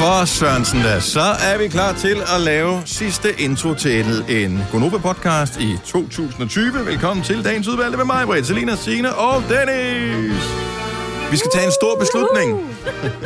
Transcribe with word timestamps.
for 0.00 0.24
Sørensen 0.24 0.80
da. 0.80 1.00
Så 1.00 1.20
er 1.20 1.58
vi 1.58 1.68
klar 1.68 1.92
til 1.92 2.16
at 2.34 2.40
lave 2.40 2.82
sidste 2.84 3.40
intro 3.40 3.74
til 3.74 4.24
en 4.28 4.64
Gonova-podcast 4.72 5.60
i 5.60 5.76
2020. 5.84 6.86
Velkommen 6.86 7.24
til 7.24 7.44
dagens 7.44 7.68
udvalgte 7.68 7.96
med 7.96 8.04
mig, 8.04 8.26
Britt, 8.26 8.46
Selina, 8.46 8.76
Signe 8.76 9.14
og 9.14 9.42
Dennis. 9.48 10.42
Vi 11.30 11.36
skal 11.36 11.50
tage 11.54 11.66
en 11.66 11.72
stor 11.72 11.98
beslutning. 11.98 12.76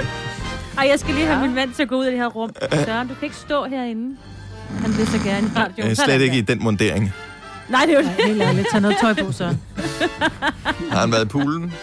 Ej, 0.79 0.87
jeg 0.91 0.99
skal 1.01 1.15
lige 1.15 1.27
have 1.27 1.41
min 1.47 1.55
mand 1.55 1.73
til 1.75 1.83
at 1.83 1.89
gå 1.89 1.97
ud 1.97 2.05
af 2.05 2.11
det 2.11 2.21
her 2.21 2.27
rum. 2.27 2.51
Søren, 2.73 3.09
du 3.09 3.15
kan 3.15 3.25
ikke 3.25 3.37
stå 3.37 3.65
herinde. 3.65 4.17
Han 4.81 4.97
vil 4.99 5.07
så 5.07 5.19
gerne 5.19 5.47
i 5.47 5.59
radioen. 5.59 5.91
Øh, 5.91 5.97
Slet 5.97 6.21
ikke 6.21 6.39
i 6.39 6.41
den 6.41 6.63
mundering. 6.65 7.13
Nej, 7.69 7.85
det 7.87 7.95
er 7.95 7.99
jo 8.01 8.07
Nej, 8.07 8.27
helt 8.27 8.43
ærligt. 8.43 8.67
Tag 8.73 8.81
noget 8.81 8.97
tøj 9.01 9.15
på, 9.15 9.33
så. 9.33 9.55
Har 10.91 11.01
han 11.01 11.13
været 11.13 11.25
i 11.25 11.29
poolen? 11.29 11.75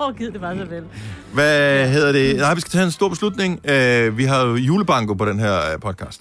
Åh, 0.00 0.16
givet 0.18 0.32
det 0.32 0.40
bare 0.40 0.58
så 0.58 0.64
vel. 0.64 0.84
Hvad 1.32 1.88
hedder 1.88 2.12
det? 2.12 2.36
Nej, 2.36 2.54
vi 2.54 2.60
skal 2.60 2.70
tage 2.70 2.84
en 2.84 2.90
stor 2.90 3.08
beslutning. 3.08 3.52
Uh, 3.64 4.18
vi 4.18 4.24
har 4.24 4.46
jo 4.46 4.54
julebanko 4.54 5.14
på 5.14 5.24
den 5.24 5.38
her 5.38 5.72
øh, 5.72 5.80
podcast. 5.80 6.20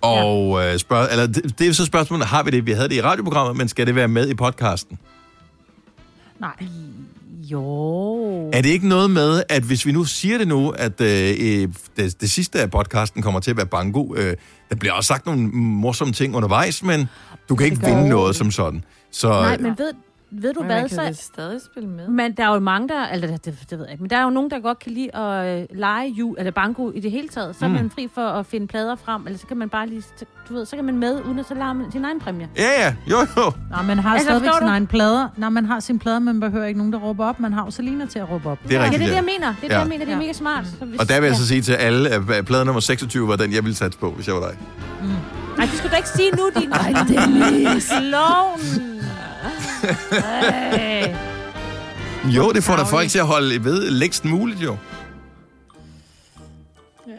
Og 0.00 0.48
uh, 0.50 0.60
spørg- 0.76 1.08
eller, 1.10 1.26
det, 1.26 1.58
det 1.58 1.68
er 1.68 1.72
så 1.72 1.84
spørgsmålet, 1.84 2.26
har 2.26 2.42
vi 2.42 2.50
det? 2.50 2.66
Vi 2.66 2.72
havde 2.72 2.88
det 2.88 2.94
i 2.94 3.02
radioprogrammet, 3.02 3.56
men 3.56 3.68
skal 3.68 3.86
det 3.86 3.94
være 3.94 4.08
med 4.08 4.28
i 4.28 4.34
podcasten? 4.34 4.98
Nej. 6.40 6.50
Jo. 7.50 8.50
Er 8.52 8.60
det 8.62 8.68
ikke 8.68 8.88
noget 8.88 9.10
med, 9.10 9.42
at 9.48 9.62
hvis 9.62 9.86
vi 9.86 9.92
nu 9.92 10.04
siger 10.04 10.38
det 10.38 10.48
nu, 10.48 10.70
at 10.70 11.00
øh, 11.00 11.34
øh, 11.40 11.68
det, 11.96 12.20
det 12.20 12.30
sidste 12.30 12.60
af 12.60 12.70
podcasten 12.70 13.22
kommer 13.22 13.40
til 13.40 13.50
at 13.50 13.56
være 13.56 13.66
banko, 13.66 14.14
øh, 14.16 14.36
der 14.70 14.76
bliver 14.76 14.92
også 14.92 15.08
sagt 15.08 15.26
nogle 15.26 15.42
morsomme 15.52 16.12
ting 16.14 16.36
undervejs, 16.36 16.82
men 16.82 17.08
du 17.48 17.56
kan 17.56 17.66
ikke 17.66 17.80
vinde 17.86 18.08
noget 18.08 18.36
som 18.36 18.50
sådan. 18.50 18.84
Så 19.10 19.28
Nej, 19.28 19.56
men 19.58 19.74
ved, 19.78 19.92
ved 20.42 20.54
du 20.54 20.60
Men 20.60 20.66
hvad, 20.66 20.80
man 20.80 20.88
kan 20.88 21.14
så... 21.14 21.22
stadig 21.22 21.60
spille 21.62 21.88
med. 21.88 22.08
Men 22.08 22.32
der 22.36 22.44
er 22.44 22.54
jo 22.54 22.58
mange, 22.60 22.88
der... 22.88 23.06
Eller 23.08 23.28
det, 23.28 23.44
det, 23.44 23.78
ved 23.78 23.84
jeg 23.84 23.92
ikke. 23.92 24.02
Men 24.02 24.10
der 24.10 24.16
er 24.16 24.22
jo 24.22 24.30
nogen, 24.30 24.50
der 24.50 24.58
godt 24.60 24.78
kan 24.78 24.92
lide 24.92 25.16
at 25.16 25.60
øh, 25.60 25.66
lege 25.78 26.08
ju, 26.08 26.34
eller 26.38 26.50
banko 26.52 26.90
i 26.94 27.00
det 27.00 27.10
hele 27.10 27.28
taget. 27.28 27.56
Så 27.56 27.64
er 27.64 27.68
Mm. 27.68 27.74
man 27.74 27.90
fri 27.90 28.08
for 28.14 28.26
at 28.26 28.46
finde 28.46 28.66
plader 28.66 28.96
frem, 28.96 29.26
eller 29.26 29.38
så 29.38 29.46
kan 29.46 29.56
man 29.56 29.68
bare 29.68 29.86
lige... 29.88 30.02
Du 30.48 30.54
ved, 30.54 30.66
så 30.66 30.76
kan 30.76 30.84
man 30.84 30.98
med, 30.98 31.20
uden 31.24 31.38
at 31.38 31.46
så 31.48 31.54
man 31.54 31.92
sin 31.92 32.04
egen 32.04 32.20
præmie. 32.20 32.48
ja, 32.56 32.62
ja, 32.84 32.94
jo, 33.10 33.16
jo. 33.36 33.52
Nej, 33.70 33.82
man 33.82 33.98
har 33.98 34.10
Altså, 34.12 34.12
altså, 34.12 34.24
stadigvæk 34.24 34.50
sin 34.58 34.62
du? 34.66 34.72
egen 34.72 34.86
plader. 34.86 35.28
Nej, 35.36 35.48
man 35.48 35.64
har 35.66 35.80
sin 35.80 35.98
plader, 35.98 36.18
men 36.18 36.24
man 36.24 36.40
behøver 36.40 36.66
ikke 36.66 36.78
nogen, 36.78 36.92
der 36.92 36.98
råber 36.98 37.26
op. 37.26 37.40
Man 37.40 37.52
har 37.52 37.64
jo 37.64 37.70
Selina 37.70 38.06
til 38.06 38.18
at 38.18 38.30
råbe 38.30 38.48
op. 38.50 38.58
Det 38.62 38.72
er 38.72 38.78
Ja, 38.78 38.84
rigtigt, 38.84 38.98
det 39.00 39.04
er 39.04 39.08
det, 39.08 39.12
ja. 39.12 39.16
jeg 39.16 39.24
mener. 39.40 39.54
Det 39.54 39.56
er 39.64 39.68
det, 39.68 39.74
Ja. 39.74 39.78
jeg 39.78 39.88
mener. 39.88 40.04
Det 40.04 40.12
er 40.12 40.16
Ja. 40.16 40.20
mega 40.22 40.32
smart. 40.32 40.64
Så 40.78 40.84
hvis, 40.84 41.00
Og 41.00 41.08
der 41.08 41.20
vil 41.20 41.26
jeg 41.26 41.32
ja. 41.34 41.38
så 41.38 41.46
sige 41.48 41.62
til 41.62 41.72
alle, 41.72 42.10
at 42.10 42.44
plade 42.46 42.64
nummer 42.64 42.80
26 42.80 43.28
var 43.28 43.36
den, 43.36 43.52
jeg 43.52 43.64
ville 43.64 43.76
satse 43.76 43.98
på, 43.98 44.10
hvis 44.10 44.26
jeg 44.26 44.34
var 44.34 44.40
dig. 44.40 44.58
Nej, 45.56 45.66
det 45.66 45.74
skulle 45.78 45.90
du 45.90 45.96
ikke 45.96 46.08
sige 46.08 46.30
nu, 46.30 46.60
din... 46.60 46.72
Ej, 46.72 46.92
Dennis! 47.08 47.92
Klovn! 47.98 48.60
Ej. 50.12 51.16
Jo, 52.24 52.52
det 52.52 52.64
får 52.64 52.76
da 52.76 52.82
folk 52.82 53.08
til 53.10 53.18
at 53.18 53.26
holde 53.26 53.64
ved 53.64 53.90
længst 53.90 54.24
muligt, 54.24 54.60
jo. 54.62 54.76
Ja. 57.08 57.12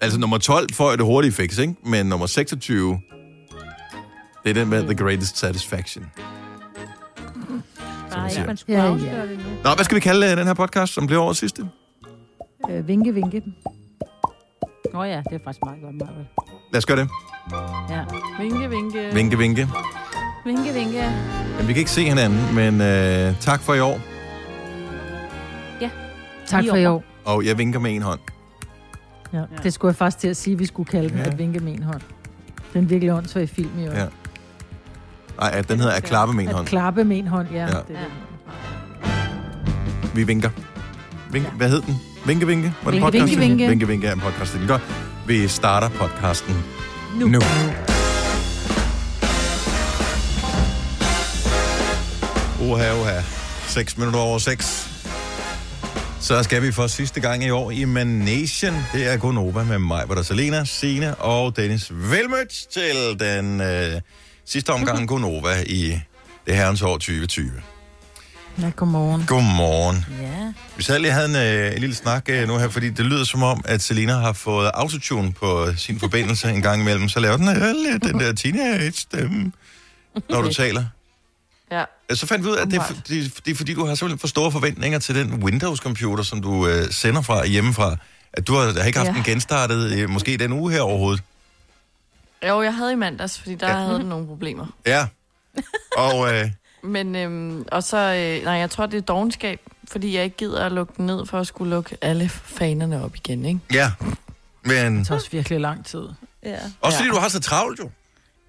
Altså, 0.00 0.18
nummer 0.18 0.38
12 0.38 0.74
får 0.74 0.88
jeg 0.90 0.98
det 0.98 1.06
hurtige 1.06 1.32
fix, 1.32 1.58
ikke? 1.58 1.74
Men 1.84 2.06
nummer 2.06 2.26
26, 2.26 3.00
det 4.44 4.50
er 4.50 4.54
den 4.54 4.68
med 4.68 4.82
The 4.82 4.94
Greatest 4.94 5.38
Satisfaction. 5.38 6.04
Bare 8.12 8.30
siger. 8.30 8.40
ikke, 8.40 8.46
man 8.46 8.56
skulle 8.56 8.82
Ja, 8.82 8.88
ja. 8.88 9.22
det 9.26 9.38
nu. 9.38 9.44
Nå, 9.64 9.74
hvad 9.74 9.84
skal 9.84 9.94
vi 9.94 10.00
kalde 10.00 10.30
øh, 10.30 10.36
den 10.36 10.46
her 10.46 10.54
podcast, 10.54 10.92
som 10.94 11.06
blev 11.06 11.20
årets 11.20 11.40
sidste? 11.40 11.68
Øh, 12.70 12.88
vinke, 12.88 13.14
vinke. 13.14 13.42
Åh 14.94 15.00
oh, 15.00 15.08
ja, 15.08 15.16
det 15.16 15.34
er 15.34 15.38
faktisk 15.44 15.64
meget 15.64 15.82
godt, 15.82 15.94
Marvel. 15.94 16.26
Lad 16.72 16.78
os 16.78 16.86
gøre 16.86 16.96
det. 16.96 17.08
Ja. 17.90 18.04
Vinke, 18.40 18.70
vinke. 18.70 19.10
Vinke, 19.14 19.38
vinke. 19.38 19.68
Vinke, 20.44 20.72
vinke. 20.74 20.98
Jamen, 20.98 21.68
vi 21.68 21.72
kan 21.72 21.76
ikke 21.76 21.90
se 21.90 22.04
hinanden, 22.04 22.54
men 22.54 22.80
øh, 22.80 23.34
tak 23.40 23.60
for 23.60 23.74
i 23.74 23.80
år. 23.80 24.00
Tak 26.46 26.62
Lige 26.62 26.70
for 26.72 26.76
i 26.76 26.86
år. 26.86 27.04
Og 27.24 27.46
jeg 27.46 27.58
vinker 27.58 27.80
med 27.80 27.94
en 27.94 28.02
hånd. 28.02 28.20
Ja. 29.32 29.42
Det 29.62 29.72
skulle 29.72 29.90
jeg 29.90 29.96
faktisk 29.96 30.18
til 30.18 30.28
at 30.28 30.36
sige, 30.36 30.54
at 30.54 30.58
vi 30.60 30.66
skulle 30.66 30.88
kalde 30.88 31.08
den 31.08 31.16
Ja. 31.18 31.22
ja. 31.24 31.30
at 31.30 31.38
vinke 31.38 31.60
med 31.60 31.72
en 31.74 31.82
hånd. 31.82 32.00
Det 32.56 32.74
er 32.74 32.78
en 32.78 32.90
virkelig 32.90 33.12
åndssvag 33.14 33.48
film 33.48 33.70
i 33.78 33.88
år. 33.88 33.92
Ja. 33.92 34.06
Nej, 35.40 35.50
at 35.52 35.68
den 35.68 35.78
hedder 35.80 35.92
at 35.94 36.02
klappe 36.02 36.34
med 36.34 36.42
en 36.44 36.48
At 36.48 36.54
hånd. 36.54 36.66
klappe 36.66 37.04
med 37.04 37.18
en 37.18 37.26
hånd, 37.26 37.48
ja. 37.52 37.58
Ja. 37.60 37.66
Det 37.66 37.72
er 37.74 37.80
Ja. 37.90 37.98
det. 39.04 40.14
Vi 40.14 40.22
vinker. 40.22 40.50
Vink, 41.32 41.46
Hvad 41.56 41.68
hed 41.68 41.80
den? 41.82 41.94
Vinke, 42.26 42.46
vinke? 42.46 42.74
Var 42.82 42.90
det 42.90 42.92
Vinke, 42.92 43.04
podcasten? 43.04 43.40
vinke, 43.40 43.46
vinke. 43.56 43.68
Vinke, 43.68 43.86
vinke 43.88 44.06
er 44.06 44.12
en 44.12 44.20
podcast. 44.20 44.54
Det 44.54 44.62
er 44.62 44.66
godt. 44.68 44.82
Vi 45.26 45.48
starter 45.48 45.88
podcasten 45.88 46.54
Nu. 47.20 47.26
nu. 47.28 47.40
Oha, 52.62 52.92
oha. 52.92 53.20
6 53.66 53.98
minutter 53.98 54.20
over 54.20 54.38
6. 54.38 54.88
Så 56.20 56.42
skal 56.42 56.62
vi 56.62 56.72
for 56.72 56.86
sidste 56.86 57.20
gang 57.20 57.44
i 57.44 57.50
år 57.50 57.70
i 57.70 57.84
Manation. 57.84 58.74
Det 58.92 59.12
er 59.12 59.16
Gonova 59.16 59.64
med 59.64 59.78
mig, 59.78 60.04
hvor 60.04 60.14
der 60.14 60.20
er 60.22 60.24
Selena, 60.24 60.64
Signe 60.64 61.14
og 61.14 61.56
Dennis. 61.56 61.92
Velmødt 61.94 62.66
til 62.72 63.20
den 63.20 63.60
øh, 63.60 64.00
sidste 64.44 64.70
omgang 64.70 65.08
Gonova 65.08 65.62
i 65.66 66.00
det 66.46 66.56
herrens 66.56 66.82
år 66.82 66.94
2020. 66.94 67.50
Ja, 68.60 68.70
godmorgen. 68.76 69.24
Godmorgen. 69.26 70.04
Ja. 70.20 70.52
Vi 70.76 70.82
sad 70.82 70.98
lige 70.98 71.10
og 71.10 71.14
havde 71.14 71.28
en, 71.28 71.68
øh, 71.68 71.74
en 71.74 71.80
lille 71.80 71.94
snak 71.94 72.28
øh, 72.28 72.48
nu 72.48 72.58
her, 72.58 72.68
fordi 72.68 72.90
det 72.90 73.06
lyder 73.06 73.24
som 73.24 73.42
om, 73.42 73.62
at 73.64 73.82
Selina 73.82 74.12
har 74.12 74.32
fået 74.32 74.70
autotune 74.74 75.32
på 75.32 75.66
sin 75.76 76.00
forbindelse 76.00 76.50
en 76.50 76.62
gang 76.62 76.80
imellem. 76.80 77.08
Så 77.08 77.20
laver 77.20 77.36
den 77.36 77.48
øh, 77.48 77.74
lidt 77.90 78.02
den 78.02 78.20
der 78.20 78.32
teenage-stemme, 78.32 79.52
når 80.30 80.42
du 80.42 80.52
taler. 80.52 80.84
Ja. 81.78 81.84
Så 82.14 82.26
fandt 82.26 82.44
vi 82.44 82.50
ud 82.50 82.56
af, 82.56 82.62
at 82.62 82.66
det 82.66 82.74
er, 82.76 82.80
Åbenbart. 82.80 82.96
fordi, 83.06 83.28
det 83.28 83.48
er 83.50 83.54
fordi, 83.54 83.74
du 83.74 83.86
har 83.86 83.94
simpelthen 83.94 84.18
for 84.18 84.26
store 84.26 84.52
forventninger 84.52 84.98
til 84.98 85.14
den 85.14 85.44
Windows-computer, 85.44 86.22
som 86.22 86.42
du 86.42 86.66
øh, 86.66 86.90
sender 86.90 87.22
fra 87.22 87.46
hjemmefra. 87.46 87.96
At 88.32 88.46
du 88.46 88.54
har, 88.54 88.72
har 88.80 88.86
ikke 88.86 88.98
haft 88.98 89.08
Ja. 89.08 89.14
den 89.14 89.22
genstartet 89.22 89.92
øh, 89.92 90.10
måske 90.10 90.36
den 90.36 90.52
uge 90.52 90.72
her 90.72 90.80
overhovedet. 90.80 91.22
Jo, 92.48 92.62
jeg 92.62 92.74
havde 92.74 92.92
i 92.92 92.96
mandags, 92.96 93.38
fordi 93.38 93.54
der 93.54 93.68
Ja. 93.68 93.74
havde 93.84 93.98
den 93.98 94.06
nogle 94.06 94.26
problemer. 94.26 94.66
Ja. 94.86 95.06
Og 95.96 96.34
øh, 96.34 96.50
Men, 96.84 97.16
øhm, 97.16 97.64
og 97.72 97.82
så, 97.82 97.96
øh, 97.96 98.44
nej, 98.44 98.54
jeg 98.54 98.70
tror, 98.70 98.86
det 98.86 98.96
er 98.96 99.00
dogenskab, 99.02 99.60
fordi 99.90 100.16
jeg 100.16 100.24
ikke 100.24 100.36
gider 100.36 100.64
at 100.66 100.72
lukke 100.72 100.92
den 100.96 101.06
ned, 101.06 101.26
for 101.26 101.40
at 101.40 101.46
skulle 101.46 101.70
lukke 101.70 101.96
alle 102.02 102.28
fanerne 102.28 103.04
op 103.04 103.14
igen, 103.16 103.44
ikke? 103.44 103.60
ja, 103.72 103.90
men 104.62 104.98
Det 104.98 105.06
tager 105.06 105.18
også 105.18 105.30
virkelig 105.30 105.60
lang 105.60 105.86
tid. 105.86 106.02
ja. 106.44 106.56
også 106.80 106.98
fordi 106.98 107.08
Ja. 107.08 107.14
du 107.14 107.20
har 107.20 107.28
så 107.28 107.40
travlt 107.40 107.78
jo. 107.78 107.90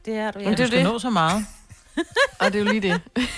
Det 0.05 0.13
er 0.15 0.31
du, 0.31 0.39
ja. 0.39 0.49
Men 0.49 0.51
det 0.51 0.57
Du 0.57 0.63
er 0.63 0.67
skal 0.67 0.77
det. 0.79 0.85
nå 0.87 0.99
så 0.99 1.09
meget. 1.09 1.45
Og 2.39 2.53
det 2.53 2.55
er 2.55 2.59
jo 2.65 2.71
lige 2.71 2.81
det. 2.81 3.01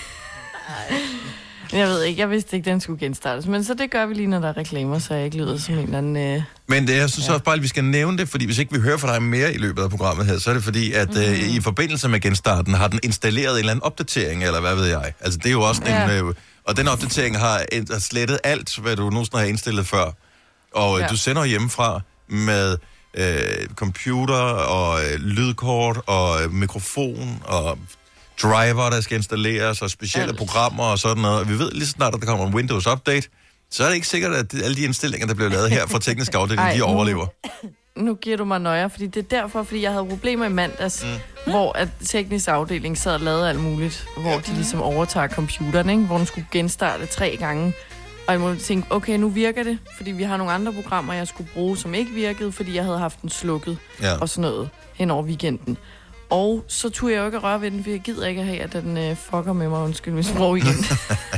Jeg 1.72 1.88
ved 1.88 2.02
ikke, 2.02 2.20
jeg 2.20 2.30
vidste 2.30 2.56
ikke, 2.56 2.70
den 2.70 2.80
skulle 2.80 2.98
genstartes. 2.98 3.46
Men 3.46 3.64
så 3.64 3.74
det 3.74 3.90
gør 3.90 4.06
vi 4.06 4.14
lige, 4.14 4.26
når 4.26 4.40
der 4.40 4.48
er 4.48 4.56
reklamer, 4.56 4.98
så 4.98 5.14
jeg 5.14 5.24
ikke 5.24 5.36
lyder 5.36 5.58
som 5.58 5.74
en 5.74 5.80
eller 5.80 5.98
anden... 5.98 6.16
Øh... 6.16 6.42
Men 6.66 6.86
det, 6.86 6.96
jeg 6.96 7.10
synes 7.10 7.28
ja. 7.28 7.32
også 7.32 7.44
bare, 7.44 7.54
at 7.54 7.62
vi 7.62 7.68
skal 7.68 7.84
nævne 7.84 8.18
det, 8.18 8.28
fordi 8.28 8.44
hvis 8.44 8.58
ikke 8.58 8.74
vi 8.74 8.80
hører 8.80 8.96
fra 8.96 9.14
dig 9.14 9.22
mere 9.22 9.54
i 9.54 9.58
løbet 9.58 9.82
af 9.82 9.90
programmet 9.90 10.26
her, 10.26 10.38
så 10.38 10.50
er 10.50 10.54
det 10.54 10.64
fordi, 10.64 10.92
at 10.92 11.10
mm. 11.14 11.20
øh, 11.20 11.56
i 11.56 11.60
forbindelse 11.60 12.08
med 12.08 12.20
genstarten 12.20 12.74
har 12.74 12.88
den 12.88 13.00
installeret 13.02 13.52
en 13.52 13.58
eller 13.58 13.70
anden 13.70 13.82
opdatering, 13.82 14.44
eller 14.44 14.60
hvad 14.60 14.74
ved 14.74 14.86
jeg. 14.86 15.12
Altså 15.20 15.38
det 15.38 15.46
er 15.46 15.52
jo 15.52 15.62
også 15.62 15.82
ja. 15.86 16.18
En... 16.18 16.26
Øh, 16.26 16.34
og 16.64 16.76
den 16.76 16.88
opdatering 16.88 17.38
har, 17.38 17.62
har 17.90 17.98
slettet 17.98 18.38
alt, 18.44 18.78
hvad 18.78 18.96
du 18.96 19.10
nogensinde 19.10 19.38
har 19.38 19.44
indstillet 19.44 19.86
før. 19.86 20.10
Og 20.74 20.98
ja. 20.98 21.04
Ja. 21.04 21.08
du 21.08 21.16
sender 21.16 21.44
hjemmefra 21.44 22.00
med 22.28 22.76
øh, 23.14 23.66
computer 23.74 24.42
og 24.68 25.00
øh, 25.04 25.20
lydkort 25.20 26.00
og 26.06 26.42
øh, 26.42 26.52
mikrofon 26.52 27.42
og 27.44 27.78
driver, 28.42 28.90
der 28.90 29.00
skal 29.00 29.16
installeres, 29.16 29.82
og 29.82 29.90
specielle 29.90 30.28
Alt. 30.28 30.38
programmer 30.38 30.84
og 30.84 30.98
sådan 30.98 31.22
noget. 31.22 31.40
Og 31.40 31.48
vi 31.48 31.58
ved 31.58 31.70
lige 31.72 31.86
så 31.86 31.90
snart, 31.92 32.14
at 32.14 32.20
der 32.20 32.26
kommer 32.26 32.46
en 32.46 32.54
Windows 32.54 32.86
Update, 32.86 33.28
så 33.70 33.84
er 33.84 33.88
det 33.88 33.94
ikke 33.94 34.08
sikkert, 34.08 34.32
at 34.34 34.54
alle 34.54 34.76
de 34.76 34.82
indstillinger, 34.82 35.26
der 35.26 35.34
bliver 35.34 35.50
lavet 35.50 35.70
her 35.70 35.86
fra 35.86 35.98
teknisk 35.98 36.34
afdeling, 36.40 36.60
Ej, 36.68 36.74
de 36.74 36.82
overlever. 36.82 37.26
Nu 37.96 38.14
giver 38.14 38.36
du 38.36 38.44
mig 38.44 38.60
nøje, 38.60 38.90
fordi 38.90 39.06
det 39.06 39.16
er 39.32 39.40
derfor, 39.40 39.62
fordi 39.62 39.82
jeg 39.82 39.92
havde 39.92 40.06
problemer 40.08 40.46
i 40.46 40.48
mandags, 40.48 41.04
mm. 41.46 41.50
hvor 41.52 41.72
at 41.78 41.88
teknisk 42.04 42.48
afdeling 42.48 42.98
sad 42.98 43.14
og 43.14 43.20
lavede 43.20 43.48
alt 43.48 43.60
muligt, 43.60 44.06
hvor 44.16 44.38
de 44.38 44.52
ligesom 44.54 44.82
overtager 44.82 45.28
computeren, 45.28 45.90
ikke? 45.90 46.02
hvor 46.02 46.16
den 46.16 46.26
skulle 46.26 46.46
genstarte 46.52 47.06
tre 47.06 47.36
gange. 47.38 47.72
Og 48.26 48.32
jeg 48.32 48.40
må 48.40 48.54
tænke, 48.54 48.92
okay, 48.92 49.16
nu 49.18 49.28
virker 49.28 49.62
det, 49.62 49.78
fordi 49.96 50.10
vi 50.10 50.22
har 50.22 50.36
nogle 50.36 50.52
andre 50.52 50.72
programmer, 50.72 51.12
jeg 51.14 51.28
skulle 51.28 51.50
bruge, 51.54 51.76
som 51.76 51.94
ikke 51.94 52.10
virkede, 52.10 52.52
fordi 52.52 52.74
jeg 52.74 52.84
havde 52.84 52.98
haft 52.98 53.22
den 53.22 53.30
slukket 53.30 53.78
Ja. 54.02 54.16
og 54.20 54.28
sådan 54.28 54.50
noget 54.50 54.68
hen 54.94 55.10
over 55.10 55.22
weekenden. 55.22 55.76
Og 56.30 56.64
så 56.68 56.90
turde 56.90 57.14
jeg 57.14 57.20
jo 57.20 57.26
ikke 57.26 57.36
at 57.36 57.42
røre 57.42 57.60
ved 57.60 57.70
den, 57.70 57.82
for 57.84 57.90
jeg 57.90 58.00
gider 58.00 58.26
ikke 58.26 58.40
at 58.40 58.46
have, 58.46 58.60
at 58.60 58.72
den 58.72 58.98
øh, 58.98 59.16
fucker 59.16 59.52
med 59.52 59.68
mig, 59.68 59.80
undskyld 59.80 60.14
mit 60.14 60.26
sprog 60.26 60.58
igen. 60.58 60.74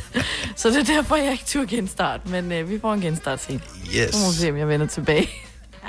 så 0.57 0.69
det 0.69 0.77
er 0.77 0.85
derfor, 0.85 1.17
jeg 1.17 1.33
ikke 1.33 1.45
turde 1.45 1.67
genstarte, 1.67 2.29
men 2.29 2.53
øh, 2.53 2.71
vi 2.71 2.79
får 2.81 2.95
en 2.95 3.01
genstart 3.01 3.43
sen. 3.43 3.63
Yes. 3.97 4.15
Så 4.15 4.21
må 4.21 4.31
vi 4.31 4.37
se, 4.37 4.51
om 4.51 4.57
jeg 4.57 4.69
vender 4.69 4.87
tilbage. 4.87 5.29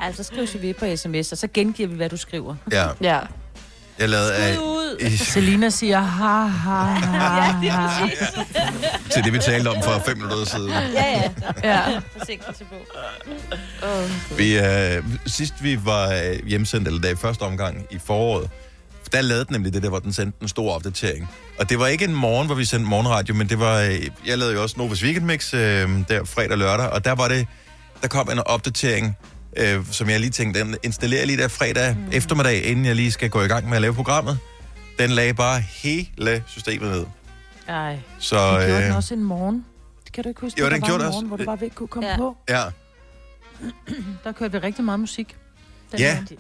Altså, 0.02 0.24
skriv 0.24 0.48
CV 0.48 0.74
på 0.74 0.86
sms, 0.96 1.32
og 1.32 1.38
så 1.38 1.48
gengiver 1.54 1.90
vi, 1.90 1.96
hvad 1.96 2.10
du 2.10 2.18
skriver. 2.18 2.56
Ja, 2.72 2.88
ja. 3.02 3.20
jeg 4.00 4.10
lavede 4.10 4.36
af, 4.36 4.58
i, 5.00 5.18
Selina 5.18 5.70
siger, 5.70 6.00
ha, 6.00 6.46
ha, 6.46 6.84
ha, 6.84 7.70
ha. 7.70 8.08
til 9.14 9.24
det, 9.24 9.34
vi 9.34 9.40
talte 9.40 9.68
om 9.68 9.84
for 9.84 10.02
fem 10.06 10.18
minutter 10.18 10.46
siden. 10.46 10.70
Ja, 10.70 10.82
ja. 10.94 11.32
ja. 11.64 12.00
Forsinkelse 12.18 12.64
på. 12.66 12.76
Oh, 13.84 14.38
Vi, 14.38 14.60
øh, 14.60 15.04
sidst 15.26 15.54
vi 15.62 15.80
var 15.86 16.14
øh, 16.14 16.48
hjemsendt, 16.48 16.88
eller 16.88 17.02
da 17.02 17.10
i 17.10 17.16
første 17.16 17.42
omgang 17.42 17.86
i 17.92 18.00
foråret, 18.06 18.50
der 19.12 19.22
lavede 19.22 19.46
den 19.46 19.54
nemlig 19.54 19.74
det 19.74 19.84
der, 19.84 19.90
hvor 19.90 20.00
den 20.00 20.14
sendte 20.14 20.38
en 20.42 20.48
stor 20.48 20.74
opdatering. 20.76 21.30
Og 21.60 21.70
det 21.70 21.80
var 21.80 21.88
ikke 21.88 22.06
en 22.06 22.16
morgen, 22.16 22.46
hvor 22.48 22.56
vi 22.56 22.66
sendte 22.66 22.90
morgenradio, 22.90 23.34
men 23.36 23.50
det 23.50 23.60
var, 23.60 23.80
øh, 23.82 24.08
jeg 24.26 24.38
lavede 24.38 24.54
jo 24.56 24.62
også 24.62 24.76
Novas 24.78 25.04
Weekend 25.04 25.26
Mix 25.26 25.54
øh, 25.54 25.60
der 26.10 26.24
fredag 26.26 26.52
og 26.52 26.58
lørdag, 26.58 26.90
og 26.90 27.06
der 27.06 27.12
var 27.12 27.28
det 27.28 27.48
der 28.02 28.08
kom 28.08 28.30
en 28.32 28.40
opdatering, 28.40 29.18
øh, 29.58 29.86
som 29.92 30.10
jeg 30.10 30.20
lige 30.20 30.30
tænkte, 30.30 30.60
den 30.60 30.76
installerer 30.84 31.20
jeg 31.22 31.28
lige 31.28 31.38
der 31.38 31.48
fredag 31.48 31.96
mm. 31.96 32.08
eftermiddag, 32.12 32.66
inden 32.66 32.86
jeg 32.86 32.96
lige 32.96 33.12
skal 33.12 33.30
gå 33.30 33.42
i 33.42 33.48
gang 33.48 33.68
med 33.70 33.76
at 33.76 33.82
lave 33.82 33.94
programmet. 33.94 34.40
Den 35.00 35.10
lagde 35.10 35.34
bare 35.34 35.60
hele 35.60 36.44
systemet 36.48 36.92
ned. 36.92 37.06
Ej. 37.68 38.00
Så 38.20 38.36
Det 38.60 38.68
gjorde 38.68 38.82
den 38.84 38.92
øh, 38.92 38.98
også 38.98 39.14
en 39.14 39.24
morgen. 39.24 39.66
Det 40.06 40.14
kan 40.14 40.24
du 40.24 40.30
ikke 40.30 40.42
huske, 40.42 40.60
Jo, 40.60 40.66
der 40.66 40.72
den 40.74 40.82
var 40.82 40.88
gjorde 40.88 41.04
en 41.04 41.06
det 41.06 41.14
morgen, 41.14 41.24
også. 41.24 41.28
hvor 41.28 41.38
du 41.38 41.58
bare 41.58 41.64
ikke 41.66 41.76
kunne 41.76 41.88
komme 41.88 42.10
Ja. 42.10 42.18
på. 42.18 42.38
ja, 42.50 42.64
Der 44.24 44.32
kørte 44.32 44.52
vi 44.52 44.58
rigtig 44.58 44.84
meget 44.84 45.00
musik. 45.00 45.36
Den 45.92 46.00
Ja. 46.00 46.14
morgen. 46.16 46.38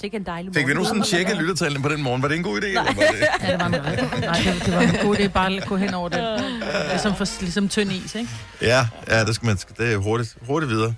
Sikke 0.00 0.16
en 0.16 0.22
dejlig 0.26 0.54
fik 0.54 0.66
vi 0.66 0.74
nu 0.74 0.80
morgen. 0.80 0.86
sådan 0.86 1.02
tjekket 1.02 1.36
lyttertallene 1.36 1.82
på 1.82 1.88
den 1.88 2.02
morgen? 2.02 2.22
Var 2.22 2.28
det 2.28 2.36
en 2.36 2.42
god 2.42 2.60
idé? 2.60 2.66
Eller 2.66 2.82
var 2.82 2.92
det? 2.92 3.00
Ja, 3.42 3.52
det 3.52 3.60
var 3.60 3.66
en. 3.66 3.72
Nej, 4.20 4.40
det, 4.44 4.62
det 4.66 4.74
var 4.74 4.80
en 4.80 5.06
god 5.06 5.16
idé 5.16 5.26
bare 5.28 5.56
at 5.56 5.66
gå 5.66 5.76
hen 5.76 5.94
over 5.94 6.08
det. 6.08 6.44
Ligesom, 6.90 7.14
for, 7.16 7.26
ligesom 7.40 7.68
tynd 7.68 7.92
is, 7.92 8.14
ikke? 8.14 8.30
Ja, 8.62 8.86
ja 9.08 9.24
det, 9.24 9.34
skal 9.34 9.46
man, 9.46 9.56
det 9.78 9.92
er 9.92 9.96
hurtigt, 9.96 10.36
hurtigt 10.46 10.72
videre. 10.72 10.94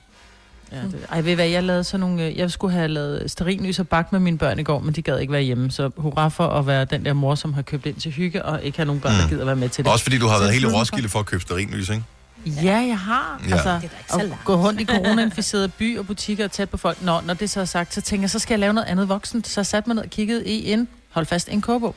Ja, 0.72 0.76
det, 0.76 1.06
ej, 1.12 1.20
ved 1.20 1.32
I 1.32 1.34
hvad, 1.34 1.46
jeg 1.48 1.62
lavede 1.62 1.84
sådan 1.84 2.00
nogle... 2.00 2.24
øh, 2.26 2.38
Jeg 2.38 2.50
skulle 2.50 2.72
have 2.74 2.88
lavet 2.88 3.30
sterinlys 3.30 3.78
og 3.78 3.88
bagt 3.88 4.12
med 4.12 4.20
mine 4.20 4.38
børn 4.38 4.58
i 4.58 4.62
går, 4.62 4.78
men 4.78 4.94
de 4.94 5.02
gad 5.02 5.18
ikke 5.18 5.32
være 5.32 5.42
hjemme. 5.42 5.70
Så 5.70 5.90
hurra 5.96 6.28
for 6.28 6.46
at 6.48 6.66
være 6.66 6.84
den 6.84 7.04
der 7.04 7.12
mor, 7.12 7.34
som 7.34 7.54
har 7.54 7.62
købt 7.62 7.86
ind 7.86 7.96
til 7.96 8.12
hygge, 8.12 8.44
og 8.44 8.62
ikke 8.62 8.78
have 8.78 8.86
nogen 8.86 9.00
børn, 9.00 9.12
Mm. 9.12 9.18
der 9.20 9.28
gider 9.28 9.44
være 9.44 9.56
med 9.56 9.68
til 9.68 9.84
det. 9.84 9.92
Også 9.92 10.02
fordi 10.04 10.18
du 10.18 10.26
har 10.26 10.36
Så 10.38 10.42
været 10.44 10.62
for- 10.62 10.70
Roskilde 10.80 11.08
for 11.08 11.18
at 11.18 11.26
købe 11.26 11.42
sterinlys, 11.42 11.88
ikke? 11.88 12.02
Ja, 12.46 12.76
jeg 12.76 12.98
har. 12.98 13.42
Ja. 13.48 13.52
Altså, 13.52 13.78
Det 13.82 13.90
er 14.10 14.32
at 14.32 14.38
gå 14.44 14.54
rundt 14.56 14.80
i 14.80 14.84
corona-inficerede 14.84 15.68
by 15.68 15.98
og 15.98 16.06
butikker 16.06 16.44
og 16.44 16.50
tæt 16.52 16.70
på 16.70 16.76
folk. 16.76 17.02
Nå, 17.02 17.20
når 17.20 17.34
det 17.34 17.50
så 17.50 17.60
er 17.60 17.64
sagt, 17.64 17.94
så 17.94 18.00
tænker 18.00 18.22
jeg, 18.22 18.30
så 18.30 18.38
skal 18.38 18.52
jeg 18.52 18.58
lave 18.58 18.72
noget 18.72 18.86
andet 18.88 19.08
voksent. 19.08 19.46
Så 19.48 19.64
satte 19.64 19.88
mig 19.88 19.94
ned 19.94 20.02
og 20.04 20.10
kiggede 20.10 20.46
i 20.46 20.72
en, 20.72 20.88
hold 21.10 21.26
fast, 21.26 21.48
en 21.48 21.60
kobo. 21.60 21.94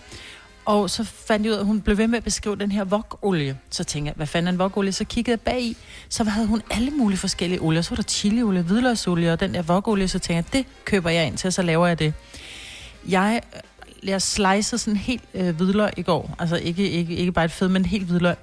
Og 0.65 0.89
så 0.89 1.03
fandt 1.03 1.45
jeg 1.45 1.51
ud 1.51 1.55
af, 1.55 1.59
at 1.59 1.65
hun 1.65 1.81
blev 1.81 1.97
ved 1.97 2.07
med 2.07 2.17
at 2.17 2.23
beskrive 2.23 2.55
den 2.55 2.71
her 2.71 2.83
vokolie. 2.83 3.57
Så 3.69 3.83
tænkte 3.83 4.07
jeg, 4.07 4.13
hvad 4.15 4.27
fanden 4.27 4.47
er 4.47 4.51
en 4.51 4.59
vokolie? 4.59 4.91
Så 4.91 5.03
kiggede 5.05 5.31
jeg 5.31 5.39
bag 5.41 5.61
i, 5.61 5.77
så 6.09 6.23
havde 6.23 6.47
hun 6.47 6.61
alle 6.71 6.91
mulige 6.91 7.19
forskellige 7.19 7.61
olier. 7.61 7.81
Så 7.81 7.89
var 7.89 7.95
der 7.95 8.03
chiliolie, 8.03 8.61
hvidløgsolie 8.61 9.33
og 9.33 9.39
den 9.39 9.53
der 9.53 9.61
vokolie. 9.61 10.07
Så 10.07 10.19
tænkte 10.19 10.57
jeg, 10.57 10.65
det 10.65 10.85
køber 10.85 11.09
jeg 11.09 11.27
ind 11.27 11.37
til, 11.37 11.47
og 11.47 11.53
så 11.53 11.61
laver 11.61 11.87
jeg 11.87 11.99
det. 11.99 12.13
Jeg, 13.07 13.41
jeg 14.03 14.21
slicede 14.21 14.81
sådan 14.81 14.97
helt 14.97 15.23
øh, 15.33 15.55
hvidløg 15.55 15.91
i 15.97 16.01
går. 16.01 16.35
Altså 16.39 16.55
ikke, 16.55 16.89
ikke, 16.89 17.15
ikke 17.15 17.31
bare 17.31 17.45
et 17.45 17.51
fed, 17.51 17.67
men 17.67 17.85
helt 17.85 18.05
hvidløg. 18.05 18.35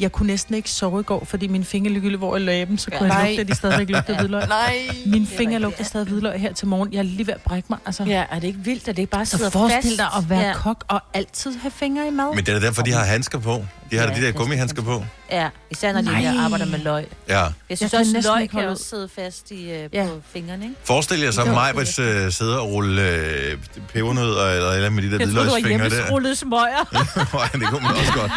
Jeg 0.00 0.12
kunne 0.12 0.26
næsten 0.26 0.54
ikke 0.54 0.70
sove 0.70 1.00
i 1.00 1.02
går, 1.02 1.24
fordi 1.24 1.46
min 1.46 1.64
fingerlygge 1.64 2.16
hvor 2.16 2.36
i 2.36 2.40
læben, 2.40 2.78
så 2.78 2.90
kunne 2.90 3.08
Nej. 3.08 3.16
jeg 3.18 3.28
lugte, 3.28 3.40
at 3.40 3.48
de 3.48 3.54
stadigvæk 3.54 3.90
lugtede 3.90 4.18
hvidløg. 4.20 4.48
Nej. 4.48 4.74
Min 5.06 5.22
er 5.22 5.26
finger 5.26 5.58
lugter 5.58 5.84
stadig 5.84 6.06
hvidløg 6.08 6.40
her 6.40 6.52
til 6.52 6.68
morgen. 6.68 6.92
Jeg 6.92 6.98
er 6.98 7.02
lige 7.02 7.26
ved 7.26 7.34
at 7.34 7.40
brække 7.40 7.66
mig. 7.70 7.78
Altså. 7.86 8.04
Ja, 8.04 8.24
er 8.30 8.38
det 8.38 8.46
ikke 8.46 8.58
vildt, 8.58 8.88
at 8.88 8.96
det 8.96 9.02
ikke 9.02 9.10
bare 9.10 9.26
sidder 9.26 9.44
Så 9.44 9.50
forestil 9.50 9.82
fast? 9.82 9.96
dig 9.98 10.06
at 10.18 10.30
være 10.30 10.40
ja. 10.40 10.46
ja. 10.46 10.54
kok 10.54 10.84
og 10.88 11.00
altid 11.14 11.52
have 11.58 11.70
fingre 11.70 12.06
i 12.06 12.10
mad. 12.10 12.34
Men 12.34 12.44
det 12.46 12.54
er 12.54 12.58
derfor, 12.60 12.82
de 12.82 12.92
har 12.92 13.04
handsker 13.04 13.38
på. 13.38 13.64
De 13.90 13.96
har 13.96 14.02
Ja, 14.04 14.10
ja, 14.10 14.14
de 14.16 14.20
der 14.20 14.26
det 14.26 14.34
er 14.34 14.38
gummihandsker 14.38 14.82
på. 14.82 15.04
Ja, 15.30 15.48
især 15.70 15.92
når 15.92 16.00
de 16.00 16.06
Nej. 16.06 16.20
her 16.20 16.44
arbejder 16.44 16.66
med 16.66 16.78
løg. 16.78 17.06
Ja. 17.28 17.46
Jeg 17.70 17.76
synes 17.78 17.90
kan 17.90 18.00
også, 18.00 18.20
løg 18.24 18.42
ikke 18.42 18.52
kan 18.56 18.68
også 18.68 18.84
sidde 18.84 19.08
fast 19.14 19.50
i, 19.50 19.70
øh, 19.70 19.88
Ja. 19.92 20.04
på 20.06 20.20
fingrene, 20.32 20.64
ikke? 20.64 20.76
Forestil 20.84 21.20
jer 21.20 21.30
så 21.30 21.72
hvis 21.76 21.98
øh, 21.98 22.32
sidder 22.32 22.58
og 22.58 22.68
rulle 22.70 23.02
øh, 23.02 23.58
pebernødder 23.92 24.46
eller, 24.50 24.70
eller 24.72 24.90
med 24.90 25.02
de 25.02 25.10
der 25.10 25.18
Jeg 25.18 25.28
troede, 25.28 25.34
du 25.34 25.50
var 25.50 25.60
hvidløgsfingre 25.60 25.84
der. 25.84 25.94
hjemmesrullet 25.94 26.38
smøger. 26.38 26.84
Nej, 27.36 27.48
det 27.52 27.68
kunne 27.68 27.82
man 27.82 27.92
også 27.96 28.12
godt. 28.12 28.32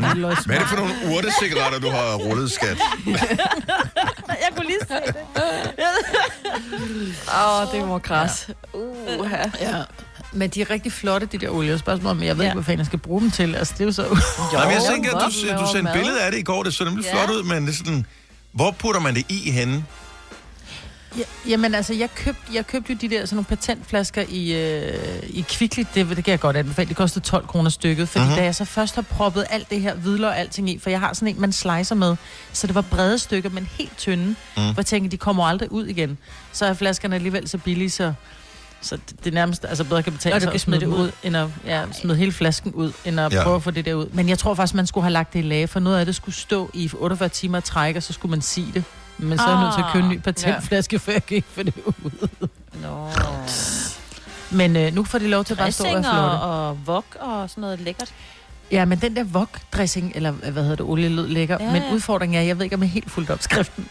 Hvidløgs- 0.00 0.46
Hvad 0.46 0.56
er 0.56 0.60
det 0.60 0.68
for 0.68 0.76
nogle 0.76 0.94
urtecigaretter, 1.16 1.78
du 1.78 1.90
har 1.90 2.14
rullet, 2.14 2.50
skat? 2.50 2.78
jeg 4.44 4.50
kunne 4.56 4.66
lige 4.66 4.78
se 4.88 4.94
det. 5.06 5.14
Åh, 7.28 7.60
oh, 7.60 7.72
det 7.80 7.88
var 7.88 7.98
græs. 7.98 8.50
Uh, 8.72 9.30
Ja. 9.60 9.82
Men 10.34 10.50
de 10.50 10.60
er 10.60 10.70
rigtig 10.70 10.92
flotte, 10.92 11.26
de 11.26 11.38
der 11.38 11.48
olier. 11.48 11.76
Spørgsmålet 11.76 12.10
om, 12.10 12.22
jeg 12.22 12.36
ved 12.38 12.44
Ja. 12.44 12.50
ikke, 12.50 12.54
hvad 12.54 12.64
fanden 12.64 12.78
jeg 12.78 12.86
skal 12.86 12.98
bruge 12.98 13.20
dem 13.20 13.30
til. 13.30 13.54
Altså, 13.54 13.74
det 13.74 13.80
er 13.80 13.84
jo 13.84 13.92
så... 13.92 14.02
Nej, 14.02 14.64
men 14.66 14.72
jeg 14.74 14.82
tænker, 14.92 15.10
du 15.10 15.24
du, 15.24 15.30
sendte 15.66 15.82
mad. 15.82 15.92
billede 15.92 16.20
af 16.22 16.32
det 16.32 16.38
i 16.38 16.42
går. 16.42 16.62
Det 16.62 16.74
så 16.74 16.84
nemlig 16.84 17.04
Ja. 17.04 17.12
flot 17.24 17.36
ud, 17.36 17.42
men 17.42 17.62
det 17.66 17.72
er 17.72 17.76
sådan... 17.76 18.06
Hvor 18.52 18.70
putter 18.70 19.00
man 19.00 19.14
det 19.14 19.24
i 19.28 19.50
henne? 19.50 19.84
Ja, 21.18 21.22
jamen 21.48 21.74
altså, 21.74 21.94
jeg 21.94 22.14
købte, 22.14 22.42
jeg 22.54 22.66
købte 22.66 22.92
jo 22.92 22.98
de 23.00 23.08
der 23.08 23.26
sådan 23.26 23.36
nogle 23.36 23.44
patentflasker 23.44 24.24
i, 24.28 24.52
øh, 24.54 25.22
i 25.28 25.44
Kvickly. 25.48 25.84
Det, 25.94 26.08
det 26.16 26.24
kan 26.24 26.30
jeg 26.32 26.40
godt 26.40 26.56
anbefale. 26.56 26.88
Det 26.88 26.96
kostede 26.96 27.24
12 27.24 27.46
kroner 27.46 27.70
stykket. 27.70 28.08
Fordi 28.08 28.22
mm-hmm. 28.24 28.36
da 28.36 28.44
jeg 28.44 28.54
så 28.54 28.64
først 28.64 28.94
har 28.94 29.02
proppet 29.02 29.46
alt 29.50 29.70
det 29.70 29.80
her 29.80 29.94
hvidløg 29.94 30.28
og 30.30 30.38
alting 30.38 30.70
i, 30.70 30.78
for 30.78 30.90
jeg 30.90 31.00
har 31.00 31.12
sådan 31.12 31.28
en, 31.28 31.40
man 31.40 31.52
slicer 31.52 31.94
med, 31.94 32.16
så 32.52 32.66
det 32.66 32.74
var 32.74 32.80
brede 32.80 33.18
stykker, 33.18 33.50
men 33.50 33.68
helt 33.78 33.96
tynde. 33.98 34.24
Mm. 34.26 34.34
Hvor 34.54 34.74
jeg 34.76 34.86
tænker, 34.86 35.10
de 35.10 35.16
kommer 35.16 35.44
aldrig 35.46 35.72
ud 35.72 35.86
igen. 35.86 36.18
Så 36.52 36.66
er 36.66 36.74
flaskerne 36.74 37.14
alligevel 37.14 37.48
så 37.48 37.58
billige, 37.58 37.90
så, 37.90 38.12
så 38.84 38.96
det, 38.96 39.24
det 39.24 39.26
er 39.30 39.34
nærmest 39.34 39.64
altså 39.64 39.84
bedre 39.84 40.02
kan 40.02 40.12
betale 40.12 40.34
Og 40.34 40.40
du 40.40 40.44
sig 40.44 40.50
kan 40.50 40.54
at 40.54 40.60
smide 40.60 40.80
det 40.80 40.88
det 40.88 40.94
ud, 40.94 41.10
end 41.22 41.36
at 41.36 41.48
ja, 41.66 41.82
smide 41.92 42.16
hele 42.16 42.32
flasken 42.32 42.72
ud, 42.72 42.92
end 43.04 43.20
at 43.20 43.32
Ja. 43.32 43.38
ja. 43.38 43.42
prøve 43.44 43.56
at 43.56 43.62
få 43.62 43.70
det 43.70 43.84
der 43.84 43.94
ud. 43.94 44.06
Men 44.12 44.28
jeg 44.28 44.38
tror 44.38 44.54
faktisk, 44.54 44.74
man 44.74 44.86
skulle 44.86 45.04
have 45.04 45.12
lagt 45.12 45.32
det 45.32 45.38
i 45.38 45.42
lage, 45.42 45.68
for 45.68 45.80
noget 45.80 45.98
af 45.98 46.06
det 46.06 46.14
skulle 46.14 46.34
stå 46.34 46.70
i 46.74 46.90
48 46.98 47.28
timer 47.28 47.58
at 47.58 47.64
trække, 47.64 47.98
og 47.98 48.02
så 48.02 48.12
skulle 48.12 48.30
man 48.30 48.42
sige 48.42 48.72
det. 48.74 48.84
Men 49.18 49.38
så 49.38 49.44
er 49.44 49.50
jeg 49.50 49.60
nødt 49.60 49.74
til 49.74 49.80
at 49.80 49.86
købe 49.92 50.04
en 50.04 50.10
ny 50.10 50.18
patentflaske, 50.20 50.98
før 50.98 51.12
jeg 51.12 51.26
kan 51.26 51.34
ikke 51.34 51.48
få 51.54 51.62
det 51.62 51.74
ud. 51.86 52.28
Nå. 52.82 53.10
Men 54.50 54.76
øh, 54.76 54.94
nu 54.94 55.04
får 55.04 55.18
de 55.18 55.28
lov 55.28 55.44
til 55.44 55.54
at 55.54 55.58
bare 55.58 55.72
stå 55.72 55.84
og 55.84 55.90
flotte. 55.90 56.08
og, 56.10 56.68
og 56.68 56.86
vok 56.86 57.04
og 57.20 57.50
sådan 57.50 57.60
noget 57.62 57.80
lækkert. 57.80 58.12
Ja, 58.70 58.84
men 58.84 58.98
den 58.98 59.16
der 59.16 59.24
wok-dressing, 59.24 60.12
eller 60.14 60.30
hvad 60.30 60.62
hedder 60.62 60.76
det, 60.76 60.86
olie 60.86 61.08
lød 61.08 61.28
lækker. 61.28 61.56
Ja, 61.60 61.72
men 61.72 61.82
udfordringen 61.92 62.38
er, 62.40 62.42
jeg 62.44 62.58
ved 62.58 62.64
ikke, 62.64 62.76
om 62.76 62.82
jeg 62.82 62.86
er 62.88 62.90
helt 62.92 63.10
fuldt 63.10 63.30
opskriften. 63.30 63.88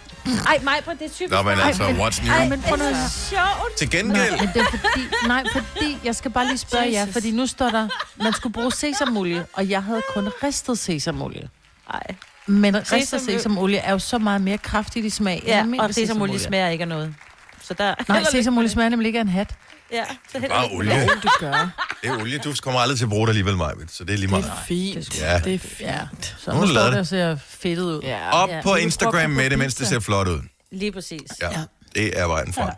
Ej, 0.47 0.59
mig 0.63 0.73
på 0.85 0.91
det 0.99 1.01
er 1.05 1.09
typisk. 1.09 1.31
Nå, 1.31 1.41
men 1.41 1.57
mig. 1.57 1.65
altså, 1.65 1.83
what's 1.83 2.23
new? 2.25 2.33
Ej, 2.33 2.49
men 2.49 2.61
prøv 2.61 2.77
nu 2.77 2.83
sjovt. 3.09 3.77
Til 3.77 3.87
Nej, 3.87 4.01
gengæld... 4.01 4.39
men 4.39 4.49
det 4.53 4.61
er 4.61 4.65
fordi, 4.69 5.01
nej, 5.27 5.43
fordi, 5.53 5.97
jeg 6.03 6.15
skal 6.15 6.31
bare 6.31 6.45
lige 6.47 6.57
spørge 6.57 6.83
jer, 6.91 6.99
Jesus. 6.99 7.13
fordi 7.13 7.31
nu 7.31 7.47
står 7.47 7.69
der, 7.69 7.87
man 8.23 8.33
skulle 8.33 8.53
bruge 8.53 8.71
sesamolie, 8.71 9.45
og 9.53 9.69
jeg 9.69 9.83
havde 9.83 10.01
kun 10.13 10.29
ristet 10.43 10.79
sesamolie. 10.79 11.49
Ej. 11.93 12.01
Men 12.47 12.75
ristet 12.91 13.17
Sesam- 13.19 13.25
sesamolie 13.25 13.77
er 13.77 13.91
jo 13.91 13.99
så 13.99 14.17
meget 14.17 14.41
mere 14.41 14.57
kraftigt 14.57 15.05
i 15.05 15.09
smag. 15.09 15.37
end 15.37 15.45
Ja, 15.47 15.57
almindelig 15.59 15.81
og 15.87 15.93
sesamolie 15.93 16.39
smager 16.39 16.67
ikke 16.67 16.81
af 16.81 16.87
noget. 16.87 17.15
Så 17.61 17.73
der... 17.73 17.95
Nej, 18.07 18.23
sesamolie 18.31 18.69
smager 18.69 18.89
nemlig 18.89 19.07
ikke 19.07 19.19
af 19.19 19.23
en 19.23 19.29
hat. 19.29 19.55
Ja, 19.93 20.03
så 20.31 20.39
heller 20.39 20.55
Bare 20.55 20.69
olie. 20.71 21.01
det 21.23 21.31
gør. 21.39 21.69
Det 22.03 22.09
er 22.09 22.21
olie. 22.21 22.37
Du 22.37 22.53
kommer 22.61 22.79
aldrig 22.79 22.97
til 22.97 23.05
at 23.05 23.09
bruge 23.09 23.27
det 23.27 23.31
alligevel, 23.31 23.57
Majbet, 23.57 23.91
så 23.91 24.03
det 24.03 24.13
er 24.13 24.17
lige 24.17 24.21
Det 24.21 24.29
meget. 24.29 24.45
er 24.45 24.63
fint. 24.67 25.19
Ja. 25.21 25.39
Det 25.39 25.53
er 25.53 25.59
fint. 25.59 25.79
Ja, 25.81 25.99
så 26.37 26.51
Nu 26.51 26.67
står 26.67 26.81
det. 26.83 26.91
det 26.91 26.99
og 26.99 27.07
ser 27.07 27.37
fedtet 27.47 27.83
ud. 27.83 28.01
Ja. 28.03 28.31
Op 28.31 28.49
Ja. 28.49 28.61
på 28.61 28.69
Du 28.69 28.75
Instagram 28.75 29.29
med 29.29 29.49
det, 29.49 29.59
mens 29.59 29.75
det 29.75 29.87
ser 29.87 29.99
flot 29.99 30.27
ud. 30.27 30.39
Lige 30.71 30.91
præcis. 30.91 31.21
Ja, 31.41 31.49
det 31.95 32.19
er 32.19 32.27
vejen 32.27 32.53
frem. 32.53 32.69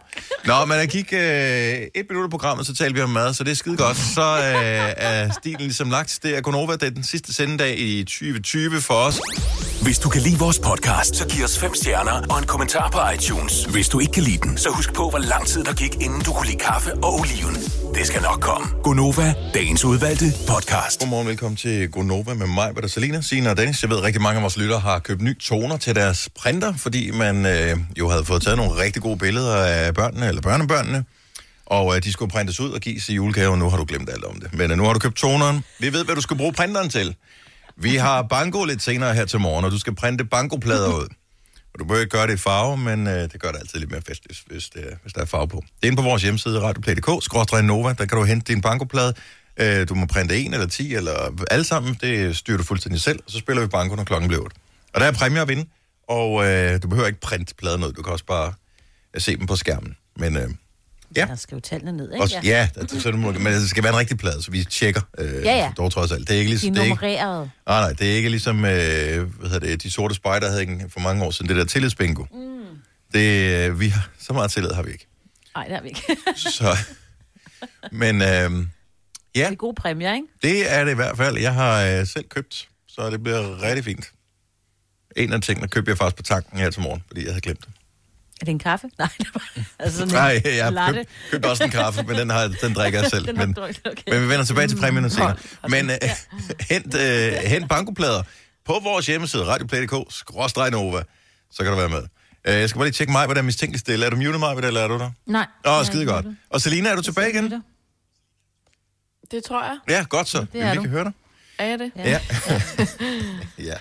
Nå, 0.46 0.66
men 0.66 0.78
jeg 0.78 0.88
gik 0.88 1.14
øh, 1.14 1.20
et 1.20 2.06
minut 2.10 2.24
af 2.24 2.30
programmet, 2.30 2.68
så 2.68 2.76
talte 2.76 2.96
vi 2.96 3.02
om 3.02 3.10
mad, 3.10 3.34
så 3.34 3.44
det 3.44 3.52
er 3.52 3.56
skide 3.56 3.78
godt. 3.78 3.98
Så 3.98 4.22
øh, 4.22 4.94
er 4.98 5.32
stilen 5.32 5.62
ligesom 5.62 5.90
lagt. 5.90 6.20
Det 6.24 6.38
er 6.38 6.42
Gonova, 6.42 6.74
det 6.74 6.84
er 6.84 6.90
den 6.90 7.04
sidste 7.04 7.34
sendedag 7.34 7.80
i 7.80 8.04
2020 8.04 8.82
for 8.82 8.94
os. 8.94 9.20
Hvis 9.82 10.00
du 10.00 10.10
kan 10.10 10.22
lide 10.22 10.40
vores 10.40 10.60
podcast, 10.60 11.16
så 11.16 11.28
giv 11.28 11.44
os 11.44 11.60
fem 11.60 11.74
stjerner 11.76 12.22
og 12.30 12.40
en 12.40 12.46
kommentar 12.46 12.90
på 12.90 13.00
iTunes. 13.16 13.64
Hvis 13.66 13.90
du 13.90 14.00
ikke 14.00 14.12
kan 14.12 14.24
lide 14.24 14.38
den, 14.38 14.58
så 14.58 14.70
husk 14.70 14.94
på, 14.94 15.10
hvor 15.10 15.20
lang 15.20 15.48
tid 15.48 15.64
der 15.64 15.74
gik, 15.74 15.96
inden 16.02 16.22
du 16.22 16.34
kunne 16.34 16.48
lide 16.48 16.58
kaffe 16.58 16.94
og 16.94 17.14
oliven. 17.20 17.56
Det 17.96 18.08
skal 18.08 18.22
nok 18.22 18.40
komme. 18.42 18.68
Gonova, 18.84 19.34
dagens 19.54 19.86
udvalgte 19.86 20.26
podcast. 20.48 21.00
Godmorgen, 21.00 21.28
velkommen 21.28 21.56
til 21.58 21.92
Gonova 21.92 22.34
med 22.34 22.48
mig, 22.48 22.76
Peter 22.76 22.88
Salina, 22.88 23.22
Signe 23.22 23.50
og 23.50 23.58
Dennis. 23.58 23.82
Jeg 23.82 23.90
ved, 23.90 23.98
at 23.98 24.04
rigtig 24.04 24.22
mange 24.22 24.36
af 24.38 24.42
vores 24.42 24.58
lyttere 24.58 24.80
har 24.80 25.00
købt 25.00 25.22
nye 25.22 25.36
toner 25.36 25.78
til 25.78 25.96
deres 25.96 26.30
printer, 26.40 26.74
fordi 26.78 27.12
man 27.12 27.46
øh, 27.46 27.78
jo 28.00 28.10
havde 28.10 28.26
fået 28.26 28.42
taget 28.42 28.58
nogle 28.58 28.72
rigtig 28.82 29.02
gode 29.06 29.18
billeder 29.18 29.56
af 29.56 29.94
børnene 29.94 30.28
eller 30.28 30.42
børnebørnene, 30.42 31.06
og 31.66 31.96
øh, 31.96 32.04
de 32.04 32.12
skulle 32.12 32.32
printes 32.32 32.60
ud 32.60 32.72
og 32.72 32.80
gives 32.82 33.10
i 33.10 33.14
julegave, 33.14 33.52
og 33.52 33.58
nu 33.58 33.70
har 33.70 33.78
du 33.78 33.86
glemt 33.86 34.10
alt 34.10 34.24
om 34.24 34.40
det. 34.40 34.54
Men 34.54 34.72
øh, 34.72 34.78
nu 34.78 34.84
har 34.84 34.94
du 34.94 35.00
købt 35.00 35.16
toneren. 35.18 35.64
Vi 35.80 35.94
ved, 35.94 36.06
hvad 36.06 36.16
du 36.16 36.22
skal 36.22 36.38
bruge 36.38 36.54
printeren 36.54 36.90
til. 36.90 37.16
Vi 37.78 37.96
har 37.96 38.22
banko 38.22 38.64
lidt 38.64 38.82
senere 38.82 39.14
her 39.14 39.26
til 39.26 39.40
morgen, 39.40 39.66
og 39.66 39.72
du 39.72 39.80
skal 39.80 39.96
printe 39.96 40.26
bankoplader 40.26 40.94
ud. 41.00 41.08
Og 41.74 41.80
du 41.80 41.86
behøver 41.86 42.02
ikke 42.02 42.18
gøre 42.18 42.28
det 42.28 42.34
i 42.34 42.38
farve, 42.38 42.78
men 42.78 43.08
øh, 43.08 43.14
det 43.32 43.42
gør 43.42 43.52
det 43.52 43.60
altid 43.60 43.80
lidt 43.80 43.92
mere 43.92 44.02
festligt, 44.08 44.44
hvis, 44.48 44.70
det, 44.70 44.84
er- 44.92 44.96
hvis 45.02 45.14
der 45.14 45.22
er 45.22 45.26
farve 45.26 45.48
på. 45.48 45.64
Det 45.82 45.88
er 45.88 45.92
inde 45.92 46.02
på 46.02 46.08
vores 46.10 46.22
hjemmeside, 46.24 46.62
radioplay.dk, 46.62 47.64
Nova, 47.64 47.90
der 47.98 48.06
kan 48.06 48.18
du 48.18 48.24
hente 48.24 48.54
din 48.54 48.62
bankoplade. 48.62 49.14
Øh, 49.60 49.90
du 49.90 49.96
må 49.96 50.06
printe 50.06 50.38
en 50.40 50.54
eller 50.54 50.68
ti, 50.68 50.96
eller 50.96 51.44
alle 51.52 51.66
sammen, 51.66 51.98
det 52.02 52.38
styrer 52.38 52.58
du 52.58 52.64
fuldstændig 52.64 53.02
selv, 53.02 53.20
og 53.26 53.32
så 53.32 53.38
spiller 53.38 53.62
vi 53.62 53.68
banko, 53.68 53.96
når 53.96 54.04
klokken 54.04 54.28
bliver 54.28 54.44
8. 54.44 54.56
Og 54.94 55.02
der 55.02 55.08
er 55.08 55.12
præmier 55.12 55.42
at 55.42 55.48
vinde, 55.48 55.66
og 56.10 56.46
øh, 56.46 56.82
du 56.84 56.88
behøver 56.88 57.08
ikke 57.08 57.20
printe 57.22 57.56
pladen 57.56 57.84
ud, 57.84 57.94
du 57.94 58.02
kan 58.02 58.14
også 58.14 58.26
bare 58.26 58.54
øh, 59.16 59.22
se 59.22 59.38
dem 59.38 59.48
på 59.48 59.56
skærmen. 59.56 59.98
Men 60.18 60.38
øh, 60.38 60.50
Ja. 61.16 61.26
Jeg 61.26 61.40
skriver 61.40 61.62
tallene 61.62 61.92
ned, 61.92 62.12
ikke? 62.14 62.24
også, 62.24 62.40
ja, 62.44 62.70
det, 62.82 63.02
så, 63.02 63.12
men 63.12 63.46
det 63.46 63.70
skal 63.70 63.84
være 63.84 63.94
en 63.94 64.00
rigtig 64.00 64.18
plade, 64.18 64.44
så 64.44 64.52
vi 64.52 64.64
tjekker 64.64 65.02
øh, 65.18 65.34
Ja, 65.34 65.40
ja. 65.58 65.72
dog 65.78 65.92
trods 65.92 66.12
alt. 66.12 66.28
Det 66.28 66.36
er 66.36 66.40
ikke 66.40 66.48
De 66.48 66.50
ligesom... 66.52 66.70
er 66.70 66.74
Det 66.74 66.80
er 66.80 66.84
ikke, 66.84 66.96
nummereret. 67.24 67.52
Nej, 67.68 67.80
nej, 67.82 67.90
det 67.94 68.12
er 68.12 68.16
ikke 68.16 68.30
ligesom, 68.30 68.58
øh, 68.58 68.66
hvad 68.66 69.50
hedder 69.50 69.60
det, 69.60 69.84
de 69.84 69.92
sorte 69.92 70.16
spejder 70.16 70.50
havde 70.50 70.62
ikke 70.62 70.86
for 70.90 71.00
mange 71.00 71.24
år 71.26 71.32
siden, 71.32 71.50
det 71.50 71.56
der 71.58 71.66
tillidsbingo. 71.66 72.24
Mm. 72.34 72.66
Det, 73.14 73.54
øh, 73.70 73.80
vi 73.80 73.88
har, 73.88 74.10
så 74.20 74.34
meget 74.34 74.52
tillid 74.52 74.72
har 74.72 74.84
vi 74.84 74.92
ikke. 74.92 75.08
Nej, 75.56 75.64
det 75.66 75.74
har 75.76 75.82
vi 75.82 75.88
ikke. 75.88 76.02
Så, 76.58 76.78
men 77.92 78.16
øh, 78.16 78.28
ja, 78.28 78.36
Det 79.36 79.52
er 79.52 79.56
gode 79.56 79.76
præmier, 79.76 80.14
ikke? 80.14 80.28
det 80.44 80.74
er 80.74 80.84
det 80.84 80.92
i 80.92 80.96
hvert 80.96 81.18
fald. 81.18 81.38
Jeg 81.38 81.54
har 81.54 81.84
øh, 81.86 82.08
selv 82.08 82.26
købt, 82.30 82.68
så 82.88 83.10
det 83.10 83.24
bliver 83.24 83.62
rigtig 83.64 83.84
fint. 83.86 84.12
En 85.16 85.34
af 85.34 85.42
tingene 85.42 85.68
købte 85.68 85.90
jeg 85.90 85.98
faktisk 85.98 86.16
på 86.16 86.24
tanken 86.24 86.60
her 86.60 86.70
til 86.70 86.82
morgen, 86.82 87.04
fordi 87.08 87.22
jeg 87.24 87.30
havde 87.32 87.42
glemt 87.42 87.60
det. 87.66 87.70
Er 88.42 88.46
det 88.46 88.52
en 88.52 88.60
kaffe? 88.60 88.90
Nej, 89.00 89.10
det 89.18 89.28
var... 89.34 89.50
Altså 89.80 89.98
sådan 89.98 90.14
Nej, 90.14 90.42
jeg 90.46 90.64
har 90.64 90.72
latte. 90.72 91.00
købt, 91.00 91.10
købt 91.32 91.46
også 91.46 91.64
en 91.64 91.70
kaffe, 91.70 92.04
men 92.04 92.16
den, 92.18 92.30
har, 92.30 92.48
den 92.62 92.74
drikker 92.74 93.00
jeg 93.02 93.10
selv. 93.16 93.38
Men, 93.38 93.58
okay. 93.60 93.94
men 94.08 94.22
vi 94.22 94.30
vender 94.30 94.46
tilbage 94.46 94.68
til 94.68 94.76
præmien 94.78 95.10
senere. 95.10 95.36
Men 95.70 95.90
øh, 95.90 95.98
hent, 96.70 96.96
øh, 96.96 97.34
hent 97.34 97.70
bankoplader 97.70 98.24
på 98.66 98.80
vores 98.84 99.06
hjemmeside, 99.06 99.46
radioplay.dk, 99.46 100.14
skråstreg 100.14 100.72
Nova, 100.72 101.04
så 101.52 101.64
kan 101.64 101.72
du 101.72 101.78
være 101.78 101.90
med. 101.90 102.02
Uh, 102.48 102.54
jeg 102.54 102.70
skal 102.70 102.80
bare 102.80 102.86
lige 102.86 102.94
tjekke 102.94 103.12
mig, 103.12 103.26
hvordan 103.26 103.46
mistænkelig 103.46 103.80
stille. 103.80 104.06
Er 104.06 104.10
du 104.10 104.16
muted 104.16 104.38
mig, 104.38 104.58
eller 104.58 104.82
er 104.82 104.88
du 104.88 104.94
der? 104.98 105.12
Nej. 105.26 105.48
Åh, 105.66 105.80
oh, 105.80 105.86
skide 105.86 106.02
er 106.04 106.08
godt. 106.08 106.26
Og 106.50 106.62
Selina, 106.62 106.90
er 106.90 106.96
du 106.96 107.02
tilbage 107.02 107.30
igen? 107.30 107.64
Det 109.32 109.44
tror 109.44 109.64
jeg. 109.64 109.78
Ja, 109.90 110.06
godt 110.10 110.28
så. 110.28 110.46
det 110.54 110.62
er 110.62 110.66
er 110.66 110.70
vi 110.72 110.76
du. 110.76 110.82
kan 110.82 110.92
høre 110.92 111.04
dig. 111.04 111.12
Er 111.58 111.66
jeg 111.66 111.80
det? 111.80 111.92
Ja. 111.96 112.20
ja. 113.60 113.78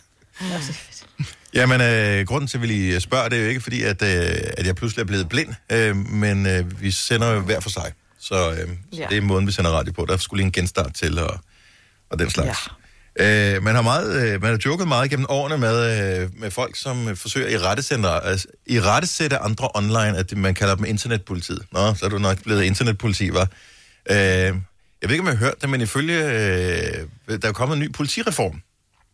Jamen, 1.54 1.80
øh, 1.80 2.26
grunden 2.26 2.48
til, 2.48 2.58
at 2.58 2.62
vi 2.62 2.66
lige 2.66 3.00
spørger, 3.00 3.28
det 3.28 3.38
er 3.38 3.42
jo 3.42 3.48
ikke 3.48 3.60
fordi, 3.60 3.82
at, 3.82 4.02
øh, 4.02 4.36
at 4.58 4.66
jeg 4.66 4.74
pludselig 4.76 5.02
er 5.02 5.06
blevet 5.06 5.28
blind, 5.28 5.54
øh, 5.72 5.96
men 5.96 6.46
øh, 6.46 6.80
vi 6.82 6.90
sender 6.90 7.32
jo 7.32 7.40
hver 7.40 7.60
for 7.60 7.70
sig. 7.70 7.92
Så, 8.18 8.50
øh, 8.50 8.56
så 8.58 9.00
Ja. 9.00 9.06
det 9.10 9.16
er 9.16 9.20
måden, 9.22 9.46
vi 9.46 9.52
sender 9.52 9.70
radio 9.70 9.92
på. 9.92 10.06
Der 10.08 10.16
skulle 10.16 10.38
lige 10.38 10.46
en 10.46 10.52
genstart 10.52 10.94
til, 10.94 11.18
og, 11.18 11.38
og 12.10 12.18
den 12.18 12.30
slags. 12.30 12.58
Ja. 13.18 13.56
Øh, 13.56 13.62
man, 13.62 13.74
har 13.74 13.82
meget, 13.82 14.26
øh, 14.34 14.42
man 14.42 14.50
har 14.50 14.58
joket 14.64 14.88
meget 14.88 15.10
gennem 15.10 15.26
årene 15.28 15.58
med, 15.58 16.22
øh, 16.22 16.30
med 16.40 16.50
folk, 16.50 16.76
som 16.76 17.08
øh, 17.08 17.16
forsøger 17.16 17.48
i 17.48 17.58
rettesætte, 17.58 18.08
altså, 18.08 18.48
i 18.66 18.80
rettesætte 18.80 19.38
andre 19.38 19.68
online, 19.74 20.18
at 20.18 20.36
man 20.36 20.54
kalder 20.54 20.74
dem 20.74 20.84
internetpolitiet. 20.84 21.62
Nå, 21.72 21.94
så 21.94 22.04
er 22.04 22.08
du 22.08 22.18
nok 22.18 22.42
blevet 22.42 22.62
internetpoliti, 22.62 23.32
var. 23.32 23.48
Øh, 24.10 24.16
jeg 24.16 24.54
ved 25.02 25.10
ikke, 25.10 25.20
om 25.20 25.26
jeg 25.26 25.38
har 25.38 25.44
hørt 25.44 25.60
det, 25.60 25.70
men 25.70 25.80
ifølge, 25.80 26.24
øh, 26.24 27.38
der 27.42 27.48
er 27.48 27.52
kommet 27.52 27.76
en 27.76 27.82
ny 27.82 27.92
politireform, 27.92 28.62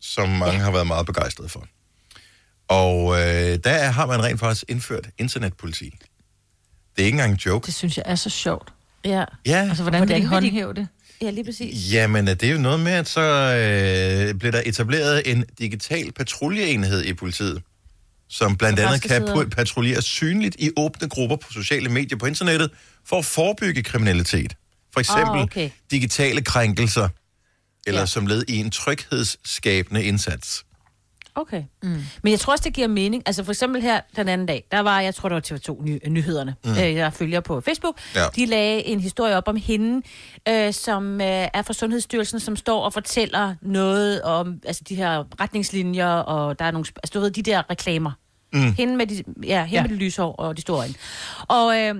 som 0.00 0.28
mange 0.28 0.58
ja. 0.58 0.64
har 0.64 0.70
været 0.70 0.86
meget 0.86 1.06
begejstrede 1.06 1.48
for. 1.48 1.66
Og 2.70 3.12
øh, 3.20 3.58
der 3.64 3.90
har 3.90 4.06
man 4.06 4.22
rent 4.24 4.40
faktisk 4.40 4.64
indført 4.68 5.08
internetpoliti. 5.18 5.94
Det 6.96 7.02
er 7.02 7.06
ikke 7.06 7.16
engang 7.16 7.32
en 7.32 7.38
joke. 7.46 7.66
Det 7.66 7.74
synes 7.74 7.96
jeg 7.96 8.02
er 8.06 8.14
så 8.14 8.30
sjovt. 8.30 8.72
Ja. 9.04 9.24
Ja, 9.46 9.56
Altså, 9.68 9.82
hvordan, 9.82 10.00
Hvordan 10.00 10.14
vil 10.16 10.22
de 10.22 10.28
håndhæve 10.28 10.74
det? 10.74 10.88
ja, 11.22 11.30
lige 11.30 11.44
præcis. 11.44 11.92
Jamen, 11.92 12.26
det 12.26 12.42
er 12.42 12.52
jo 12.52 12.58
noget 12.58 12.80
med, 12.80 12.92
at 12.92 13.08
så 13.08 13.20
øh, 13.20 14.34
bliver 14.34 14.52
der 14.52 14.62
etableret 14.66 15.22
en 15.32 15.44
digital 15.58 16.12
patruljeenhed 16.12 17.04
i 17.04 17.12
politiet, 17.14 17.62
som 18.28 18.56
blandt 18.56 18.78
andet 18.80 19.02
kan 19.02 19.48
patruljere 19.50 20.02
synligt 20.02 20.56
i 20.58 20.70
åbne 20.76 21.08
grupper 21.08 21.36
på 21.36 21.52
sociale 21.52 21.88
medier 21.88 22.18
på 22.18 22.26
internettet 22.26 22.70
for 23.06 23.18
at 23.18 23.24
forebygge 23.24 23.82
kriminalitet. 23.82 24.54
For 24.92 25.00
eksempel 25.00 25.36
Ah, 25.36 25.42
okay. 25.42 25.70
digitale 25.90 26.42
krænkelser, 26.42 27.08
eller 27.86 28.00
Ja. 28.00 28.06
som 28.06 28.26
led 28.26 28.44
i 28.48 28.56
en 28.56 28.70
tryghedsskabende 28.70 30.04
indsats. 30.04 30.64
Okay. 31.34 31.62
Mm. 31.82 31.88
Men 32.22 32.30
jeg 32.30 32.40
tror 32.40 32.52
også, 32.52 32.64
det 32.64 32.74
giver 32.74 32.88
mening. 32.88 33.22
Altså 33.26 33.44
for 33.44 33.52
eksempel 33.52 33.82
her 33.82 34.00
den 34.16 34.28
anden 34.28 34.46
dag, 34.46 34.64
der 34.70 34.80
var, 34.80 35.00
jeg 35.00 35.14
tror 35.14 35.28
det 35.28 35.34
var 35.34 35.56
TV2 35.56 35.84
ny, 35.84 35.98
Nyhederne, 36.08 36.54
mm. 36.64 36.70
øh, 36.70 36.94
jeg 36.94 37.12
følger 37.12 37.40
på 37.40 37.60
Facebook. 37.60 37.98
Ja. 38.14 38.24
De 38.36 38.46
lagde 38.46 38.86
en 38.86 39.00
historie 39.00 39.36
op 39.36 39.48
om 39.48 39.56
hende, 39.56 40.06
øh, 40.48 40.72
som 40.72 41.20
øh, 41.20 41.26
er 41.26 41.62
fra 41.62 41.72
Sundhedsstyrelsen, 41.72 42.40
som 42.40 42.56
står 42.56 42.82
og 42.84 42.92
fortæller 42.92 43.54
noget 43.62 44.22
om 44.22 44.60
altså, 44.64 44.82
de 44.88 44.94
her 44.94 45.40
retningslinjer, 45.40 46.08
og 46.08 46.58
der 46.58 46.64
er 46.64 46.70
nogle, 46.70 46.86
altså 46.96 47.10
du 47.14 47.20
ved, 47.20 47.30
de 47.30 47.42
der 47.42 47.70
reklamer. 47.70 48.12
Mm. 48.52 48.72
Hende 48.72 48.96
med 48.96 49.06
de, 49.06 49.24
ja, 49.46 49.64
hende 49.64 49.76
Ja. 49.76 49.82
med 49.82 49.90
de 49.90 49.94
lyse 49.94 50.22
hår 50.22 50.32
og 50.32 50.56
de 50.56 50.62
store 50.62 50.78
øjne. 50.78 50.94
Og, 51.48 51.78
øh, 51.78 51.94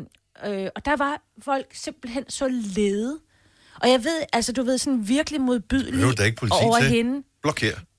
øh, 0.63 0.69
og 0.77 0.85
der 0.85 0.97
var 0.97 1.23
folk 1.45 1.67
simpelthen 1.73 2.25
så 2.29 2.49
lede. 2.49 3.19
Og 3.83 3.91
jeg 3.91 4.05
ved, 4.05 4.23
altså 4.33 4.53
du 4.53 4.63
ved, 4.63 4.79
sådan 4.79 5.09
virkelig 5.09 5.41
politi 6.39 6.57
over 6.63 6.79
til? 6.81 6.89
hende. 6.89 7.23
Blokér. 7.47 7.90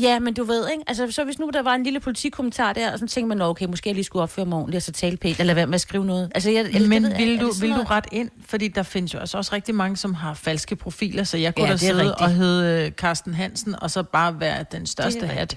Ja, 0.00 0.18
men 0.18 0.34
du 0.34 0.44
ved, 0.44 0.68
ikke? 0.70 0.84
Altså, 0.86 1.10
så 1.10 1.24
hvis 1.24 1.38
nu 1.38 1.50
der 1.52 1.62
var 1.62 1.74
en 1.74 1.84
lille 1.84 2.00
politikommentar 2.00 2.72
der, 2.72 2.92
og 2.92 2.98
så 2.98 3.06
tænker 3.06 3.28
man, 3.28 3.36
"Nå, 3.38 3.44
okay, 3.44 3.66
måske 3.66 3.88
jeg 3.88 3.94
lige 3.94 4.04
skulle 4.04 4.22
opføre 4.22 4.46
mig 4.46 4.58
ordentligt, 4.58 4.76
og 4.76 4.82
så 4.82 4.92
tale 4.92 5.16
pænt, 5.16 5.40
eller 5.40 5.54
være 5.54 5.66
med 5.66 5.74
at 5.74 5.80
skrive 5.80 6.04
noget. 6.04 6.30
Altså, 6.34 6.50
jeg, 6.50 6.72
jeg, 6.72 6.82
Men 6.82 7.02
ved, 7.02 7.10
jeg- 7.10 7.18
vil 7.18 7.40
du, 7.40 7.52
vil 7.60 7.70
du 7.70 7.82
ret 7.82 8.04
ind? 8.12 8.30
Fordi 8.46 8.68
der 8.68 8.82
findes 8.82 9.14
jo 9.14 9.18
altså 9.18 9.38
også 9.38 9.54
rigtig 9.54 9.74
mange, 9.74 9.96
som 9.96 10.14
har 10.14 10.34
falske 10.34 10.76
profiler, 10.76 11.24
så 11.24 11.36
jeg 11.36 11.54
kunne 11.54 11.66
Ja, 11.66 11.72
da 11.72 11.76
sidde 11.76 11.98
rigtigt. 12.00 12.20
og 12.20 12.30
hedde 12.30 12.86
øh, 12.86 12.92
Carsten 12.92 13.34
Hansen, 13.34 13.74
og 13.82 13.90
så 13.90 14.02
bare 14.02 14.40
være 14.40 14.64
den 14.72 14.86
største 14.86 15.26
hat. 15.26 15.50
Det 15.50 15.56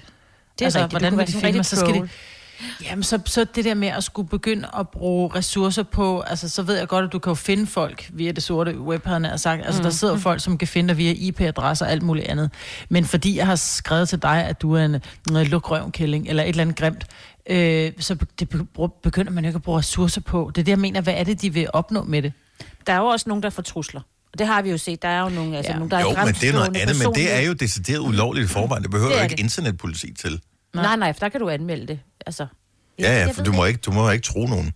er 0.60 0.64
altså, 0.66 0.78
rigtigt. 0.78 0.92
Hvordan 1.00 1.18
vil 1.18 1.26
de 1.26 1.32
filme? 1.32 1.46
rigtig 1.46 1.64
Så 1.64 1.76
skal 1.76 1.94
de. 1.94 2.08
Jamen, 2.84 3.02
så, 3.02 3.18
så 3.26 3.44
det 3.54 3.64
der 3.64 3.74
med 3.74 3.88
at 3.88 4.04
skulle 4.04 4.28
begynde 4.28 4.68
at 4.78 4.88
bruge 4.88 5.30
ressourcer 5.34 5.82
på, 5.82 6.20
altså 6.20 6.48
så 6.48 6.62
ved 6.62 6.78
jeg 6.78 6.88
godt, 6.88 7.04
at 7.04 7.12
du 7.12 7.18
kan 7.18 7.30
jo 7.30 7.34
finde 7.34 7.66
folk 7.66 8.10
via 8.12 8.32
det 8.32 8.42
sorte 8.42 8.80
web, 8.80 9.04
han 9.06 9.24
har 9.24 9.36
sagt. 9.36 9.62
Altså, 9.66 9.80
Mm. 9.80 9.82
der 9.84 9.90
sidder 9.90 10.14
jo 10.14 10.20
folk, 10.20 10.40
som 10.40 10.58
kan 10.58 10.68
finde 10.68 10.88
dig 10.88 10.96
via 10.96 11.12
IP-adresser 11.16 11.86
og 11.86 11.92
alt 11.92 12.02
muligt 12.02 12.26
andet. 12.26 12.50
Men 12.88 13.04
fordi 13.04 13.36
jeg 13.36 13.46
har 13.46 13.56
skrevet 13.56 14.08
til 14.08 14.22
dig, 14.22 14.44
at 14.44 14.62
du 14.62 14.72
er 14.74 14.84
en, 14.84 14.94
en 15.30 15.46
lukrøvnkælling, 15.46 16.28
eller 16.28 16.42
et 16.42 16.48
eller 16.48 16.62
andet 16.62 16.76
grimt, 16.76 17.06
øh, 17.50 17.92
så 17.98 18.16
det 18.38 18.48
be- 18.48 18.88
begynder 19.02 19.32
man 19.32 19.44
jo 19.44 19.48
ikke 19.48 19.56
at 19.56 19.62
bruge 19.62 19.78
ressourcer 19.78 20.20
på. 20.20 20.50
Det 20.54 20.60
er 20.60 20.64
det, 20.64 20.70
jeg 20.72 20.78
mener. 20.78 21.00
Hvad 21.00 21.14
er 21.16 21.24
det, 21.24 21.42
de 21.42 21.52
vil 21.54 21.68
opnå 21.72 22.02
med 22.04 22.22
det? 22.22 22.32
Der 22.86 22.92
er 22.92 22.96
jo 22.98 23.04
også 23.06 23.28
nogen, 23.28 23.42
der 23.42 23.50
får 23.50 23.62
trusler. 23.62 24.00
Og 24.32 24.38
det 24.38 24.46
har 24.46 24.62
vi 24.62 24.70
jo 24.70 24.78
set. 24.78 25.02
Der 25.02 25.08
er 25.08 25.20
jo 25.22 25.28
nogle, 25.28 25.56
altså, 25.56 25.72
Ja. 25.72 25.76
nogen, 25.78 25.90
der 25.90 26.00
Jo, 26.00 26.08
er 26.10 26.24
men 26.24 26.34
det 26.34 26.48
er 26.48 26.52
noget 26.52 26.76
andet, 26.76 26.98
men 26.98 27.14
det 27.14 27.34
er 27.36 27.40
jo 27.40 27.52
decideret 27.52 27.98
ulovligt 27.98 28.44
i 28.50 28.52
forvejen. 28.52 28.82
Det 28.82 28.90
behøver 28.90 29.10
Det 29.12 29.18
jo 29.18 29.22
ikke 29.22 29.32
det. 29.36 29.40
internetpoliti 29.42 30.12
til. 30.14 30.40
Nej, 30.82 30.96
nej, 30.96 31.12
for 31.12 31.20
der 31.20 31.28
kan 31.28 31.40
du 31.40 31.48
anmelde 31.48 31.86
det. 31.86 31.98
Altså, 32.26 32.46
Ja, 32.98 33.18
ja, 33.20 33.30
for 33.32 33.42
du 33.42 33.52
må 33.52 33.64
ikke, 33.64 33.80
du 33.86 33.92
må 33.92 34.10
ikke 34.10 34.22
tro 34.24 34.46
nogen. 34.46 34.72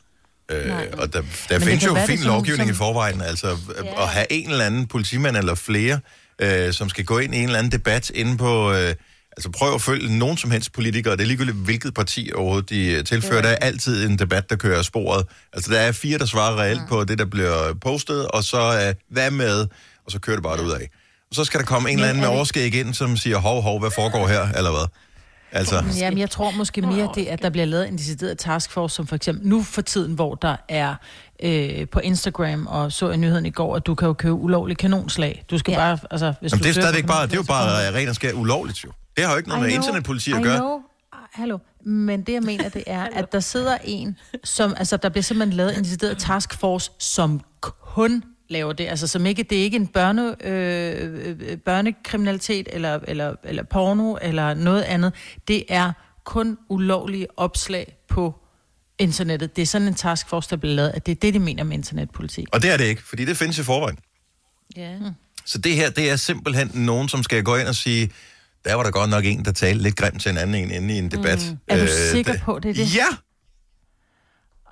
Øh, 0.50 0.66
Nej. 0.66 0.88
og 0.92 1.12
der, 1.12 1.20
der 1.48 1.58
det 1.58 1.62
findes 1.62 1.84
jo 1.86 1.94
fin 1.94 2.18
sådan 2.18 2.32
lovgivning 2.32 2.68
som- 2.68 2.74
i 2.74 2.76
forvejen, 2.76 3.20
altså 3.20 3.48
Ja. 3.48 3.84
ja. 3.84 4.02
at 4.02 4.08
have 4.08 4.26
en 4.32 4.50
eller 4.50 4.64
anden 4.64 4.86
politimand 4.86 5.36
eller 5.36 5.54
flere, 5.54 6.00
øh, 6.38 6.72
som 6.72 6.88
skal 6.88 7.04
gå 7.04 7.18
ind 7.18 7.34
i 7.34 7.38
en 7.38 7.44
eller 7.44 7.58
anden 7.58 7.72
debat 7.72 8.10
inde 8.10 8.36
på... 8.36 8.72
Øh, 8.72 8.94
altså 9.36 9.50
prøv 9.50 9.74
at 9.74 9.82
følge 9.82 10.18
nogen 10.18 10.36
som 10.36 10.50
helst 10.50 10.72
politikere, 10.72 11.16
det 11.16 11.22
er 11.22 11.26
ligegyldigt 11.26 11.56
hvilket 11.56 11.94
parti 11.94 12.30
overhovedet 12.34 12.70
de 12.70 12.86
øh, 12.92 13.04
tilfører, 13.04 13.42
der 13.42 13.48
er 13.48 13.56
altid 13.56 14.06
en 14.06 14.18
debat, 14.18 14.50
der 14.50 14.56
kører 14.56 14.78
af 14.78 14.84
sporet. 14.84 15.26
Altså 15.52 15.72
der 15.72 15.78
er 15.80 15.92
fire, 15.92 16.18
der 16.18 16.26
svarer 16.26 16.56
reelt 16.60 16.82
på 16.88 17.04
det, 17.04 17.18
der 17.18 17.24
bliver 17.24 17.74
postet, 17.80 18.28
og 18.28 18.44
så 18.44 18.86
øh, 18.88 18.94
hvad 19.10 19.30
med, 19.30 19.66
og 20.06 20.12
så 20.12 20.18
kører 20.18 20.36
det 20.36 20.42
bare 20.42 20.64
ud 20.64 20.70
af. 20.70 20.88
Og 21.30 21.34
så 21.36 21.44
skal 21.44 21.60
der 21.60 21.66
komme 21.66 21.90
en 21.90 21.96
eller 21.96 22.08
anden 22.08 22.20
med 22.20 22.28
overskæg 22.28 22.74
ind, 22.74 22.94
som 22.94 23.16
siger, 23.16 23.38
hov, 23.38 23.62
hov, 23.62 23.80
hvad 23.80 23.90
foregår 23.90 24.28
her, 24.28 24.48
eller 24.48 24.70
hvad? 24.70 24.86
Altså, 25.52 25.84
Jamen, 25.98 26.18
jeg 26.18 26.30
tror 26.30 26.50
måske 26.50 26.82
mere 26.82 27.08
det, 27.14 27.26
at 27.26 27.42
der 27.42 27.50
bliver 27.50 27.64
lavet 27.64 27.88
en 27.88 27.98
decideret 27.98 28.38
taskforce, 28.38 28.94
som 28.94 29.06
for 29.06 29.16
eksempel 29.16 29.46
nu 29.48 29.62
for 29.62 29.82
tiden, 29.82 30.14
hvor 30.14 30.34
der 30.34 30.56
er 30.68 30.94
øh, 31.42 31.88
på 31.88 32.00
Instagram, 32.00 32.66
og 32.66 32.92
så 32.92 33.10
i 33.10 33.16
nyheden 33.16 33.46
i 33.46 33.50
går, 33.50 33.76
at 33.76 33.86
du 33.86 33.94
kan 33.94 34.06
jo 34.06 34.12
købe 34.12 34.34
ulovlig 34.34 34.76
kanonslag. 34.78 35.44
Du 35.50 35.58
skal 35.58 35.72
Ja. 35.72 35.78
bare, 35.78 35.98
altså, 36.10 36.34
hvis 36.40 36.52
Jamen, 36.52 36.62
du 36.62 36.68
det 36.68 36.76
er 36.76 36.80
stadigvæk 36.82 37.06
bare, 37.06 37.26
det 37.26 37.32
er 37.32 37.36
jo 37.36 37.42
bare 37.42 37.94
ren 37.94 38.08
og 38.08 38.14
skær 38.14 38.32
ulovligt 38.32 38.84
jo. 38.84 38.90
Det 39.16 39.24
har 39.24 39.32
jo 39.32 39.36
ikke 39.36 39.48
noget 39.48 39.60
I 39.60 39.64
med 39.64 39.70
know, 39.70 39.82
internetpoliti 39.82 40.32
at 40.32 40.38
I 40.40 40.42
gøre. 40.42 40.56
know. 40.58 40.80
Hallo. 41.32 41.58
Men 41.84 42.22
det, 42.22 42.32
jeg 42.32 42.42
mener, 42.42 42.68
det 42.68 42.84
er, 42.86 43.06
at 43.12 43.32
der 43.32 43.40
sidder 43.40 43.78
en, 43.84 44.16
som, 44.44 44.74
altså, 44.76 44.96
der 44.96 45.08
bliver 45.08 45.22
simpelthen 45.22 45.56
lavet 45.56 45.78
en 45.78 45.84
decideret 45.84 46.18
taskforce, 46.18 46.90
som 46.98 47.40
kun 47.60 48.22
laver 48.50 48.72
det. 48.72 48.88
Altså, 48.88 49.06
som 49.06 49.26
ikke, 49.26 49.42
det 49.42 49.58
er 49.58 49.62
ikke 49.62 49.76
en 49.76 49.86
børne, 49.86 50.46
øh, 50.46 51.36
øh, 51.40 51.56
børnekriminalitet, 51.56 52.68
eller, 52.72 52.98
eller, 53.08 53.34
eller 53.44 53.62
porno, 53.62 54.16
eller 54.22 54.54
noget 54.54 54.82
andet. 54.82 55.12
Det 55.48 55.64
er 55.68 55.92
kun 56.24 56.58
ulovlige 56.68 57.26
opslag 57.36 57.96
på 58.08 58.34
internettet. 58.98 59.56
Det 59.56 59.62
er 59.62 59.66
sådan 59.66 59.88
en 59.88 59.94
taskforce, 59.94 60.50
der 60.50 60.56
bliver 60.56 60.74
lavet, 60.74 60.90
at 60.94 61.06
det 61.06 61.12
er 61.12 61.16
det, 61.22 61.34
de 61.34 61.38
mener 61.38 61.64
med 61.64 61.76
internetpolitik. 61.76 62.46
Og 62.52 62.62
det 62.62 62.72
er 62.72 62.76
det 62.76 62.84
ikke, 62.84 63.02
fordi 63.02 63.24
det 63.24 63.36
findes 63.36 63.58
i 63.58 63.62
forvejen. 63.62 63.98
Ja. 64.76 64.96
Så 65.44 65.58
det 65.58 65.74
her, 65.74 65.90
det 65.90 66.10
er 66.10 66.16
simpelthen 66.16 66.70
nogen, 66.74 67.08
som 67.08 67.22
skal 67.22 67.42
gå 67.42 67.56
ind 67.56 67.68
og 67.68 67.74
sige, 67.74 68.10
der 68.64 68.74
var 68.74 68.82
der 68.82 68.90
godt 68.90 69.10
nok 69.10 69.24
en, 69.24 69.44
der 69.44 69.52
talte 69.52 69.82
lidt 69.82 69.96
grimt 69.96 70.22
til 70.22 70.30
en 70.30 70.38
anden 70.38 70.54
en 70.54 70.70
inde 70.70 70.94
i 70.94 70.98
en 70.98 71.10
debat. 71.10 71.48
Mm. 71.50 71.58
Er 71.68 71.80
du 71.80 71.86
sikker 72.12 72.34
på, 72.44 72.58
det 72.58 72.70
er 72.70 72.74
det? 72.74 72.96
Ja! 72.96 73.06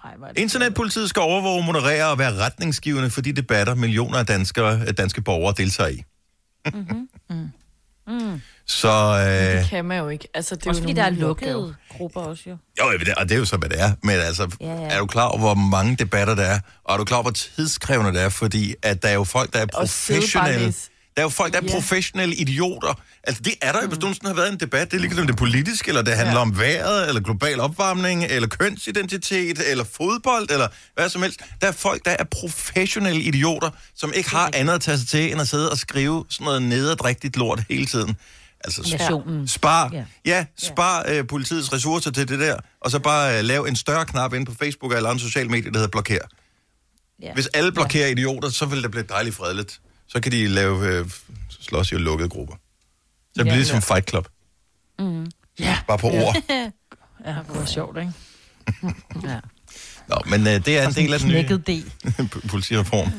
Ej, 0.05 0.11
er 0.23 0.33
det 0.33 0.39
Internetpolitiet 0.39 1.09
skal 1.09 1.21
overvåge, 1.23 1.65
moderere 1.65 2.11
og 2.11 2.19
være 2.19 2.35
retningsgivende 2.35 3.11
for 3.11 3.21
de 3.21 3.33
debatter, 3.33 3.75
millioner 3.75 4.19
af 4.19 4.27
danskere, 4.27 4.85
danske 4.93 5.23
borgere 5.23 5.55
deltager 5.57 5.89
i. 5.91 6.03
Mm-hmm. 6.75 7.09
Mm. 8.09 8.41
Så, 8.67 8.89
øh, 8.89 9.61
Det 9.61 9.69
kan 9.71 9.85
man 9.85 9.99
jo 9.99 10.09
ikke. 10.09 10.29
Altså, 10.35 10.55
det 10.55 10.67
er 10.67 10.71
Også 10.71 10.81
jo 10.81 10.85
fordi 10.85 10.93
der 10.93 11.03
er 11.03 11.11
lukkede 11.11 11.55
opgave. 11.57 11.75
grupper 11.89 12.21
også, 12.21 12.43
jo. 12.47 12.57
jo, 12.81 12.85
og 13.17 13.29
det 13.29 13.35
er 13.35 13.39
jo 13.39 13.45
så, 13.45 13.57
hvad 13.57 13.69
det 13.69 13.81
er. 13.81 13.93
Men 14.03 14.15
altså, 14.17 14.57
Ja, 14.61 14.67
ja. 14.67 14.89
er 14.89 14.99
du 14.99 15.07
klar 15.07 15.25
over, 15.27 15.39
hvor 15.39 15.55
mange 15.55 15.97
debatter 15.97 16.35
der 16.35 16.43
er? 16.43 16.61
Og 16.85 16.95
er 16.95 16.99
du 16.99 17.05
klar 17.05 17.17
over, 17.17 17.23
hvor 17.25 17.31
tidskrævende 17.31 18.13
det 18.13 18.23
er? 18.23 18.29
Fordi 18.29 18.75
at 18.83 19.03
der 19.03 19.09
er 19.09 19.15
jo 19.15 19.25
folk, 19.25 19.53
der 19.53 19.59
er 19.59 19.67
professionelle. 19.67 20.75
Der 21.19 21.23
er 21.23 21.27
jo 21.27 21.29
folk, 21.31 21.53
der 21.53 21.61
er 21.61 21.65
Ja. 21.65 21.73
professionelle 21.73 22.35
idioter. 22.35 23.01
Altså, 23.25 23.43
det 23.43 23.55
er 23.63 23.73
der 23.73 23.83
jo, 23.83 23.89
hvis 23.89 23.99
du 23.99 24.13
sådan 24.15 24.27
har 24.27 24.35
været 24.35 24.53
en 24.53 24.61
debat. 24.61 24.91
Det 24.91 24.97
er 24.97 25.01
ligegyldigt, 25.01 25.21
om 25.21 25.27
det 25.27 25.35
er 25.35 25.39
politisk, 25.39 25.89
eller 25.89 26.03
det 26.03 26.15
handler 26.17 26.35
ja. 26.35 26.41
om 26.41 26.59
vejret, 26.59 27.09
eller 27.09 27.21
global 27.21 27.61
opvarmning, 27.61 28.25
eller 28.25 28.49
kønsidentitet, 28.49 29.71
eller 29.71 29.85
fodbold, 29.85 30.51
eller 30.51 30.69
hvad 30.95 31.09
som 31.09 31.23
helst. 31.23 31.41
Der 31.61 31.67
er 31.69 31.73
folk, 31.73 32.05
der 32.05 32.11
er 32.19 32.25
professionelle 32.25 33.23
idioter, 33.23 33.71
som 33.95 34.13
ikke 34.15 34.31
har 34.31 34.51
andet 34.55 34.75
at 34.75 34.81
tage 34.81 34.99
sig 34.99 35.09
til, 35.09 35.33
end 35.33 35.41
at 35.41 35.49
sidde 35.49 35.71
og 35.71 35.79
skrive 35.79 36.25
sådan 36.29 36.45
noget 36.45 36.63
nederdrægtigt 36.63 37.37
lort 37.37 37.63
hele 37.71 37.87
tiden. 37.87 38.17
Altså, 38.65 38.97
Nationen. 38.99 39.49
Spar, 39.49 39.91
Ja. 39.93 40.05
ja, 40.25 40.47
spar 40.59 41.05
øh, 41.09 41.27
politiets 41.27 41.73
ressourcer 41.73 42.11
til 42.11 42.29
det 42.29 42.39
der, 42.39 42.57
og 42.81 42.91
så 42.91 42.99
bare 42.99 43.39
øh, 43.39 43.45
lave 43.45 43.69
en 43.69 43.77
større 43.77 44.07
knap 44.07 44.35
ind 44.35 44.47
på 44.47 44.55
Facebook 44.63 44.93
eller 44.93 45.11
andre 45.11 45.21
sociale 45.21 45.49
medier, 45.49 45.71
der 45.73 45.79
hedder 45.79 45.91
blokere. 45.91 46.23
Ja. 47.23 47.35
Hvis 47.35 47.47
alle 47.47 47.73
blokerer 47.73 48.07
ja. 48.07 48.13
idioter, 48.13 48.49
så 48.51 48.67
vil 48.67 48.83
det 48.83 48.91
blive 48.91 49.05
dejligt 49.09 49.37
fredeligt. 49.37 49.81
Så 50.09 50.21
kan 50.21 50.33
de 50.33 50.47
lave 50.49 50.87
øh, 50.89 51.11
slås 51.61 51.93
i 51.93 51.95
lukkede 51.95 52.29
grupper. 52.29 52.55
Så 52.55 52.61
det 53.35 53.43
bliver 53.45 53.53
Ja. 53.55 53.57
ligesom 53.59 53.83
Fight 53.83 54.09
Club. 54.11 54.29
Ja, 55.61 55.79
Bare 55.89 55.99
på 55.99 56.07
ord. 56.07 56.37
ja, 57.27 57.31
det 57.31 57.45
var 57.49 57.65
sjovt, 57.65 57.99
ikke? 57.99 58.13
Ja. 59.29 59.41
Nå, 60.09 60.17
men 60.27 60.41
øh, 60.47 60.65
det 60.65 60.79
er 60.79 60.89
en 60.89 60.95
del 60.95 61.13
af 61.15 61.21
den 61.21 61.29
nye 61.29 61.49
politireform. 62.51 63.11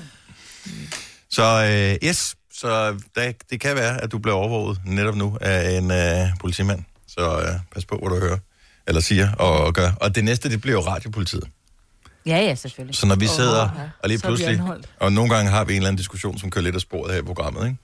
Så 1.29 1.43
øh, 1.43 2.07
yes, 2.09 2.35
så 2.53 2.99
der, 3.15 3.31
det 3.49 3.59
kan 3.61 3.75
være, 3.75 4.01
at 4.03 4.11
du 4.11 4.17
bliver 4.19 4.35
overvåget 4.35 4.81
netop 4.85 5.15
nu 5.15 5.37
af 5.41 5.77
en 5.77 5.91
øh, 5.91 6.27
politimand. 6.39 6.83
Så 7.07 7.39
øh, 7.41 7.59
pas 7.73 7.85
på, 7.85 7.97
hvad 7.97 8.09
du 8.19 8.25
hører. 8.25 8.37
eller 8.87 9.01
siger 9.01 9.31
og, 9.33 9.57
og 9.63 9.73
gør. 9.73 9.91
Og 9.91 10.15
det 10.15 10.23
næste, 10.23 10.49
det 10.49 10.61
bliver 10.61 10.73
jo 10.75 10.81
radiopolitiet. 10.87 11.43
Ja, 12.25 12.37
ja, 12.37 12.55
selvfølgelig. 12.55 12.95
Så 12.95 13.05
når 13.05 13.15
vi 13.15 13.27
sidder 13.27 13.61
ja. 13.61 13.89
og 14.03 14.09
lige 14.09 14.19
pludselig, 14.19 14.61
og 14.99 15.13
nogle 15.13 15.35
gange 15.35 15.51
har 15.51 15.63
vi 15.63 15.73
en 15.73 15.77
eller 15.77 15.87
anden 15.87 15.97
diskussion, 15.97 16.37
som 16.39 16.49
kører 16.51 16.63
lidt 16.63 16.75
af 16.75 16.81
sporet 16.81 17.13
her 17.13 17.19
i 17.19 17.23
programmet, 17.23 17.65
ikke? 17.67 17.77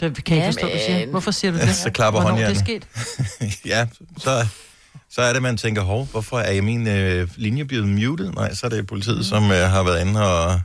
Det 0.00 0.24
kan 0.24 0.36
jeg 0.36 0.42
Ja, 0.42 0.48
ikke 0.48 0.60
forstå, 0.60 0.74
du 0.74 0.78
siger. 0.86 1.06
Hvorfor 1.06 1.30
siger 1.30 1.52
du 1.52 1.58
det? 1.58 1.74
Så 1.84 1.90
klapper 1.90 2.20
Hvornår 2.20 2.36
det 2.36 2.44
er 2.44 2.48
håndjernet. 2.48 2.86
sket? 3.48 3.64
ja, 3.72 3.86
så, 4.18 4.46
så 5.10 5.22
er 5.22 5.32
det, 5.32 5.42
man 5.42 5.56
tænker, 5.56 5.82
hov, 5.82 6.04
hvorfor 6.06 6.38
er 6.38 6.62
min 6.62 6.86
øh, 6.88 7.28
linje 7.36 7.64
blevet 7.64 7.88
muted? 7.88 8.32
Nej, 8.32 8.54
så 8.54 8.66
er 8.66 8.70
det 8.70 8.86
politiet, 8.86 9.16
mm. 9.16 9.22
som 9.22 9.50
øh, 9.50 9.70
har 9.70 9.82
været 9.82 10.00
inde 10.00 10.32
og, 10.32 10.60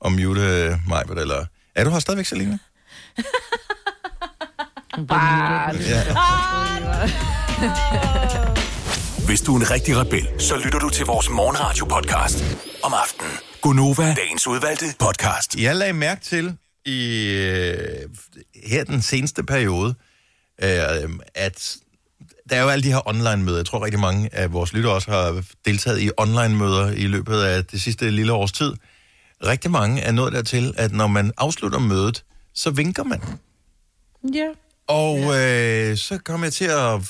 og 0.00 0.12
mute 0.12 0.40
øh, 0.40 0.72
mig. 0.88 1.02
Eller... 1.16 1.44
Er 1.74 1.84
du 1.84 1.90
her 1.90 1.98
stadigvæk, 1.98 2.26
Selina? 2.26 2.58
Ja. 8.30 8.42
Hvis 9.26 9.40
du 9.40 9.54
er 9.54 9.60
en 9.60 9.70
rigtig 9.70 9.96
rebel, 9.96 10.28
så 10.40 10.56
lytter 10.64 10.78
du 10.78 10.90
til 10.90 11.06
vores 11.06 11.30
morgenradio-podcast 11.30 12.44
om 12.82 12.92
aftenen. 12.94 13.32
Gunova, 13.62 14.14
dagens 14.14 14.46
udvalgte 14.46 14.84
podcast. 14.98 15.56
Jeg 15.56 15.76
lagde 15.76 15.92
mærke 15.92 16.20
til 16.24 16.56
i 16.84 17.24
øh, 17.32 18.08
her 18.64 18.84
den 18.84 19.02
seneste 19.02 19.44
periode, 19.44 19.94
øh, 20.62 20.68
at 21.34 21.76
der 22.50 22.56
er 22.56 22.62
jo 22.62 22.68
alle 22.68 22.82
de 22.82 22.92
her 22.92 23.08
online-møder. 23.08 23.56
Jeg 23.58 23.66
tror 23.66 23.84
rigtig 23.84 24.00
mange 24.00 24.34
af 24.34 24.52
vores 24.52 24.72
lyttere 24.72 24.92
også 24.92 25.10
har 25.10 25.44
deltaget 25.64 26.00
i 26.00 26.10
online-møder 26.16 26.90
i 26.90 27.06
løbet 27.06 27.42
af 27.42 27.64
det 27.64 27.82
sidste 27.82 28.10
lille 28.10 28.32
års 28.32 28.52
tid. 28.52 28.72
Rigtig 29.46 29.70
mange 29.70 30.02
er 30.02 30.12
nået 30.12 30.32
dertil, 30.32 30.74
at 30.76 30.92
når 30.92 31.06
man 31.06 31.32
afslutter 31.36 31.78
mødet, 31.78 32.24
så 32.54 32.70
vinker 32.70 33.04
man. 33.04 33.20
Ja. 34.34 34.48
Og 34.88 35.18
øh, 35.18 35.96
så 35.96 36.18
kom 36.24 36.44
jeg 36.44 36.52
til 36.52 36.64
at... 36.64 37.00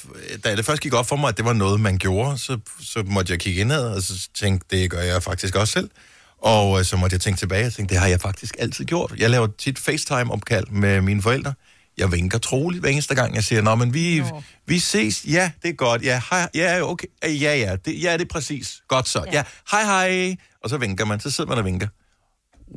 Da 0.45 0.57
det 0.57 0.65
først 0.65 0.83
gik 0.83 0.95
op 0.95 1.07
for 1.07 1.17
mig, 1.17 1.29
at 1.29 1.37
det 1.37 1.45
var 1.45 1.53
noget, 1.53 1.81
man 1.81 1.99
gjorde, 1.99 2.39
så, 2.39 2.59
så 2.81 3.03
måtte 3.07 3.33
jeg 3.33 3.41
kigge 3.41 3.61
indad, 3.61 3.95
og 3.95 4.03
så 4.03 4.29
tænkte 4.35 4.77
det 4.77 4.91
gør 4.91 5.01
jeg 5.01 5.23
faktisk 5.23 5.57
også 5.57 5.73
selv. 5.73 5.91
Og 6.39 6.79
øh, 6.79 6.85
så 6.85 6.97
måtte 6.97 7.15
jeg 7.15 7.21
tænke 7.21 7.39
tilbage 7.39 7.67
og 7.67 7.73
tænke, 7.73 7.91
det 7.91 7.99
har 7.99 8.07
jeg 8.07 8.21
faktisk 8.21 8.57
altid 8.59 8.85
gjort. 8.85 9.15
Jeg 9.19 9.31
laver 9.31 9.49
tit 9.59 9.79
FaceTime-opkald 9.79 10.67
med 10.67 11.01
mine 11.01 11.23
forældre. 11.23 11.55
Jeg 11.99 12.13
vinker 12.13 12.39
troligt 12.39 12.81
hver 12.81 12.91
eneste 12.91 13.15
gang, 13.15 13.35
jeg 13.35 13.45
siger, 13.45 13.63
Nå, 13.63 13.75
men 13.75 13.95
vi, 13.95 14.23
vi 14.67 14.79
ses. 14.79 15.25
Ja, 15.25 15.51
det 15.63 15.69
er 15.69 15.73
godt. 15.75 16.03
Ja, 16.03 16.21
hej, 16.31 16.49
ja, 16.55 16.83
okay. 16.83 17.07
Ja, 17.23 17.57
ja, 17.57 17.77
det, 17.85 18.03
ja, 18.03 18.13
det 18.13 18.21
er 18.21 18.29
præcis. 18.31 18.83
Godt 18.89 19.09
så. 19.09 19.25
Ja. 19.27 19.33
ja, 19.33 19.43
hej, 19.71 19.85
hej. 19.85 20.37
Og 20.65 20.71
så 20.71 20.77
vinker 20.79 21.05
man. 21.05 21.21
Så 21.21 21.31
sidder 21.31 21.49
man 21.49 21.59
og 21.59 21.65
vinker. 21.65 21.89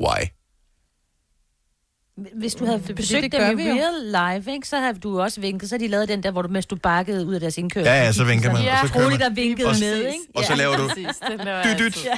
Why? 0.02 0.39
Hvis 2.36 2.56
du 2.56 2.66
havde 2.66 2.80
fordi 2.80 2.94
besøgt 2.94 3.24
det 3.24 3.32
dem 3.32 3.40
gør 3.42 3.50
i 3.50 3.56
vi 3.56 3.64
jo. 3.70 3.76
real 3.76 4.36
life, 4.38 4.52
ikke, 4.52 4.68
så 4.68 4.80
havde 4.80 4.94
du 5.00 5.22
også 5.22 5.42
vinket. 5.42 5.70
Så 5.70 5.78
de 5.78 5.88
lavet 5.88 6.10
den 6.10 6.24
der, 6.24 6.32
hvor 6.32 6.42
du, 6.42 6.48
mens 6.48 6.66
du 6.66 6.76
bakkede 6.76 7.26
ud 7.26 7.34
af 7.34 7.40
deres 7.40 7.58
indkørsel. 7.58 7.88
Ja, 7.88 8.04
ja, 8.04 8.12
så 8.12 8.24
vinker 8.24 8.54
man. 8.54 8.62
Ja, 8.64 8.82
og 8.82 8.88
så 8.88 8.94
kører 8.94 9.10
man. 9.10 9.20
der 9.20 9.30
vinkede 9.30 9.68
Og- 9.68 9.76
med, 9.80 9.98
ikke? 9.98 10.20
Og 10.36 10.44
så 10.44 10.56
laver 10.56 10.78
du... 10.78 10.88
Præcis, 10.88 11.06
den 11.32 11.40
laver 11.46 11.64
Dyt, 11.64 11.80
dyt. 11.80 11.86
altid. 11.86 12.10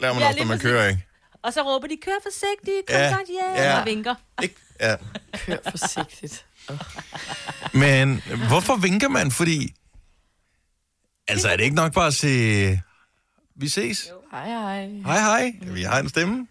Laver 0.00 0.14
man 0.14 0.22
Ja, 0.22 0.28
også, 0.28 0.38
når 0.38 0.46
man 0.46 0.58
kører, 0.58 0.88
ikke? 0.88 1.04
Og 1.42 1.52
så 1.52 1.62
råber 1.62 1.86
de, 1.88 1.96
kør 2.04 2.12
forsigtigt, 2.22 2.86
kom 2.88 2.96
Ja, 2.96 3.04
ja. 3.04 3.16
godt 3.16 3.28
ja. 3.56 3.62
ja. 3.72 3.80
og 3.80 3.86
vinker. 3.86 4.14
Ikke? 4.42 4.54
Ja. 4.80 4.94
Kør 5.46 5.56
forsigtigt. 5.70 6.44
Men 7.72 8.22
hvorfor 8.48 8.76
vinker 8.76 9.08
man? 9.08 9.30
Fordi... 9.30 9.74
Altså, 11.28 11.48
er 11.48 11.56
det 11.56 11.64
ikke 11.64 11.76
nok 11.76 11.92
bare 11.94 12.06
at 12.06 12.14
sige... 12.14 12.82
Vi 13.56 13.68
ses. 13.68 14.10
Hej, 14.30 14.48
hej. 14.48 14.88
Hej, 15.04 15.18
hej. 15.20 15.52
Vi 15.62 15.82
har 15.82 16.00
en 16.00 16.08
stemme. 16.08 16.46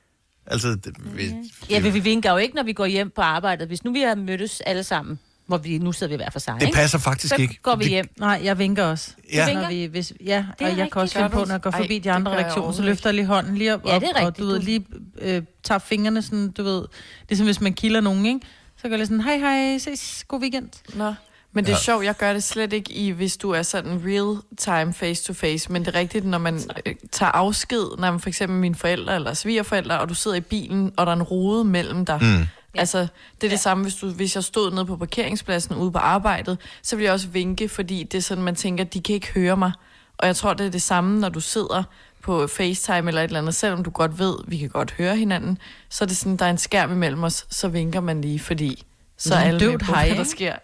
Altså, 0.48 0.68
det, 0.75 0.94
vi, 1.18 1.32
Ja, 1.70 1.80
men 1.80 1.94
vi 1.94 2.00
vinker 2.00 2.32
jo 2.32 2.38
ikke, 2.38 2.56
når 2.56 2.64
vi 2.64 2.74
går 2.74 2.86
hjem 2.86 3.10
på 3.10 3.22
arbejdet. 3.22 3.68
Hvis 3.68 3.84
nu 3.84 3.94
vi 3.94 4.02
har 4.02 4.16
mødtes 4.16 4.62
alle 4.62 4.84
sammen, 4.84 5.20
hvor 5.48 5.58
vi 5.58 5.78
nu 5.78 5.92
sidder 5.92 6.12
vi 6.14 6.16
hver 6.16 6.30
for 6.30 6.40
sig, 6.40 6.54
det 6.60 6.62
ikke? 6.62 6.75
passer 6.75 6.98
faktisk 6.98 7.36
så 7.36 7.42
ikke. 7.42 7.60
går 7.62 7.75
vi 7.75 7.84
Det- 7.84 7.90
hjem. 7.92 8.10
Nej, 8.20 8.42
jeg 8.44 8.60
vinker 8.60 8.84
også. 8.84 9.12
Ja. 9.34 9.46
vinker? 9.46 9.62
Når 9.62 9.70
vi, 9.70 9.86
hvis, 9.86 10.14
ja, 10.25 10.25
Det 10.25 10.36
er 10.38 10.44
og 10.50 10.62
jeg 10.62 10.70
rigtigt. 10.72 10.94
kan 10.94 11.02
også 11.02 11.16
finde 11.16 11.30
på, 11.30 11.40
når 11.46 11.52
jeg 11.54 11.62
går 11.62 11.72
Ej, 11.72 11.78
forbi 11.82 11.94
de 12.00 12.04
det 12.04 12.10
andre 12.10 12.32
gør 12.32 12.38
jeg 12.38 12.46
redaktioner, 12.46 12.54
så 12.54 12.60
overhovedet 12.62 12.86
løfter 12.86 13.10
jeg 13.10 13.16
lige 13.16 13.25
hånden 13.25 13.58
lige 13.58 13.74
op, 13.74 13.86
Ja, 13.88 13.96
det 14.00 14.03
er 14.03 14.10
op, 14.10 14.16
og 14.16 14.22
rigtigt, 14.27 14.38
du 14.40 14.46
ved, 14.46 14.60
lige 14.60 14.86
øh, 15.22 15.44
tager 15.64 15.79
fingrene 15.79 16.22
sådan, 16.22 16.51
du 16.51 16.64
ved, 16.64 16.86
ligesom 17.29 17.46
hvis 17.48 17.62
man 17.62 17.74
kilder 17.74 18.01
nogen, 18.01 18.25
ikke? 18.25 18.40
Så 18.81 18.90
gør 18.90 18.98
jeg 18.98 19.08
sådan, 19.08 19.22
hej 19.22 19.38
hej, 19.38 19.77
ses, 19.77 20.25
god 20.27 20.42
weekend. 20.42 20.70
Nå. 20.96 21.14
Men 21.55 21.65
det 21.65 21.72
er 21.72 21.75
Ja. 21.75 21.81
sjovt, 21.81 22.05
jeg 22.05 22.15
gør 22.18 22.33
det 22.33 22.44
slet 22.44 22.74
ikke 22.74 22.94
i, 22.94 23.09
hvis 23.09 23.37
du 23.37 23.51
er 23.51 23.61
sådan 23.61 24.01
real 24.05 24.37
time 24.57 24.94
face 24.94 25.24
to 25.24 25.33
face, 25.33 25.72
men 25.72 25.85
det 25.85 25.96
er 25.96 26.00
rigtigt, 26.00 26.25
når 26.25 26.37
man 26.37 26.59
øh, 26.85 26.96
tager 27.11 27.31
afsked, 27.31 27.98
når 27.98 28.11
man 28.11 28.20
for 28.20 28.29
eksempel 28.29 28.59
mine 28.59 28.75
forældre 28.75 29.15
eller 29.15 29.33
svigerforældre, 29.33 30.00
og 30.00 30.09
du 30.09 30.13
sidder 30.13 30.37
i 30.37 30.41
bilen, 30.41 30.91
og 30.98 31.05
der 31.05 31.11
er 31.11 31.15
en 31.15 31.24
rode 31.24 31.63
mellem 31.63 32.05
dig. 32.05 32.20
Mm. 32.22 32.48
Altså, 32.74 33.00
det 33.00 33.07
er 33.07 33.09
det 33.39 33.51
ja. 33.51 33.55
samme, 33.55 33.83
hvis, 33.83 33.96
du, 33.96 34.09
hvis 34.11 34.35
jeg 34.35 34.44
stod 34.44 34.72
nede 34.72 34.85
på 34.85 34.98
parkeringspladsen 34.98 35.75
ude 35.75 35.91
på 35.91 35.98
arbejdet, 35.98 36.57
så 36.81 36.96
ville 36.96 37.05
jeg 37.05 37.13
også 37.13 37.27
vinke, 37.27 37.70
fordi 37.70 38.03
det 38.03 38.18
er 38.18 38.22
sådan, 38.22 38.44
man 38.44 38.55
tænker, 38.55 38.83
de 38.83 39.01
kan 39.01 39.15
ikke 39.15 39.31
høre 39.33 39.57
mig. 39.57 39.72
Og 40.18 40.27
jeg 40.27 40.35
tror, 40.35 40.53
det 40.53 40.65
er 40.65 40.72
det 40.72 40.81
samme, 40.81 41.20
når 41.20 41.29
du 41.29 41.39
sidder 41.39 41.83
på 42.22 42.48
FaceTime 42.48 43.07
eller 43.07 43.22
et 43.22 43.25
eller 43.27 43.39
andet, 43.39 43.55
selvom 43.55 43.83
du 43.83 43.89
godt 43.89 44.20
ved, 44.20 44.35
vi 44.48 44.57
kan 44.57 44.70
godt 44.70 44.91
høre 44.91 45.15
hinanden, 45.15 45.57
så 45.89 46.03
er 46.03 46.07
det 46.07 46.18
sådan, 46.18 46.37
der 46.37 46.46
er 46.46 46.50
en 46.50 46.57
skærm 46.57 46.91
imellem 46.91 47.24
os, 47.24 47.46
så 47.50 47.68
vinker 47.68 48.00
man 48.00 48.22
lige, 48.22 48.39
fordi 48.39 48.83
så 49.18 49.34
er 49.34 49.40
Nå, 49.40 49.46
alle 49.46 49.60
døvt 49.60 49.82
på, 49.82 49.94
hej, 49.94 50.08
hvad 50.08 50.18
der 50.18 50.24
sker. 50.24 50.56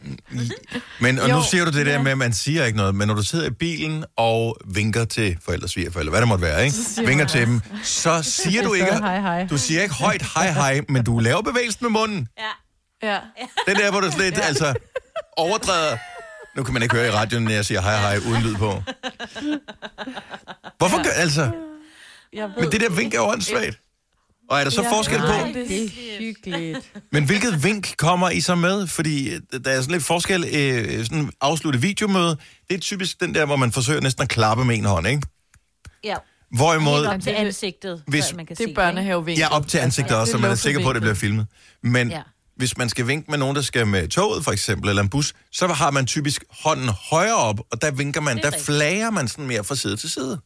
Men 1.03 1.19
og 1.19 1.29
nu 1.29 1.35
Jo, 1.35 1.43
siger 1.43 1.65
du 1.65 1.71
det 1.71 1.85
der 1.85 1.91
ja. 1.91 2.01
med, 2.01 2.11
at 2.11 2.17
man 2.17 2.33
siger 2.33 2.65
ikke 2.65 2.77
noget, 2.77 2.95
men 2.95 3.07
når 3.07 3.15
du 3.15 3.23
sidder 3.23 3.45
i 3.45 3.49
bilen 3.49 4.05
og 4.17 4.57
vinker 4.65 5.05
til 5.05 5.37
forældre, 5.45 5.67
svigerforældre, 5.67 6.09
hvad 6.09 6.21
det 6.21 6.27
måtte 6.27 6.41
være, 6.41 6.65
ikke? 6.65 6.77
Vinker 7.05 7.25
til 7.25 7.47
dem, 7.47 7.61
så 7.83 8.21
siger 8.23 8.63
du 8.63 8.73
ikke, 8.73 8.93
hej, 9.07 9.19
hej. 9.21 9.47
du 9.47 9.57
siger 9.57 9.81
ikke 9.81 9.95
højt 9.95 10.21
hej 10.35 10.51
hej, 10.51 10.81
men 10.89 11.03
du 11.03 11.19
laver 11.19 11.41
bevægelsen 11.41 11.79
med 11.81 11.89
munden. 11.91 12.27
Ja. 13.03 13.17
Den 13.67 13.75
der, 13.75 13.91
hvor 13.91 13.99
du 13.99 14.11
slet, 14.11 14.37
ja. 14.37 14.41
altså, 14.41 14.73
overdrevet. 15.37 15.99
Nu 16.55 16.63
kan 16.63 16.73
man 16.73 16.83
ikke 16.83 16.95
høre 16.95 17.07
i 17.07 17.11
radioen, 17.11 17.43
når 17.43 17.51
jeg 17.51 17.65
siger 17.65 17.81
hej 17.81 17.97
hej 17.99 18.17
uden 18.29 18.41
lyd 18.43 18.55
på. 18.55 18.83
Hvorfor 20.77 21.03
gør, 21.03 21.09
altså? 21.15 21.51
Jeg 22.33 22.47
ved, 22.47 22.63
Men 22.63 22.71
det 22.71 22.81
der 22.81 22.89
vink 22.89 23.13
er 23.13 23.17
jo 23.17 23.27
åndssvagt. 23.27 23.79
Og 24.51 24.59
er 24.59 24.63
der 24.63 24.71
så 24.71 24.81
Ja. 24.81 24.91
forskel 24.97 25.19
på? 25.19 25.25
Nej, 25.25 25.51
det 25.53 25.83
er 25.85 25.89
hyggeligt. 26.19 26.91
Men 27.11 27.23
hvilket 27.25 27.63
vink 27.63 27.95
kommer 27.97 28.29
I 28.29 28.41
så 28.41 28.55
med? 28.55 28.87
Fordi 28.87 29.29
øh, 29.29 29.41
der 29.65 29.71
er 29.71 29.81
sådan 29.81 29.91
lidt 29.91 30.03
forskel. 30.03 30.45
Øh, 30.53 31.05
sådan 31.05 31.31
afslutte 31.41 31.81
videomøde, 31.81 32.37
det 32.69 32.75
er 32.75 32.79
typisk 32.79 33.19
den 33.21 33.35
der, 33.35 33.45
hvor 33.45 33.55
man 33.55 33.71
forsøger 33.71 34.01
næsten 34.01 34.23
at 34.23 34.29
klappe 34.29 34.65
med 34.65 34.77
en 34.77 34.85
hånd, 34.85 35.07
ikke? 35.07 35.21
Ja, 36.03 36.15
Hvorimod, 36.55 36.95
helt 36.97 37.07
op 37.07 37.21
til 37.21 37.29
ansigtet, 37.29 38.03
Hvis- 38.07 38.23
så 38.25 38.35
man 38.35 38.45
kan 38.45 38.55
det 38.55 38.69
er 38.69 38.73
børnehavevink. 38.75 39.39
ja, 39.39 39.47
op 39.55 39.67
til 39.67 39.77
ansigtet 39.77 40.17
også, 40.17 40.31
så 40.31 40.37
man 40.37 40.51
er 40.51 40.55
sikker 40.55 40.83
på, 40.83 40.89
at 40.89 40.93
det 40.95 41.01
bliver 41.01 41.15
filmet. 41.15 41.47
Men 41.83 42.09
Ja. 42.09 42.21
hvis 42.57 42.77
man 42.77 42.89
skal 42.89 43.07
vinke 43.07 43.31
med 43.31 43.37
nogen, 43.37 43.55
der 43.55 43.61
skal 43.61 43.87
med 43.87 44.07
toget 44.07 44.43
for 44.43 44.51
eksempel, 44.51 44.89
eller 44.89 45.01
en 45.03 45.09
bus, 45.09 45.33
så 45.51 45.67
har 45.67 45.91
man 45.91 46.05
typisk 46.05 46.43
hånden 46.63 46.89
højere 47.11 47.35
op, 47.35 47.59
og 47.71 47.81
der 47.81 47.91
vinker 47.91 48.21
man, 48.21 48.37
er 48.37 48.41
der 48.41 48.47
rigtigt. 48.47 48.65
flager 48.65 49.09
man 49.09 49.27
sådan 49.27 49.47
mere 49.47 49.63
fra 49.63 49.75
side 49.75 49.97
til 49.97 50.09
side. 50.09 50.39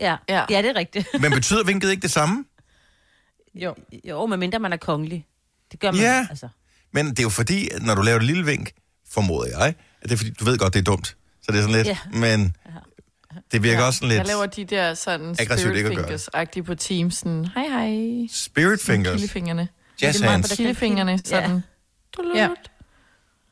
Ja. 0.00 0.16
Ja. 0.28 0.34
ja. 0.34 0.44
ja, 0.50 0.62
det 0.62 0.70
er 0.70 0.76
rigtigt. 0.78 1.06
Men 1.20 1.32
betyder 1.40 1.64
vinket 1.64 1.90
ikke 1.90 2.02
det 2.02 2.10
samme? 2.10 2.44
Jo, 3.56 3.74
jo 4.04 4.26
medmindre 4.26 4.58
man 4.58 4.72
er 4.72 4.76
kongelig. 4.76 5.26
Det 5.72 5.80
gør 5.80 5.90
man 5.90 6.00
Ja. 6.00 6.26
altså. 6.30 6.48
Men 6.92 7.10
det 7.10 7.18
er 7.18 7.22
jo 7.22 7.28
fordi, 7.28 7.68
at 7.74 7.82
når 7.82 7.94
du 7.94 8.02
laver 8.02 8.16
et 8.18 8.24
lille 8.24 8.44
vink, 8.44 8.72
formoder 9.10 9.58
jeg, 9.58 9.66
at 10.02 10.08
det 10.08 10.12
er 10.12 10.16
fordi, 10.16 10.30
du 10.30 10.44
ved 10.44 10.58
godt, 10.58 10.72
det 10.74 10.80
er 10.80 10.84
dumt. 10.84 11.06
Så 11.42 11.52
det 11.52 11.58
er 11.58 11.62
sådan 11.62 11.76
lidt, 11.76 11.86
Ja. 11.86 11.98
men 12.12 12.56
det 13.52 13.62
virker 13.62 13.82
også 13.84 13.96
sådan 13.96 14.08
lidt 14.08 14.18
Jeg 14.18 14.26
laver 14.26 14.46
de 14.46 14.64
der 14.64 14.94
sådan 14.94 15.34
spirit 15.34 15.86
fingers-agtige 15.86 16.62
på 16.62 16.74
Teams. 16.74 17.14
Sådan, 17.14 17.44
hej 17.54 17.64
hej. 17.68 18.26
spirit 18.30 18.80
fingers, 18.82 19.12
Kildefingrene. 19.12 19.68
jazz 20.02 20.14
Det 20.16 20.22
er 20.22 20.26
meget 20.26 20.32
hands. 20.36 20.56
Kildefingrene, 20.56 21.18
sådan. 21.24 21.62
Ja. 22.34 22.42
Ja. 22.42 22.48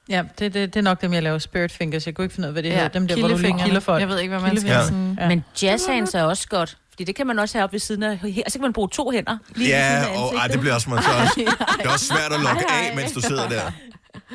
Ja, 0.09 0.23
det, 0.39 0.55
det, 0.55 0.75
det 0.75 0.77
er 0.81 0.83
nok 0.83 1.01
dem, 1.03 1.13
jeg 1.13 1.23
laver 1.23 1.39
spirit 1.39 1.73
fingers. 1.73 2.07
Jeg 2.07 2.15
kunne 2.15 2.25
ikke 2.25 2.35
finde 2.35 2.47
ud 2.47 2.49
af, 2.49 2.53
hvad 2.53 2.63
det 2.63 2.69
Ja, 2.69 2.75
hedder. 2.75 2.89
Dem 2.89 3.09
der, 3.09 3.19
hvor 3.19 3.29
du 3.29 3.37
lige 3.37 3.59
kilder 3.65 3.81
folk. 3.81 4.01
Jeg 4.01 4.09
ved 4.09 4.19
ikke, 4.19 4.39
hvad 4.39 4.49
man 4.51 4.61
skal 4.61 4.85
sådan... 4.85 5.17
Ja. 5.21 5.29
Men 5.29 5.45
jazzhands 5.63 6.15
er 6.15 6.23
også 6.23 6.49
godt. 6.49 6.79
Fordi 6.95 7.05
det 7.05 7.15
kan 7.17 7.27
man 7.27 7.39
også 7.39 7.59
have 7.59 7.65
op 7.65 7.73
ved 7.73 7.81
siden 7.81 8.03
af. 8.03 8.19
Her, 8.19 8.43
så 8.49 8.53
kan 8.53 8.61
man 8.63 8.73
bruge 8.73 8.89
to 8.89 9.11
hænder. 9.11 9.37
Lige 9.55 9.69
Ja, 9.71 10.07
og 10.19 10.35
ej, 10.35 10.47
det 10.47 10.61
bliver 10.61 10.75
også, 10.75 10.91
man 10.91 11.03
så 11.03 11.09
også, 11.23 11.33
det 11.79 11.87
er 11.87 11.91
også 11.93 12.07
svært 12.07 12.33
at 12.33 12.41
lukke 12.41 12.71
af, 12.73 12.97
mens 12.97 13.13
du 13.13 13.21
sidder 13.21 13.49
der. 13.49 13.73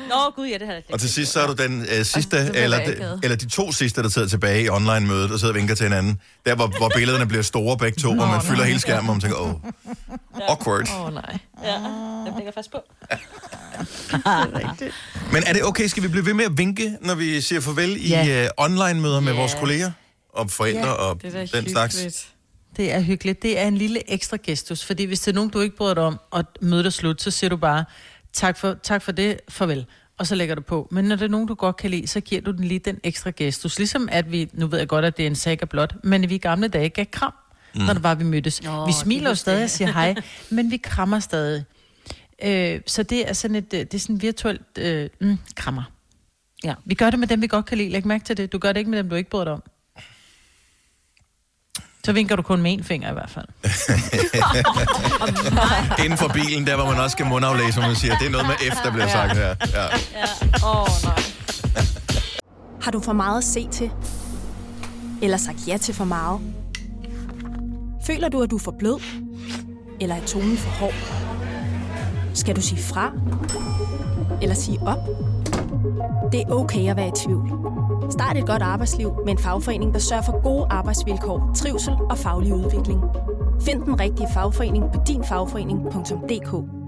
Nå, 0.08 0.30
gud, 0.36 0.46
ja, 0.46 0.58
det 0.58 0.66
har 0.66 0.74
jeg 0.74 0.82
Og 0.92 1.00
til 1.00 1.10
sidst 1.12 1.32
så 1.32 1.40
er 1.40 1.46
du 1.46 1.52
den 1.62 1.86
øh, 1.98 2.04
sidste, 2.04 2.36
eller, 2.54 2.78
de, 2.86 3.20
eller 3.22 3.36
de 3.36 3.48
to 3.48 3.72
sidste, 3.72 4.02
der 4.02 4.08
sidder 4.08 4.28
tilbage 4.28 4.62
i 4.64 4.68
online-mødet 4.68 5.30
og 5.32 5.38
sidder 5.40 5.54
og 5.54 5.58
vinker 5.58 5.74
til 5.74 5.84
hinanden. 5.84 6.20
Der, 6.46 6.54
hvor, 6.54 6.66
hvor 6.66 6.90
billederne 6.94 7.26
bliver 7.26 7.42
store 7.42 7.76
begge 7.78 8.00
to, 8.00 8.10
og 8.10 8.28
man 8.28 8.42
fylder 8.42 8.64
hele 8.64 8.80
skærmen, 8.80 9.08
og 9.10 9.14
man 9.16 9.20
tænker, 9.20 9.38
åh, 9.38 9.48
oh, 9.54 9.60
awkward. 10.48 10.88
Åh, 10.94 11.06
oh, 11.06 11.14
nej. 11.14 11.38
Ja, 11.64 11.74
den 11.74 12.24
lægger 12.24 12.42
jeg 12.44 12.54
fast 12.54 12.70
på. 12.72 12.78
Men 15.32 15.42
er 15.46 15.52
det 15.52 15.64
okay, 15.64 15.86
skal 15.86 16.02
vi 16.02 16.08
blive 16.08 16.26
ved 16.26 16.34
med 16.34 16.44
at 16.44 16.58
vinke, 16.58 16.96
når 17.00 17.14
vi 17.14 17.40
siger 17.40 17.60
farvel 17.60 17.96
i 18.06 18.08
Ja. 18.08 18.44
øh, 18.44 18.48
online-møder 18.56 19.20
med 19.20 19.32
Ja. 19.32 19.38
vores 19.38 19.54
kolleger? 19.54 19.90
Og 20.34 20.50
forældre 20.50 20.86
Ja, 20.86 20.92
og 20.92 21.10
er 21.10 21.30
den 21.30 21.30
hyggeligt. 21.32 21.70
slags? 21.70 22.26
Det 22.76 22.92
er 22.92 23.00
hyggeligt. 23.00 23.42
Det 23.42 23.58
er 23.58 23.68
en 23.68 23.76
lille 23.76 24.12
ekstra 24.12 24.36
gestus, 24.42 24.84
fordi 24.84 25.04
hvis 25.04 25.20
det 25.20 25.30
er 25.30 25.34
nogen, 25.34 25.50
du 25.50 25.60
ikke 25.60 25.76
bryder 25.76 25.94
dig 25.94 26.02
om, 26.02 26.20
og 26.30 26.44
mødet 26.60 26.86
er 26.86 26.90
slut, 26.90 27.22
så 27.22 27.30
siger 27.30 27.50
du 27.50 27.56
bare, 27.56 27.84
tak 28.32 28.58
for, 28.58 28.76
tak 28.82 29.02
for 29.02 29.12
det, 29.12 29.40
farvel. 29.48 29.86
Og 30.18 30.26
så 30.26 30.34
lægger 30.34 30.54
du 30.54 30.60
på. 30.60 30.88
Men 30.90 31.04
når 31.04 31.16
det 31.16 31.24
er 31.24 31.28
nogen, 31.28 31.46
du 31.48 31.54
godt 31.54 31.76
kan 31.76 31.90
lide, 31.90 32.06
så 32.06 32.20
giver 32.20 32.40
du 32.40 32.50
den 32.50 32.64
lige 32.64 32.78
den 32.78 33.00
ekstra 33.04 33.30
gestus. 33.36 33.78
Ligesom 33.78 34.08
at 34.12 34.32
vi, 34.32 34.50
nu 34.52 34.66
ved 34.66 34.78
jeg 34.78 34.88
godt, 34.88 35.04
at 35.04 35.16
det 35.16 35.22
er 35.22 35.26
en 35.26 35.34
sag 35.34 35.58
blot, 35.58 35.94
men 36.04 36.28
vi 36.28 36.34
i 36.34 36.38
gamle 36.38 36.68
dage 36.68 36.88
gav 36.88 37.06
kram, 37.06 37.32
mm. 37.74 37.80
når 37.80 37.92
det 37.92 38.02
var, 38.02 38.14
vi 38.14 38.24
mødtes. 38.24 38.62
Nå, 38.62 38.86
vi 38.86 38.92
smiler 38.92 39.30
jo 39.30 39.34
stadig 39.34 39.64
og 39.64 39.70
siger 39.70 39.92
hej, 40.00 40.14
men 40.50 40.70
vi 40.70 40.76
krammer 40.76 41.20
stadig. 41.20 41.64
Øh, 42.44 42.80
så 42.86 43.02
det 43.02 43.28
er 43.28 43.32
sådan 43.32 43.54
et, 43.54 43.74
øh, 43.74 43.80
det 43.80 43.94
er 43.94 43.98
sådan 43.98 44.22
virtuelt 44.22 44.78
øh, 44.78 45.08
mm, 45.20 45.38
krammer. 45.56 45.82
Ja, 46.64 46.74
vi 46.84 46.94
gør 46.94 47.10
det 47.10 47.18
med 47.18 47.28
dem, 47.28 47.42
vi 47.42 47.46
godt 47.46 47.66
kan 47.66 47.78
lide. 47.78 47.88
Læg 47.88 48.06
mærke 48.06 48.24
til 48.24 48.36
det. 48.36 48.52
Du 48.52 48.58
gør 48.58 48.72
det 48.72 48.80
ikke 48.80 48.90
med 48.90 48.98
dem, 48.98 49.08
du 49.08 49.14
ikke 49.14 49.30
bryder 49.30 49.44
dig 49.44 49.52
om. 49.52 49.62
Så 52.04 52.12
vinker 52.12 52.36
du 52.36 52.42
kun 52.42 52.62
med 52.62 52.72
en 52.72 52.84
finger 52.84 53.10
i 53.10 53.12
hvert 53.12 53.30
fald. 53.30 53.46
Inden 56.04 56.18
for 56.18 56.28
bilen, 56.28 56.66
der 56.66 56.76
hvor 56.76 56.84
man 56.84 57.00
også 57.00 57.14
skal 57.14 57.26
mundaflæse, 57.26 57.72
som 57.72 57.82
man 57.82 57.96
siger. 57.96 58.18
Det 58.18 58.26
er 58.26 58.30
noget 58.30 58.46
med 58.46 58.54
F, 58.72 58.76
der 58.84 58.90
bliver 58.90 59.08
sagt 59.08 59.36
her. 59.36 59.46
Ja. 59.48 59.86
Åh, 60.64 60.80
oh, 60.80 60.88
nej. 61.04 61.22
Har 62.82 62.90
du 62.90 63.00
for 63.00 63.12
meget 63.12 63.38
at 63.38 63.44
se 63.44 63.68
til? 63.72 63.90
Eller 65.22 65.36
sagt 65.36 65.58
ja 65.68 65.76
til 65.76 65.94
for 65.94 66.04
meget? 66.04 66.40
Føler 68.06 68.28
du, 68.28 68.42
at 68.42 68.50
du 68.50 68.56
er 68.56 68.60
for 68.60 68.74
blød? 68.78 69.00
Eller 70.00 70.16
er 70.16 70.26
tonen 70.26 70.56
for 70.56 70.70
hård? 70.70 70.94
Skal 72.34 72.56
du 72.56 72.60
sige 72.60 72.82
fra? 72.82 73.12
Eller 74.42 74.54
sige 74.54 74.78
op? 74.82 74.98
Det 76.32 76.40
er 76.40 76.50
okay 76.50 76.90
at 76.90 76.96
være 76.96 77.08
i 77.08 77.12
tvivl. 77.24 77.50
Start 78.10 78.36
et 78.36 78.46
godt 78.46 78.62
arbejdsliv 78.62 79.12
med 79.24 79.32
en 79.32 79.38
fagforening, 79.38 79.94
der 79.94 80.00
sørger 80.00 80.22
for 80.22 80.42
gode 80.42 80.66
arbejdsvilkår, 80.70 81.52
trivsel 81.56 81.94
og 82.10 82.18
faglig 82.18 82.54
udvikling. 82.54 83.00
Find 83.62 83.82
den 83.82 84.00
rigtige 84.00 84.28
fagforening 84.34 84.84
på 84.94 85.00
dinfagforening.dk 85.06 86.80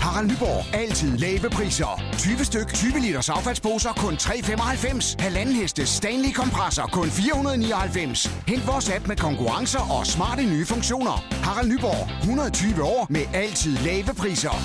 Harald 0.00 0.26
Nyborg. 0.26 0.74
Altid 0.74 1.16
lave 1.18 1.50
priser. 1.50 2.02
20 2.12 2.44
styk, 2.44 2.68
20 2.74 2.98
liters 3.00 3.28
affaldsposer 3.28 3.92
kun 3.92 4.14
3,95. 4.14 5.14
Halvanden 5.18 5.54
heste 5.54 5.86
Stanley 5.86 6.32
kompresser 6.34 6.86
kun 6.92 7.08
499. 7.08 8.26
Hent 8.48 8.66
vores 8.66 8.90
app 8.90 9.08
med 9.08 9.16
konkurrencer 9.16 9.98
og 9.98 10.06
smarte 10.06 10.42
nye 10.42 10.66
funktioner. 10.66 11.24
Harald 11.42 11.68
Nyborg. 11.68 12.20
120 12.20 12.82
år 12.82 13.06
med 13.10 13.22
altid 13.34 13.76
lave 13.76 14.14
priser. 14.18 14.56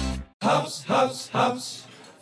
Haps, 0.42 0.84
haps, 0.88 1.30
haps. 1.34 1.85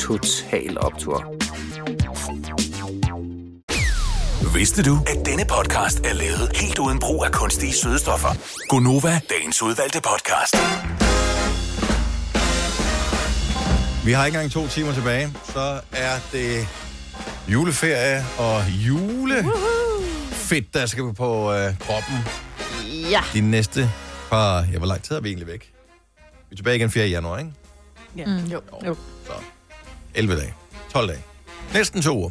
Total 0.00 0.78
Optor. 0.78 1.34
Vidste 4.54 4.82
du, 4.82 4.98
at 5.06 5.26
denne 5.26 5.44
podcast 5.50 6.00
er 6.06 6.12
lavet 6.14 6.56
helt 6.56 6.78
uden 6.78 7.00
brug 7.00 7.24
af 7.24 7.32
kunstige 7.32 7.72
sødestoffer? 7.72 8.28
Gonova, 8.68 9.20
dagens 9.30 9.62
udvalgte 9.62 10.00
podcast. 10.00 10.56
Vi 14.06 14.12
har 14.12 14.26
ikke 14.26 14.36
engang 14.36 14.52
to 14.52 14.68
timer 14.68 14.92
tilbage. 14.92 15.28
Så 15.44 15.80
er 15.92 16.12
det 16.32 16.68
juleferie 17.48 18.24
og 18.38 18.62
julefedt, 18.70 20.74
der 20.74 20.86
skal 20.86 21.14
på 21.14 21.52
øh, 21.52 21.78
kroppen 21.78 22.14
Ja. 23.10 23.20
de 23.34 23.40
næste 23.40 23.90
par... 24.30 24.66
Ja, 24.72 24.78
hvor 24.78 24.86
lang 24.86 25.02
tid 25.02 25.16
er 25.16 25.20
vi 25.20 25.28
egentlig 25.28 25.46
væk? 25.46 25.72
Vi 26.48 26.52
er 26.52 26.56
tilbage 26.56 26.76
igen 26.76 26.90
4. 26.90 27.06
januar, 27.06 27.38
ikke? 27.38 27.50
Mm, 28.26 28.44
jo. 28.52 28.60
jo. 28.86 28.96
Så 29.26 29.32
11 30.16 30.40
dage. 30.40 30.54
12 30.92 31.08
dage. 31.08 31.22
Næsten 31.74 32.02
to 32.02 32.16
uger. 32.18 32.30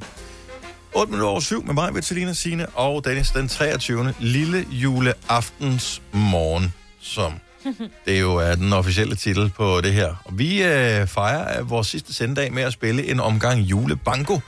8 0.94 1.12
minutter 1.12 1.30
over 1.30 1.40
7 1.40 1.66
med 1.66 1.74
mig, 1.74 1.96
Vitalina 1.96 2.34
Sine 2.34 2.70
og 2.70 3.06
Dennis 3.06 3.32
den 3.32 3.48
23. 3.48 4.14
Lille 4.20 4.66
juleaftens 4.70 6.02
morgen, 6.12 6.74
som 7.00 7.34
det 8.06 8.22
jo 8.22 8.36
er 8.36 8.56
den 8.56 8.74
officielle 8.74 9.16
titel 9.16 9.50
på 9.50 9.82
det 9.82 9.94
her. 9.94 10.16
Og 10.26 10.40
vi 10.40 10.64
øh, 10.64 11.08
fejrer 11.08 11.60
øh, 11.60 11.70
vores 11.70 11.88
sidste 11.88 12.14
sendedag 12.14 12.54
med 12.54 12.64
at 12.64 12.74
spille 12.74 13.08
en 13.08 13.20
omgang 13.20 13.60
julebanko. 13.60 14.40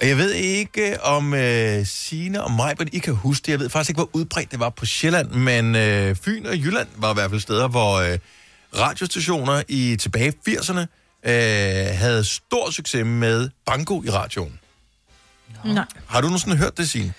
Og 0.00 0.08
jeg 0.08 0.16
ved 0.16 0.32
ikke, 0.32 1.02
om 1.02 1.34
øh, 1.34 1.86
Sine 1.86 2.44
og 2.44 2.52
mig, 2.52 2.74
men 2.78 2.88
I 2.92 2.98
kan 2.98 3.14
huske 3.14 3.46
det. 3.46 3.52
Jeg 3.52 3.60
ved 3.60 3.70
faktisk 3.70 3.90
ikke, 3.90 3.98
hvor 3.98 4.10
udbredt 4.12 4.50
det 4.50 4.60
var 4.60 4.70
på 4.70 4.86
Sjælland, 4.86 5.30
men 5.30 5.76
øh, 5.76 6.16
Fyn 6.16 6.46
og 6.46 6.56
Jylland 6.56 6.88
var 6.96 7.10
i 7.10 7.14
hvert 7.14 7.30
fald 7.30 7.40
steder, 7.40 7.68
hvor 7.68 7.94
øh, 7.94 8.18
radiostationer 8.78 9.62
i 9.68 9.96
tilbage 9.96 10.32
i 10.46 10.50
80'erne 10.50 10.86
øh, 11.24 11.32
havde 11.98 12.24
stor 12.24 12.70
succes 12.70 13.04
med 13.06 13.50
banko 13.66 14.02
i 14.02 14.10
radioen. 14.10 14.58
Nej. 15.64 15.84
Har 16.06 16.20
du 16.20 16.26
nogensinde 16.26 16.56
hørt 16.56 16.78
det, 16.78 16.88
Signe? 16.88 17.12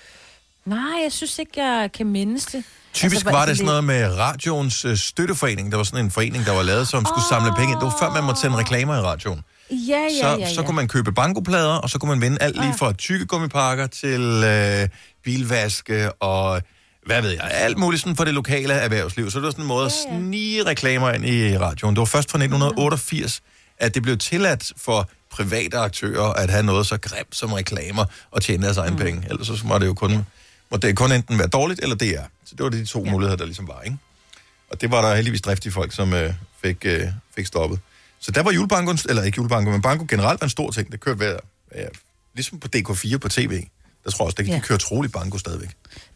Nej, 0.65 1.01
jeg 1.03 1.11
synes 1.11 1.39
ikke, 1.39 1.63
jeg 1.65 1.91
kan 1.91 2.05
mindes 2.07 2.45
det. 2.45 2.63
Typisk 2.93 3.15
Altså, 3.15 3.31
var 3.31 3.45
det 3.45 3.57
sådan 3.57 3.65
noget 3.65 3.83
med 3.83 4.17
radioens 4.17 4.85
øh, 4.85 4.97
støtteforening. 4.97 5.71
Der 5.71 5.77
var 5.77 5.83
sådan 5.83 6.05
en 6.05 6.11
forening, 6.11 6.45
der 6.45 6.51
var 6.51 6.63
lavet, 6.63 6.87
som 6.87 7.05
skulle 7.05 7.25
samle 7.29 7.51
penge 7.57 7.71
ind. 7.71 7.79
Det 7.79 7.85
var 7.85 7.97
før, 7.99 8.13
man 8.13 8.23
måtte 8.23 8.41
sende 8.41 8.57
reklamer 8.57 8.95
i 8.97 9.01
radioen. 9.01 9.41
Ja, 9.71 9.75
ja, 9.75 10.09
så, 10.21 10.27
ja, 10.27 10.37
ja. 10.37 10.53
så 10.53 10.63
kunne 10.63 10.75
man 10.75 10.87
købe 10.87 11.11
bankoplader, 11.11 11.73
og 11.73 11.89
så 11.89 11.99
kunne 11.99 12.09
man 12.09 12.21
vinde 12.21 12.37
alt 12.41 12.61
lige 12.61 12.73
fra 12.77 12.93
tykkegummipakker 12.93 13.87
til 13.87 14.21
øh, 14.45 14.89
bilvaske 15.23 16.11
og 16.11 16.61
hvad 17.05 17.21
ved 17.21 17.29
jeg, 17.29 17.51
alt 17.53 17.77
muligt 17.77 18.01
sådan 18.01 18.15
for 18.15 18.23
det 18.23 18.33
lokale 18.33 18.73
erhvervsliv. 18.73 19.31
Så 19.31 19.39
det 19.39 19.45
var 19.45 19.51
sådan 19.51 19.63
en 19.63 19.67
måde 19.67 19.85
at 19.85 19.91
snige 19.91 20.65
reklamer 20.65 21.11
ind 21.11 21.25
i 21.25 21.57
radioen. 21.57 21.95
Det 21.95 21.99
var 21.99 22.05
først 22.05 22.31
fra 22.31 22.37
1988, 22.37 23.41
at 23.79 23.95
det 23.95 24.03
blev 24.03 24.17
tilladt 24.17 24.73
for 24.77 25.09
private 25.29 25.77
aktører 25.77 26.33
at 26.33 26.49
have 26.49 26.63
noget 26.63 26.87
så 26.87 26.97
grimt 26.97 27.35
som 27.35 27.53
reklamer 27.53 28.05
og 28.31 28.41
tjene 28.41 28.63
deres 28.63 28.77
egen 28.77 28.93
mm. 28.93 28.99
penge. 28.99 29.27
Ellers 29.29 29.47
så 29.47 29.61
må 29.65 29.79
det 29.79 29.85
jo 29.85 29.93
kun, 29.93 30.25
må 30.71 30.77
det 30.77 30.97
kun 30.97 31.11
enten 31.11 31.39
være 31.39 31.47
dårligt 31.47 31.79
eller 31.83 31.95
det 31.95 32.09
er. 32.09 32.23
Så 32.45 32.55
det 32.55 32.63
var 32.63 32.69
de 32.69 32.85
to 32.85 33.03
ja. 33.05 33.11
muligheder, 33.11 33.37
der 33.37 33.45
ligesom 33.45 33.67
var, 33.67 33.81
ikke? 33.81 33.97
Og 34.69 34.81
det 34.81 34.91
var 34.91 35.01
der 35.01 35.15
heldigvis 35.15 35.41
driftige 35.41 35.71
folk, 35.71 35.93
som 35.93 36.13
øh, 36.13 36.33
fik, 36.63 36.77
øh, 36.85 37.07
fik 37.35 37.45
stoppet. 37.45 37.79
Så 38.19 38.31
der 38.31 38.43
var 38.43 38.51
julebanko, 38.51 38.93
eller 39.09 39.23
ikke 39.23 39.35
julebanko, 39.35 39.71
men 39.71 39.81
banko 39.81 40.05
generelt 40.09 40.41
var 40.41 40.45
en 40.45 40.49
stor 40.49 40.71
ting. 40.71 40.91
Det 40.91 40.99
kørte 40.99 41.17
hver, 41.17 41.37
ja, 41.75 41.85
ligesom 42.33 42.59
på 42.59 42.67
DK4 42.75 43.17
på 43.17 43.29
tv. 43.29 43.63
Der 44.03 44.11
tror 44.11 44.23
jeg 44.23 44.25
også, 44.25 44.35
det, 44.37 44.47
ja. 44.47 44.51
Ja. 44.51 44.57
de 44.57 44.61
kører 44.61 44.79
trolig 44.79 45.11
banko 45.11 45.37
stadigvæk. 45.37 45.69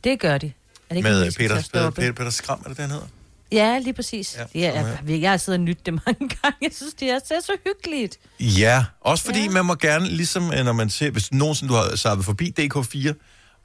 Det 0.04 0.20
gør 0.20 0.38
de. 0.38 0.46
Er 0.46 0.50
det 0.90 0.96
ikke 0.96 1.10
Med 1.10 1.26
øh, 1.26 1.32
Peter, 1.32 1.56
at 1.56 1.70
Peter? 1.74 1.90
Peter, 1.90 2.12
Peter 2.12 2.30
Skram, 2.30 2.62
er 2.66 2.70
det 2.70 2.78
han 2.78 2.92
hedder? 2.92 3.08
Ja, 3.54 3.80
lige 3.80 3.94
præcis. 3.94 4.38
Ja, 4.38 4.60
Ja, 4.60 4.74
jeg, 4.74 4.98
jeg, 5.08 5.22
jeg 5.22 5.30
har 5.30 5.38
siddet 5.38 5.60
og 5.60 5.66
nydt 5.66 5.86
det 5.86 5.94
mange 5.94 6.30
gange. 6.42 6.58
Jeg 6.62 6.70
synes, 6.74 6.94
det 6.94 7.10
er 7.10 7.20
så, 7.20 7.34
så 7.46 7.52
hyggeligt. 7.66 8.18
Ja, 8.40 8.86
også 9.02 9.24
fordi 9.24 9.44
ja. 9.44 9.50
man 9.50 9.66
må 9.66 9.76
gerne, 9.76 10.08
ligesom 10.08 10.54
øh, 10.54 10.66
når 10.66 10.74
man 10.74 10.90
ser, 10.90 11.10
hvis 11.12 11.32
nogensinde 11.32 11.74
du 11.74 11.78
har 11.78 11.96
sappet 11.96 12.26
forbi 12.26 12.54
DK4, 12.60 13.14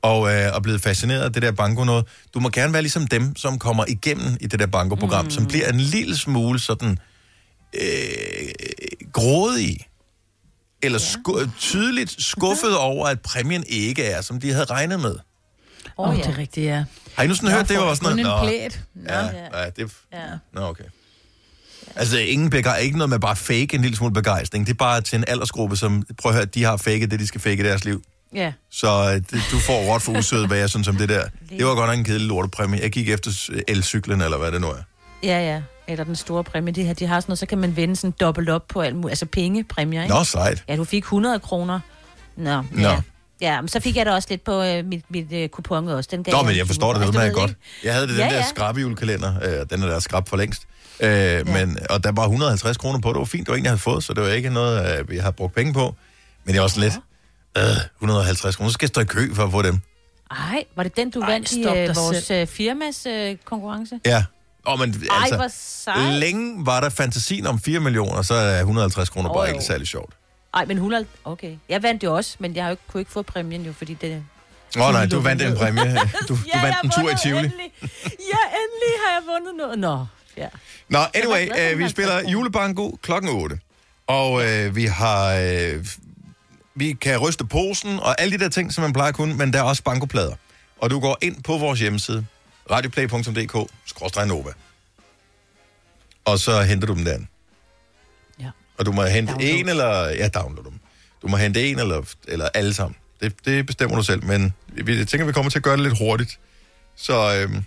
og 0.03 0.29
øh, 0.29 0.35
er 0.35 0.61
blevet 0.61 0.81
fascineret 0.81 1.22
af 1.22 1.33
det 1.33 1.42
der 1.42 1.53
banko 1.53 1.85
noget, 1.85 2.05
du 2.35 2.40
må 2.40 2.48
gerne 2.48 2.72
være 2.72 2.83
ligesom 2.83 3.07
dem, 3.07 3.37
som 3.37 3.59
kommer 3.59 3.85
igennem 3.88 4.37
i 4.40 4.46
det 4.46 4.61
der 4.61 4.66
banko-program, 4.66 5.24
mm. 5.24 5.31
som 5.31 5.46
bliver 5.46 5.68
en 5.68 5.81
lille 5.81 6.16
smule 6.16 6.59
sådan 6.59 6.98
øh, 7.74 8.48
grådig, 9.12 9.79
eller 10.83 10.98
sku- 10.98 11.59
tydeligt 11.59 12.22
skuffet 12.22 12.77
over, 12.77 13.07
at 13.07 13.20
præmien 13.20 13.64
ikke 13.68 14.05
er, 14.05 14.20
som 14.20 14.40
de 14.40 14.53
havde 14.53 14.64
regnet 14.64 15.01
med. 15.01 15.14
Åh, 15.99 16.09
oh, 16.09 16.19
ja. 16.19 16.23
det 16.23 16.31
er 16.35 16.39
rigtigt, 16.39 16.67
ja. 16.67 16.85
Har 17.17 17.23
I 17.25 17.27
nu 17.27 17.35
sådan 17.35 17.51
hørt, 17.51 17.69
det 17.69 17.79
var 17.79 17.95
sådan 17.95 18.11
Kun 18.11 18.19
en 18.19 18.25
noget? 18.27 18.43
plæt. 18.49 18.81
Ja, 19.09 19.25
ja, 19.63 19.71
det, 19.77 19.93
Ja. 20.13 20.19
Nå, 20.53 20.61
okay. 20.61 20.85
Altså, 21.97 22.19
ingen 22.19 22.51
begej- 22.51 22.77
ikke 22.79 22.99
noget 22.99 23.11
med 23.11 23.19
bare 23.19 23.37
fake 23.37 23.69
en 23.75 23.83
lille 23.83 23.97
smule 23.97 24.13
begejstring. 24.15 24.67
Det 24.67 24.73
er 24.73 24.77
bare 24.77 25.01
til 25.01 25.17
en 25.19 25.25
aldersgruppe, 25.29 25.77
som, 25.77 26.07
prøv 26.23 26.31
at 26.31 26.37
høre, 26.37 26.45
de 26.45 26.65
har 26.65 26.77
faket 26.77 27.11
det, 27.11 27.21
de 27.21 27.27
skal 27.27 27.41
fake 27.41 27.55
i 27.63 27.63
deres 27.65 27.85
liv. 27.85 28.03
Ja. 28.35 28.53
Så 28.71 28.89
øh, 28.89 29.15
det, 29.15 29.43
du 29.51 29.59
får 29.59 29.93
råt 29.93 30.03
for 30.03 30.19
usød, 30.19 30.47
hvad 30.47 30.59
jeg 30.65 30.71
synes 30.71 30.89
om 30.89 30.97
det 30.97 31.09
der. 31.09 31.25
Det 31.51 31.67
var 31.67 31.75
godt 31.75 31.89
nok 31.91 31.99
en 31.99 32.05
kedelig 32.05 32.29
lortepræmie. 32.29 32.81
Jeg 32.81 32.91
gik 32.91 33.09
efter 33.09 33.51
elcyklen, 33.69 34.21
eller 34.21 34.39
hvad 34.39 34.53
det 34.53 34.61
nu 34.61 34.67
er. 34.69 34.83
Ja, 35.23 35.41
ja. 35.55 35.63
Eller 35.89 36.05
den 36.05 36.17
store 36.17 36.45
præmie. 36.45 36.75
De, 36.75 36.85
her, 36.85 36.93
de 36.95 37.07
har 37.07 37.21
sådan 37.21 37.31
noget, 37.31 37.39
så 37.39 37.47
kan 37.47 37.59
man 37.59 37.77
vende 37.77 37.97
sådan 37.97 38.15
dobbelt 38.21 38.49
op 38.49 38.63
på 38.69 38.81
alt 38.81 38.97
muligt. 38.97 39.11
Altså 39.11 39.27
pengepræmier, 39.27 40.03
ikke? 40.03 40.15
Nå, 40.15 40.25
sejt. 40.25 40.65
Ja, 40.69 40.77
du 40.77 40.85
fik 40.85 41.03
100 41.03 41.41
kroner. 41.41 41.81
Nå, 42.37 42.63
Nå. 42.73 42.81
ja. 42.89 43.01
Ja, 43.40 43.61
men 43.61 43.68
så 43.68 43.81
fik 43.81 43.96
jeg 43.96 44.07
da 44.07 44.12
også 44.12 44.29
lidt 44.31 44.44
på 44.44 44.62
øh, 44.62 44.85
mit, 44.85 45.05
mit 45.11 45.33
øh, 45.33 45.48
kupon 45.48 45.88
også. 45.88 46.09
Den 46.12 46.24
gav 46.24 46.33
Nå, 46.33 46.38
jeg 46.38 46.44
men 46.44 46.53
en 46.53 46.59
jeg 46.59 46.66
forstår 46.66 46.92
det 46.92 47.14
ved 47.14 47.33
godt. 47.35 47.55
Jeg 47.85 47.94
havde 47.94 48.07
det 48.07 48.16
den 48.16 48.24
Ja, 48.24 48.31
der 48.31 48.37
ja. 48.37 48.48
skrabejulekalender. 48.48 49.61
Øh, 49.61 49.66
den 49.70 49.83
er 49.83 49.87
der 49.87 49.98
skrab 49.98 50.29
for 50.29 50.37
længst. 50.37 50.62
Øh, 51.01 51.09
ja. 51.11 51.44
men, 51.44 51.79
og 51.90 52.05
der 52.05 52.12
var 52.12 52.22
150 52.22 52.77
kroner 52.77 53.01
på. 53.01 53.09
Det 53.09 53.18
var 53.18 53.24
fint. 53.24 53.46
Det 53.46 53.53
var 53.53 53.57
en, 53.57 53.64
jeg 53.64 53.70
havde 53.70 53.81
fået, 53.81 54.05
så 54.05 54.14
det 54.14 54.22
var 54.22 54.29
ikke 54.29 54.51
noget, 54.51 54.98
øh, 54.98 55.11
vi 55.11 55.16
har 55.16 55.31
brugt 55.31 55.55
penge 55.55 55.72
på. 55.72 55.94
Men 56.44 56.53
det 56.53 56.59
var 56.61 56.64
også 56.64 56.81
lidt... 56.81 56.94
Øh, 57.59 57.62
150 57.96 58.57
kroner. 58.57 58.68
Så 58.70 58.72
skal 58.74 58.87
jeg 58.87 58.88
stå 58.88 59.01
i 59.01 59.05
kø 59.05 59.35
for 59.35 59.44
at 59.44 59.51
få 59.51 59.62
dem. 59.62 59.81
Ej, 60.31 60.64
var 60.77 60.83
det 60.83 60.96
den, 60.96 61.11
du 61.11 61.20
Ej, 61.20 61.31
vandt 61.31 61.53
i 61.53 61.62
øh, 61.62 61.96
vores 61.96 62.31
øh, 62.31 62.46
firmas 62.46 63.07
øh, 63.07 63.37
konkurrence? 63.44 64.01
Ja. 64.07 64.24
Og 64.64 64.79
men, 64.79 64.90
Ej, 65.11 65.16
altså, 65.20 65.37
hvor 65.37 65.48
sejt. 65.51 66.14
længe 66.14 66.66
var 66.66 66.81
der 66.81 66.88
fantasien 66.88 67.46
om 67.46 67.61
4 67.61 67.81
millioner, 67.81 68.22
så 68.22 68.35
er 68.35 68.59
150 68.59 69.09
kroner 69.09 69.29
bare 69.29 69.42
Åh, 69.42 69.48
ikke 69.48 69.64
særlig 69.64 69.87
sjovt. 69.87 70.14
Ej, 70.55 70.65
men 70.65 70.77
100... 70.77 71.07
Okay. 71.25 71.57
Jeg 71.69 71.83
vandt 71.83 72.05
jo 72.05 72.15
også, 72.15 72.37
men 72.39 72.57
jeg 72.57 72.65
har 72.65 72.69
jo 72.69 72.73
ikke, 72.73 72.83
kunne 72.89 73.01
ikke 73.01 73.13
få 73.13 73.23
præmien 73.23 73.63
jo, 73.63 73.73
fordi 73.73 73.95
det... 73.95 74.25
Åh 74.77 74.87
oh, 74.87 74.93
nej, 74.93 75.07
du 75.07 75.21
vandt 75.21 75.43
en 75.43 75.57
præmie. 75.57 75.83
Du, 76.29 76.35
du 76.35 76.39
Ja, 76.55 76.63
vandt 76.63 76.77
en 76.85 76.91
tur 76.91 77.11
i 77.11 77.15
Tivoli. 77.23 77.45
Endelig. 77.45 77.73
Ja, 78.33 78.43
endelig 78.61 78.95
har 79.05 79.13
jeg 79.15 79.23
vundet 79.27 79.55
noget. 79.57 79.79
Nå, 79.79 80.07
ja. 80.37 80.49
Nå, 80.89 80.99
anyway, 81.15 81.47
glad 81.47 81.71
øh, 81.73 81.79
vi 81.79 81.83
50 81.83 81.91
spiller 81.91 82.15
kroner. 82.21 82.31
julebanko 82.31 82.99
klokken 83.03 83.31
8. 83.31 83.59
Og 84.07 84.45
øh, 84.47 84.77
vi 84.77 84.85
har... 84.85 85.35
Øh, 85.35 85.87
vi 86.75 86.93
kan 86.93 87.19
ryste 87.19 87.45
posen 87.45 88.01
og 88.01 88.21
alle 88.21 88.39
de 88.39 88.45
der 88.45 88.49
ting, 88.51 88.73
som 88.73 88.83
man 88.83 88.93
plejer 88.93 89.09
at 89.09 89.15
kunne, 89.15 89.35
men 89.35 89.53
der 89.53 89.59
er 89.59 89.63
også 89.63 89.83
bankoplader. 89.83 90.35
Og 90.79 90.91
du 90.91 91.01
går 91.01 91.19
ind 91.23 91.43
på 91.43 91.59
vores 91.59 91.81
hjemmeside, 91.81 92.27
radioplay.dk, 92.71 93.71
skråstrej 93.87 94.25
Nova. 94.25 94.51
Og 96.25 96.39
så 96.39 96.63
henter 96.63 96.87
du 96.87 96.95
dem 96.95 97.05
derinde. 97.05 97.27
Og 98.79 98.87
du 98.87 98.93
må 98.93 99.05
hente 99.05 99.33
Download. 99.33 99.51
en 99.51 99.69
eller... 99.69 100.09
Ja, 100.09 100.29
download 100.29 100.64
dem. 100.64 100.81
Du 101.23 101.29
må 101.29 101.37
hente 101.37 101.71
en 101.71 101.79
eller, 101.79 102.14
eller 102.29 102.49
alle 102.55 102.75
sammen. 102.75 102.97
Det, 103.21 103.35
det 103.45 103.67
bestemmer 103.67 103.97
du 103.97 104.03
selv, 104.03 104.25
men 104.25 104.53
vi, 104.67 104.99
jeg 104.99 105.09
tænker, 105.09 105.27
vi 105.27 105.33
kommer 105.33 105.51
til 105.51 105.59
at 105.59 105.62
gøre 105.62 105.77
det 105.77 105.83
lidt 105.83 105.99
hurtigt. 105.99 106.38
Så, 106.97 107.37
øhm, 107.37 107.64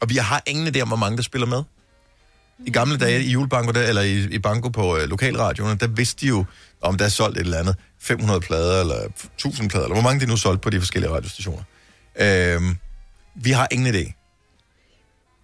og 0.00 0.10
vi 0.10 0.16
har 0.16 0.42
ingen 0.46 0.76
idé 0.76 0.80
om, 0.80 0.88
hvor 0.88 0.96
mange 0.96 1.16
der 1.16 1.22
spiller 1.22 1.46
med. 1.46 1.62
I 2.66 2.70
gamle 2.70 2.98
dage 2.98 3.22
i 3.22 3.30
julebanko, 3.30 3.72
der, 3.72 3.82
eller 3.82 4.02
i, 4.02 4.24
i 4.24 4.38
banko 4.38 4.68
på 4.68 4.96
øh, 4.96 5.08
lokalradioerne, 5.08 5.78
der 5.78 5.86
vidste 5.86 6.20
de 6.20 6.26
jo, 6.26 6.44
om 6.80 6.98
der 6.98 7.04
er 7.04 7.08
solgt 7.08 7.38
et 7.38 7.44
eller 7.44 7.58
andet 7.58 7.76
500 8.00 8.40
plader, 8.40 8.80
eller 8.80 9.08
1000 9.34 9.70
plader, 9.70 9.84
eller 9.84 9.94
hvor 9.94 10.02
mange 10.02 10.20
de 10.20 10.26
nu 10.26 10.36
solgt 10.36 10.62
på 10.62 10.70
de 10.70 10.78
forskellige 10.78 11.10
radiostationer. 11.10 11.62
Øhm, 12.16 12.76
vi 13.34 13.50
har 13.50 13.68
ingen 13.70 13.94
idé. 13.94 14.12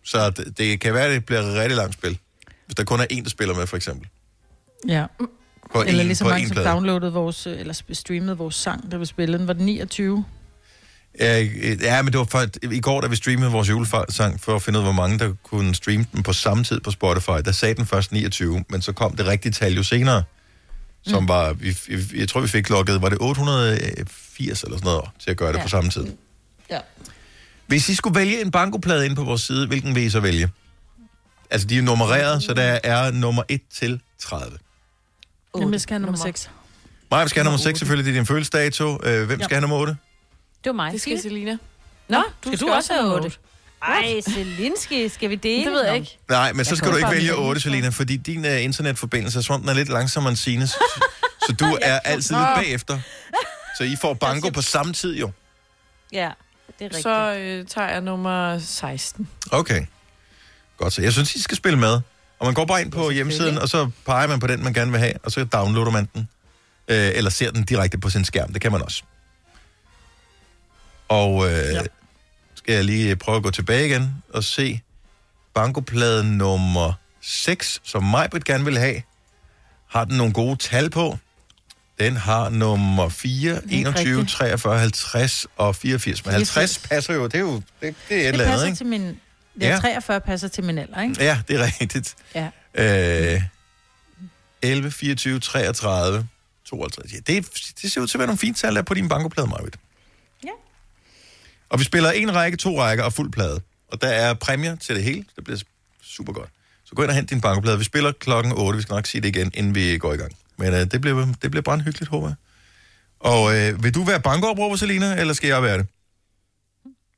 Så 0.04 0.30
det, 0.30 0.58
det 0.58 0.80
kan 0.80 0.94
være, 0.94 1.04
at 1.04 1.10
det 1.10 1.24
bliver 1.24 1.40
et 1.40 1.54
rigtig 1.54 1.76
langt 1.76 1.94
spil. 1.94 2.18
Hvis 2.66 2.74
der 2.74 2.84
kun 2.84 3.00
er 3.00 3.06
en, 3.10 3.24
der 3.24 3.30
spiller 3.30 3.54
med, 3.54 3.66
for 3.66 3.76
eksempel. 3.76 4.08
Ja. 4.88 5.06
På 5.72 5.80
eller 5.80 6.00
en, 6.00 6.06
lige 6.06 6.16
så 6.16 6.24
mange, 6.24 6.46
som 6.46 6.54
plade. 6.54 6.68
downloadede 6.68 7.12
vores, 7.12 7.46
øh, 7.46 7.60
eller 7.60 7.82
streamede 7.92 8.36
vores 8.36 8.54
sang, 8.54 8.90
der 8.90 8.98
vi 8.98 9.06
spillede. 9.06 9.38
Den 9.38 9.46
var 9.46 9.52
den 9.52 9.66
29. 9.66 10.24
Ja, 11.20 11.38
ja, 11.82 12.02
men 12.02 12.12
det 12.12 12.18
var 12.18 12.24
for, 12.24 12.44
i 12.62 12.80
går, 12.80 13.00
da 13.00 13.06
vi 13.06 13.16
streamede 13.16 13.50
vores 13.50 13.68
julesang, 13.68 14.40
for 14.40 14.56
at 14.56 14.62
finde 14.62 14.78
ud 14.78 14.84
af, 14.84 14.94
hvor 14.94 15.02
mange 15.02 15.18
der 15.18 15.32
kunne 15.42 15.74
streame 15.74 16.06
den 16.12 16.22
på 16.22 16.32
samme 16.32 16.64
tid 16.64 16.80
på 16.80 16.90
Spotify, 16.90 17.30
der 17.44 17.52
sagde 17.52 17.74
den 17.74 17.86
først 17.86 18.12
29, 18.12 18.64
men 18.70 18.82
så 18.82 18.92
kom 18.92 19.16
det 19.16 19.26
rigtige 19.26 19.52
tal 19.52 19.74
jo 19.74 19.82
senere, 19.82 20.22
som 21.02 21.22
mm. 21.22 21.28
var, 21.28 21.52
vi, 21.52 21.76
jeg 22.16 22.28
tror, 22.28 22.40
vi 22.40 22.48
fik 22.48 22.68
lukket, 22.70 23.02
var 23.02 23.08
det 23.08 23.18
880 23.20 24.62
eller 24.62 24.76
sådan 24.76 24.86
noget, 24.86 25.04
til 25.18 25.30
at 25.30 25.36
gøre 25.36 25.52
det. 25.52 25.58
Ja. 25.58 25.62
på 25.62 25.68
samme 25.68 25.90
tid. 25.90 26.06
Ja. 26.70 26.78
Hvis 27.66 27.88
I 27.88 27.94
skulle 27.94 28.18
vælge 28.18 28.40
en 28.40 28.50
bankoplade 28.50 29.06
ind 29.06 29.16
på 29.16 29.24
vores 29.24 29.42
side, 29.42 29.66
hvilken 29.66 29.94
vil 29.94 30.02
I 30.02 30.10
så 30.10 30.20
vælge? 30.20 30.48
Altså, 31.50 31.66
de 31.66 31.78
er 31.78 31.82
nummereret, 31.82 32.42
så 32.42 32.54
der 32.54 32.78
er 32.84 33.10
nummer 33.10 33.42
1 33.48 33.60
til 33.74 34.00
30. 34.18 34.58
Jamen, 35.56 35.72
jeg 35.72 35.80
skal 35.80 35.94
have 35.94 36.02
nummer 36.02 36.18
6. 36.18 36.50
Maja 37.10 37.26
skal 37.26 37.40
have 37.40 37.44
nummer 37.44 37.58
6, 37.58 37.78
selvfølgelig, 37.78 38.06
det 38.06 38.18
er 38.18 38.20
din 38.20 38.26
fødselsdato. 38.26 38.98
Øh, 39.04 39.26
hvem 39.26 39.42
skal 39.42 39.54
have 39.54 39.60
nummer 39.60 39.76
8? 39.76 39.96
Det 40.64 40.70
var 40.70 40.72
mig. 40.72 40.92
Det 40.92 41.00
skal 41.00 41.20
Selina. 41.22 41.58
Nå, 42.08 42.16
du 42.16 42.48
skal 42.48 42.58
skal 42.58 42.68
du 42.68 42.72
også 42.72 42.92
have 42.92 43.02
have 43.02 43.14
8? 43.14 43.32
Ej, 43.82 44.20
Selinski, 44.20 45.08
skal 45.08 45.30
vi 45.30 45.34
dele? 45.34 45.64
Det 45.64 45.72
ved 45.72 45.84
jeg 45.86 45.96
ikke. 45.96 46.18
Nej, 46.28 46.52
men 46.52 46.64
så 46.64 46.76
skal 46.76 46.84
kan 46.84 46.92
du 46.92 46.96
ikke 46.96 47.10
vælge 47.10 47.32
vælge 47.32 47.48
8, 47.48 47.60
Selina, 47.60 47.88
fordi 47.88 48.16
din 48.16 48.44
uh, 48.44 48.64
internetforbindelse 48.64 49.38
er 49.38 49.42
sådan, 49.42 49.60
den 49.60 49.68
er 49.68 49.74
lidt 49.74 49.88
langsommere 49.88 50.30
end 50.30 50.36
Sines. 50.36 50.70
så 51.46 51.52
du 51.60 51.78
er 51.82 51.98
altid 51.98 52.34
lidt 52.34 52.48
bagefter. 52.56 53.00
Så 53.78 53.84
I 53.84 53.96
får 54.00 54.14
banko 54.14 54.50
på 54.50 54.62
samme 54.62 54.92
tid 54.92 55.16
jo. 55.16 55.30
Ja, 56.12 56.30
det 56.78 56.84
er 56.84 56.84
rigtigt. 56.84 57.02
Så 57.02 57.34
øh, 57.38 57.66
tager 57.66 57.88
jeg 57.88 58.00
nummer 58.00 58.58
16. 58.58 59.28
Okay. 59.50 59.86
Godt, 60.78 60.92
så 60.92 61.02
jeg 61.02 61.12
synes, 61.12 61.34
I 61.34 61.42
skal 61.42 61.56
spille 61.56 61.78
med. 61.78 62.00
Og 62.38 62.46
man 62.46 62.54
går 62.54 62.64
bare 62.64 62.80
ind 62.80 62.92
på 62.92 63.10
hjemmesiden, 63.10 63.58
og 63.58 63.68
så 63.68 63.90
peger 64.06 64.26
man 64.26 64.40
på 64.40 64.46
den, 64.46 64.64
man 64.64 64.72
gerne 64.72 64.90
vil 64.90 65.00
have, 65.00 65.12
og 65.22 65.32
så 65.32 65.44
downloader 65.44 65.90
man 65.90 66.08
den. 66.14 66.28
Øh, 66.88 67.10
eller 67.14 67.30
ser 67.30 67.50
den 67.50 67.64
direkte 67.64 67.98
på 67.98 68.10
sin 68.10 68.24
skærm. 68.24 68.52
Det 68.52 68.62
kan 68.62 68.72
man 68.72 68.82
også. 68.82 69.02
Og 71.08 71.46
øh, 71.46 71.52
ja. 71.52 71.82
skal 72.54 72.74
jeg 72.74 72.84
lige 72.84 73.16
prøve 73.16 73.36
at 73.36 73.42
gå 73.42 73.50
tilbage 73.50 73.86
igen 73.86 74.22
og 74.32 74.44
se 74.44 74.80
bankoplade 75.54 76.36
nummer 76.36 76.92
6, 77.20 77.80
som 77.84 78.04
Majbrit 78.04 78.44
gerne 78.44 78.64
vil 78.64 78.78
have. 78.78 79.02
Har 79.88 80.04
den 80.04 80.16
nogle 80.16 80.32
gode 80.32 80.56
tal 80.56 80.90
på? 80.90 81.18
Den 82.00 82.16
har 82.16 82.48
nummer 82.48 83.08
4, 83.08 83.60
21, 83.70 84.18
rigtigt. 84.18 84.36
43, 84.36 84.78
50 84.78 85.46
og 85.56 85.76
84. 85.76 86.24
Men 86.24 86.34
50 86.34 86.78
passer 86.78 87.14
jo, 87.14 87.24
det 87.24 87.34
er 87.34 87.38
jo 87.38 87.54
det, 87.54 87.62
det 87.80 87.90
er 87.90 87.92
et 87.92 87.96
Det 88.08 88.26
eller 88.28 88.44
andet, 88.44 88.66
ikke? 88.66 88.76
til 88.76 88.86
min... 88.86 89.20
Ja. 89.60 89.68
Ja, 89.68 89.78
43 89.80 90.20
passer 90.20 90.48
til 90.48 90.64
min 90.64 90.78
alder, 90.78 91.02
ikke? 91.02 91.14
Ja, 91.24 91.40
det 91.48 91.60
er 91.60 91.64
rigtigt. 91.80 92.16
Ja. 92.34 92.48
Øh, 93.34 93.42
11, 94.62 94.90
24, 94.90 95.40
33, 95.40 96.28
52. 96.64 97.12
Ja, 97.12 97.18
det, 97.26 97.48
det 97.82 97.92
ser 97.92 98.00
ud 98.00 98.06
til 98.06 98.16
at 98.16 98.18
være 98.18 98.26
nogle 98.26 98.38
fine 98.38 98.54
tal 98.54 98.74
der 98.74 98.82
på 98.82 98.94
din 98.94 99.08
bankoplade, 99.08 99.48
Marvitt. 99.48 99.76
Ja. 100.44 100.50
Og 101.68 101.78
vi 101.78 101.84
spiller 101.84 102.10
en 102.10 102.34
række, 102.34 102.56
to 102.56 102.80
rækker 102.80 103.04
og 103.04 103.12
fuld 103.12 103.32
plade. 103.32 103.60
Og 103.88 104.02
der 104.02 104.08
er 104.08 104.34
præmier 104.34 104.76
til 104.76 104.94
det 104.94 105.04
hele. 105.04 105.24
Det 105.36 105.44
bliver 105.44 105.60
super 106.02 106.32
godt. 106.32 106.50
Så 106.84 106.94
gå 106.94 107.02
ind 107.02 107.10
og 107.10 107.14
hent 107.16 107.30
din 107.30 107.40
bankoplade. 107.40 107.78
Vi 107.78 107.84
spiller 107.84 108.12
klokken 108.12 108.52
8. 108.56 108.76
Vi 108.76 108.82
skal 108.82 108.94
nok 108.94 109.06
sige 109.06 109.20
det 109.20 109.28
igen, 109.36 109.50
inden 109.54 109.74
vi 109.74 109.98
går 109.98 110.12
i 110.12 110.16
gang. 110.16 110.32
Men 110.56 110.74
øh, 110.74 110.80
det, 110.80 111.00
bliver, 111.00 111.34
det 111.42 111.50
bliver 111.50 111.62
brandhyggeligt, 111.62 112.10
håber 112.10 112.28
jeg. 112.28 112.36
Og 113.20 113.56
øh, 113.56 113.84
vil 113.84 113.94
du 113.94 114.04
være 114.04 114.20
bankoopråber, 114.20 114.76
Selina, 114.76 115.20
eller 115.20 115.34
skal 115.34 115.48
jeg 115.48 115.62
være 115.62 115.78
det? 115.78 115.86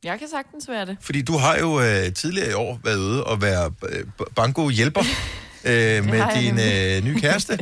Jeg 0.05 0.19
kan 0.19 0.29
sagtens 0.29 0.69
være 0.69 0.87
det. 0.87 0.97
Fordi 1.01 1.23
du 1.23 1.37
har 1.37 1.57
jo 1.59 1.81
øh, 1.81 2.13
tidligere 2.15 2.51
i 2.51 2.55
år 2.55 2.81
været 2.85 2.99
ude 2.99 3.25
og 3.25 3.43
være 3.43 3.73
øh, 3.89 4.05
banko-hjælper 4.37 5.01
øh, 5.71 6.05
med 6.05 6.23
din 6.43 6.59
øh, 6.59 7.05
nye 7.05 7.21
kæreste, 7.21 7.59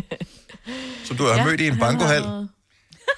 som 1.05 1.17
du 1.17 1.23
har 1.27 1.35
ja, 1.35 1.45
mødt 1.45 1.61
i 1.61 1.67
en 1.67 1.79
bankohal. 1.79 2.23
har- 2.23 2.47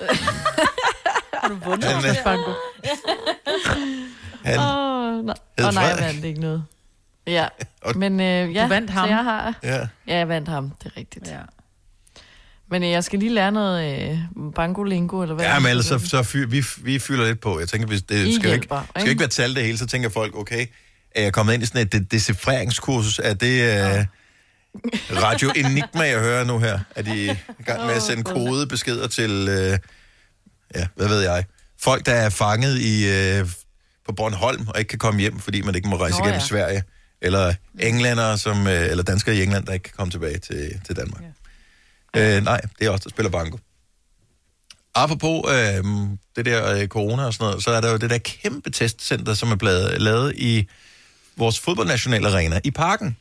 Har 1.41 1.49
du 1.49 1.55
vundet 1.55 1.85
Han, 1.85 2.11
øh, 2.11 2.17
banko? 2.25 2.51
Han, 4.45 4.59
Åh, 4.59 4.65
oh, 5.19 5.25
nej. 5.25 5.35
Oh, 5.65 5.75
nej, 5.75 5.83
jeg 5.85 5.99
vandt 6.01 6.25
ikke 6.25 6.41
noget. 6.41 6.65
Ja, 7.27 7.49
Og- 7.83 7.97
men 7.99 8.21
øh, 8.21 8.55
ja, 8.55 8.63
Du 8.63 8.69
vandt 8.69 8.91
ham. 8.91 9.09
Så 9.09 9.15
jeg 9.15 9.25
har, 9.25 9.55
ja. 9.63 9.77
ja, 10.07 10.17
jeg 10.19 10.29
vandt 10.29 10.49
ham, 10.49 10.71
det 10.83 10.93
er 10.93 10.97
rigtigt. 10.97 11.27
Ja. 11.29 11.39
Men 12.71 12.83
øh, 12.83 12.91
jeg 12.91 13.05
skal 13.05 13.19
lige 13.19 13.35
lære 13.35 13.53
noget 13.53 14.11
øh, 14.11 14.19
bango-lingo, 14.55 15.23
eller 15.23 15.35
hvad? 15.35 15.45
ja, 15.45 15.59
men 15.59 15.71
ellers 15.71 15.87
så, 15.87 15.99
så 15.99 16.23
fyr, 16.23 16.47
vi, 16.47 16.65
vi 16.79 16.99
fylder 16.99 17.27
lidt 17.27 17.41
på. 17.41 17.59
Jeg 17.61 17.69
tænker, 17.69 17.89
hvis 17.89 18.03
det 18.03 18.27
I 18.27 18.35
skal 18.35 18.49
jo 18.49 18.55
ikke, 18.55 18.67
hjælper, 18.67 18.83
skal 18.97 19.09
ikke 19.09 19.21
være 19.21 19.29
tal 19.29 19.55
det 19.55 19.65
hele, 19.65 19.79
så 19.79 19.87
tænker 19.87 20.09
folk, 20.09 20.37
okay, 20.37 20.67
er 21.15 21.23
jeg 21.23 21.33
kommet 21.33 21.55
ind 21.55 21.63
i 21.63 21.67
sådan 21.67 21.81
et 21.83 21.93
de- 21.93 22.05
decifreringskursus? 22.05 23.19
Er 23.25 23.35
det 23.35 23.63
øh, 23.63 24.05
Radio 25.23 25.53
Enigma, 25.57 26.03
jeg 26.03 26.21
hører 26.21 26.45
nu 26.45 26.59
her? 26.59 26.79
Er 26.97 27.03
de 27.03 27.25
i 27.59 27.63
gang 27.65 27.87
med 27.87 27.95
at 27.95 28.03
sende 28.03 28.23
kodebeskeder 28.23 29.09
til, 29.09 29.31
øh, 29.51 29.79
ja, 30.75 30.87
hvad 30.97 31.09
ved 31.09 31.21
jeg, 31.21 31.45
folk, 31.81 32.07
der 32.07 32.13
er 32.13 32.29
fanget 32.31 32.79
i, 32.79 33.09
øh, 33.09 33.47
på 34.07 34.13
Bornholm 34.13 34.69
og 34.69 34.79
ikke 34.79 34.89
kan 34.89 34.99
komme 34.99 35.21
hjem, 35.21 35.39
fordi 35.39 35.63
man 35.63 35.75
ikke 35.75 35.89
må 35.89 35.97
rejse 35.97 36.19
Nå, 36.19 36.25
igennem 36.25 36.41
ja. 36.41 36.47
Sverige? 36.47 36.83
Eller 37.23 37.55
englænder, 37.79 38.37
som, 38.37 38.67
øh, 38.67 38.91
eller 38.91 39.03
danskere 39.05 39.37
i 39.37 39.43
England, 39.43 39.67
der 39.67 39.73
ikke 39.73 39.83
kan 39.83 39.93
komme 39.97 40.11
tilbage 40.11 40.39
til, 40.39 40.81
til 40.87 40.97
Danmark. 40.97 41.23
Ja. 41.23 41.27
Øh, 42.17 42.45
nej, 42.45 42.61
det 42.79 42.87
er 42.87 42.91
os, 42.91 43.01
der 43.01 43.11
spiller 43.11 43.31
banko. 43.31 43.59
Apropos 44.95 45.43
øh, 45.51 45.85
det 46.37 46.45
der 46.45 46.75
øh, 46.75 46.87
corona 46.87 47.25
og 47.25 47.35
sådan 47.35 47.45
noget, 47.45 47.65
så 47.65 47.71
er 47.71 47.81
der 47.81 47.91
jo 47.91 47.97
det 47.97 48.11
der 48.11 48.19
kæmpe 48.19 48.71
testcenter, 48.71 49.35
som 49.35 49.51
er 49.51 49.57
blevet 49.57 50.03
lavet 50.03 50.35
i 50.37 50.69
vores 51.37 51.61
fodboldnationale 51.61 52.29
arena 52.29 52.61
i 52.65 52.71
parken. 52.71 53.17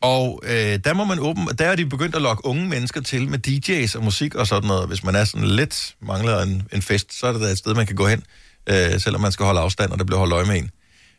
Og 0.00 0.40
øh, 0.42 0.78
der 0.84 0.94
må 0.94 1.04
man 1.04 1.18
åbne, 1.18 1.46
der 1.58 1.66
er 1.66 1.76
de 1.76 1.86
begyndt 1.86 2.16
at 2.16 2.22
lokke 2.22 2.46
unge 2.46 2.68
mennesker 2.68 3.00
til 3.00 3.28
med 3.28 3.48
DJ's 3.48 3.96
og 3.96 4.04
musik 4.04 4.34
og 4.34 4.46
sådan 4.46 4.68
noget. 4.68 4.88
Hvis 4.88 5.04
man 5.04 5.14
er 5.14 5.24
sådan 5.24 5.48
lidt, 5.48 5.96
mangler 6.00 6.42
en, 6.42 6.68
en 6.72 6.82
fest, 6.82 7.14
så 7.18 7.26
er 7.26 7.32
det 7.32 7.40
da 7.40 7.46
et 7.46 7.58
sted, 7.58 7.74
man 7.74 7.86
kan 7.86 7.96
gå 7.96 8.06
hen, 8.06 8.22
øh, 8.66 9.00
selvom 9.00 9.20
man 9.20 9.32
skal 9.32 9.46
holde 9.46 9.60
afstand, 9.60 9.92
og 9.92 9.98
der 9.98 10.04
bliver 10.04 10.18
holdt 10.18 10.32
øje 10.32 10.46
med 10.46 10.56
en. 10.56 10.70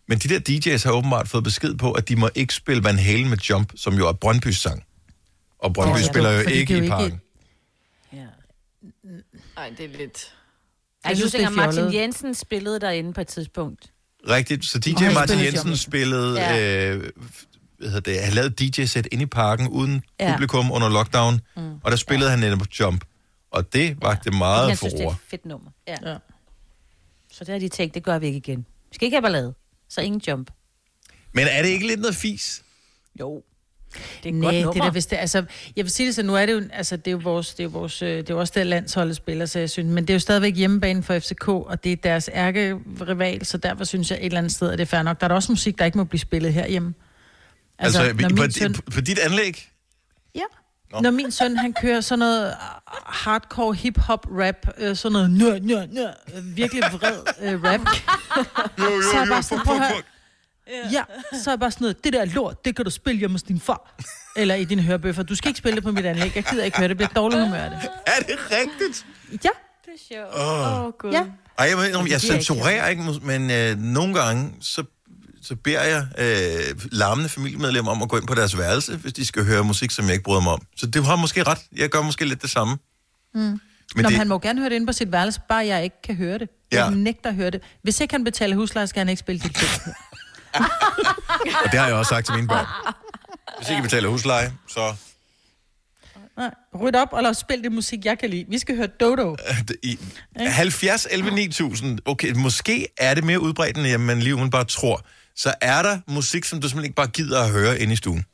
Men 0.08 0.18
de 0.18 0.30
der 0.30 0.40
DJ's 0.50 0.84
har 0.84 0.92
åbenbart 0.92 1.28
fået 1.28 1.44
besked 1.44 1.76
på, 1.76 1.92
at 1.92 2.10
de 2.10 2.16
må 2.16 2.30
ikke 2.36 2.54
spille 2.54 2.84
Van 2.84 3.00
Halen 3.00 3.30
med 3.30 3.38
Jump, 3.38 3.72
som 3.76 3.94
jo 3.94 4.08
er 4.08 4.14
Brøndby's 4.26 4.52
sang. 4.52 4.84
Og 5.60 5.74
Brøndby 5.74 5.94
oh, 5.96 6.00
ja. 6.02 6.06
spiller 6.08 6.32
jo 6.32 6.40
ikke 6.40 6.74
i 6.74 6.78
jo 6.78 6.84
ikke- 6.84 6.90
parken. 6.90 7.22
Ej, 9.58 9.70
det 9.78 9.86
er 9.86 9.90
lidt... 9.90 10.00
Jeg, 10.00 11.10
Jeg 11.10 11.18
synes, 11.18 11.32
synes, 11.32 11.32
det 11.32 11.44
er 11.44 11.50
Martin. 11.66 11.94
Jensen 11.94 12.34
spillede 12.34 12.80
derinde 12.80 13.14
på 13.14 13.22
et 13.22 13.28
tidspunkt. 13.28 13.92
Rigtigt, 14.30 14.66
så 14.66 14.80
DJ 14.80 15.04
han 15.04 15.14
Martin 15.14 15.40
Jensen 15.40 15.78
spillede, 15.78 16.40
Ja. 16.40 16.90
øh, 16.96 17.12
hvad 17.78 17.88
hedder 17.90 18.00
det, 18.12 18.24
han 18.24 18.34
lavede 18.34 18.50
DJ-sæt 18.82 19.08
inde 19.12 19.24
i 19.24 19.26
parken 19.26 19.68
uden 19.68 20.04
Ja. 20.20 20.32
publikum 20.34 20.72
under 20.72 20.90
lockdown, 20.90 21.42
mm. 21.58 21.74
og 21.84 21.92
der 21.92 21.98
spillede 21.98 22.30
ja. 22.30 22.38
han 22.38 22.40
netop 22.40 22.68
Jump. 22.80 23.06
Og 23.52 23.74
det 23.74 24.02
vagte 24.02 24.30
ja. 24.34 24.38
meget 24.38 24.70
jeg 24.70 24.78
synes, 24.78 24.94
det 24.94 25.04
er 25.06 25.10
et 25.10 25.16
fedt 25.28 25.46
nummer. 25.46 25.72
Ja. 25.88 25.96
Ja. 26.12 26.18
Så 27.32 27.44
der 27.44 27.52
har 27.52 27.60
de 27.60 27.68
tænkt, 27.70 27.94
det 27.96 28.04
gør 28.04 28.20
vi 28.20 28.26
ikke 28.26 28.38
igen. 28.38 28.66
Vi 28.90 28.96
skal 28.96 29.06
ikke 29.06 29.16
have 29.16 29.22
ballade. 29.22 29.54
Så 29.90 30.02
ingen 30.02 30.22
jump. 30.28 30.52
Men 31.34 31.48
er 31.52 31.62
det 31.62 31.70
ikke 31.70 31.88
lidt 31.88 32.00
noget 32.00 32.16
fis? 32.16 32.64
Jo. 33.20 33.44
Det 34.24 34.30
er 34.30 34.30
et 34.30 34.36
Nej, 34.36 34.44
godt 34.46 34.54
det 34.54 34.62
er 34.62 34.66
nummer. 34.66 34.84
da, 34.84 34.90
hvis 34.90 35.06
det, 35.06 35.18
altså, 35.18 35.44
jeg 35.76 35.86
vil 35.86 35.92
sige 35.92 36.08
det 36.08 36.16
så, 36.16 36.24
nu 36.24 36.36
er 36.36 36.46
det 36.46 36.54
jo, 36.54 36.62
altså, 36.74 36.98
det 36.98 37.08
er 37.08 37.12
jo 37.12 37.20
vores, 37.24 37.50
det 37.54 37.60
er 37.60 37.64
jo 37.64 37.70
vores, 37.70 38.02
øh, 38.02 38.10
det 38.18 38.30
er 38.30 38.34
jo 38.34 38.40
også 38.40 38.54
der 38.56 38.64
landsholdet 38.64 39.16
spiller, 39.16 39.46
så 39.46 39.60
jeg 39.60 39.70
synes, 39.70 39.94
men 39.94 40.04
det 40.04 40.10
er 40.10 40.16
jo 40.16 40.20
stadigvæk 40.20 40.56
hjemmebane 40.56 41.04
for 41.04 41.20
FCK, 41.20 41.48
og 41.48 41.84
det 41.84 41.92
er 41.92 41.96
deres 41.96 42.30
ærkerival, 42.34 43.46
så 43.46 43.58
derfor 43.58 43.84
synes 43.84 44.12
jeg 44.12 44.18
et 44.20 44.26
eller 44.26 44.38
andet 44.38 44.52
sted, 44.52 44.72
at 44.72 44.78
det 44.78 44.86
er 44.86 44.90
fair 44.90 45.02
nok. 45.04 45.20
Der 45.20 45.24
er 45.24 45.28
der 45.28 45.36
også 45.36 45.52
musik, 45.52 45.78
der 45.80 45.86
ikke 45.86 45.98
må 45.98 46.04
blive 46.04 46.20
spillet 46.20 46.54
herhjemme. 46.54 46.94
Altså, 47.80 48.02
altså 48.02 48.28
når 48.30 48.36
på, 48.46 48.52
søn, 48.52 48.74
på 48.94 49.02
dit 49.02 49.20
anlæg? 49.20 49.70
ja. 50.36 50.42
Nå. 50.92 51.00
Når 51.02 51.12
min 51.12 51.32
søn, 51.32 51.58
han 51.58 51.74
kører 51.82 52.02
sådan 52.02 52.20
noget 52.20 52.48
ah, 52.48 52.54
hardcore 53.06 53.74
hip-hop 53.76 54.26
rap, 54.32 54.56
øh, 54.78 54.96
sådan 54.96 55.14
noget 55.14 55.32
nø, 55.32 55.60
nø, 55.60 55.86
nø, 55.86 56.04
øh, 56.38 56.58
virkelig 56.58 56.84
vred 56.92 57.18
øh, 57.42 57.64
rap, 57.64 57.82
Jo, 58.80 58.84
jo, 58.96 59.02
Så 59.02 59.10
er 59.14 59.20
jeg 59.20 59.28
jo, 59.28 59.34
bare 59.34 59.44
sådan, 59.44 59.66
fuck, 59.66 59.82
at 59.82 59.92
fuck, 59.96 60.06
fuck. 60.84 60.94
Ja, 60.94 61.04
så 61.44 61.50
er 61.50 61.52
jeg 61.54 61.60
bare 61.60 61.72
sådan 61.72 61.84
noget, 61.86 62.04
det 62.04 62.14
der 62.14 62.26
lort, 62.26 62.66
det 62.66 62.76
kan 62.76 62.86
du 62.86 62.92
spille 62.92 63.20
hjemme 63.20 63.34
hos 63.34 63.44
din 63.44 63.60
far. 63.60 63.96
Eller 64.38 64.56
i 64.56 64.64
dine 64.66 64.82
hørebøffer. 64.82 65.24
Du 65.24 65.36
skal 65.36 65.48
ikke 65.50 65.58
spille 65.58 65.76
det 65.76 65.84
på 65.84 65.92
mit 65.92 66.06
anlæg. 66.06 66.32
Jeg 66.36 66.44
gider 66.44 66.64
ikke 66.64 66.78
høre 66.78 66.88
det. 66.88 67.00
Det 67.00 67.10
bliver 67.10 67.22
dårligt 67.22 67.42
humør 67.44 67.58
af 67.58 67.70
det. 67.70 67.90
Er 68.08 68.20
det 68.28 68.38
rigtigt? 68.52 69.06
Ja. 69.32 69.50
Det 69.86 69.92
er 69.94 70.16
sjovt. 70.16 70.36
Åh. 70.40 70.86
Åh, 70.86 70.92
Gud. 71.00 71.12
Ja. 71.12 71.24
Ej, 71.58 71.66
jeg, 71.70 71.78
jeg 71.78 71.94
Det 71.94 72.06
ikke 72.06 72.20
censurerer 72.20 72.88
ikke, 72.88 73.04
men 73.22 73.52
øh, 73.52 73.78
nogle 73.80 74.14
gange, 74.22 74.54
så, 74.62 74.84
så 75.44 75.56
beder 75.56 75.84
jeg 75.84 76.08
øh, 76.18 76.76
larmende 76.92 77.30
familiemedlemmer 77.30 77.92
om 77.92 78.02
at 78.02 78.10
gå 78.10 78.18
ind 78.18 78.28
på 78.28 78.36
deres 78.36 78.58
værelse, 78.58 78.96
hvis 78.98 79.14
de 79.14 79.26
skal 79.26 79.46
høre 79.46 79.64
musik, 79.64 79.92
som 79.92 80.06
jeg 80.06 80.14
ikke 80.14 80.24
bryder 80.24 80.42
mig 80.42 80.54
om. 80.54 80.62
Så 80.78 80.86
det 80.86 81.06
har 81.06 81.16
måske 81.16 81.44
ret. 81.44 81.60
Jeg 81.76 81.90
gør 81.90 82.02
måske 82.02 82.26
lidt 82.26 82.42
det 82.42 82.50
samme. 82.50 82.78
Mm. 83.34 83.40
Men 83.42 83.60
Nå, 83.96 84.02
det, 84.02 84.10
det... 84.10 84.18
han 84.18 84.28
må 84.28 84.40
gerne 84.40 84.60
høre 84.60 84.70
det 84.70 84.76
inde 84.76 84.88
på 84.88 84.94
sit 84.94 85.12
værelse, 85.12 85.42
bare 85.50 85.66
jeg 85.68 85.84
ikke 85.84 86.02
kan 86.04 86.16
høre 86.16 86.38
det. 86.38 86.50
Jeg 86.72 86.88
Ja. 86.90 86.96
nægter 86.96 87.30
at 87.30 87.36
høre 87.36 87.50
det. 87.50 87.62
Hvis 87.84 88.00
ikke 88.02 88.14
han 88.14 88.24
betaler 88.24 88.56
husleje, 88.56 88.88
skal 88.88 89.00
han 89.00 89.10
ikke 89.10 89.20
spille 89.20 89.40
ting. 89.40 89.54
og 91.64 91.72
det 91.72 91.80
har 91.80 91.88
jeg 91.88 91.96
også 91.96 92.10
sagt 92.10 92.26
til 92.26 92.36
mine 92.36 92.48
børn. 92.48 92.66
Hvis 93.58 93.70
ikke 93.70 93.80
I 93.80 93.82
betaler 93.82 94.10
husleje, 94.10 94.54
så... 94.68 94.96
Nej, 96.38 96.52
ryd 96.80 96.96
op 96.96 97.08
og 97.12 97.24
lad 97.24 97.30
os 97.30 97.38
spille 97.38 97.64
det 97.64 97.72
musik, 97.72 98.06
jeg 98.06 98.20
kan 98.20 98.30
lide. 98.30 98.46
Vi 98.50 98.60
skal 98.60 98.76
høre 98.76 98.88
Dodo. 98.88 99.36
I 99.84 99.98
70 100.36 101.08
11 101.12 101.32
9000, 101.32 102.00
okay, 102.06 102.32
måske 102.32 102.88
er 102.98 103.14
det 103.14 103.24
mere 103.24 103.40
udbredt, 103.40 103.78
end 103.78 103.98
man 103.98 104.20
lige 104.20 104.34
umiddelbart 104.34 104.68
tror. 104.68 105.06
Så 105.36 105.54
er 105.62 105.82
der 105.82 106.00
musik, 106.08 106.46
som 106.46 106.62
du 106.62 106.68
simpelthen 106.68 106.86
ikke 106.86 106.96
bare 106.96 107.08
gider 107.08 107.44
at 107.44 107.52
høre 107.52 107.80
inde 107.80 107.94
i 107.94 107.96
stuen. 107.96 108.26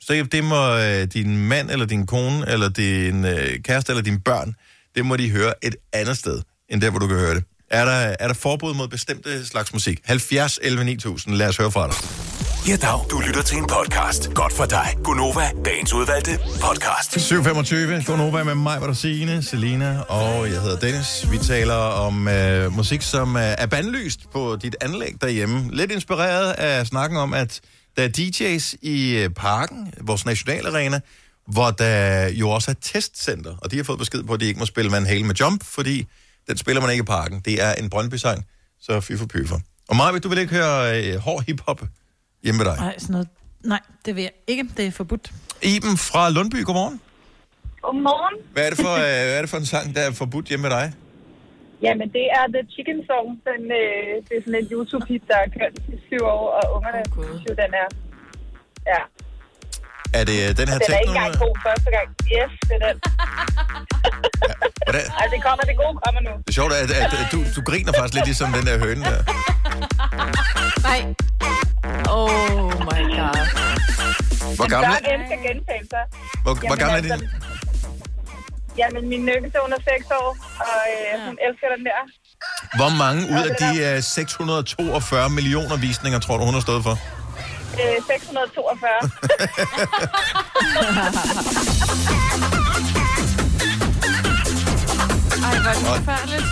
Så 0.00 0.26
det 0.32 0.44
må 0.44 0.76
øh, 0.76 1.04
din 1.04 1.48
mand, 1.48 1.70
eller 1.70 1.86
din 1.86 2.06
kone, 2.06 2.48
eller 2.48 2.68
din 2.68 3.24
øh, 3.24 3.62
kæreste, 3.62 3.92
eller 3.92 4.02
dine 4.02 4.20
børn, 4.20 4.54
det 4.94 5.06
må 5.06 5.16
de 5.16 5.30
høre 5.30 5.54
et 5.62 5.76
andet 5.92 6.18
sted, 6.18 6.42
end 6.68 6.80
der, 6.80 6.90
hvor 6.90 6.98
du 6.98 7.06
kan 7.06 7.16
høre 7.16 7.34
det. 7.34 7.44
Er 7.70 7.84
der, 7.84 8.16
er 8.20 8.26
der 8.26 8.34
forbud 8.34 8.74
mod 8.74 8.88
bestemte 8.88 9.46
slags 9.46 9.72
musik? 9.72 10.00
70 10.04 10.58
11 10.62 10.84
9000, 10.84 11.34
lad 11.34 11.48
os 11.48 11.56
høre 11.56 11.70
fra 11.70 11.86
dig. 11.86 11.96
Ja, 12.68 12.76
dag. 12.76 13.10
Du 13.10 13.20
lytter 13.26 13.42
til 13.42 13.58
en 13.58 13.66
podcast. 13.66 14.34
Godt 14.34 14.52
for 14.52 14.64
dig. 14.64 14.96
Gunova, 15.04 15.50
dagens 15.64 15.92
udvalgte 15.92 16.38
podcast. 16.60 17.16
7.25, 17.16 18.04
Gonova 18.04 18.44
med 18.44 18.54
mig, 18.54 18.80
var 18.80 18.86
der 18.86 18.94
Signe, 18.94 19.42
Selina 19.42 20.00
og 20.00 20.50
jeg 20.50 20.60
hedder 20.62 20.78
Dennis. 20.78 21.30
Vi 21.30 21.38
taler 21.38 21.74
om 21.74 22.28
øh, 22.28 22.72
musik, 22.72 23.02
som 23.02 23.36
øh, 23.36 23.42
er 23.42 23.66
bandlyst 23.66 24.20
på 24.32 24.56
dit 24.62 24.76
anlæg 24.80 25.14
derhjemme. 25.20 25.70
Lidt 25.72 25.92
inspireret 25.92 26.52
af 26.52 26.86
snakken 26.86 27.18
om, 27.18 27.34
at 27.34 27.60
der 27.96 28.02
er 28.02 28.08
DJ's 28.18 28.76
i 28.82 29.16
øh, 29.16 29.30
parken, 29.30 29.94
vores 30.00 30.26
nationalarena, 30.26 31.00
hvor 31.46 31.70
der 31.70 32.28
jo 32.28 32.50
også 32.50 32.70
er 32.70 32.74
testcenter, 32.82 33.56
og 33.58 33.70
de 33.70 33.76
har 33.76 33.84
fået 33.84 33.98
besked 33.98 34.22
på, 34.22 34.34
at 34.34 34.40
de 34.40 34.46
ikke 34.46 34.60
må 34.60 34.66
spille 34.66 34.92
Van 34.92 35.06
Halen 35.06 35.26
med 35.26 35.34
Jump, 35.34 35.64
fordi 35.64 36.06
den 36.50 36.56
spiller 36.64 36.80
man 36.84 36.90
ikke 36.94 37.02
i 37.08 37.10
parken. 37.16 37.36
Det 37.48 37.54
er 37.66 37.72
en 37.80 37.86
Brøndby-sang, 37.92 38.38
så 38.86 38.92
fy 39.06 39.12
for 39.22 39.26
pyfer. 39.34 39.58
Og 39.88 39.94
Maja, 39.96 40.18
du 40.24 40.28
vil 40.32 40.38
ikke 40.44 40.54
høre 40.60 40.76
øh, 40.96 41.14
hård 41.26 41.40
hiphop 41.46 41.80
hjemme 42.44 42.58
ved 42.60 42.66
dig? 42.70 42.76
Nej, 42.86 42.94
sådan 42.98 43.12
noget. 43.12 43.28
Nej, 43.72 43.82
det 44.04 44.12
vil 44.16 44.22
jeg 44.28 44.34
ikke. 44.52 44.64
Det 44.76 44.84
er 44.86 44.90
forbudt. 45.00 45.24
Iben 45.74 45.96
fra 46.08 46.22
Lundby, 46.36 46.60
godmorgen. 46.68 47.00
Godmorgen. 47.82 48.36
Hvad 48.54 48.62
er 48.66 48.70
det 48.72 48.78
for, 48.86 48.94
øh, 49.06 49.12
hvad 49.28 49.36
er 49.38 49.42
det 49.44 49.50
for 49.54 49.60
en 49.64 49.66
sang, 49.74 49.86
der 49.94 50.00
er 50.08 50.12
forbudt 50.22 50.46
hjemme 50.50 50.62
med 50.68 50.72
dig? 50.78 50.86
Jamen, 51.84 52.08
det 52.16 52.26
er 52.38 52.44
The 52.54 52.62
Chicken 52.74 52.98
Song. 53.08 53.26
Den, 53.48 53.62
øh, 53.80 54.10
det 54.26 54.32
er 54.38 54.42
sådan 54.46 54.60
en 54.62 54.68
YouTube-hit, 54.74 55.22
der 55.30 55.36
har 55.42 55.48
kørt 55.58 55.74
i 55.94 55.96
syv 56.08 56.22
år, 56.36 56.44
og 56.58 56.64
ungerne 56.76 57.00
Åh, 57.06 57.12
Gud. 57.14 57.24
synes 57.24 57.42
jo, 57.48 57.54
den 57.62 57.70
er... 57.82 57.88
Ja, 58.92 59.00
Er 60.18 60.24
det 60.30 60.36
øh, 60.44 60.50
den 60.60 60.66
her 60.70 60.78
den 60.78 60.94
er 60.94 60.98
ikke 60.98 61.14
engang 61.16 61.38
god 61.44 61.54
første 61.66 61.90
gang. 61.96 62.08
Yes, 62.36 62.52
det 62.68 62.76
er 62.76 62.82
den. 62.88 62.96
Hvordan? 64.86 65.04
Altså, 65.20 65.30
det 65.34 65.42
kommer, 65.46 65.62
det 65.70 65.76
gode 65.82 65.96
kommer 66.04 66.20
nu. 66.28 66.32
Det 66.44 66.50
er 66.54 66.58
sjovt, 66.60 66.72
at, 66.72 66.90
at, 67.02 67.12
at 67.22 67.28
du, 67.34 67.38
du 67.56 67.60
griner 67.70 67.92
faktisk 67.98 68.14
lidt 68.16 68.26
ligesom 68.30 68.48
den 68.56 68.64
der 68.68 68.76
høne 68.84 69.04
der. 69.10 69.20
Nej. 70.88 71.00
Oh 72.18 72.30
my 72.88 73.00
god. 73.18 73.36
Hvor 74.58 74.68
gammel, 74.74 74.96
elsker 75.14 75.38
gentagelser. 75.46 76.02
hvor, 76.44 76.54
hvor 76.70 76.78
gammel 76.82 76.98
er 76.98 77.12
altså, 77.12 77.16
din? 77.16 77.28
Jamen, 78.80 79.08
min 79.08 79.20
hun 79.64 79.72
er 79.76 79.82
6 79.94 80.06
år, 80.20 80.30
og 80.70 80.80
øh, 80.92 81.26
hun 81.26 81.36
elsker 81.46 81.66
den 81.76 81.82
der. 81.88 82.00
Hvor 82.78 82.90
mange 83.02 83.20
ud 83.34 83.42
af 83.50 83.54
de 83.62 83.70
øh, 83.96 84.02
642 84.02 85.30
millioner 85.30 85.76
visninger, 85.76 86.18
tror 86.18 86.36
du, 86.38 86.44
hun 86.44 86.54
har 86.54 86.60
stået 86.60 86.82
for? 86.82 86.96
Øh, 87.80 87.96
642. 88.06 89.00
Ej, 95.46 95.54
hvor 95.62 95.70
er 95.70 95.74
det 95.78 95.84
forfærdeligt. 95.92 96.46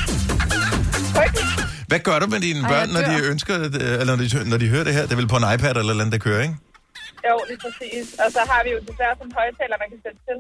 Hvad 1.91 2.01
gør 2.09 2.17
du 2.23 2.27
med 2.35 2.41
dine 2.47 2.61
Ej, 2.65 2.71
børn, 2.73 2.89
når 2.97 3.03
de 3.11 3.15
ønsker, 3.33 3.55
det, 3.75 3.81
øh, 3.85 4.01
eller 4.01 4.13
når 4.17 4.21
de, 4.25 4.29
når 4.53 4.59
de 4.63 4.67
hører 4.75 4.87
det 4.89 4.95
her? 4.97 5.05
Det 5.07 5.13
er 5.17 5.21
vel 5.23 5.31
på 5.35 5.39
en 5.43 5.47
iPad 5.55 5.75
eller 5.83 5.95
noget, 5.99 6.13
der 6.17 6.23
kører, 6.29 6.43
ikke? 6.47 6.57
Jo, 7.29 7.35
lige 7.51 7.61
præcis. 7.65 8.07
Og 8.23 8.29
så 8.37 8.41
har 8.51 8.61
vi 8.67 8.71
jo 8.75 8.79
desværre 8.89 9.15
sådan 9.19 9.29
en 9.31 9.35
højtaler, 9.41 9.77
man 9.83 9.89
kan 9.93 10.01
sætte 10.05 10.21
til. 10.29 10.39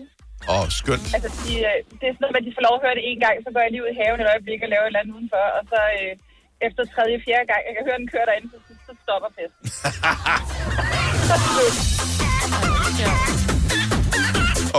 Åh, 0.54 0.66
skønt. 0.80 1.06
Altså, 1.16 1.28
de, 1.42 1.50
øh, 1.68 1.76
det 1.98 2.04
er 2.08 2.12
sådan 2.14 2.22
noget 2.24 2.34
med, 2.34 2.40
at 2.42 2.46
de 2.48 2.54
får 2.56 2.64
lov 2.68 2.74
at 2.78 2.82
høre 2.84 2.96
det 2.98 3.04
en 3.10 3.18
gang, 3.24 3.36
så 3.44 3.48
går 3.54 3.62
jeg 3.64 3.70
lige 3.72 3.84
ud 3.84 3.90
i 3.94 3.98
haven 4.00 4.18
et 4.22 4.28
øjeblik 4.32 4.60
og 4.64 4.68
laver 4.72 4.84
et 4.86 4.90
eller 4.90 5.00
andet 5.02 5.14
udenfor, 5.18 5.44
og 5.58 5.62
så 5.72 5.80
øh, 5.98 6.12
efter 6.66 6.82
tredje, 6.94 7.16
fjerde 7.26 7.46
gang, 7.50 7.62
jeg 7.68 7.74
kan 7.76 7.84
høre 7.88 7.98
den 8.02 8.08
køre 8.14 8.26
derinde, 8.28 8.48
så 8.52 8.58
stopper 9.08 9.30
festen. 9.38 9.62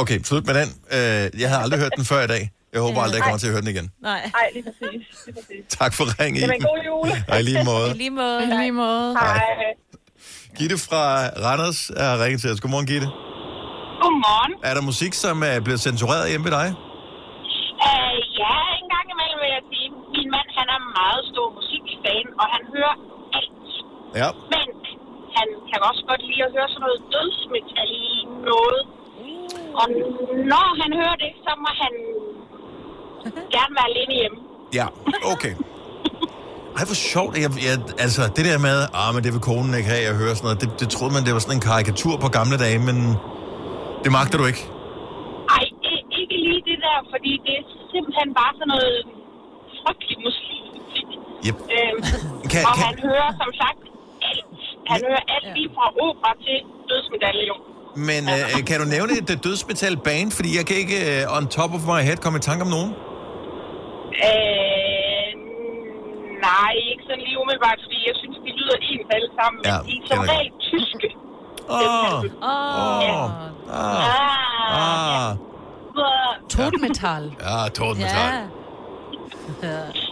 Okay, 0.02 0.18
slut 0.30 0.46
med 0.50 0.56
den. 0.60 0.70
Øh, 0.98 1.24
Jeg 1.42 1.48
havde 1.52 1.62
aldrig 1.66 1.80
hørt 1.84 1.94
den 2.00 2.06
før 2.12 2.22
i 2.28 2.30
dag. 2.36 2.44
Jeg 2.74 2.80
håber 2.86 3.00
aldrig, 3.06 3.18
jeg 3.20 3.26
kommer 3.28 3.42
til 3.44 3.50
at 3.50 3.54
høre 3.56 3.64
den 3.66 3.72
igen. 3.76 3.88
Nej. 4.10 4.22
Ej, 4.42 4.48
lige 4.56 4.66
præcis. 4.70 5.02
Lige 5.26 5.36
præcis. 5.38 5.62
Tak 5.80 5.92
for 5.98 6.04
ringen, 6.22 6.40
Jamen, 6.42 6.62
god 6.72 6.80
jul. 6.90 7.08
Ej, 7.34 7.38
i 7.42 7.44
lige 7.50 7.64
måde. 7.72 7.88
I 7.96 7.98
lige 8.04 8.14
måde. 8.22 8.40
I 8.44 8.46
lige 8.64 8.76
måde. 8.84 9.08
Hej. 9.14 9.42
Gitte 10.58 10.78
fra 10.88 11.04
Randers 11.46 11.80
er 12.04 12.12
ringet 12.24 12.40
til 12.42 12.50
os. 12.54 12.60
Godmorgen, 12.64 12.88
Gitte. 12.92 13.08
Godmorgen. 14.04 14.52
Er 14.70 14.74
der 14.78 14.84
musik, 14.92 15.14
som 15.24 15.36
er 15.52 15.58
blevet 15.66 15.82
censureret 15.88 16.26
hjemme 16.32 16.46
ved 16.48 16.54
dig? 16.60 16.68
Uh, 17.88 18.16
ja, 18.42 18.56
en 18.82 18.88
gang 18.94 19.06
imellem 19.14 19.40
vil 19.44 19.52
jeg 19.58 19.64
sige, 19.72 19.88
min 20.16 20.28
mand 20.36 20.48
han 20.60 20.68
er 20.76 20.82
meget 21.00 21.22
stor 21.32 21.48
musikfan, 21.58 22.26
og 22.42 22.48
han 22.54 22.62
hører. 22.74 22.96
Ja. 24.22 24.30
Men 24.54 24.68
han 25.38 25.48
kan 25.70 25.80
også 25.90 26.02
godt 26.10 26.22
lide 26.30 26.44
at 26.48 26.52
høre 26.56 26.68
sådan 26.74 26.84
noget 26.88 27.00
dødsmetal 27.14 27.92
noget. 28.52 28.82
Og 29.82 29.88
når 30.54 30.68
han 30.82 30.90
hører 31.00 31.18
det, 31.24 31.32
så 31.46 31.52
må 31.64 31.70
han 31.84 31.94
gerne 33.56 33.74
være 33.78 33.88
alene 33.92 34.14
hjemme. 34.22 34.38
Ja, 34.80 34.86
okay. 35.34 35.54
Ej, 36.78 36.84
hvor 36.90 37.00
sjovt. 37.14 37.34
Jeg, 37.46 37.52
jeg, 37.68 37.76
altså, 38.06 38.22
det 38.36 38.44
der 38.50 38.58
med, 38.68 38.78
ah, 39.02 39.10
men 39.16 39.22
det 39.26 39.32
vil 39.36 39.42
konen 39.52 39.72
ikke 39.80 39.90
have, 39.94 40.04
jeg 40.10 40.16
hører 40.22 40.34
sådan 40.38 40.48
noget, 40.50 40.60
det, 40.64 40.70
det 40.82 40.88
troede 40.96 41.12
man, 41.16 41.22
det 41.28 41.34
var 41.36 41.42
sådan 41.46 41.58
en 41.60 41.66
karikatur 41.72 42.14
på 42.24 42.28
gamle 42.38 42.58
dage, 42.64 42.80
men 42.90 42.98
det 44.04 44.10
magter 44.18 44.38
du 44.42 44.46
ikke. 44.52 44.64
Ej, 45.58 45.64
i- 45.92 46.06
ikke 46.22 46.36
lige 46.46 46.62
det 46.70 46.78
der, 46.88 46.98
fordi 47.14 47.32
det 47.46 47.54
er 47.62 47.66
simpelthen 47.94 48.30
bare 48.40 48.52
sådan 48.60 48.72
noget 48.76 48.94
frygtelig 49.82 50.18
musik. 50.28 51.08
Yep. 51.48 51.58
Øhm, 51.76 52.00
Kan, 52.52 52.62
og 52.70 52.74
kan, 52.78 52.84
han 52.88 52.96
hører 53.08 53.30
som 53.42 53.50
sagt. 53.64 53.82
Han 54.92 55.00
hører 55.08 55.24
alt 55.36 55.48
lige 55.58 55.70
fra 55.78 55.86
opera 56.06 56.32
til 56.46 56.58
dødsmedaljon. 56.90 57.62
men 58.10 58.22
øh, 58.36 58.66
kan 58.70 58.76
du 58.82 58.86
nævne 58.96 59.12
et 59.22 59.30
øh, 59.34 59.38
dødsmetal 59.48 59.96
band? 60.08 60.30
Fordi 60.38 60.50
jeg 60.60 60.66
kan 60.70 60.76
ikke 60.84 60.98
øh, 61.12 61.38
on 61.38 61.44
top 61.58 61.72
of 61.78 61.82
my 61.92 62.00
head 62.08 62.18
komme 62.24 62.38
i 62.42 62.44
tanke 62.50 62.62
om 62.68 62.72
nogen. 62.78 62.92
Øh, 64.30 65.30
nej, 66.48 66.72
ikke 66.92 67.04
sådan 67.08 67.24
lige 67.28 67.38
umiddelbart, 67.44 67.80
fordi 67.86 67.98
jeg 68.10 68.16
synes, 68.22 68.38
de 68.46 68.52
lyder 68.60 68.78
ens 68.92 69.08
alle 69.16 69.30
sammen. 69.40 69.60
Ja, 69.70 69.76
men 69.78 69.86
de 69.90 69.94
er 70.04 70.08
som 70.12 70.20
regel 70.34 70.52
tyske. 70.72 71.08
Åh, 71.70 71.76
Åh. 71.76 72.24
Ja. 73.04 73.24
åh, 73.24 73.30
ah, 73.30 74.00
Ah, 74.72 75.30
ah. 75.30 75.38
ja. 76.02 76.12
Totemetal. 76.54 77.24
Ja, 77.48 77.58
Tordenmetal. 77.78 78.34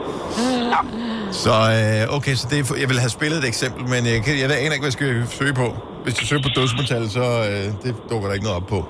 Ja. 0.74 0.80
Så 1.44 1.54
øh, 1.76 2.16
okay, 2.16 2.34
så 2.40 2.44
det 2.50 2.56
er, 2.60 2.64
jeg 2.82 2.88
vil 2.92 2.98
have 3.04 3.14
spillet 3.18 3.38
et 3.42 3.46
eksempel, 3.52 3.82
men 3.92 4.00
jeg, 4.12 4.18
kan, 4.24 4.32
jeg 4.42 4.46
aner 4.64 4.74
ikke, 4.76 4.84
hvad 4.86 4.92
jeg 4.92 4.98
skal 5.00 5.08
søge 5.40 5.54
på. 5.62 5.68
Hvis 6.04 6.14
jeg 6.20 6.26
søger 6.30 6.42
på 6.48 6.52
dødsmetal, 6.58 7.04
så 7.18 7.26
øh, 7.50 7.64
det 7.82 7.90
dukker 8.10 8.26
der 8.28 8.34
ikke 8.38 8.46
noget 8.48 8.58
op 8.60 8.68
på. 8.74 8.80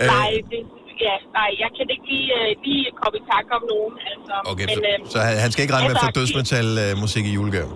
Øh, 0.00 0.06
Nej, 0.18 0.30
det, 0.50 0.60
ja, 1.06 1.14
nej, 1.38 1.50
jeg 1.62 1.70
kan 1.76 1.86
ikke 1.94 2.06
lige, 2.12 2.28
uh, 2.38 2.50
lige 2.66 2.84
komme 3.00 3.16
i 3.22 3.24
tanke 3.32 3.50
om 3.58 3.64
nogen. 3.72 3.94
Altså. 4.12 4.34
Okay, 4.52 4.66
men, 4.70 4.76
så, 4.78 4.82
øhm, 4.90 5.04
så 5.12 5.18
han, 5.44 5.50
skal 5.52 5.62
ikke 5.64 5.74
regne 5.76 5.88
med 5.88 5.96
at 5.96 6.02
få 6.04 6.10
altså, 6.10 6.20
dødsmetal 6.20 6.68
øh, 6.84 6.92
musik 7.04 7.24
i 7.30 7.32
julegave. 7.38 7.70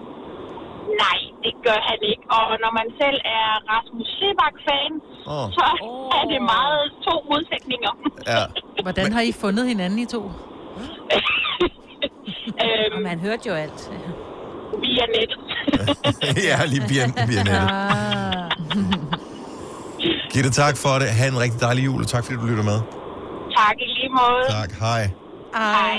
Nej, 1.04 1.18
det 1.44 1.54
gør 1.66 1.80
han 1.90 1.98
ikke. 2.12 2.24
Og 2.38 2.46
når 2.64 2.72
man 2.80 2.88
selv 3.00 3.18
er 3.40 3.48
Rasmus 3.72 4.08
Sebak-fan, 4.18 4.92
Åh. 5.34 5.46
så 5.56 5.64
er 6.18 6.24
det 6.32 6.40
meget 6.54 6.82
to 7.06 7.14
modsætninger. 7.30 7.92
Ja. 8.32 8.42
Hvordan 8.86 9.08
har 9.16 9.22
I 9.30 9.32
fundet 9.42 9.64
hinanden 9.72 9.98
i 10.04 10.06
to? 10.14 10.22
øhm, 12.64 12.96
Og 12.96 13.02
man 13.02 13.18
hørte 13.20 13.42
jo 13.48 13.54
alt. 13.54 13.90
via 14.80 15.04
nettet. 15.16 15.38
ja, 16.48 16.64
lige 16.64 16.88
via, 16.88 17.06
via 17.28 17.42
nettet. 17.48 17.68
Ah. 17.70 18.50
Gitte, 20.32 20.50
tak 20.50 20.76
for 20.76 20.98
det. 20.98 21.08
Ha' 21.08 21.28
en 21.28 21.38
rigtig 21.40 21.60
dejlig 21.60 21.84
jul, 21.84 22.00
og 22.02 22.08
tak 22.08 22.24
fordi 22.24 22.36
du 22.38 22.46
lytter 22.46 22.64
med. 22.64 22.80
tak 23.58 23.74
i 23.78 23.84
lige 23.84 24.08
måde. 24.08 24.44
Tak, 24.60 24.72
hej. 24.78 25.10
Hej. 25.54 25.98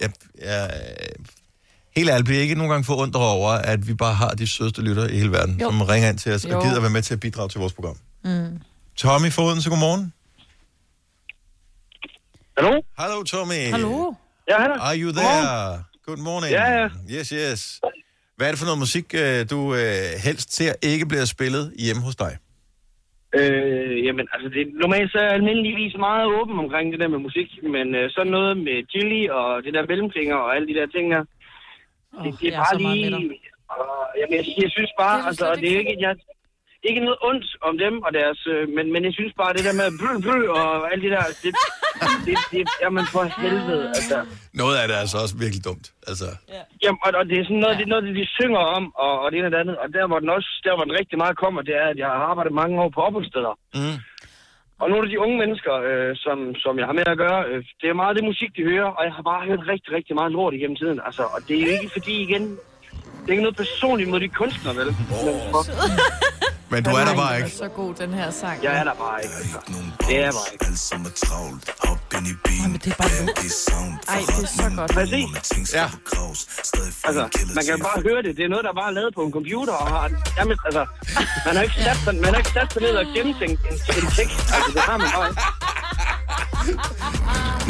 Jeg, 0.00 0.10
jeg, 0.44 0.70
helt 1.96 2.10
ærligt 2.10 2.24
bliver 2.24 2.40
ikke 2.40 2.54
nogen 2.54 2.70
gange 2.70 2.84
forundret 2.84 3.24
over, 3.24 3.50
at 3.50 3.88
vi 3.88 3.94
bare 3.94 4.14
har 4.14 4.28
de 4.30 4.46
sødeste 4.46 4.82
lyttere 4.82 5.12
i 5.12 5.16
hele 5.16 5.32
verden, 5.32 5.60
jo. 5.60 5.70
som 5.70 5.82
ringer 5.82 6.08
ind 6.08 6.18
til 6.18 6.32
os 6.34 6.46
Jo. 6.50 6.56
og 6.56 6.62
gider 6.64 6.80
være 6.80 6.90
med 6.90 7.02
til 7.02 7.14
at 7.14 7.20
bidrage 7.20 7.48
til 7.48 7.60
vores 7.60 7.72
program. 7.72 7.96
Mm. 8.24 8.60
Tommy 8.96 9.30
Foden, 9.32 9.62
så 9.62 9.70
godmorgen. 9.70 10.12
Hallo? 12.58 12.80
Hello, 12.98 13.22
Tommy. 13.22 13.70
Hallo? 13.70 14.12
Ja, 14.50 14.56
han 14.62 14.70
er. 14.70 14.78
Are 14.88 14.96
you 15.02 15.10
there? 15.12 15.84
Good 16.06 16.20
morning. 16.28 16.52
Ja, 16.58 16.66
ja. 16.78 16.88
Yes, 17.14 17.28
yes. 17.28 17.80
Hvad 18.36 18.46
er 18.46 18.50
det 18.52 18.58
for 18.62 18.68
noget 18.70 18.82
musik, 18.86 19.06
øh, 19.22 19.38
du 19.52 19.58
øh, 19.80 20.08
helst 20.26 20.48
ser 20.58 20.72
ikke 20.92 21.06
bliver 21.10 21.24
spillet 21.24 21.64
hjemme 21.84 22.02
hos 22.08 22.16
dig? 22.24 22.32
Øh, 23.38 24.04
jamen, 24.06 24.26
altså, 24.34 24.48
det, 24.54 24.62
normalt 24.84 25.12
så 25.12 25.18
er 25.18 25.26
jeg 25.28 25.32
almindeligvis 25.32 25.94
meget 26.08 26.26
åben 26.38 26.56
omkring 26.64 26.86
det 26.92 27.00
der 27.00 27.08
med 27.14 27.18
musik, 27.18 27.48
men 27.62 27.86
øh, 27.94 28.10
sådan 28.10 28.32
noget 28.36 28.56
med 28.66 28.76
chili 28.92 29.22
og 29.38 29.62
det 29.64 29.74
der 29.74 29.86
mellemklinger 29.90 30.36
og 30.44 30.48
alle 30.54 30.66
de 30.70 30.78
der 30.78 30.86
ting 30.94 31.04
der, 31.14 31.22
det, 32.22 32.30
det 32.40 32.48
er 32.54 32.58
bare 32.64 32.78
lige... 32.78 33.14
Og, 33.74 33.86
jamen, 34.18 34.34
jeg, 34.38 34.44
jeg 34.64 34.70
synes 34.76 34.92
bare, 35.02 35.16
Det 35.16 35.24
er 35.24 35.28
altså, 35.30 35.46
det 35.62 35.68
er 35.72 35.78
ikke, 35.78 35.96
jeg, 36.06 36.14
ikke 36.88 37.00
noget 37.06 37.18
ondt 37.28 37.46
om 37.68 37.74
dem 37.84 37.94
og 38.06 38.10
deres, 38.18 38.40
øh, 38.52 38.62
men, 38.76 38.86
men 38.94 39.00
jeg 39.04 39.14
synes 39.18 39.32
bare, 39.40 39.52
det 39.56 39.64
der 39.68 39.74
med 39.80 39.88
bø, 40.00 40.08
bø 40.28 40.36
og 40.60 40.92
alt 40.92 41.02
det 41.04 41.12
der, 41.16 41.24
det, 41.42 41.52
det, 42.26 42.36
det, 42.52 42.62
jamen 42.82 43.04
for 43.14 43.22
helvede, 43.42 43.84
altså. 43.98 44.16
Noget 44.62 44.74
af 44.80 44.84
det 44.88 44.94
er 44.96 45.02
altså 45.04 45.18
også 45.24 45.36
virkelig 45.44 45.64
dumt. 45.68 45.86
Altså, 46.10 46.28
Jamen, 46.82 46.98
og, 47.04 47.10
og 47.20 47.24
det 47.30 47.36
er 47.38 47.44
sådan 47.48 47.62
noget, 47.64 47.78
det 47.78 47.84
er 47.86 47.92
noget, 47.94 48.16
de 48.20 48.26
synger 48.38 48.62
om, 48.76 48.84
og, 49.04 49.12
og 49.22 49.26
det 49.30 49.36
ene 49.38 49.48
og 49.50 49.54
det 49.54 49.62
andet. 49.64 49.76
Og 49.82 49.86
der, 49.96 50.04
hvor 50.10 50.18
den 50.22 50.30
også, 50.36 50.50
der, 50.64 50.74
hvor 50.76 50.86
den 50.88 50.98
rigtig 51.00 51.16
meget 51.22 51.36
kommer, 51.42 51.60
det 51.68 51.74
er, 51.82 51.86
at 51.92 51.98
jeg 52.02 52.08
har 52.12 52.22
arbejdet 52.30 52.52
mange 52.62 52.74
år 52.82 52.90
på 52.94 53.00
opholdssteder. 53.06 53.54
mm. 53.78 53.98
Og 54.82 54.86
nogle 54.90 55.04
af 55.06 55.10
de 55.10 55.20
unge 55.24 55.36
mennesker, 55.42 55.74
øh, 55.88 56.12
som, 56.24 56.38
som 56.64 56.78
jeg 56.78 56.86
har 56.86 56.96
med 56.98 57.06
at 57.06 57.18
gøre, 57.24 57.40
øh, 57.50 57.64
det 57.80 57.88
er 57.88 58.00
meget 58.02 58.16
det 58.16 58.24
musik, 58.24 58.50
de 58.56 58.62
hører, 58.70 58.90
og 58.96 59.02
jeg 59.06 59.12
har 59.18 59.22
bare 59.32 59.46
hørt 59.48 59.62
rigtig, 59.72 59.90
rigtig 59.98 60.14
meget 60.20 60.32
lort 60.32 60.54
igennem 60.54 60.76
tiden. 60.76 61.00
Altså, 61.06 61.22
og 61.34 61.40
det 61.48 61.54
er 61.56 61.62
jo 61.66 61.72
ikke 61.76 61.90
fordi, 61.96 62.14
igen, 62.26 62.44
det 63.22 63.28
er 63.28 63.34
ikke 63.36 63.46
noget 63.48 63.56
personligt 63.64 64.10
mod 64.10 64.20
de 64.20 64.28
kunstnere, 64.28 64.76
vel? 64.80 64.88
Oh. 64.88 66.44
Men 66.70 66.84
du 66.84 66.90
er 66.90 67.04
der 67.04 67.14
bare 67.16 67.36
ikke. 67.36 67.46
er 67.46 67.56
så 67.56 67.68
god, 67.68 67.94
den 67.94 68.12
her 68.14 68.30
sang. 68.30 68.62
Jeg 68.62 68.76
er 68.80 68.84
der 68.84 68.94
bare 68.94 69.22
ikke, 69.24 69.34
altså. 69.36 69.58
Det 70.08 70.18
er 70.24 70.32
bare 70.32 70.52
ikke. 70.52 70.64
Jamen, 72.62 72.80
det 72.84 72.90
er 72.92 72.96
bare 73.02 73.10
lort. 73.26 73.38
Ej, 74.08 74.18
det 74.26 74.44
er 74.44 74.46
så 74.62 74.70
godt. 74.76 74.90
Præcis. 74.94 75.74
Ja. 75.74 75.86
Altså, 77.08 77.22
man 77.54 77.64
kan 77.68 77.78
bare 77.88 78.00
høre 78.08 78.22
det. 78.22 78.36
Det 78.36 78.44
er 78.44 78.48
noget, 78.48 78.64
der 78.64 78.72
bare 78.80 78.88
er 78.88 78.94
lavet 78.98 79.14
på 79.14 79.22
en 79.22 79.32
computer, 79.32 79.72
og 79.72 79.86
har, 79.88 80.10
jamen, 80.38 80.56
altså, 80.64 80.86
man 81.46 81.56
har 81.56 81.62
ikke 81.62 81.74
sat 81.84 81.96
sig, 82.04 82.14
man 82.14 82.24
har 82.34 82.38
ikke 82.42 82.50
sat 82.58 82.72
sig 82.72 82.82
ned 82.82 82.94
og 83.02 83.06
gennemtænkt 83.14 83.60
en, 83.70 83.74
en 83.74 84.06
tekst. 84.18 84.38
Altså, 84.56 84.70
det 84.74 84.80
har 84.90 84.96
man 85.02 85.08
bare 85.16 85.28
ikke. 85.30 85.42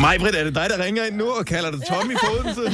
Majbrit, 0.00 0.34
er 0.34 0.44
det 0.44 0.54
dig, 0.54 0.66
der 0.70 0.84
ringer 0.84 1.04
ind 1.04 1.16
nu 1.16 1.30
og 1.30 1.46
kalder 1.46 1.70
dig 1.70 1.80
Tommy 1.90 2.14
på 2.22 2.26
Odense? 2.32 2.62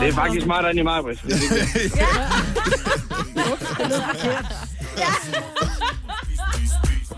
Det 0.00 0.08
er 0.08 0.12
faktisk 0.12 0.44
smartere 0.44 0.70
end 0.70 0.78
i 0.78 0.82
mig, 0.82 1.02
Britt. 1.02 1.20
Er 1.56 1.66
det. 1.74 1.92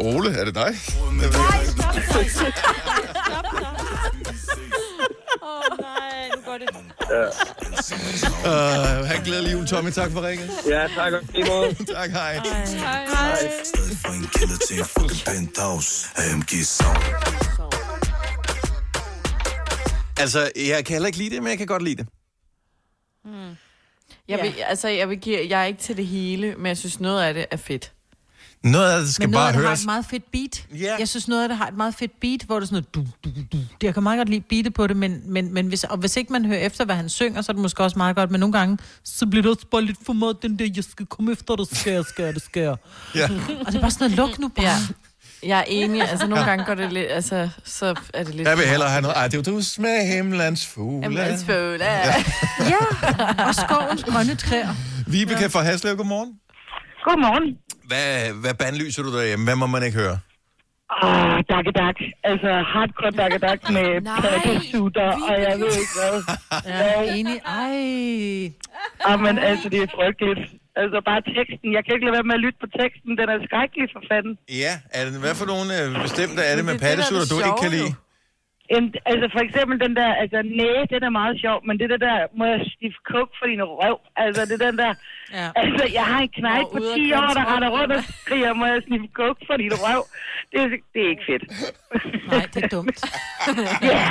Ole, 0.17 0.31
er 0.41 0.45
det 0.45 0.55
dig? 0.55 0.75
Åh, 5.43 5.49
oh, 5.49 5.79
nej, 5.81 6.29
nu 6.37 6.43
går 6.47 6.59
det. 6.59 6.69
Uh, 8.45 9.07
ha' 9.07 9.17
en 9.17 9.23
glædelig 9.25 9.53
jul, 9.53 9.67
Tommy. 9.67 9.91
Tak 9.91 10.11
for 10.13 10.23
ringet. 10.29 10.51
Ja, 10.67 10.89
tak. 10.97 11.13
i 11.13 11.17
lige 11.37 11.47
måde. 11.51 11.75
tak, 11.95 12.11
hej. 12.11 12.41
Altså, 20.19 20.51
jeg 20.57 20.85
kan 20.85 20.95
heller 20.95 21.07
ikke 21.07 21.19
lide 21.19 21.31
det, 21.35 21.43
men 21.43 21.51
jeg 21.51 21.59
kan 21.59 21.67
godt 21.67 21.83
lide 21.83 21.97
det. 21.97 22.07
Jeg, 24.29 24.39
vil, 24.43 24.55
altså, 24.69 24.89
jeg, 24.89 25.09
vil 25.09 25.19
give, 25.19 25.39
jeg 25.49 25.61
er 25.61 25.65
ikke 25.65 25.81
til 25.81 25.97
det 25.97 26.07
hele, 26.07 26.55
men 26.59 26.67
jeg 26.67 26.77
synes, 26.77 27.01
noget 27.01 27.23
af 27.23 27.35
det 27.35 27.47
er 27.51 27.57
fedt. 27.57 27.93
Noget 28.63 28.93
af 28.93 29.01
det 29.01 29.15
skal 29.15 29.29
Men 29.29 29.31
noget 29.31 29.43
bare 29.43 29.49
af 29.49 29.53
det 29.53 29.63
har 29.63 29.69
høres. 29.69 29.81
et 29.81 29.87
meget 29.87 30.07
fedt 30.07 30.31
beat. 30.33 30.67
Ja. 30.81 30.97
Jeg 30.99 31.09
synes, 31.09 31.29
noget 31.29 31.43
af 31.43 31.49
det 31.49 31.59
har 31.59 31.67
et 31.69 31.77
meget 31.77 31.95
fedt 31.95 32.21
beat, 32.21 32.43
hvor 32.43 32.55
det 32.55 32.63
er 32.63 32.67
sådan 32.67 32.85
noget 32.95 32.95
du, 33.25 33.31
du, 33.31 33.31
du. 33.53 33.59
Jeg 33.83 33.95
kan 33.95 34.03
meget 34.03 34.19
godt 34.19 34.29
lide 34.29 34.41
beatet 34.41 34.75
på 34.75 34.87
det, 34.87 34.97
men, 34.97 35.23
men, 35.25 35.55
men 35.55 35.67
hvis, 35.67 35.85
og 35.85 35.97
hvis 35.99 36.17
ikke 36.17 36.33
man 36.33 36.45
hører 36.45 36.59
efter, 36.59 36.85
hvad 36.85 36.95
han 36.95 37.09
synger, 37.09 37.43
så 37.43 37.53
er 37.53 37.55
det 37.55 37.63
måske 37.63 37.83
også 37.83 37.99
meget 37.99 38.17
godt. 38.17 38.31
Men 38.31 38.41
nogle 38.41 38.53
gange, 38.53 38.79
så 39.05 39.27
bliver 39.27 39.43
det 39.43 39.51
også 39.51 39.67
bare 39.71 39.83
lidt 39.83 39.99
for 40.07 40.13
meget 40.13 40.43
den 40.43 40.59
der, 40.59 40.69
jeg 40.77 40.85
skal 40.85 41.07
komme 41.07 41.33
efter 41.33 41.57
dig, 41.57 41.67
skal 41.73 41.93
jeg, 41.93 42.05
skal 42.05 42.25
jeg, 42.25 42.35
det 42.35 42.43
skal 42.43 42.63
jeg. 42.63 42.77
Ja. 43.15 43.25
Og 43.61 43.67
det 43.67 43.75
er 43.75 43.81
bare 43.81 43.91
sådan 43.91 44.11
noget, 44.11 44.31
luk 44.31 44.39
nu 44.39 44.49
bare. 44.49 44.67
Ja. 44.67 44.77
Jeg 45.43 45.59
er 45.59 45.65
enig. 45.67 46.01
Altså, 46.01 46.27
nogle 46.27 46.45
gange 46.45 46.65
går 46.65 46.75
det 46.75 46.93
lidt... 46.93 47.07
Altså, 47.11 47.49
så 47.65 48.01
er 48.15 48.25
det 48.25 48.35
lidt... 48.35 48.49
Jeg 48.49 48.57
vil 48.57 48.67
hellere 48.67 48.89
have 48.91 49.03
noget. 49.03 49.17
Ej, 49.17 49.25
det 49.29 49.35
er 49.35 49.53
jo 49.53 49.57
du 49.57 49.63
med 49.79 50.15
himlens 50.15 50.67
fugle. 50.67 51.21
Altså, 51.21 51.47
føle, 51.47 51.85
ja. 51.85 52.15
ja. 52.73 53.45
Og 53.49 53.55
skovens 53.55 54.05
grønne 54.05 54.35
træer. 54.35 54.69
Vibeke 55.07 55.51
fra 55.51 55.63
Haslev, 55.63 55.97
godmorgen. 55.97 56.41
Godmorgen. 57.05 57.59
Hvad, 57.85 58.33
hvad 58.41 58.55
bandlyser 58.55 59.03
du 59.03 59.17
derhjemme? 59.17 59.45
Hvad 59.45 59.57
må 59.57 59.67
man 59.67 59.83
ikke 59.83 59.99
høre? 59.99 60.19
Ah, 61.03 61.45
dakke 61.55 61.71
dak. 61.81 61.99
Altså 62.25 62.51
hardcore 62.73 63.11
dakke 63.11 63.39
dak 63.39 63.71
med 63.71 63.89
pattasutter, 64.23 65.11
og 65.29 65.37
jeg 65.47 65.55
ved 65.61 65.73
ikke 65.83 65.95
hvad. 65.99 66.17
Ja, 66.67 67.15
enig. 67.17 67.41
Ej. 67.47 68.53
Ah, 69.05 69.21
men 69.21 69.39
altså, 69.39 69.69
det 69.69 69.83
er 69.83 69.87
frygteligt. 69.95 70.58
Altså 70.83 70.99
bare 71.11 71.21
teksten. 71.37 71.69
Jeg 71.77 71.83
kan 71.85 71.93
ikke 71.97 72.07
lade 72.07 72.17
være 72.19 72.29
med 72.31 72.37
at 72.39 72.43
lytte 72.47 72.59
på 72.65 72.69
teksten. 72.81 73.11
Den 73.21 73.27
er 73.35 73.39
skrækkelig 73.49 73.87
for 73.95 74.03
fanden. 74.11 74.35
Ja, 74.65 74.73
er 74.97 75.03
det, 75.05 75.13
hvad 75.25 75.35
for 75.41 75.47
nogle 75.53 75.69
øh, 75.79 75.87
bestemte 76.07 76.41
er 76.51 76.55
det 76.59 76.65
med 76.69 76.75
det 76.75 76.83
er 76.83 76.87
er 76.87 76.89
pattesutter, 76.89 77.27
du 77.33 77.37
ikke 77.49 77.63
kan 77.67 77.73
lide? 77.79 77.93
En, 78.77 78.85
altså 79.13 79.27
for 79.35 79.41
eksempel 79.47 79.77
den 79.85 79.93
der, 80.01 80.11
altså 80.23 80.39
næ, 80.61 80.71
den 80.95 81.03
er 81.09 81.13
meget 81.21 81.35
sjov, 81.45 81.57
men 81.69 81.75
det 81.81 81.87
der 81.93 82.01
der, 82.09 82.19
må 82.39 82.45
jeg 82.53 82.61
stifte 82.75 83.03
kuk 83.13 83.29
for 83.39 83.47
din 83.51 83.63
røv. 83.81 83.97
Altså 84.25 84.43
det 84.51 84.59
den 84.67 84.75
der, 84.83 84.93
ja. 85.39 85.47
altså 85.63 85.85
jeg 85.99 86.05
har 86.13 86.21
en 86.27 86.31
knægt 86.39 86.69
på 86.73 86.79
ude 86.83 86.93
af 86.93 86.97
10 86.97 87.13
år, 87.21 87.31
der 87.39 87.45
render 87.55 87.71
rundt 87.77 87.93
og 87.99 88.03
skriger, 88.23 88.53
må 88.61 88.65
jeg 88.73 88.81
sniffe 88.87 89.09
kuk 89.21 89.37
for 89.49 89.57
din 89.63 89.73
røv. 89.85 90.03
Det, 90.53 90.61
er- 90.67 90.83
det 90.95 91.01
er 91.07 91.11
ikke 91.15 91.25
fedt. 91.31 91.45
Nej, 92.33 92.45
det 92.55 92.61
er 92.65 92.69
dumt. 92.77 92.99
ja, 93.93 94.03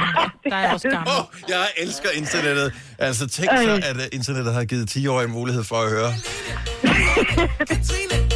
Der 0.49 0.55
er 0.63 0.73
også 0.73 0.89
gammel. 0.89 1.09
Oh, 1.19 1.23
jeg 1.53 1.63
elsker 1.83 2.09
internettet. 2.21 2.67
Altså, 3.07 3.23
tænk 3.29 3.49
så, 3.67 3.73
at 3.89 3.95
uh, 4.03 4.07
internettet 4.19 4.53
har 4.53 4.65
givet 4.65 4.89
10 4.89 5.07
år 5.07 5.21
en 5.21 5.31
mulighed 5.31 5.63
for 5.71 5.79
at 5.85 5.89
høre. 5.95 6.11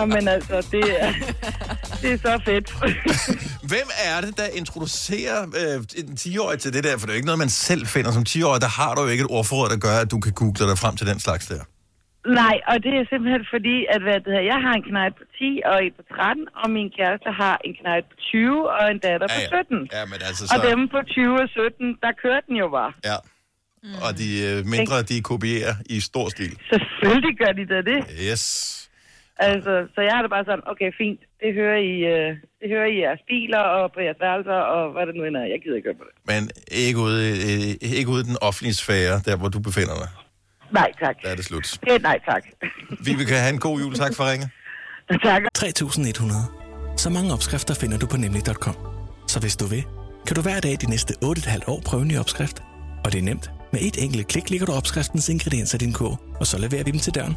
Jamen 0.00 0.28
altså, 0.36 0.56
det 0.74 0.84
er, 1.04 1.12
det 2.02 2.08
er 2.14 2.18
så 2.28 2.34
fedt. 2.48 2.68
Hvem 3.72 3.88
er 4.10 4.16
det, 4.24 4.32
der 4.40 4.48
introducerer 4.60 5.38
øh, 5.60 5.76
en 6.00 6.08
10-årig 6.22 6.58
til 6.64 6.70
det 6.76 6.82
der? 6.84 6.94
For 6.98 7.04
det 7.06 7.12
er 7.12 7.16
jo 7.16 7.20
ikke 7.20 7.30
noget, 7.32 7.42
man 7.46 7.54
selv 7.68 7.82
finder. 7.94 8.10
Som 8.18 8.24
10-årig, 8.28 8.60
der 8.66 8.72
har 8.80 8.90
du 8.94 9.00
jo 9.02 9.08
ikke 9.14 9.24
et 9.28 9.30
ordforråd, 9.38 9.68
der 9.74 9.80
gør, 9.86 9.96
at 10.04 10.10
du 10.14 10.18
kan 10.24 10.32
google 10.40 10.66
dig 10.70 10.78
frem 10.84 10.94
til 11.00 11.06
den 11.12 11.18
slags 11.26 11.44
der. 11.52 11.62
Nej, 12.40 12.56
og 12.70 12.76
det 12.84 12.92
er 13.00 13.04
simpelthen 13.12 13.44
fordi, 13.54 13.76
at 13.94 14.00
hvad 14.04 14.18
det 14.24 14.30
her, 14.36 14.44
jeg 14.52 14.58
har 14.66 14.74
en 14.78 14.84
knægt 14.90 15.14
på 15.20 15.24
10 15.38 15.60
og 15.70 15.76
en 15.84 15.92
på 15.98 16.04
13, 16.14 16.46
og 16.62 16.66
min 16.76 16.88
kæreste 16.98 17.30
har 17.42 17.56
en 17.66 17.74
knægt 17.80 18.06
på 18.12 18.16
20 18.20 18.70
og 18.76 18.84
en 18.92 18.98
datter 19.06 19.26
på 19.36 19.40
17. 19.48 19.88
Ja, 19.96 20.02
men 20.12 20.18
altså 20.28 20.42
Og 20.52 20.58
så... 20.60 20.66
dem 20.70 20.80
på 20.94 20.98
20 21.06 21.42
og 21.44 21.48
17, 21.48 21.96
der 22.04 22.12
kører 22.22 22.42
den 22.48 22.54
jo 22.62 22.68
bare. 22.78 22.92
Ja. 23.10 23.18
Og 24.06 24.10
de 24.20 24.28
øh, 24.48 24.56
mindre, 24.74 24.96
de 25.10 25.16
kopierer 25.30 25.74
i 25.94 25.96
stor 26.00 26.26
stil. 26.34 26.52
Selvfølgelig 26.72 27.34
gør 27.42 27.52
de 27.58 27.64
da 27.74 27.78
det. 27.90 28.00
Yes. 28.28 28.44
Altså, 29.48 29.72
så 29.94 30.00
jeg 30.06 30.12
har 30.16 30.22
det 30.24 30.30
bare 30.36 30.44
sådan, 30.50 30.64
okay, 30.72 30.90
fint, 31.02 31.20
det 31.42 31.50
hører 31.60 31.78
I, 31.92 31.94
øh, 32.12 32.30
det 32.60 32.66
hører 32.74 32.88
I 32.94 32.96
jeres 33.04 33.22
biler 33.30 33.62
og 33.76 33.92
på 33.94 34.00
jeres 34.06 34.20
værelser, 34.26 34.58
og 34.74 34.82
hvad 34.92 35.04
det 35.08 35.14
nu 35.18 35.22
end 35.24 35.36
er. 35.42 35.46
Jeg 35.54 35.58
gider 35.62 35.76
ikke 35.78 35.88
høre 35.90 36.00
på 36.02 36.06
det. 36.08 36.14
Men 36.32 36.42
ikke 36.86 36.98
ude, 37.06 37.20
øh, 37.48 37.98
ikke 37.98 38.10
ude 38.14 38.22
i 38.24 38.28
den 38.30 38.38
offentlige 38.48 38.76
sfære, 38.82 39.16
der 39.26 39.34
hvor 39.40 39.48
du 39.54 39.60
befinder 39.68 39.96
dig. 40.02 40.10
Nej, 40.80 40.90
tak. 41.04 41.16
Der 41.22 41.28
er 41.32 41.36
det 41.40 41.44
slut. 41.44 41.66
Et 41.96 42.02
nej, 42.02 42.18
tak. 42.30 42.44
Vi 43.06 43.12
vil 43.18 43.26
have 43.44 43.52
en 43.56 43.62
god 43.68 43.76
jul. 43.82 43.94
Tak 43.94 44.12
for 44.16 44.24
ringe. 44.30 44.46
tak. 45.30 45.42
3100. 45.54 46.40
Så 46.96 47.10
mange 47.10 47.32
opskrifter 47.32 47.74
finder 47.74 47.98
du 47.98 48.06
på 48.06 48.16
nemlig.com. 48.16 48.76
Så 49.32 49.40
hvis 49.40 49.56
du 49.56 49.66
vil, 49.74 49.84
kan 50.26 50.34
du 50.36 50.42
hver 50.42 50.60
dag 50.60 50.74
de 50.80 50.90
næste 50.90 51.14
8,5 51.24 51.72
år 51.72 51.80
prøve 51.86 52.02
en 52.02 52.08
ny 52.08 52.18
opskrift. 52.18 52.62
Og 53.04 53.12
det 53.12 53.18
er 53.18 53.22
nemt. 53.22 53.50
Med 53.72 53.80
et 53.80 54.04
enkelt 54.04 54.26
klik 54.28 54.50
ligger 54.50 54.66
du 54.66 54.72
opskriftens 54.72 55.28
ingredienser 55.28 55.78
i 55.78 55.82
din 55.84 55.92
kog, 55.92 56.18
og 56.40 56.46
så 56.46 56.58
leverer 56.58 56.84
vi 56.84 56.90
dem 56.90 57.00
til 57.00 57.14
døren. 57.14 57.36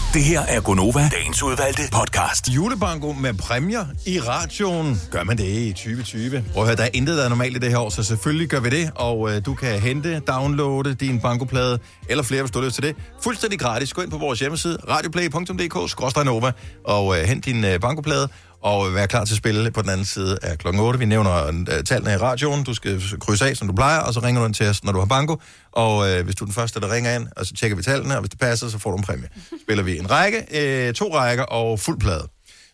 Det 0.13 0.23
her 0.23 0.41
er 0.41 0.61
Gonova, 0.61 1.09
dagens 1.09 1.43
udvalgte 1.43 1.81
podcast. 1.91 2.49
Julebanko 2.49 3.13
med 3.13 3.33
præmier 3.33 3.85
i 4.05 4.19
radioen. 4.19 5.01
Gør 5.11 5.23
man 5.23 5.37
det 5.37 5.43
i 5.43 5.73
2020? 5.73 6.43
Prøv 6.53 6.63
at 6.63 6.67
høre, 6.67 6.75
der 6.75 6.83
er 6.83 6.89
intet, 6.93 7.17
der 7.17 7.23
er 7.25 7.29
normalt 7.29 7.55
i 7.55 7.59
det 7.59 7.69
her 7.69 7.77
år, 7.77 7.89
så 7.89 8.03
selvfølgelig 8.03 8.47
gør 8.49 8.59
vi 8.59 8.69
det. 8.69 8.91
Og 8.95 9.31
øh, 9.31 9.45
du 9.45 9.53
kan 9.53 9.79
hente, 9.79 10.19
downloade 10.19 10.93
din 10.93 11.19
bankoplade, 11.19 11.79
eller 12.09 12.23
flere, 12.23 12.41
hvis 12.41 12.51
du 12.51 12.59
har 12.59 12.65
lyst 12.65 12.75
til 12.75 12.83
det. 12.83 12.95
Fuldstændig 13.21 13.59
gratis. 13.59 13.93
Gå 13.93 14.01
ind 14.01 14.11
på 14.11 14.17
vores 14.17 14.39
hjemmeside, 14.39 14.77
radioplay.dk-nova, 14.89 16.51
og 16.85 17.19
øh, 17.19 17.23
hent 17.23 17.45
din 17.45 17.65
øh, 17.65 17.79
bankoplade, 17.79 18.29
og 18.63 18.93
vær 18.93 19.05
klar 19.05 19.25
til 19.25 19.33
at 19.33 19.37
spille 19.37 19.71
på 19.71 19.81
den 19.81 19.89
anden 19.89 20.05
side 20.05 20.37
af 20.41 20.57
klokken 20.57 20.81
8. 20.81 20.99
Vi 20.99 21.05
nævner 21.05 21.47
øh, 21.47 21.83
tallene 21.83 22.13
i 22.13 22.17
radioen. 22.17 22.63
Du 22.63 22.73
skal 22.73 23.01
krydse 23.19 23.45
af, 23.45 23.57
som 23.57 23.67
du 23.67 23.73
plejer, 23.73 23.99
og 23.99 24.13
så 24.13 24.19
ringer 24.19 24.41
du 24.41 24.45
ind 24.45 24.53
til 24.53 24.67
os, 24.67 24.83
når 24.83 24.91
du 24.91 24.99
har 24.99 25.05
banko. 25.05 25.41
Og 25.71 26.09
øh, 26.09 26.25
hvis 26.25 26.35
du 26.35 26.43
er 26.43 26.45
den 26.45 26.53
første, 26.53 26.79
der 26.79 26.91
ringer 26.91 27.15
ind, 27.15 27.27
og 27.37 27.45
så 27.45 27.53
tjekker 27.53 27.77
vi 27.77 27.83
tallene, 27.83 28.15
og 28.15 28.19
hvis 28.19 28.29
det 28.29 28.39
passer, 28.39 28.69
så 28.69 28.79
får 28.79 28.91
du 28.91 28.97
en 28.97 29.03
præmie. 29.03 29.29
Spiller 29.65 29.83
vi 29.83 29.97
en 29.99 30.11
række, 30.11 30.45
øh, 30.61 30.93
to 30.93 31.15
rækker 31.15 31.43
og 31.43 31.79
fuld 31.79 31.99
plade. 31.99 32.27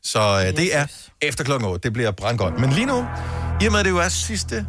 Så 0.03 0.19
øh, 0.19 0.57
det 0.57 0.75
er 0.75 0.85
efter 1.21 1.43
klokken 1.43 1.69
8. 1.69 1.83
Det 1.83 1.93
bliver 1.93 2.11
brandgodt. 2.11 2.59
Men 2.59 2.69
lige 2.69 2.85
nu, 2.85 3.05
i 3.61 3.65
og 3.65 3.71
med, 3.71 3.79
at 3.79 3.85
det 3.85 3.91
jo 3.91 3.97
er 3.97 4.09
sidste 4.09 4.65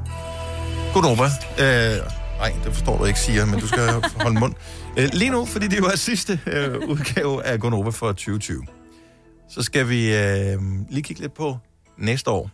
Godnova. 0.95 1.31
Øh, 1.59 1.97
nej, 2.39 2.53
det 2.65 2.75
forstår 2.75 2.99
du 2.99 3.05
ikke, 3.05 3.21
siger, 3.21 3.47
men 3.47 3.61
du 3.61 3.67
skal 3.67 3.89
holde 4.25 4.41
mund. 4.41 4.55
Øh, 4.97 5.09
lige 5.13 5.31
nu, 5.31 5.47
fordi 5.47 5.69
det 5.69 5.79
jo 5.79 5.85
er 5.85 5.97
sidste 5.97 6.41
øh, 6.47 6.79
udgave 6.89 7.45
af 7.45 7.61
Gonova 7.61 7.91
for 7.91 8.09
2020, 8.09 8.63
så 9.49 9.63
skal 9.63 9.89
vi 9.89 10.17
øh, 10.17 10.59
lige 10.91 11.03
kigge 11.03 11.23
lidt 11.23 11.35
på 11.35 11.59
næste 11.97 12.31
år. 12.31 12.51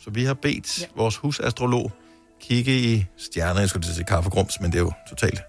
Så 0.00 0.10
vi 0.10 0.24
har 0.24 0.34
bedt 0.34 0.80
ja. 0.80 0.86
vores 0.96 1.16
husastrolog 1.16 1.92
kigge 2.40 2.78
i 2.78 3.06
stjerner. 3.18 3.60
Jeg 3.60 3.68
skulle 3.68 3.82
til 3.82 3.90
at 3.90 3.96
sige 3.96 4.04
kaffegrums, 4.04 4.60
men 4.60 4.72
det 4.72 4.78
er 4.78 4.82
jo 4.82 4.92
totalt 5.08 5.40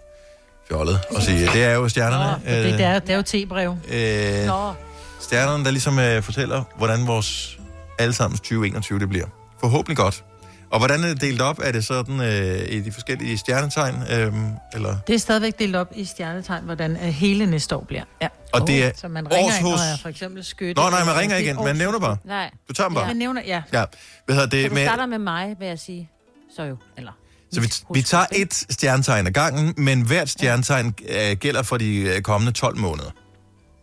fjollet 0.67 0.99
at 1.15 1.23
sige. 1.23 1.47
Det 1.53 1.63
er 1.63 1.73
jo 1.73 1.89
stjernerne. 1.89 2.43
Nå, 2.45 2.51
det, 2.51 2.79
det, 2.79 2.86
er, 2.86 2.99
det 2.99 3.09
er 3.09 3.15
jo 3.15 3.21
tebrev. 3.21 3.77
Øh, 3.91 4.45
Nå. 4.47 4.73
stjernerne, 5.19 5.65
der 5.65 5.71
ligesom 5.71 5.99
øh, 5.99 6.23
fortæller, 6.23 6.63
hvordan 6.77 7.07
vores 7.07 7.59
allesammens 7.99 8.39
2021 8.39 8.99
det 8.99 9.09
bliver. 9.09 9.27
Forhåbentlig 9.59 9.97
godt. 9.97 10.23
Og 10.72 10.80
hvordan 10.80 11.03
er 11.03 11.07
det 11.07 11.22
delt 11.22 11.41
op? 11.41 11.59
Er 11.63 11.72
det 11.72 11.86
sådan 11.86 12.22
øh, 12.22 12.59
i 12.69 12.80
de 12.82 12.91
forskellige 12.91 13.38
stjernetegn? 13.38 13.95
Øh, 14.11 14.34
eller? 14.74 14.97
Det 15.07 15.15
er 15.15 15.19
stadigvæk 15.19 15.59
delt 15.59 15.76
op 15.76 15.88
i 15.95 16.05
stjernetegn, 16.05 16.63
hvordan 16.63 16.91
øh, 16.91 16.97
hele 17.01 17.45
næste 17.45 17.76
år 17.76 17.84
bliver. 17.84 18.03
Ja. 18.22 18.28
Og 18.53 18.67
det 18.67 18.84
er 18.86 18.91
Så 18.95 19.07
man 19.07 19.32
ringer 19.32 19.53
ikke, 19.57 19.63
når 19.69 19.76
årshus- 19.76 19.80
jeg 19.89 19.97
for 20.01 20.09
eksempel 20.09 20.43
skytte. 20.43 20.82
Nå, 20.82 20.89
nej, 20.89 21.03
man 21.03 21.15
ringer 21.17 21.36
ikke 21.36 21.49
ind. 21.49 21.59
Man 21.63 21.76
nævner 21.76 21.99
bare. 21.99 22.17
Nej. 22.26 22.51
Du 22.69 22.74
tager 22.74 22.88
dem 22.88 22.95
bare. 22.95 23.07
Man 23.07 23.15
nævner, 23.15 23.41
ja. 23.45 23.61
Ja. 23.74 23.84
Hvad 24.26 24.36
hedder 24.36 24.49
Det, 24.49 24.51
det? 24.51 24.63
så 24.63 24.69
du 24.69 24.74
Med, 24.74 24.86
starter 24.86 25.05
med 25.05 25.19
mig, 25.19 25.55
vil 25.59 25.67
jeg 25.67 25.80
sige. 25.80 26.09
Så 26.55 26.63
jo, 26.63 26.78
eller... 26.97 27.11
så 27.53 27.61
vi, 27.61 27.67
vi 27.93 28.01
tager 28.01 28.26
et 28.32 28.53
stjernetegn 28.53 29.28
ad 29.28 29.32
gangen, 29.32 29.74
men 29.78 30.01
hvert 30.01 30.30
stjernetegn 30.30 30.95
øh, 31.09 31.32
gælder 31.38 31.61
for 31.63 31.78
de 31.78 31.95
øh, 31.99 32.22
kommende 32.22 32.51
12 32.51 32.78
måneder. 32.78 33.09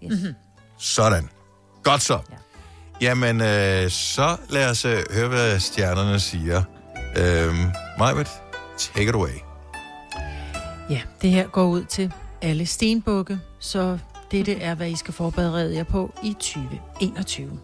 Yes. 0.05 0.11
Mm-hmm. 0.21 0.35
Sådan. 0.79 1.29
Godt 1.83 2.03
så. 2.03 2.19
Ja. 2.31 2.37
Jamen, 3.01 3.41
øh, 3.41 3.91
så 3.91 4.37
lad 4.51 4.71
os 4.71 4.85
øh, 4.85 4.99
høre, 5.13 5.29
hvad 5.29 5.61
stjernerne 5.61 6.21
siger. 6.21 6.63
Øhm, 7.17 7.73
Majbet, 7.99 8.29
take 8.79 9.09
it 9.09 9.15
away. 9.15 9.35
Ja, 10.91 11.01
det 11.23 11.31
her 11.31 11.47
går 11.47 11.65
ud 11.65 11.85
til 11.85 12.13
alle 12.43 12.67
stenbukke, 12.67 13.39
så 13.59 13.99
dette 14.31 14.61
er, 14.61 14.75
hvad 14.75 14.89
I 14.89 14.97
skal 14.97 15.15
forberede 15.15 15.77
jer 15.77 15.85
på 15.85 16.15
i 16.23 16.33
2021. 16.33 17.59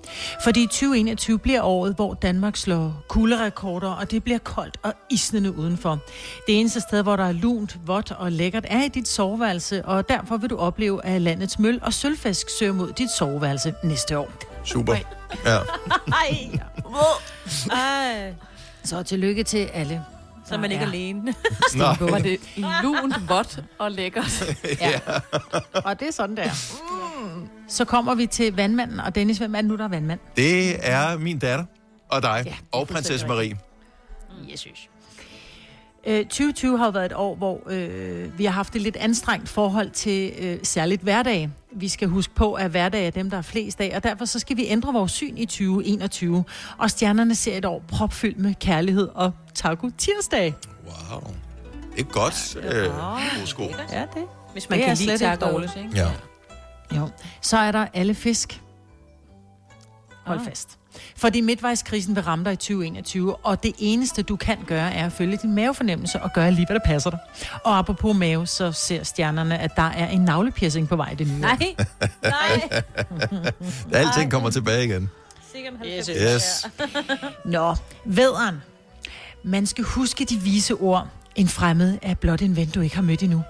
Fordi 0.44 0.66
2021 0.66 1.38
bliver 1.38 1.62
året, 1.62 1.94
hvor 1.94 2.14
Danmark 2.14 2.56
slår 2.56 3.04
kulderekorder, 3.08 3.90
og 3.90 4.10
det 4.10 4.24
bliver 4.24 4.38
koldt 4.38 4.78
og 4.82 4.94
isnende 5.10 5.56
udenfor. 5.56 5.98
Det 6.46 6.60
eneste 6.60 6.80
sted, 6.80 7.02
hvor 7.02 7.16
der 7.16 7.24
er 7.24 7.32
lunt, 7.32 7.78
vådt 7.86 8.12
og 8.12 8.32
lækkert, 8.32 8.64
er 8.68 8.84
i 8.84 8.88
dit 8.88 9.08
soveværelse, 9.08 9.84
og 9.84 10.08
derfor 10.08 10.36
vil 10.36 10.50
du 10.50 10.56
opleve, 10.56 11.04
at 11.04 11.22
landets 11.22 11.58
møl 11.58 11.80
og 11.82 11.92
sølvfisk 11.92 12.46
søger 12.58 12.72
mod 12.72 12.92
dit 12.92 13.10
soveværelse 13.10 13.74
næste 13.84 14.18
år. 14.18 14.32
Super. 14.64 14.94
Ja. 15.44 15.56
Ej. 16.22 16.60
Ej. 17.70 18.34
Så 18.84 19.02
tillykke 19.02 19.42
til 19.42 19.70
alle. 19.72 20.04
Så 20.46 20.54
er 20.54 20.58
man 20.58 20.72
ikke 20.72 20.84
alene. 20.84 21.22
Nå. 21.76 21.84
Var 21.84 22.18
det 22.18 22.38
lunt, 22.82 23.28
vådt 23.28 23.64
og 23.78 23.90
lækkert? 23.90 24.56
ja. 24.80 25.00
Og 25.84 26.00
det 26.00 26.08
er 26.08 26.12
sådan 26.12 26.36
der. 26.36 26.50
Mm. 27.24 27.48
Så 27.68 27.84
kommer 27.84 28.14
vi 28.14 28.26
til 28.26 28.56
vandmanden, 28.56 29.00
og 29.00 29.14
Dennis, 29.14 29.38
hvem 29.38 29.54
er 29.54 29.60
det 29.60 29.68
nu, 29.68 29.76
der 29.76 29.84
er 29.84 29.88
vandmand? 29.88 30.20
Det 30.36 30.86
er 30.88 31.18
min 31.18 31.38
datter 31.38 31.64
og 32.08 32.22
dig 32.22 32.42
ja, 32.46 32.54
og 32.72 32.88
prinsesse 32.88 33.26
Marie. 33.26 33.56
Jesus. 34.52 34.88
Øh, 36.06 36.24
2020 36.24 36.78
har 36.78 36.84
jo 36.84 36.90
været 36.90 37.06
et 37.06 37.12
år, 37.12 37.34
hvor 37.34 37.62
øh, 37.70 38.38
vi 38.38 38.44
har 38.44 38.52
haft 38.52 38.76
et 38.76 38.82
lidt 38.82 38.96
anstrengt 38.96 39.48
forhold 39.48 39.90
til 39.90 40.32
øh, 40.38 40.58
særligt 40.62 41.02
hverdag. 41.02 41.50
Vi 41.76 41.88
skal 41.88 42.08
huske 42.08 42.34
på, 42.34 42.52
at 42.54 42.70
hverdag 42.70 43.06
er 43.06 43.10
dem, 43.10 43.30
der 43.30 43.38
er 43.38 43.42
flest 43.42 43.80
af, 43.80 43.92
og 43.96 44.02
derfor 44.04 44.24
så 44.24 44.38
skal 44.38 44.56
vi 44.56 44.66
ændre 44.66 44.92
vores 44.92 45.12
syn 45.12 45.36
i 45.36 45.44
2021. 45.46 46.44
Og 46.78 46.90
stjernerne 46.90 47.34
ser 47.34 47.56
et 47.58 47.64
år 47.64 47.82
propfyldt 47.88 48.38
med 48.38 48.54
kærlighed 48.54 49.08
og 49.14 49.32
taco 49.54 49.90
tirsdag. 49.98 50.54
Wow. 51.10 51.20
Det 51.96 52.00
er 52.00 52.04
godt, 52.04 52.56
øh, 52.56 53.46
sko. 53.46 53.62
Ja, 53.92 54.00
det. 54.00 54.08
Hvis 54.52 54.70
man 54.70 54.78
det 54.78 54.84
kan 54.86 54.92
er 54.92 54.98
lide 54.98 55.12
ikke 55.12 55.24
taco 55.24 55.50
dårligt. 55.50 55.72
også, 55.76 55.88
Ja. 55.94 56.10
Jo. 56.98 57.08
Så 57.40 57.56
er 57.58 57.72
der 57.72 57.86
alle 57.94 58.14
fisk. 58.14 58.60
Hold 60.26 60.38
Ah. 60.40 60.46
fast. 60.46 60.78
Fordi 61.16 61.40
midtvejskrisen 61.40 62.16
vil 62.16 62.22
ramme 62.24 62.44
dig 62.44 62.52
i 62.52 62.56
2021, 62.56 63.36
og 63.36 63.62
det 63.62 63.72
eneste, 63.78 64.22
du 64.22 64.36
kan 64.36 64.58
gøre, 64.66 64.94
er 64.94 65.06
at 65.06 65.12
følge 65.12 65.38
din 65.42 65.54
mavefornemmelse 65.54 66.22
og 66.22 66.32
gøre 66.32 66.50
lige, 66.52 66.66
hvad 66.66 66.74
der 66.78 66.84
passer 66.86 67.10
dig. 67.10 67.18
Og 67.64 67.78
apropos 67.78 68.16
mave, 68.16 68.46
så 68.46 68.72
ser 68.72 69.02
stjernerne, 69.02 69.58
at 69.58 69.70
der 69.76 69.82
er 69.82 70.08
en 70.08 70.20
navlepiercing 70.20 70.88
på 70.88 70.96
vej 70.96 71.10
i 71.10 71.14
det 71.14 71.26
nye. 71.26 71.40
Nej. 71.40 71.74
Nej. 72.22 72.82
Alting 74.00 74.30
kommer 74.30 74.50
tilbage 74.50 74.84
igen. 74.84 75.10
Sikkert 75.52 75.74
Yes. 75.86 76.10
Yes. 76.22 76.66
Nå, 77.44 77.76
vederen. 78.04 78.62
Man 79.42 79.66
skal 79.66 79.84
huske 79.84 80.24
de 80.24 80.36
vise 80.36 80.74
ord. 80.74 81.08
En 81.36 81.48
fremmed 81.48 81.98
er 82.02 82.14
blot 82.14 82.42
en 82.42 82.56
ven, 82.56 82.70
du 82.70 82.80
ikke 82.80 82.94
har 82.94 83.02
mødt 83.02 83.22
endnu. 83.22 83.42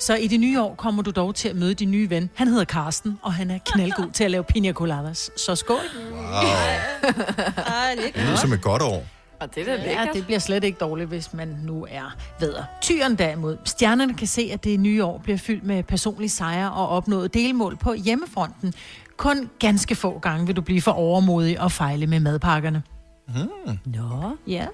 Så 0.00 0.14
i 0.16 0.26
det 0.26 0.40
nye 0.40 0.62
år 0.62 0.74
kommer 0.74 1.02
du 1.02 1.10
dog 1.10 1.34
til 1.34 1.48
at 1.48 1.56
møde 1.56 1.74
din 1.74 1.90
nye 1.90 2.10
ven. 2.10 2.30
Han 2.34 2.48
hedder 2.48 2.64
Karsten, 2.64 3.18
og 3.22 3.34
han 3.34 3.50
er 3.50 3.58
knaldgod 3.64 4.10
til 4.12 4.24
at 4.24 4.30
lave 4.30 4.44
pina 4.44 4.72
coladas. 4.72 5.30
Så 5.36 5.54
skål. 5.54 5.76
Wow. 6.12 6.20
Ej, 6.22 7.94
det 7.96 8.12
er 8.14 8.24
lyder 8.24 8.36
som 8.36 8.52
et 8.52 8.62
godt 8.62 8.82
år. 8.82 9.04
Og 9.40 9.54
det 9.54 9.68
er 9.68 9.76
da 9.76 9.82
Ja, 9.90 10.06
det 10.14 10.24
bliver 10.26 10.38
slet 10.38 10.64
ikke 10.64 10.78
dårligt, 10.78 11.08
hvis 11.08 11.34
man 11.34 11.48
nu 11.62 11.86
er 11.90 12.16
vedder. 12.40 12.62
Tyren 12.80 13.16
derimod. 13.16 13.56
Stjernerne 13.64 14.14
kan 14.14 14.26
se, 14.26 14.50
at 14.52 14.64
det 14.64 14.80
nye 14.80 15.04
år 15.04 15.18
bliver 15.18 15.38
fyldt 15.38 15.64
med 15.64 15.82
personlige 15.82 16.28
sejre 16.28 16.72
og 16.72 16.88
opnået 16.88 17.34
delmål 17.34 17.76
på 17.76 17.94
hjemmefronten. 17.94 18.74
Kun 19.16 19.50
ganske 19.58 19.94
få 19.94 20.18
gange 20.18 20.46
vil 20.46 20.56
du 20.56 20.60
blive 20.60 20.80
for 20.82 20.92
overmodig 20.92 21.60
og 21.60 21.72
fejle 21.72 22.06
med 22.06 22.20
madpakkerne. 22.20 22.82
Hmm. 23.28 23.78
Nå. 23.84 24.36
Ja. 24.46 24.66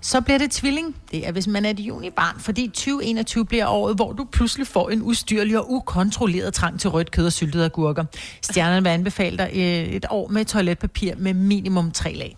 Så 0.00 0.20
bliver 0.20 0.38
det 0.38 0.50
tvilling. 0.50 0.96
Det 1.10 1.26
er, 1.26 1.32
hvis 1.32 1.46
man 1.46 1.64
er 1.64 1.70
et 1.70 1.80
junibarn, 1.80 2.40
fordi 2.40 2.68
2021 2.68 3.46
bliver 3.46 3.66
året, 3.66 3.96
hvor 3.96 4.12
du 4.12 4.26
pludselig 4.32 4.66
får 4.66 4.90
en 4.90 5.02
ustyrlig 5.02 5.58
og 5.58 5.72
ukontrolleret 5.72 6.54
trang 6.54 6.80
til 6.80 6.90
rødt 6.90 7.10
kød 7.10 7.26
og 7.26 7.32
syltede 7.32 7.64
agurker. 7.64 8.04
Stjernerne 8.42 8.82
vil 8.82 8.90
anbefale 8.90 9.38
dig 9.38 9.50
øh, 9.54 9.94
et 9.94 10.06
år 10.10 10.28
med 10.28 10.44
toiletpapir 10.44 11.14
med 11.16 11.34
minimum 11.34 11.90
tre 11.90 12.12
lag. 12.12 12.36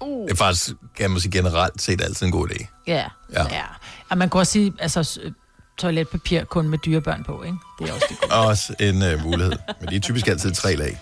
Det 0.00 0.30
er 0.30 0.36
faktisk, 0.36 0.70
kan 0.96 1.10
man 1.10 1.20
sige, 1.20 1.32
generelt 1.32 1.82
set 1.82 2.00
altid 2.00 2.26
en 2.26 2.32
god 2.32 2.48
idé. 2.48 2.66
Ja. 2.86 3.04
Ja. 3.32 3.42
ja. 3.42 3.62
Og 4.10 4.18
man 4.18 4.30
kan 4.30 4.38
også 4.38 4.52
sige, 4.52 4.72
altså 4.78 5.20
toiletpapir 5.78 6.44
kun 6.44 6.68
med 6.68 6.78
dyrebørn 6.78 7.24
på, 7.24 7.42
ikke? 7.42 7.56
Det 7.78 7.88
er 7.88 7.92
også 7.92 8.06
det. 8.08 8.32
Også 8.32 8.74
en 8.80 9.14
uh, 9.14 9.24
mulighed. 9.24 9.52
Men 9.80 9.88
de 9.90 9.96
er 9.96 10.00
typisk 10.00 10.28
altid 10.28 10.52
tre 10.52 10.74
lag. 10.74 10.98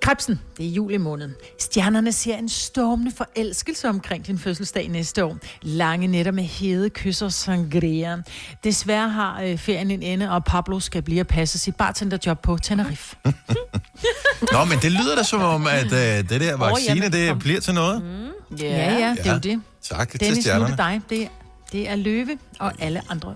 Krebsen, 0.00 0.40
det 0.56 0.66
er 0.66 0.70
juli 0.70 0.96
måned. 0.96 1.30
Stjernerne 1.58 2.12
ser 2.12 2.36
en 2.36 2.48
stormende 2.48 3.12
forelskelse 3.16 3.88
omkring 3.88 4.26
din 4.26 4.38
fødselsdag 4.38 4.88
næste 4.88 5.24
år. 5.24 5.36
Lange 5.62 6.06
nætter 6.06 6.32
med 6.32 6.44
hede 6.44 6.90
kysser 6.90 7.26
og 7.26 7.32
sangria. 7.32 8.22
Desværre 8.64 9.08
har 9.08 9.42
øh, 9.42 9.58
ferien 9.58 9.90
en 9.90 10.02
ende, 10.02 10.30
og 10.30 10.44
Pablo 10.44 10.80
skal 10.80 11.02
blive 11.02 11.20
at 11.20 11.26
passe 11.26 11.58
sit 11.58 11.76
bartenderjob 11.76 12.42
på 12.42 12.58
Tenerife. 12.58 13.16
Nå, 14.52 14.64
men 14.64 14.78
det 14.82 14.92
lyder 14.92 15.14
da 15.16 15.22
som 15.22 15.42
om, 15.42 15.66
at 15.66 15.84
uh, 15.84 15.98
det 16.28 16.40
der 16.40 16.56
vaccine, 16.56 17.08
det 17.08 17.38
bliver 17.38 17.60
til 17.60 17.74
noget. 17.74 18.02
Mm. 18.02 18.56
Ja, 18.58 18.66
ja, 18.66 18.98
ja, 18.98 19.14
det 19.18 19.26
er 19.26 19.32
jo 19.32 19.38
det. 19.38 19.60
Tak 19.82 20.10
til 20.10 20.20
Dennis, 20.20 20.36
nu 20.36 20.38
er 20.38 20.42
stjernerne. 20.42 20.70
det 20.70 20.78
dig. 20.78 21.18
Det, 21.18 21.28
det 21.72 21.88
er 21.88 21.96
løve 21.96 22.38
og 22.58 22.72
alle 22.78 23.02
andre 23.08 23.34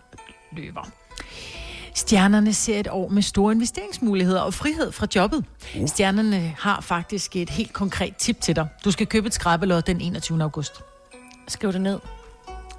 løver. 0.57 0.91
Stjernerne 1.95 2.53
ser 2.55 2.81
et 2.81 2.89
år 2.91 3.09
med 3.09 3.23
store 3.23 3.53
investeringsmuligheder 3.53 4.41
og 4.41 4.55
frihed 4.55 4.93
fra 4.93 5.07
jobbet. 5.17 5.45
Uh. 5.81 5.89
Stjernerne 5.89 6.55
har 6.59 6.81
faktisk 6.81 7.37
et 7.37 7.51
helt 7.51 7.73
konkret 7.73 8.17
tip 8.17 8.41
til 8.41 8.57
dig. 8.57 8.69
Du 8.85 8.91
skal 8.91 9.07
købe 9.07 9.27
et 9.27 9.35
skrabelod 9.35 9.83
den 9.83 10.01
21. 10.01 10.43
august. 10.43 10.81
Skriv 11.49 11.73
det 11.73 11.81
ned. 11.81 11.99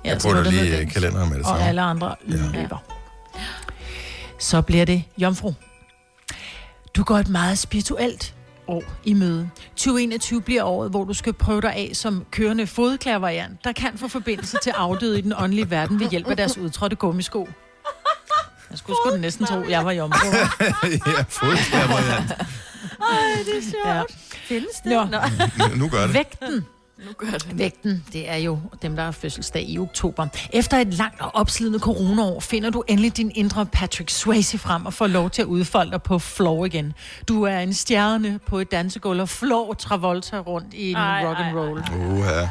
Jeg 0.04 0.22
skriv 0.22 0.30
putter 0.32 0.44
det 0.44 0.54
ned, 0.54 0.62
lige 0.64 0.78
Dennis. 0.78 0.94
kalenderen 0.94 1.30
med 1.30 1.38
det 1.38 1.46
Og 1.46 1.50
samme. 1.50 1.64
alle 1.64 1.82
andre 1.82 2.16
løber. 2.26 2.78
Så 4.40 4.62
bliver 4.62 4.86
det 4.86 5.04
jomfru. 5.18 5.54
Du 6.96 7.04
går 7.04 7.18
et 7.18 7.30
meget 7.30 7.58
spirituelt 7.58 8.36
år 8.68 8.84
i 9.04 9.14
møde. 9.14 9.50
2021 9.76 10.42
bliver 10.42 10.64
året, 10.64 10.90
hvor 10.92 11.04
du 11.04 11.14
skal 11.14 11.34
prøve 11.34 11.62
dig 11.62 11.74
af 11.74 11.90
som 11.94 12.26
kørende 12.32 12.68
fodklærvariant, 12.68 13.64
der 13.64 13.72
kan 13.72 13.98
få 13.98 14.08
forbindelse 14.08 14.58
til 14.64 14.70
afdøde 14.70 15.20
i 15.20 15.22
den 15.22 15.34
åndelige 15.38 15.70
verden 15.70 16.00
ved 16.00 16.10
hjælp 16.10 16.28
af 16.28 16.38
deres 16.38 16.58
udtrådte 16.58 16.96
gummisko. 16.96 17.48
Jeg 18.76 18.80
skulle 18.80 18.98
sgu 19.06 19.12
da 19.16 19.18
næsten 19.18 19.46
tro, 19.46 19.64
jeg 19.70 19.86
var 19.86 19.92
jomfru. 19.92 20.28
ja, 21.08 21.24
fodskærvariant. 21.30 22.32
Ej, 22.32 23.44
det 23.46 23.58
er 23.58 23.62
sjovt. 23.62 23.86
Ja. 23.86 24.02
Findes 24.46 24.76
det? 24.84 24.92
Nå. 24.92 25.04
Nå. 25.04 25.76
Nu, 25.76 25.90
gør 25.90 26.02
det. 26.02 26.14
Vægten. 26.14 26.66
Nu 26.98 27.12
gør 27.18 27.32
det. 27.32 27.58
Vægten, 27.58 28.04
det 28.14 28.30
er 28.30 28.36
jo 28.36 28.60
dem, 28.82 28.96
der 28.96 29.04
har 29.04 29.12
fødselsdag 29.12 29.66
i 29.70 29.80
oktober. 29.80 30.28
Efter 30.54 30.78
et 30.78 30.94
langt 30.94 31.22
og 31.22 31.36
opslidende 31.36 31.80
coronaår, 31.80 32.40
finder 32.40 32.70
du 32.70 32.84
endelig 32.88 33.18
din 33.18 33.32
indre 33.36 33.66
Patrick 33.66 34.10
Swayze 34.10 34.58
frem 34.58 34.86
og 34.86 34.94
får 34.94 35.08
lov 35.08 35.30
til 35.30 35.42
at 35.42 35.46
udfolde 35.46 35.92
dig 35.92 36.02
på 36.02 36.20
floor 36.20 36.66
igen. 36.66 36.94
Du 37.28 37.44
er 37.44 37.60
en 37.60 37.74
stjerne 37.74 38.40
på 38.48 38.60
et 38.60 38.72
dansegulv 38.72 39.22
og 39.22 39.30
flår 39.30 39.74
Travolta 39.74 40.40
rundt 40.40 40.74
i 40.74 40.90
en 40.90 40.96
Ej, 40.96 41.26
rock 41.28 41.40
and 41.40 41.58
roll. 41.58 41.84
Uha. 42.10 42.48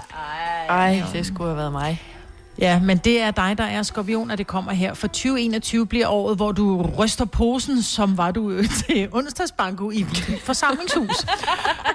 Ej, 0.69 1.03
det 1.13 1.27
skulle 1.27 1.49
have 1.49 1.57
været 1.57 1.73
mig. 1.73 2.14
Ja, 2.59 2.81
men 2.81 2.99
det 2.99 3.21
er 3.21 3.31
dig, 3.31 3.55
der 3.59 3.65
er 3.65 3.83
skorpion, 3.83 4.31
og 4.31 4.39
det 4.39 4.47
kommer 4.47 4.73
her. 4.73 4.95
For 4.95 5.07
2021 5.07 5.87
bliver 5.87 6.09
året, 6.09 6.37
hvor 6.37 6.53
du 6.53 6.83
ryster 6.99 7.25
posen, 7.25 7.83
som 7.83 8.19
var 8.19 8.31
du 8.31 8.51
øh, 8.51 8.69
til 8.87 9.09
onsdagsbanko 9.13 9.91
i 9.91 10.07
forsamlingshus. 10.41 11.17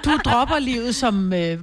Du 0.04 0.10
dropper 0.24 0.58
livet 0.58 0.94
som, 0.94 1.32
øh, 1.32 1.58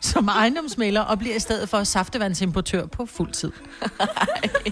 som 0.00 0.28
ejendomsmælder 0.28 1.00
og 1.00 1.18
bliver 1.18 1.36
i 1.36 1.40
stedet 1.40 1.68
for 1.68 1.84
saftevandsimportør 1.84 2.86
på 2.86 3.06
fuld 3.06 3.32
tid. 3.32 3.52
Okay. 4.00 4.70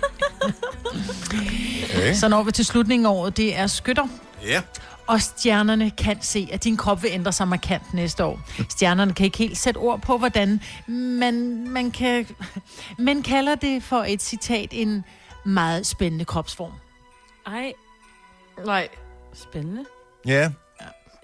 Så 2.20 2.28
når 2.28 2.42
vi 2.42 2.52
til 2.52 2.64
slutningen 2.64 3.06
af 3.06 3.10
året, 3.10 3.36
det 3.36 3.58
er 3.58 3.66
skytter. 3.66 4.06
Ja. 4.44 4.62
Og 5.06 5.20
stjernerne 5.22 5.90
kan 5.90 6.22
se, 6.22 6.48
at 6.52 6.64
din 6.64 6.76
krop 6.76 7.02
vil 7.02 7.10
ændre 7.14 7.32
sig 7.32 7.48
markant 7.48 7.94
næste 7.94 8.24
år. 8.24 8.40
Stjernerne 8.68 9.14
kan 9.14 9.24
ikke 9.24 9.38
helt 9.38 9.58
sætte 9.58 9.78
ord 9.78 10.00
på, 10.00 10.18
hvordan 10.18 10.60
man, 10.88 11.68
man 11.68 11.90
kan... 11.90 12.26
Man 12.98 13.22
kalder 13.22 13.54
det 13.54 13.82
for 13.82 14.04
et 14.08 14.22
citat 14.22 14.68
en 14.72 15.04
meget 15.44 15.86
spændende 15.86 16.24
kropsform. 16.24 16.72
Ej, 17.46 17.72
Nej. 18.66 18.88
spændende. 19.34 19.84
Ja. 20.26 20.50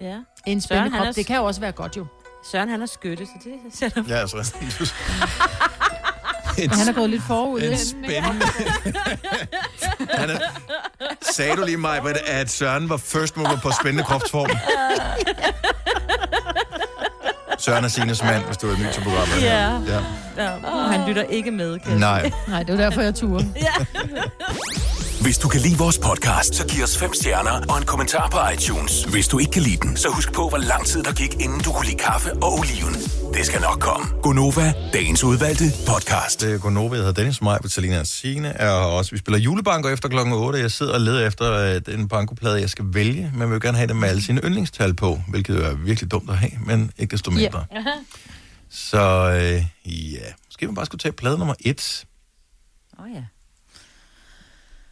Ja. 0.01 0.15
En 0.15 0.21
Søren, 0.45 0.61
spændende 0.61 0.89
han 0.91 0.99
krop, 0.99 1.07
er- 1.07 1.11
det 1.11 1.25
kan 1.25 1.35
jo 1.37 1.43
også 1.45 1.61
være 1.61 1.71
godt 1.71 1.97
jo. 1.97 2.05
Søren, 2.51 2.69
han 2.69 2.81
er 2.81 2.85
skytte, 2.85 3.25
så 3.25 3.31
det 3.43 3.53
sætter 3.73 4.03
Ja, 4.07 4.15
altså. 4.15 4.37
Men 6.57 6.69
han 6.69 6.87
er 6.87 6.93
gået 6.93 7.09
lidt 7.09 7.23
forud. 7.27 7.61
En 7.61 7.77
spændende... 7.77 8.45
Han 10.09 10.29
er... 10.29 10.37
Sagde 11.31 11.55
du 11.55 11.65
lige 11.65 11.77
mig, 11.77 12.01
at 12.27 12.51
Søren 12.51 12.89
var 12.89 12.97
first 12.97 13.37
mover 13.37 13.57
på 13.63 13.71
spændende 13.81 14.03
kropsform? 14.03 14.49
Søren 17.59 17.83
er 17.83 17.87
Sines 17.87 18.23
mand, 18.23 18.43
hvis 18.43 18.57
du 18.57 18.67
er 18.69 18.77
ny 18.77 18.91
til 18.93 19.01
programmet. 19.01 19.41
Ja. 19.41 19.79
ja. 19.87 19.99
Ja, 20.37 20.49
han 20.91 21.07
lytter 21.07 21.23
ikke 21.23 21.51
med, 21.51 21.79
kan 21.79 21.97
Nej. 21.97 22.31
Nej, 22.47 22.63
det 22.63 22.73
er 22.73 22.77
derfor, 22.77 23.01
jeg 23.01 23.15
turer. 23.15 23.43
Hvis 25.23 25.37
du 25.37 25.47
kan 25.47 25.61
lide 25.61 25.77
vores 25.77 25.99
podcast, 25.99 26.55
så 26.55 26.67
giv 26.67 26.83
os 26.83 26.97
fem 26.97 27.13
stjerner 27.13 27.55
og 27.69 27.77
en 27.77 27.85
kommentar 27.85 28.29
på 28.29 28.37
iTunes. 28.53 29.03
Hvis 29.03 29.27
du 29.27 29.39
ikke 29.39 29.51
kan 29.51 29.61
lide 29.61 29.77
den, 29.77 29.97
så 29.97 30.07
husk 30.09 30.33
på, 30.33 30.49
hvor 30.49 30.57
lang 30.57 30.85
tid 30.85 31.03
der 31.03 31.13
gik, 31.13 31.33
inden 31.33 31.59
du 31.65 31.71
kunne 31.71 31.85
lide 31.85 31.97
kaffe 31.97 32.33
og 32.33 32.53
oliven. 32.59 32.93
Det 33.33 33.45
skal 33.45 33.61
nok 33.61 33.79
komme. 33.79 34.05
Gonova, 34.21 34.73
dagens 34.93 35.23
udvalgte 35.23 35.63
podcast. 35.87 36.41
Det 36.41 36.53
er 36.53 36.57
Gonova, 36.57 36.95
jeg 36.95 37.03
hedder 37.05 37.13
Dennis 37.21 37.41
Maj, 37.41 37.57
Vitalina 37.63 37.99
og 37.99 38.07
Signe 38.07 38.47
er 38.47 38.69
også. 38.69 39.11
Vi 39.11 39.17
spiller 39.17 39.39
julebanker 39.39 39.89
efter 39.89 40.09
klokken 40.09 40.33
8. 40.33 40.59
Jeg 40.59 40.71
sidder 40.71 40.93
og 40.93 41.01
leder 41.01 41.27
efter 41.27 41.51
øh, 41.51 41.81
den 41.85 42.07
bankoplade, 42.07 42.61
jeg 42.61 42.69
skal 42.69 42.85
vælge. 42.87 43.31
Men 43.35 43.49
vil 43.49 43.55
jo 43.55 43.59
gerne 43.63 43.77
have 43.77 43.87
det 43.87 43.95
med 43.95 44.09
alle 44.09 44.23
sine 44.23 44.41
yndlingstal 44.43 44.93
på, 44.93 45.21
hvilket 45.29 45.65
er 45.65 45.73
virkelig 45.75 46.11
dumt 46.11 46.29
at 46.29 46.37
have, 46.37 46.51
men 46.65 46.91
ikke 46.97 47.11
desto 47.11 47.31
mindre. 47.31 47.65
Ja. 47.71 47.83
Så 48.69 49.31
øh, 49.31 49.65
ja, 50.13 50.27
måske 50.47 50.65
man 50.65 50.75
bare 50.75 50.85
skulle 50.85 50.99
tage 50.99 51.11
plade 51.11 51.37
nummer 51.37 51.55
1. 51.59 52.05
Åh 52.99 53.05
oh, 53.05 53.11
ja. 53.11 53.23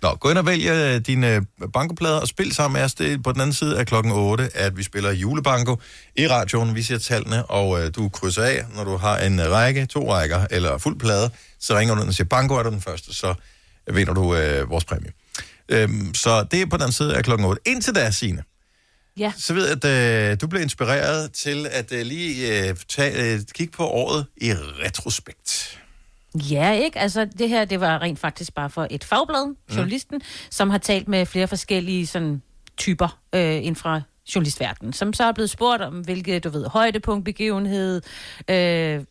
Nå, 0.02 0.16
gå 0.16 0.30
ind 0.30 0.38
og 0.38 0.46
vælg 0.46 0.68
øh, 0.68 1.02
dine 1.08 1.36
øh, 1.36 1.42
bankoplader 1.74 2.20
og 2.20 2.28
spil 2.28 2.54
sammen 2.54 2.74
med 2.80 2.84
os. 2.86 2.94
Det 2.94 3.14
er 3.14 3.18
på 3.24 3.32
den 3.32 3.42
anden 3.42 3.54
side 3.54 3.80
af 3.80 3.86
klokken 3.88 4.12
8, 4.12 4.50
at 4.54 4.78
vi 4.78 4.84
spiller 4.84 5.12
julebanko 5.12 5.78
i 6.18 6.28
radioen. 6.28 6.76
Vi 6.76 6.82
siger 6.84 6.98
tallene, 6.98 7.46
og 7.46 7.82
øh, 7.84 7.92
du 7.96 8.10
krydser 8.10 8.44
af, 8.44 8.66
når 8.76 8.84
du 8.84 8.98
har 8.98 9.18
en 9.18 9.52
række, 9.52 9.86
to 9.86 10.14
rækker 10.14 10.46
eller 10.52 10.78
fuld 10.78 11.00
plade. 11.00 11.30
Så 11.60 11.78
ringer 11.78 11.96
du 11.96 12.02
ind 12.02 12.10
og 12.10 12.14
siger, 12.14 12.28
banko 12.28 12.56
er 12.56 12.64
du 12.64 12.70
den 12.70 12.82
første, 12.82 13.14
så 13.16 13.34
vinder 13.94 14.14
du 14.14 14.36
øh, 14.36 14.70
vores 14.70 14.86
præmie. 14.86 15.12
Øhm, 15.70 16.14
så 16.14 16.44
det 16.44 16.62
er 16.62 16.66
på 16.66 16.78
den 16.78 16.82
anden 16.82 16.94
side 16.94 17.16
af 17.16 17.24
klokken 17.24 17.48
8. 17.48 17.62
Indtil 17.66 17.96
da, 17.96 18.12
Signe, 18.12 18.44
Ja. 19.18 19.34
så 19.38 19.54
ved 19.54 19.68
jeg, 19.68 19.86
at 19.86 20.32
øh, 20.32 20.38
du 20.42 20.48
blev 20.48 20.62
inspireret 20.62 21.32
til 21.34 21.68
at 21.72 21.92
øh, 21.92 22.06
lige 22.06 22.68
øh, 22.70 22.76
tage, 22.90 23.34
øh, 23.34 23.40
kigge 23.54 23.72
på 23.78 23.88
året 23.88 24.26
i 24.38 24.54
retrospekt. 24.54 25.80
Ja, 26.36 26.72
ikke? 26.72 27.00
Altså, 27.00 27.26
det 27.26 27.50
her, 27.50 27.66
det 27.66 27.80
var 27.80 28.02
rent 28.02 28.20
faktisk 28.20 28.54
bare 28.54 28.70
for 28.70 28.88
et 28.90 29.04
fagblad, 29.04 29.56
journalisten, 29.76 30.18
mm. 30.18 30.24
som 30.50 30.70
har 30.70 30.78
talt 30.78 31.08
med 31.08 31.26
flere 31.26 31.48
forskellige 31.48 32.08
sådan, 32.08 32.42
typer 32.78 33.20
øh, 33.36 33.56
inden 33.56 33.76
fra 33.76 34.02
journalistverdenen, 34.36 34.94
som 34.94 35.14
så 35.14 35.24
er 35.24 35.32
blevet 35.32 35.50
spurgt 35.50 35.82
om, 35.82 35.94
hvilket, 35.94 36.44
du 36.44 36.50
ved, 36.50 36.66
højdepunkt, 36.68 37.26
begivenhed, 37.26 38.02
øh, 38.50 39.04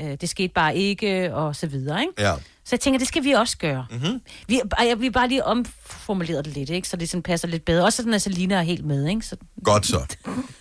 øh, 0.00 0.16
det 0.20 0.28
skete 0.28 0.52
bare 0.54 0.76
ikke, 0.76 1.34
og 1.34 1.56
så 1.56 1.66
videre, 1.66 2.00
ikke? 2.00 2.12
Ja. 2.18 2.34
Så 2.64 2.68
jeg 2.72 2.80
tænker, 2.80 2.98
det 2.98 3.08
skal 3.08 3.24
vi 3.24 3.32
også 3.32 3.58
gøre. 3.58 3.86
Mm-hmm. 3.90 4.20
Vi, 4.48 4.60
jeg, 4.80 5.00
vi 5.00 5.10
bare 5.10 5.28
lige 5.28 5.44
omformuleret 5.44 6.44
det 6.44 6.54
lidt, 6.54 6.70
ikke? 6.70 6.88
Så 6.88 6.96
det 6.96 7.08
sådan 7.08 7.22
passer 7.22 7.48
lidt 7.48 7.64
bedre. 7.64 7.84
Også 7.84 7.96
sådan, 7.96 8.14
at 8.14 8.22
Selina 8.22 8.54
er 8.54 8.62
helt 8.62 8.84
med, 8.84 9.08
ikke? 9.08 9.26
Så, 9.26 9.36
Godt 9.64 9.86
så. 9.86 10.16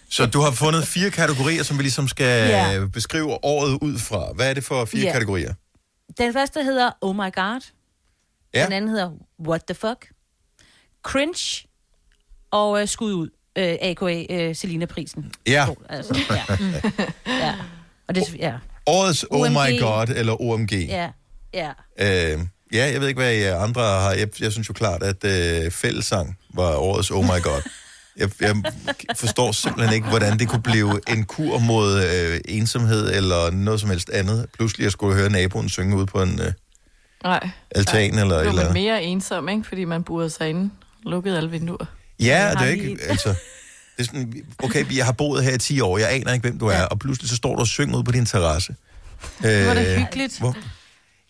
Så 0.09 0.25
du 0.25 0.39
har 0.41 0.51
fundet 0.51 0.87
fire 0.87 1.09
kategorier, 1.11 1.63
som 1.63 1.77
vi 1.77 1.83
ligesom 1.83 2.07
skal 2.07 2.49
Ja. 2.49 2.85
beskrive 2.93 3.45
året 3.45 3.77
ud 3.81 3.99
fra. 3.99 4.33
Hvad 4.35 4.49
er 4.49 4.53
det 4.53 4.63
for 4.63 4.85
fire 4.85 5.01
ja. 5.05 5.11
kategorier? 5.11 5.53
Den 6.17 6.33
første 6.33 6.63
hedder 6.63 6.91
Oh 7.01 7.15
My 7.15 7.33
God. 7.35 7.71
Ja. 8.53 8.65
Den 8.65 8.73
anden 8.73 8.89
hedder 8.89 9.11
What 9.47 9.61
the 9.67 9.75
Fuck. 9.75 10.11
Cringe. 11.03 11.67
Og 12.51 12.81
øh, 12.81 12.87
Skud 12.87 13.13
ud. 13.13 13.29
Øh, 13.57 13.77
A.K.A. 13.81 14.25
Øh, 14.29 14.55
Selina-prisen. 14.55 15.31
Ja. 15.47 15.67
Altså, 15.89 16.19
ja. 16.29 16.57
Ja. 17.45 17.55
Og 18.07 18.15
det, 18.15 18.35
ja. 18.39 18.53
Årets 18.87 19.25
Oh 19.31 19.49
My. 19.51 19.79
God 19.81 20.07
eller 20.15 20.41
OMG. 20.41 20.71
Ja. 20.71 21.09
Ja. 21.53 21.71
Øh, 21.99 22.39
ja, 22.73 22.91
jeg 22.91 23.01
ved 23.01 23.07
ikke, 23.07 23.21
hvad 23.21 23.33
I 23.33 23.41
andre 23.43 23.81
har. 23.81 24.11
Jeg, 24.11 24.41
jeg 24.41 24.51
synes 24.51 24.69
jo 24.69 24.73
klart, 24.73 25.03
at 25.03 25.23
øh, 25.23 25.71
fællesang 25.71 26.37
var 26.53 26.75
årets 26.75 27.11
Oh 27.11 27.23
My 27.23 27.41
God. 27.43 27.61
Jeg, 28.17 28.29
jeg 28.41 28.55
forstår 29.15 29.51
simpelthen 29.51 29.95
ikke, 29.95 30.07
hvordan 30.07 30.39
det 30.39 30.47
kunne 30.49 30.61
blive 30.61 30.99
en 31.09 31.23
kur 31.23 31.59
mod 31.59 32.03
øh, 32.03 32.39
ensomhed 32.47 33.15
eller 33.15 33.51
noget 33.51 33.79
som 33.81 33.89
helst 33.89 34.09
andet. 34.09 34.45
Pludselig 34.57 34.85
at 34.85 34.91
skulle 34.91 35.15
høre 35.15 35.29
naboen 35.29 35.69
synge 35.69 35.95
ud 35.97 36.05
på 36.05 36.21
en 36.21 36.39
øh, 36.41 36.51
Nej. 37.23 37.49
altan 37.75 38.19
eller 38.19 38.35
et 38.35 38.41
Det 38.45 38.49
eller 38.49 38.73
mere 38.73 39.03
ensom, 39.03 39.49
ikke? 39.49 39.63
Fordi 39.67 39.85
man 39.85 40.03
burede 40.03 40.29
sig 40.29 40.49
inde. 40.49 40.69
Lukkede 41.03 41.37
alle 41.37 41.49
vinduer. 41.51 41.85
Ja, 42.19 42.51
det 42.59 42.61
er 42.61 42.75
lige- 42.75 42.89
ikke, 42.89 43.03
altså... 43.03 43.29
Det 43.29 44.01
er 44.01 44.03
sådan, 44.03 44.33
okay, 44.63 44.97
jeg 44.97 45.05
har 45.05 45.11
boet 45.11 45.43
her 45.43 45.55
i 45.55 45.57
10 45.57 45.79
år, 45.81 45.97
jeg 45.97 46.11
aner 46.13 46.33
ikke, 46.33 46.41
hvem 46.49 46.59
du 46.59 46.67
er, 46.67 46.81
og 46.81 46.99
pludselig 46.99 47.29
så 47.29 47.35
står 47.35 47.55
du 47.55 47.59
og 47.59 47.67
synger 47.67 47.97
ud 47.97 48.03
på 48.03 48.11
din 48.11 48.25
terrasse. 48.25 48.75
Det 49.43 49.67
var 49.67 49.73
da 49.73 49.91
Øh, 49.93 49.97
hyggeligt. 49.99 50.39
Hvor? 50.39 50.55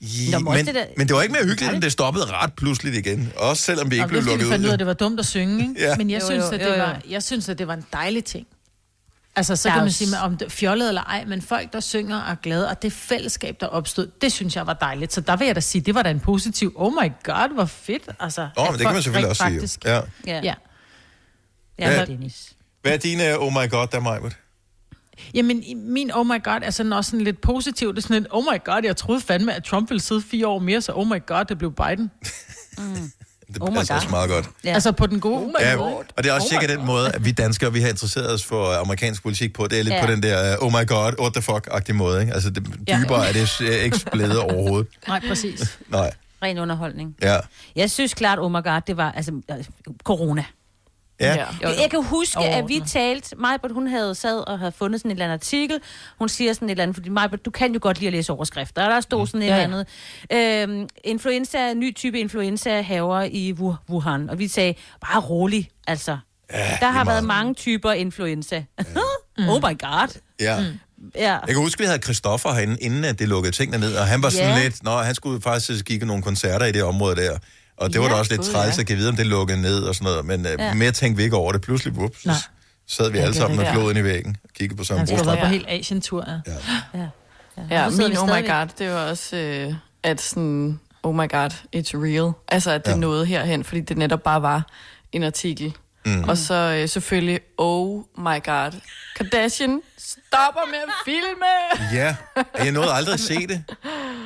Ja, 0.01 0.39
Nå, 0.39 0.51
men 0.51 0.65
det 0.65 0.75
der- 0.75 0.85
men 0.97 1.07
det 1.07 1.15
var 1.15 1.21
ikke 1.21 1.31
mere 1.33 1.43
hyggeligt, 1.45 1.73
end 1.73 1.81
det 1.81 1.91
stoppede 1.91 2.25
ret 2.25 2.53
pludseligt 2.53 2.95
igen. 3.07 3.33
Også 3.37 3.63
selvom 3.63 3.91
vi 3.91 3.95
ikke 3.95 4.03
Og 4.05 4.09
det 4.09 4.23
blev 4.23 4.23
lukket 4.37 4.45
ud 4.59 4.65
ud. 4.65 4.69
at 4.69 4.79
det 4.79 4.87
var 4.87 4.93
dumt 4.93 5.19
at 5.19 5.25
synge, 5.25 5.61
ikke? 5.69 5.81
Ja. 5.87 5.95
Men 5.95 6.09
jeg 6.09 6.21
Jo, 6.21 6.25
synes, 6.25 6.41
jo, 6.43 6.45
at 6.51 6.61
jo, 6.61 6.65
det 6.71 6.77
jo. 6.77 6.83
var, 6.83 7.01
jeg 7.09 7.23
synes, 7.23 7.49
at 7.49 7.57
det 7.57 7.67
var 7.67 7.73
en 7.73 7.85
dejlig 7.93 8.23
ting. 8.23 8.47
Altså, 9.37 9.55
så 9.55 9.67
Der 9.69 9.73
er 9.73 9.77
kan 9.77 9.81
man 9.83 9.87
jo 9.89 9.93
sige, 9.93 10.19
om 10.19 10.37
det 10.37 10.51
fjollet 10.51 10.87
eller 10.87 11.01
ej, 11.03 11.25
men 11.25 11.41
folk, 11.41 11.73
der 11.73 11.79
synger 11.79 12.21
og 12.21 12.31
er 12.31 12.35
glade, 12.35 12.69
og 12.69 12.81
det 12.81 12.93
fællesskab, 12.93 13.57
der 13.59 13.67
opstod, 13.67 14.07
det 14.21 14.31
synes 14.31 14.55
jeg 14.55 14.67
var 14.67 14.73
dejligt. 14.73 15.13
Så 15.13 15.21
der 15.21 15.35
vil 15.35 15.45
jeg 15.45 15.55
da 15.55 15.59
sige, 15.61 15.81
det 15.81 15.95
var 15.95 16.01
da 16.03 16.09
en 16.11 16.19
positiv, 16.19 16.73
oh 16.75 16.93
my 16.93 17.11
god, 17.23 17.53
hvor 17.53 17.65
fedt. 17.65 18.03
Altså, 18.19 18.41
Åh, 18.41 18.47
at 18.65 18.71
men 18.71 18.79
det 18.79 18.85
kan 18.87 18.93
man 18.93 19.03
selvfølgelig 19.03 19.29
også 19.29 19.43
sige. 19.47 19.59
faktisk- 19.59 19.85
jo. 19.85 19.89
Ja. 19.89 20.01
Ja. 20.27 20.35
Ja. 20.35 20.53
Ja, 21.79 21.89
Ja. 21.91 21.99
ja. 21.99 22.05
Dennis. 22.05 22.53
Hvad 22.81 22.93
er 22.93 22.97
dine 22.97 23.37
Oh 23.39 23.53
My 23.53 23.69
God, 23.69 23.87
der 23.91 23.99
Majbert? 23.99 24.37
Jamen, 25.34 25.63
min 25.76 26.11
oh 26.13 26.26
my 26.28 26.43
god 26.43 26.59
er 26.63 26.70
sådan 26.72 26.93
også 26.93 27.11
sådan 27.11 27.24
lidt 27.24 27.41
positiv. 27.41 27.89
Det 27.89 27.97
er 27.97 28.01
sådan 28.01 28.22
lidt, 28.22 28.28
oh 28.32 28.43
my 28.43 28.63
god, 28.66 28.82
jeg 28.84 28.97
troede 28.97 29.22
fandme, 29.22 29.53
at 29.53 29.63
Trump 29.63 29.89
ville 29.89 30.01
sidde 30.01 30.22
fire 30.22 30.47
år 30.47 30.59
mere, 30.59 30.82
så 30.82 30.91
oh 30.95 31.07
my 31.07 31.26
god, 31.28 31.45
det 31.45 31.57
blev 31.57 31.74
Biden. 31.74 32.11
Det 33.53 33.61
Oh 33.61 33.72
my 33.74 33.76
passer 33.78 33.93
God. 33.93 33.97
også 33.97 34.09
meget 34.09 34.30
godt. 34.30 34.49
Ja. 34.63 34.74
Altså 34.74 34.91
på 34.91 35.07
den 35.07 35.20
gode. 35.20 35.36
Oh 35.36 35.47
my 35.47 35.53
Ja, 35.59 35.72
god. 35.74 36.03
og 36.18 36.24
det 36.24 36.30
er 36.30 36.34
også 36.34 36.47
Oh 36.55 36.61
cirka 36.61 36.74
den 36.78 36.86
måde, 36.86 37.11
at 37.11 37.26
vi 37.26 37.32
danskere, 37.32 37.74
vi 37.74 37.80
har 37.82 37.89
interesseret 37.89 38.34
os 38.34 38.43
for 38.45 38.74
amerikansk 38.82 39.24
politik 39.24 39.53
på. 39.53 39.68
Det 39.68 39.80
er 39.80 39.84
lidt 39.84 39.95
Ja. 39.95 40.05
på 40.05 40.11
den 40.11 40.24
der, 40.24 40.55
oh 40.61 40.72
my 40.72 40.88
god, 40.88 41.13
what 41.22 41.34
the 41.34 41.53
fuck-agtige 41.53 41.93
måde. 41.93 42.22
Ikke? 42.22 42.34
Altså, 42.34 42.49
det, 42.49 42.68
Ja. 42.88 42.99
dybere 43.03 43.28
er 43.28 43.34
det 43.34 43.59
ikke 43.84 43.99
blevet 44.11 44.39
overhovedet. 44.39 44.88
Nej, 45.07 45.22
præcis. 45.28 45.80
Nej, 45.89 46.11
Ren 46.43 46.57
underholdning. 46.59 47.16
ja. 47.22 47.38
Jeg 47.76 47.91
synes 47.91 48.13
klart, 48.13 48.39
oh 48.39 48.51
my 48.51 48.63
God, 48.63 48.82
det 48.88 48.97
var 48.97 49.11
altså, 49.11 49.32
øh, 49.51 49.63
corona. 50.03 50.43
Ja. 51.20 51.36
Jo, 51.36 51.45
jo. 51.63 51.68
Jeg 51.82 51.88
kan 51.91 52.03
huske, 52.03 52.39
at 52.39 52.68
vi 52.68 52.82
talte, 52.88 53.36
Majbert, 53.36 53.72
hun 53.72 53.88
havde 53.88 54.16
sad 54.16 54.39
og 54.49 54.59
havde 54.59 54.72
fundet 54.72 54.99
sådan 55.01 55.11
en 55.11 55.16
eller 55.16 55.26
anden 55.26 55.34
artikel. 55.34 55.80
Hun 56.20 56.30
siger 56.30 56.53
sådan 56.53 56.68
et 56.68 56.72
eller 56.72 56.84
andet, 56.84 56.95
fordi 56.95 57.09
Majbert, 57.09 57.45
du 57.45 57.51
kan 57.51 57.74
jo 57.74 57.80
godt 57.82 57.97
lide 57.99 58.07
at 58.07 58.13
læse 58.13 58.34
overskrifter. 58.34 58.84
Og 58.86 58.91
der 58.91 59.01
stod 59.01 59.28
sådan 59.28 59.41
et 59.41 59.45
Ja, 59.47 59.63
eller 59.63 59.84
ja. 60.32 60.63
andet. 60.63 60.80
Øhm, 60.82 60.88
influenza, 61.03 61.74
ny 61.74 61.95
type 61.95 62.20
influenza 62.20 62.82
haver 62.82 63.22
i 63.22 63.51
Wu- 63.59 63.76
Wuhan. 63.89 64.30
Og 64.30 64.39
vi 64.39 64.47
sagde, 64.47 64.74
bare 65.01 65.22
rolig, 65.22 65.70
altså. 65.88 66.18
Ja, 66.53 66.78
der 66.80 66.88
har 66.91 67.05
været 67.05 67.24
mange 67.24 67.53
typer 67.53 67.91
influenza. 67.91 68.63
oh 69.49 69.57
my 69.72 69.80
god. 69.80 70.20
Ja. 70.39 70.59
Mm. 70.59 70.66
Ja. 71.16 71.32
Jeg 71.32 71.47
kan 71.47 71.55
huske, 71.57 71.80
at 71.80 71.84
vi 71.84 71.86
havde 71.86 72.01
Christoffer 72.01 72.53
herinde, 72.53 72.78
inden 72.82 73.05
at 73.05 73.20
det 73.20 73.28
lukkede 73.28 73.55
tingene 73.55 73.78
ned, 73.80 73.95
og 73.95 74.05
han 74.07 74.24
var 74.24 74.30
sådan 74.30 74.57
Ja. 74.57 74.63
lidt, 74.63 74.84
nå, 74.84 74.97
han 74.97 75.16
skulle 75.16 75.41
faktisk 75.41 75.86
kigge 75.86 76.05
nogle 76.05 76.24
koncerter 76.24 76.66
i 76.66 76.72
det 76.72 76.84
område 76.84 77.16
der. 77.16 77.38
Og 77.78 77.93
det 77.93 78.01
var 78.01 78.07
da 78.07 78.13
Ja, 78.13 78.19
også 78.19 78.34
lidt 78.34 78.45
træls 78.45 78.76
ja. 78.78 78.82
at 78.82 78.88
give 78.88 78.97
vide, 78.97 79.09
om 79.09 79.15
det 79.15 79.26
lukkede 79.28 79.61
ned 79.61 79.84
og 79.84 79.95
sådan 79.95 80.05
noget. 80.11 80.26
Men 80.26 80.45
Ja. 80.45 80.65
ja. 80.67 80.73
mere 80.73 80.91
tænkte 80.91 81.17
vi 81.17 81.23
ikke 81.23 81.36
over 81.36 81.51
det. 81.51 81.61
Pludselig, 81.61 81.93
whoops, 81.93 82.26
Nej. 82.26 82.36
sad 82.88 83.11
vi 83.11 83.17
Ja, 83.17 83.23
alle 83.23 83.34
det 83.34 83.41
sammen 83.41 83.59
med 83.59 83.65
floden 83.71 83.97
i 83.97 84.03
væggen 84.03 84.38
og 84.43 84.49
kiggede 84.53 84.78
på 84.78 84.84
samme 84.84 84.97
Han 84.99 85.07
skulle 85.07 85.23
have 85.23 85.32
været 85.36 85.39
på 85.47 85.47
helt 85.51 85.65
Asian-tur, 85.69 86.26
ja. 86.28 86.53
Ja, 86.99 87.07
Ja, 87.69 87.89
sidder 87.89 88.09
min 88.09 88.17
oh 88.17 88.28
my 88.28 88.47
god, 88.49 88.67
det 88.80 88.89
var 88.91 89.09
også, 89.09 89.36
øh, 89.38 89.73
at 90.03 90.21
sådan, 90.21 90.80
oh 91.03 91.15
my 91.15 91.30
god, 91.30 91.49
it's 91.76 91.91
real. 91.93 92.32
Altså, 92.47 92.71
at 92.71 92.86
det 92.86 92.91
Ja. 92.91 92.97
nåede 92.97 93.26
herhen, 93.26 93.63
fordi 93.63 93.82
det 93.82 93.97
netop 93.97 94.23
bare 94.23 94.41
var 94.41 94.67
en 95.11 95.23
artikel. 95.23 95.73
Mm. 96.05 96.23
Og 96.23 96.38
så 96.38 96.53
øh, 96.53 96.89
selvfølgelig, 96.89 97.39
oh 97.57 97.97
my 98.17 98.43
god, 98.43 98.71
Kardashian 99.15 99.82
stopper 99.97 100.61
med 100.71 100.80
at 100.88 100.93
filme! 101.05 101.93
Ja, 101.93 102.15
jeg 102.63 102.71
nåede 102.71 102.91
aldrig 102.91 103.13
at 103.13 103.19
se 103.19 103.47
det. 103.47 103.63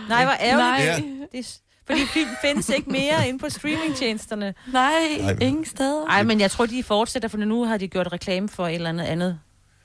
Nej, 0.09 0.23
hvor 0.25 0.33
ærgerligt. 0.39 1.05
Nej. 1.19 1.27
Det 1.31 1.39
er, 1.39 1.43
fordi 1.89 2.01
film 2.13 2.29
findes 2.41 2.69
ikke 2.69 2.89
mere 2.91 3.27
inde 3.27 3.39
på 3.39 3.49
streamingtjenesterne. 3.49 4.53
Nej, 4.73 4.91
Nej. 5.21 5.37
ingen 5.41 5.65
steder. 5.65 6.05
Nej, 6.05 6.23
men 6.23 6.39
jeg 6.39 6.51
tror, 6.51 6.65
de 6.65 6.83
fortsætter, 6.83 7.29
for 7.29 7.37
nu 7.37 7.65
har 7.65 7.77
de 7.77 7.87
gjort 7.87 8.11
reklame 8.13 8.49
for 8.49 8.67
et 8.67 8.75
eller 8.75 8.89
andet 8.89 9.03
andet 9.05 9.39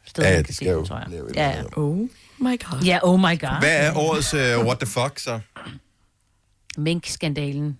sted. 0.06 0.24
Ja, 0.24 0.34
man 0.34 0.44
kan 0.44 0.54
skal 0.54 0.66
se 0.66 0.72
jo 0.72 0.80
det, 0.80 0.88
tror 0.88 0.98
jeg. 0.98 1.06
lave 1.08 1.28
Ja, 1.34 1.48
ja. 1.50 1.62
Oh 1.76 1.98
my 2.38 2.60
god. 2.70 2.80
Ja, 2.84 2.98
oh 3.02 3.20
my 3.20 3.40
god. 3.40 3.58
Hvad 3.60 3.86
er 3.86 3.96
årets 3.96 4.34
uh, 4.34 4.40
what 4.40 4.78
the 4.78 4.86
fuck 4.86 5.18
så? 5.18 5.40
Mink-skandalen. 6.76 7.78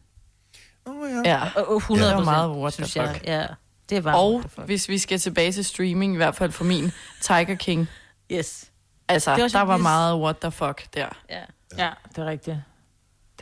Oh, 0.86 1.08
Ja, 1.24 1.40
Og 1.56 1.76
100 1.76 2.08
det 2.10 2.16
var 2.16 2.24
meget 2.24 2.50
what 2.50 2.72
the 2.72 2.84
synes 2.84 2.96
jeg. 2.96 3.14
fuck. 3.14 3.26
Ja, 3.26 3.46
det 3.90 4.04
var 4.04 4.12
Og 4.14 4.42
fuck. 4.54 4.66
hvis 4.66 4.88
vi 4.88 4.98
skal 4.98 5.18
tilbage 5.18 5.52
til 5.52 5.64
streaming, 5.64 6.12
i 6.12 6.16
hvert 6.16 6.36
fald 6.36 6.52
for 6.52 6.64
min, 6.64 6.92
Tiger 7.20 7.54
King. 7.54 7.88
Yes. 8.32 8.70
Altså, 9.08 9.30
Det 9.30 9.36
der 9.38 9.42
var 9.42 9.48
så 9.48 9.58
var 9.64 9.76
meget 9.76 10.20
what 10.20 10.36
the 10.38 10.50
fuck 10.50 10.94
der. 10.94 11.08
Ja. 11.30 11.40
Ja, 11.78 11.90
det 12.08 12.18
er 12.18 12.24
rigtigt. 12.26 12.56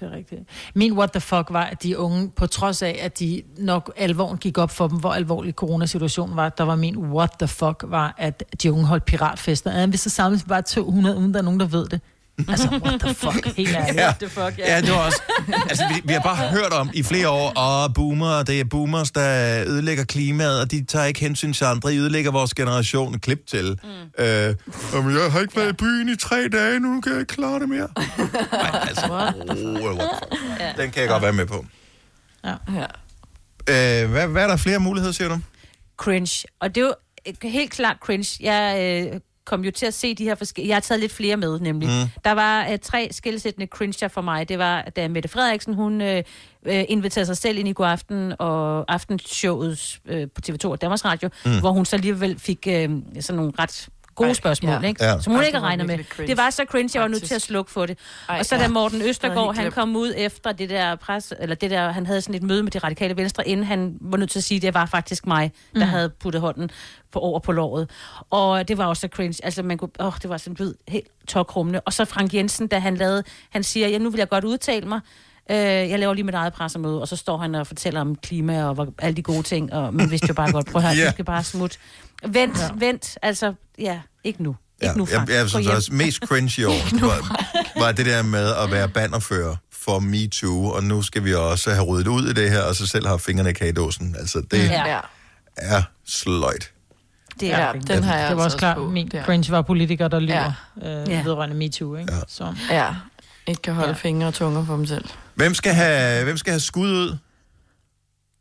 Det 0.02 0.10
er 0.12 0.16
rigtigt. 0.16 0.42
Min 0.74 0.92
what 0.92 1.10
the 1.12 1.20
fuck 1.20 1.46
var, 1.50 1.64
at 1.64 1.82
de 1.82 1.98
unge, 1.98 2.30
på 2.30 2.46
trods 2.46 2.82
af, 2.82 2.98
at 3.02 3.18
de 3.18 3.42
nok 3.58 3.92
alvoren 3.96 4.38
gik 4.38 4.58
op 4.58 4.70
for 4.70 4.88
dem, 4.88 4.98
hvor 4.98 5.12
alvorlig 5.12 5.54
coronasituationen 5.54 6.36
var, 6.36 6.48
der 6.48 6.64
var 6.64 6.76
min 6.76 6.98
what 6.98 7.30
the 7.38 7.48
fuck, 7.48 7.84
var, 7.86 8.14
at 8.18 8.44
de 8.62 8.72
unge 8.72 8.86
holdt 8.86 9.04
piratfester. 9.04 9.80
Ja, 9.80 9.86
hvis 9.86 10.00
så 10.00 10.10
samles 10.10 10.44
bare 10.44 10.62
200, 10.62 11.16
uden 11.16 11.34
der 11.34 11.38
er 11.40 11.44
nogen, 11.44 11.60
der 11.60 11.66
ved 11.66 11.86
det. 11.86 12.00
Altså, 12.48 12.68
what 12.84 13.00
the 13.00 13.14
fuck, 13.14 13.46
helt 13.56 13.76
ærligt. 13.76 13.96
Ja. 14.00 14.12
the 14.20 14.28
fuck, 14.28 14.58
ja. 14.58 14.74
Ja, 14.74 14.80
det 14.80 14.90
var 14.90 14.96
også... 15.06 15.22
Altså, 15.68 15.84
vi, 15.94 16.00
vi 16.04 16.12
har 16.12 16.20
bare 16.20 16.36
hørt 16.36 16.72
om 16.72 16.90
i 16.94 17.02
flere 17.02 17.28
år, 17.28 17.50
og 17.58 17.94
boomer, 17.94 18.42
det 18.42 18.60
er 18.60 18.64
boomers, 18.64 19.10
der 19.10 19.64
ødelægger 19.66 20.04
klimaet, 20.04 20.60
og 20.60 20.70
de 20.70 20.84
tager 20.84 21.04
ikke 21.04 21.20
hensyn 21.20 21.52
til 21.52 21.64
andre, 21.64 21.90
de 21.90 21.96
ødelægger 21.96 22.30
vores 22.30 22.54
generation. 22.54 23.18
Klip 23.20 23.46
til. 23.46 23.78
Mm. 23.84 24.24
Øh, 24.24 24.54
"Jamen, 24.94 25.16
jeg 25.16 25.32
har 25.32 25.40
ikke 25.40 25.56
været 25.56 25.68
i 25.68 25.72
byen 25.72 26.08
i 26.08 26.16
tre 26.16 26.48
dage, 26.48 26.80
nu 26.80 27.00
kan 27.00 27.12
jeg 27.12 27.20
ikke 27.20 27.34
klare 27.34 27.60
det 27.60 27.68
mere. 27.68 27.88
Nej, 28.52 28.86
altså, 28.88 29.04
oh, 29.04 29.10
what 29.10 29.34
the 29.46 30.08
fuck. 30.18 30.76
Den 30.76 30.90
kan 30.90 31.00
jeg 31.02 31.08
godt 31.08 31.22
være 31.22 31.32
med 31.32 31.46
på. 31.46 31.66
Ja. 32.44 32.54
ja. 33.68 34.02
Øh, 34.02 34.10
hvad, 34.10 34.26
hvad 34.28 34.42
er 34.42 34.46
der 34.46 34.56
flere 34.56 34.78
muligheder, 34.78 35.12
siger 35.12 35.28
du? 35.28 35.38
cringe. 35.96 36.44
Og 36.60 36.74
det 36.74 36.80
er 36.80 36.84
jo 36.86 36.94
øh, 37.44 37.50
helt 37.52 37.70
klart 37.72 37.96
cringe. 38.00 38.36
Jeg 38.40 38.78
øh, 39.14 39.20
kom 39.44 39.64
jo 39.64 39.70
til 39.70 39.86
at 39.86 39.94
se 39.94 40.14
de 40.14 40.24
her 40.24 40.34
forskellige... 40.34 40.68
Jeg 40.68 40.76
har 40.76 40.80
taget 40.80 41.00
lidt 41.00 41.12
flere 41.12 41.36
med, 41.36 41.60
nemlig. 41.60 41.88
Mm. 41.88 42.20
Der 42.24 42.32
var 42.32 42.68
øh, 42.72 42.78
tre 42.78 43.08
skilsættende 43.10 43.66
cringer 43.66 44.08
for 44.08 44.20
mig. 44.20 44.48
Det 44.48 44.58
var, 44.58 44.82
da 44.82 45.08
Mette 45.08 45.28
Frederiksen, 45.28 45.74
hun 45.74 46.00
øh, 46.00 46.22
inviterede 46.64 47.26
sig 47.26 47.36
selv 47.36 47.58
ind 47.58 47.68
i 47.68 47.72
god 47.72 47.86
aften 47.86 48.32
og 48.38 48.84
aftenshowet 48.92 50.00
øh, 50.08 50.26
på 50.34 50.40
TV2 50.46 50.68
og 50.68 50.80
Danmarks 50.80 51.04
Radio, 51.04 51.28
Mm. 51.44 51.60
hvor 51.60 51.70
hun 51.70 51.84
så 51.84 51.96
alligevel 51.96 52.38
fik 52.38 52.66
øh, 52.68 52.90
sådan 53.20 53.36
nogle 53.36 53.52
ret 53.58 53.88
gode 54.14 54.28
Ej, 54.28 54.34
spørgsmål, 54.34 54.72
ja. 54.82 54.88
ikke? 54.88 55.04
Ja. 55.04 55.20
som 55.20 55.32
hun 55.32 55.40
Ej, 55.40 55.46
ikke 55.46 55.56
det 55.56 55.62
var 55.62 55.68
regner 55.68 55.84
med. 55.84 56.26
Det 56.26 56.36
var 56.36 56.50
så 56.50 56.64
cringe, 56.68 56.90
jeg 56.94 57.02
var 57.02 57.08
nødt 57.08 57.22
til 57.24 57.34
at 57.34 57.42
slukke 57.42 57.70
for 57.70 57.86
det. 57.86 57.98
Ej, 58.28 58.38
og 58.38 58.46
så 58.46 58.56
da 58.56 58.62
ja. 58.62 58.68
Morten 58.68 58.94
Det 58.94 59.00
havde 59.02 59.10
Østergaard, 59.10 59.54
han 59.56 59.70
kom 59.72 59.96
ud 59.96 60.14
efter 60.16 60.52
det 60.52 60.70
der 60.70 60.94
pres, 60.96 61.32
eller 61.40 61.54
det 61.54 61.70
der, 61.70 61.90
han 61.92 62.06
havde 62.06 62.20
sådan 62.20 62.34
et 62.34 62.42
møde 62.42 62.62
med 62.62 62.70
de 62.70 62.78
radikale 62.78 63.16
venstre, 63.16 63.48
inden 63.48 63.66
han 63.66 63.96
var 64.00 64.16
nødt 64.16 64.30
til 64.30 64.38
at 64.38 64.44
sige, 64.44 64.56
at 64.56 64.62
det 64.62 64.74
var 64.74 64.86
faktisk 64.86 65.26
mig, 65.26 65.52
der 65.74 65.80
Mm. 65.84 65.90
havde 65.90 66.08
puttet 66.10 66.40
hånden 66.40 66.70
på 67.12 67.18
over 67.18 67.38
på 67.40 67.52
låret. 67.52 67.90
Og 68.30 68.68
det 68.68 68.78
var 68.78 68.86
også 68.86 69.00
så 69.00 69.08
cringe. 69.08 69.44
Altså, 69.44 69.62
man 69.62 69.78
kunne, 69.78 69.90
åh, 70.00 70.12
det 70.22 70.30
var 70.30 70.36
sådan 70.36 70.58
ved, 70.58 70.74
helt 70.88 71.08
tokrummende. 71.28 71.80
Og 71.80 71.92
så 71.92 72.04
Frank 72.04 72.34
Jensen, 72.34 72.66
da 72.66 72.78
han 72.78 72.96
lavede, 72.96 73.24
han 73.50 73.62
siger, 73.62 73.88
ja, 73.88 73.98
nu 73.98 74.10
vil 74.10 74.18
jeg 74.18 74.28
godt 74.28 74.44
udtale 74.44 74.86
mig. 74.88 75.00
Øh, 75.50 75.56
jeg 75.56 75.98
laver 75.98 76.14
lige 76.14 76.24
mit 76.24 76.34
eget 76.34 76.52
pressemøde, 76.52 77.00
og 77.00 77.08
så 77.08 77.16
står 77.16 77.38
han 77.38 77.54
og 77.54 77.66
fortæller 77.66 78.00
om 78.00 78.16
klima 78.16 78.64
og 78.64 78.74
hvor, 78.74 78.88
alle 78.98 79.16
de 79.16 79.22
gode 79.22 79.42
ting, 79.42 79.72
og 79.72 79.94
man 79.94 80.10
vidste 80.10 80.26
jo 80.28 80.34
bare 80.34 80.52
godt, 80.52 80.66
prøv 80.66 80.82
at 80.82 80.88
høre, 80.88 80.96
Ja. 80.98 81.02
yeah. 81.02 81.12
skal 81.12 81.24
bare 81.24 81.44
smutte. 81.44 81.76
Vent, 82.26 82.58
ja. 82.58 82.68
vent, 82.86 83.18
altså, 83.22 83.54
ja, 83.78 84.00
ikke 84.24 84.42
nu. 84.42 84.56
Ikke 84.82 84.98
nu, 84.98 85.06
jeg, 85.10 85.16
Frank. 85.18 85.30
jeg 85.30 85.42
Gå 85.42 85.48
synes 85.48 85.66
også, 85.66 85.92
mest 85.92 86.18
cringe 86.26 86.62
i 86.62 86.64
år 86.64 87.00
var, 87.06 87.46
var 87.80 87.92
det 87.92 88.06
der 88.06 88.22
med 88.22 88.54
at 88.54 88.70
være 88.70 88.88
bannerfører 88.88 89.56
for 89.72 89.98
MeToo, 89.98 90.64
og 90.70 90.84
nu 90.84 91.02
skal 91.02 91.24
vi 91.24 91.34
også 91.34 91.70
have 91.70 91.84
ryddet 91.84 92.06
ud 92.06 92.28
i 92.28 92.32
det 92.32 92.50
her, 92.50 92.62
og 92.62 92.74
så 92.76 92.86
selv 92.86 93.06
have 93.06 93.18
fingrene 93.18 93.50
i 93.50 93.52
kagedåsen. 93.52 94.16
Altså, 94.18 94.40
det 94.50 94.58
Ja. 94.68 94.88
Ja. 94.88 95.00
er 95.56 95.82
sløjt. 96.06 96.70
Det 97.40 97.52
er 97.52 97.58
Ja, 97.66 97.72
den 97.72 98.02
har 98.04 98.16
jeg 98.18 98.28
Det 98.28 98.36
var 98.36 98.42
altså 98.42 98.56
også 98.56 98.58
klart, 98.58 98.78
min 98.90 99.08
Der. 99.08 99.24
cringe 99.24 99.52
var 99.52 99.62
politikere, 99.62 100.08
der 100.08 100.20
lyver 100.20 100.52
ja. 100.82 101.00
øh, 101.02 101.08
Ja. 101.08 101.22
vedrørende 101.22 101.54
MeToo, 101.56 101.96
ikke? 101.96 102.12
Ja. 102.14 102.20
Så. 102.28 102.54
Ja, 102.70 102.86
ikke 103.46 103.62
kan 103.62 103.74
holde 103.74 103.88
ja. 103.88 103.94
fingre 103.94 104.26
og 104.28 104.34
tunger 104.34 104.64
for 104.66 104.76
dem 104.76 104.86
selv. 104.86 105.04
Hvem 105.34 105.54
skal 105.54 105.74
have, 105.74 106.24
hvem 106.24 106.36
skal 106.36 106.50
have 106.50 106.60
skud 106.60 106.88
ud? 106.88 107.16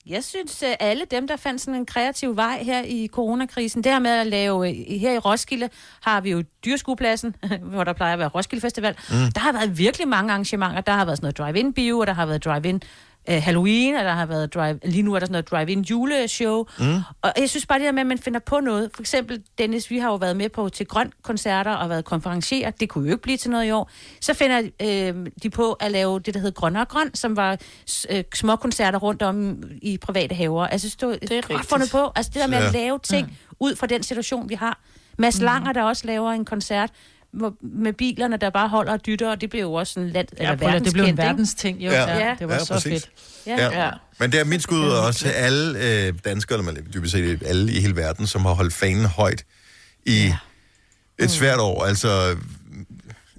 Jeg 0.06 0.24
synes, 0.24 0.64
at 0.64 0.76
alle 0.80 1.06
dem, 1.12 1.28
der 1.28 1.36
fandt 1.36 1.62
sådan 1.62 1.76
en 1.76 1.86
kreativ 1.86 2.36
vej 2.36 2.64
her 2.64 2.84
i 2.84 3.08
coronakrisen, 3.12 3.84
det 3.84 3.92
her 3.92 4.00
med 4.00 4.12
at 4.12 4.28
lave, 4.28 4.70
øh, 4.70 5.00
her 5.00 5.14
i 5.14 5.18
Roskilde 5.18 5.70
har 6.02 6.22
vi 6.22 6.32
jo 6.32 6.44
dyrskuepladsen, 6.66 7.36
hvor 7.72 7.84
der 7.84 7.94
plejer 7.94 8.14
at 8.14 8.20
være 8.20 8.28
Roskilde 8.28 8.62
Festival. 8.62 8.96
Mm. 9.10 9.32
Der 9.32 9.40
har 9.40 9.52
været 9.52 9.78
virkelig 9.78 10.08
mange 10.08 10.32
arrangementer. 10.32 10.82
Der 10.82 10.92
har 10.92 11.06
været 11.06 11.18
sådan 11.18 11.26
noget 11.26 11.38
drive-in 11.38 11.74
bio, 11.74 12.00
og 12.00 12.08
der 12.08 12.14
har 12.14 12.26
været 12.26 12.46
drive-in 12.46 12.82
øh, 13.30 13.42
Halloween, 13.44 13.96
og 13.96 14.04
der 14.04 14.12
har 14.14 14.26
været 14.26 14.54
drive, 14.54 14.80
lige 14.84 15.04
nu 15.04 15.14
er 15.14 15.20
der 15.20 15.26
sådan 15.26 15.32
noget 15.32 15.52
drive-in 15.52 15.82
juleshow. 15.82 16.66
Mm. 16.80 16.86
Og 17.22 17.34
jeg 17.38 17.50
synes 17.50 17.66
bare 17.66 17.80
det 17.80 17.86
der 17.86 17.92
med, 17.92 18.02
at 18.02 18.08
man 18.08 18.18
finder 18.18 18.40
på 18.40 18.60
noget. 18.60 18.90
For 18.96 19.02
eksempel, 19.02 19.44
Dennis, 19.58 19.90
vi 19.90 19.98
har 19.98 20.10
jo 20.10 20.16
været 20.16 20.38
med 20.38 20.50
på 20.50 20.70
til 20.70 20.86
grøn 20.86 21.12
koncerter 21.24 21.72
og 21.72 21.90
været 21.90 22.06
konferencier. 22.06 22.70
Det 22.70 22.90
kunne 22.90 23.08
jo 23.08 23.12
ikke 23.14 23.22
blive 23.22 23.38
til 23.38 23.52
noget 23.52 23.66
i 23.68 23.72
år. 23.72 23.90
Så 24.22 24.34
finder 24.34 24.62
øh, 24.82 25.28
de 25.44 25.50
på 25.50 25.74
at 25.74 25.92
lave 25.92 26.20
det, 26.20 26.34
der 26.34 26.40
hedder 26.40 26.60
Grøn 26.60 26.76
og 26.76 26.88
Grøn, 26.88 27.16
som 27.16 27.36
var 27.36 27.58
øh, 28.10 28.24
små 28.36 28.56
koncerter 28.56 29.00
rundt 29.00 29.22
om 29.22 29.64
i 29.82 29.98
private 29.98 30.36
haver. 30.36 30.68
Altså, 30.68 30.98
er, 31.02 31.16
det 31.28 31.32
er 31.32 31.42
godt 31.54 31.66
fundet 31.66 31.92
på. 31.92 32.12
Altså, 32.16 32.32
det 32.34 32.42
der 32.42 32.48
med 32.48 32.58
at 32.58 32.64
Ja. 32.64 32.72
lave 32.72 33.00
ting 33.00 33.28
mm. 33.28 33.56
ud 33.60 33.76
fra 33.76 33.88
den 33.88 34.04
situation, 34.04 34.50
vi 34.50 34.54
har. 34.56 34.80
Mads 35.18 35.40
Mm. 35.40 35.46
Langer, 35.46 35.74
der 35.74 35.84
også 35.84 36.08
laver 36.08 36.32
en 36.32 36.46
koncert 36.46 36.90
med 37.62 37.94
bilerne, 37.94 38.38
der 38.38 38.50
bare 38.50 38.70
holder 38.70 38.92
og 38.94 39.06
dytter, 39.06 39.30
og 39.32 39.42
det 39.42 39.50
blev 39.50 39.62
jo 39.62 39.74
også 39.74 39.94
sådan 39.94 40.10
let, 40.10 40.34
Ja, 40.40 40.56
lige, 40.56 40.80
det 40.80 40.94
blev 40.94 41.06
en 41.06 41.18
verdensting, 41.18 41.86
jo. 41.86 41.92
Ja, 41.92 42.36
det 42.40 42.48
var 42.48 42.58
så 42.58 42.74
præcis. 42.74 42.92
fedt. 42.92 43.10
Ja. 43.48 43.84
Ja. 43.86 43.90
Men 44.20 44.32
det 44.32 44.40
er 44.40 44.44
mit 44.46 44.62
skud 44.64 44.80
ud 44.80 44.90
også 44.90 45.20
til 45.20 45.28
alle 45.30 45.80
øh, 45.80 46.14
danskere, 46.26 46.60
eller 46.60 46.72
man- 46.74 46.88
dybest 46.94 47.12
set 47.12 47.44
alle 47.46 47.72
i 47.74 47.80
hele 47.82 47.96
verden, 47.96 48.28
som 48.28 48.42
har 48.46 48.54
holdt 48.54 48.74
fanen 48.74 49.06
højt 49.06 49.44
i 50.06 50.18
ja. 50.18 50.38
et 51.20 51.32
svært 51.32 51.60
år. 51.60 51.86
Altså, 51.86 52.36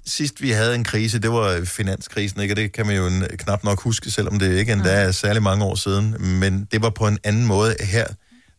sidst 0.05 0.41
vi 0.41 0.51
havde 0.51 0.75
en 0.75 0.83
krise, 0.83 1.19
det 1.19 1.31
var 1.31 1.61
finanskrisen, 1.65 2.41
ikke? 2.41 2.53
og 2.53 2.57
det 2.57 2.71
kan 2.71 2.85
man 2.85 2.95
jo 2.95 3.09
knap 3.37 3.63
nok 3.63 3.81
huske, 3.81 4.11
selvom 4.11 4.39
det 4.39 4.57
ikke 4.57 4.73
endda 4.73 4.89
er 4.93 5.11
særlig 5.11 5.43
mange 5.43 5.65
år 5.65 5.75
siden. 5.75 6.15
Men 6.39 6.67
det 6.71 6.81
var 6.81 6.89
på 6.89 7.07
en 7.07 7.17
anden 7.23 7.45
måde 7.45 7.75
her. 7.79 8.07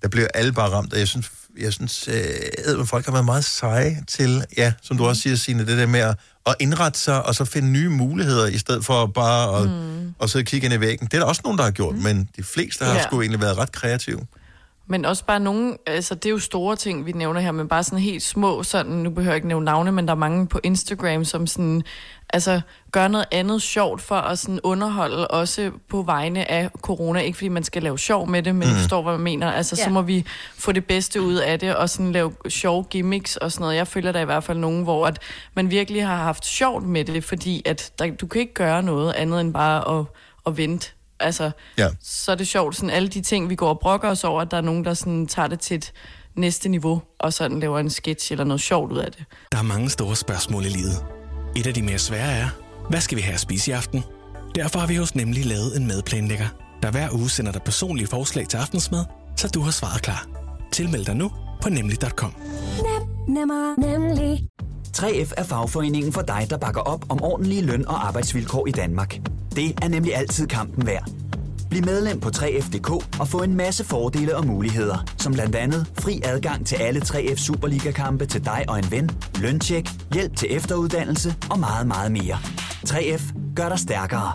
Der 0.02 0.08
blev 0.08 0.26
alle 0.34 0.52
bare 0.52 0.68
ramt, 0.70 0.92
og 0.92 0.98
jeg 0.98 1.08
synes, 1.08 1.30
jeg 1.60 1.72
synes 1.72 2.08
øh, 2.08 2.86
folk 2.86 3.04
har 3.04 3.12
været 3.12 3.24
meget 3.24 3.44
seje 3.44 4.02
til, 4.08 4.44
ja, 4.56 4.72
som 4.82 4.96
du 4.96 5.04
også 5.06 5.22
siger, 5.22 5.36
Signe, 5.36 5.66
det 5.66 5.78
der 5.78 5.86
med 5.86 6.00
at, 6.00 6.16
at 6.46 6.54
indrette 6.60 6.98
sig, 6.98 7.26
og 7.26 7.34
så 7.34 7.44
finde 7.44 7.68
nye 7.68 7.88
muligheder, 7.88 8.46
i 8.46 8.58
stedet 8.58 8.84
for 8.84 9.06
bare 9.06 9.62
at, 9.62 9.68
mm. 9.68 10.14
at 10.22 10.30
sidde 10.30 10.42
og 10.42 10.46
kigge 10.46 10.64
ind 10.64 10.74
i 10.74 10.80
væggen. 10.80 11.06
Det 11.06 11.14
er 11.14 11.18
der 11.18 11.26
også 11.26 11.40
nogen, 11.44 11.58
der 11.58 11.64
har 11.64 11.70
gjort, 11.70 11.94
mm. 11.94 12.02
men 12.02 12.28
de 12.36 12.42
fleste 12.42 12.84
har 12.84 12.94
Ja. 12.94 13.02
sgu 13.02 13.20
egentlig 13.20 13.40
været 13.40 13.58
ret 13.58 13.72
kreative. 13.72 14.20
Men 14.86 15.04
også 15.04 15.24
bare 15.24 15.40
nogle, 15.40 15.76
altså 15.86 16.14
det 16.14 16.26
er 16.26 16.30
jo 16.30 16.38
store 16.38 16.76
ting, 16.76 17.06
vi 17.06 17.12
nævner 17.12 17.40
her, 17.40 17.52
men 17.52 17.68
bare 17.68 17.84
sådan 17.84 17.98
helt 17.98 18.22
små, 18.22 18.62
sådan, 18.62 18.92
nu 18.92 19.10
behøver 19.10 19.32
jeg 19.32 19.36
ikke 19.36 19.48
nævne 19.48 19.64
navne, 19.64 19.92
men 19.92 20.06
der 20.08 20.14
er 20.14 20.18
mange 20.18 20.46
på 20.46 20.60
Instagram, 20.62 21.24
som 21.24 21.46
sådan, 21.46 21.82
altså 22.30 22.60
gør 22.92 23.08
noget 23.08 23.26
andet 23.32 23.62
sjovt 23.62 24.02
for 24.02 24.14
at 24.14 24.38
sådan 24.38 24.60
underholde, 24.62 25.28
også 25.28 25.70
på 25.88 26.02
vegne 26.02 26.50
af 26.50 26.70
corona. 26.80 27.20
Ikke 27.20 27.38
fordi 27.38 27.48
man 27.48 27.64
skal 27.64 27.82
lave 27.82 27.98
sjov 27.98 28.28
med 28.28 28.42
det, 28.42 28.54
men 28.54 28.68
mm. 28.68 28.74
Mm. 28.74 28.78
forstår, 28.80 29.02
hvad 29.02 29.12
man 29.12 29.20
mener. 29.20 29.52
Altså 29.52 29.76
Ja. 29.78 29.84
så 29.84 29.90
må 29.90 30.02
vi 30.02 30.24
få 30.58 30.72
det 30.72 30.84
bedste 30.86 31.22
ud 31.22 31.34
af 31.34 31.58
det, 31.58 31.76
og 31.76 31.90
sådan 31.90 32.12
lave 32.12 32.32
sjove 32.48 32.84
gimmicks 32.84 33.36
og 33.36 33.52
sådan 33.52 33.62
noget. 33.62 33.76
Jeg 33.76 33.86
føler 33.88 34.12
der 34.12 34.20
i 34.20 34.24
hvert 34.24 34.44
fald 34.44 34.58
nogen, 34.58 34.82
hvor 34.82 35.06
at 35.06 35.18
man 35.54 35.70
virkelig 35.70 36.06
har 36.06 36.16
haft 36.16 36.46
sjovt 36.46 36.84
med 36.84 37.04
det, 37.04 37.24
fordi 37.24 37.62
at 37.64 37.92
der, 37.98 38.10
du 38.10 38.26
kan 38.26 38.40
ikke 38.40 38.54
gøre 38.54 38.82
noget 38.82 39.12
andet 39.12 39.40
end 39.40 39.52
bare 39.52 39.98
at, 39.98 40.04
at 40.46 40.56
vente. 40.56 40.90
Altså, 41.20 41.50
Ja. 41.78 41.88
så 42.02 42.32
er 42.32 42.36
det 42.36 42.48
sjovt, 42.48 42.76
sådan 42.76 42.90
alle 42.90 43.08
de 43.08 43.20
ting, 43.20 43.50
vi 43.50 43.54
går 43.54 43.68
og 43.68 43.78
brokker 43.80 44.08
os 44.08 44.24
over, 44.24 44.40
at 44.40 44.50
der 44.50 44.56
er 44.56 44.60
nogen, 44.60 44.84
der 44.84 44.94
sådan 44.94 45.26
tager 45.26 45.48
det 45.48 45.60
til 45.60 45.74
et 45.76 45.92
næste 46.36 46.68
niveau, 46.68 47.02
og 47.18 47.32
sådan 47.32 47.60
laver 47.60 47.78
en 47.78 47.90
sketch 47.90 48.32
eller 48.32 48.44
noget 48.44 48.60
sjovt 48.60 48.92
ud 48.92 48.98
af 48.98 49.12
det. 49.12 49.24
Der 49.52 49.58
er 49.58 49.62
mange 49.62 49.90
store 49.90 50.16
spørgsmål 50.16 50.64
i 50.64 50.68
livet. 50.68 51.04
Et 51.56 51.66
af 51.66 51.74
de 51.74 51.82
mere 51.82 51.98
svære 51.98 52.32
er, 52.32 52.48
hvad 52.90 53.00
skal 53.00 53.16
vi 53.16 53.22
have 53.22 53.34
at 53.34 53.40
spise 53.40 53.70
i 53.70 53.74
aften? 53.74 54.04
Derfor 54.54 54.78
har 54.78 54.86
vi 54.86 54.96
hos 54.96 55.14
Nemlig 55.14 55.46
lavet 55.46 55.76
en 55.76 55.86
madplanlægger, 55.86 56.46
der 56.82 56.90
hver 56.90 57.08
uge 57.12 57.30
sender 57.30 57.52
dig 57.52 57.62
personlige 57.62 58.06
forslag 58.06 58.48
til 58.48 58.56
aftensmad, 58.56 59.04
så 59.36 59.48
du 59.48 59.60
har 59.60 59.70
svaret 59.70 60.02
klar. 60.02 60.26
Tilmeld 60.72 61.04
dig 61.04 61.16
nu 61.16 61.30
på 61.64 61.70
nemlig.com. 61.70 62.34
Nemmer, 63.28 63.80
nemlig. 63.80 64.48
3F 64.96 65.32
er 65.36 65.44
fagforeningen 65.44 66.12
for 66.12 66.22
dig, 66.22 66.46
der 66.50 66.56
bakker 66.56 66.80
op 66.80 67.04
om 67.08 67.22
ordentlige 67.22 67.62
løn- 67.62 67.88
og 67.88 68.06
arbejdsvilkår 68.06 68.66
i 68.66 68.70
Danmark. 68.70 69.20
Det 69.56 69.78
er 69.82 69.88
nemlig 69.88 70.16
altid 70.16 70.46
kampen 70.46 70.86
værd. 70.86 71.10
Bliv 71.70 71.84
medlem 71.84 72.20
på 72.20 72.28
3F.dk 72.28 72.90
og 73.20 73.28
få 73.28 73.42
en 73.42 73.56
masse 73.56 73.84
fordele 73.84 74.36
og 74.36 74.46
muligheder, 74.46 75.04
som 75.18 75.32
blandt 75.32 75.56
andet 75.56 75.86
fri 75.98 76.20
adgang 76.24 76.66
til 76.66 76.76
alle 76.76 77.00
3F 77.00 77.36
Superliga-kampe 77.36 78.26
til 78.26 78.44
dig 78.44 78.64
og 78.68 78.78
en 78.78 78.90
ven, 78.90 79.10
løntjek, 79.40 79.88
hjælp 80.14 80.36
til 80.36 80.48
efteruddannelse 80.56 81.34
og 81.50 81.58
meget, 81.58 81.86
meget 81.86 82.12
mere. 82.12 82.38
3F 82.88 83.54
gør 83.56 83.68
dig 83.68 83.78
stærkere. 83.78 84.32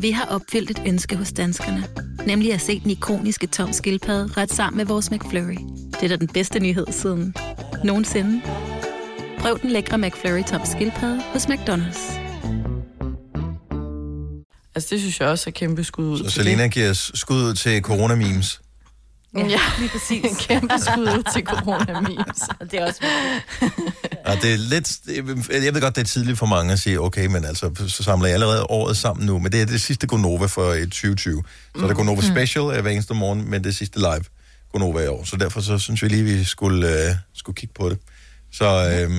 Vi 0.00 0.10
har 0.10 0.24
opfyldt 0.24 0.70
et 0.70 0.82
ønske 0.86 1.16
hos 1.16 1.32
danskerne. 1.32 1.84
Nemlig 2.26 2.52
at 2.52 2.60
se 2.60 2.80
den 2.80 2.90
ikoniske 2.90 3.46
tom 3.46 3.72
skildpadde 3.72 4.40
ret 4.40 4.52
sammen 4.52 4.76
med 4.76 4.84
vores 4.84 5.10
McFlurry. 5.10 5.87
Det 6.00 6.04
er 6.04 6.08
da 6.08 6.16
den 6.16 6.28
bedste 6.28 6.60
nyhed 6.60 6.86
siden 6.90 7.34
nogensinde. 7.84 8.42
Prøv 9.38 9.58
den 9.62 9.70
lækre 9.70 9.98
McFlurry 9.98 10.42
tom 10.42 10.60
skildpadde 10.64 11.22
hos 11.32 11.46
McDonald's. 11.46 12.18
Altså, 14.74 14.88
det 14.90 15.00
synes 15.00 15.20
jeg 15.20 15.28
også 15.28 15.50
er 15.50 15.52
kæmpe 15.52 15.84
skud 15.84 16.04
ud. 16.06 16.18
Så 16.18 16.30
Selena 16.30 16.62
det. 16.62 16.72
giver 16.72 16.92
skud 17.14 17.42
ud 17.42 17.54
til 17.54 17.80
corona-memes. 17.80 18.60
Ja, 19.36 19.60
lige 19.80 19.88
præcis. 19.88 20.24
En 20.24 20.36
kæmpe 20.36 20.74
skud 20.78 21.02
ud 21.02 21.22
til 21.32 21.42
corona-memes. 21.42 22.48
det 22.70 22.80
er 22.80 22.86
også 22.86 23.04
Og 24.30 24.36
det 24.42 24.52
er 24.52 24.56
lidt, 24.56 24.92
jeg 25.64 25.74
ved 25.74 25.80
godt, 25.80 25.96
det 25.96 26.00
er 26.02 26.06
tidligt 26.06 26.38
for 26.38 26.46
mange 26.46 26.72
at 26.72 26.78
sige, 26.78 27.00
okay, 27.00 27.26
men 27.26 27.44
altså, 27.44 27.84
så 27.88 28.02
samler 28.02 28.26
jeg 28.26 28.34
allerede 28.34 28.62
året 28.64 28.96
sammen 28.96 29.26
nu, 29.26 29.38
men 29.38 29.52
det 29.52 29.62
er 29.62 29.66
det 29.66 29.80
sidste 29.80 30.06
Gonova 30.06 30.46
for 30.46 30.72
i 30.72 30.80
2020. 30.84 31.42
Så 31.76 31.82
er 31.82 31.86
der 31.86 31.94
Gonova 31.94 32.20
Mm. 32.20 32.26
Special 32.34 32.64
øh, 32.76 32.82
hver 32.82 32.90
eneste 32.90 33.14
morgen, 33.14 33.50
men 33.50 33.64
det 33.64 33.76
sidste 33.76 33.98
live 33.98 34.24
Gonova 34.72 35.00
i 35.04 35.06
år. 35.06 35.24
Så 35.24 35.36
derfor 35.36 35.60
så 35.60 35.78
synes 35.78 36.02
vi 36.02 36.08
lige, 36.08 36.22
vi 36.22 36.44
skulle, 36.44 36.88
øh, 36.88 37.14
skulle 37.34 37.56
kigge 37.56 37.74
på 37.74 37.88
det. 37.88 37.98
Så, 38.52 38.64
øh, 38.64 39.10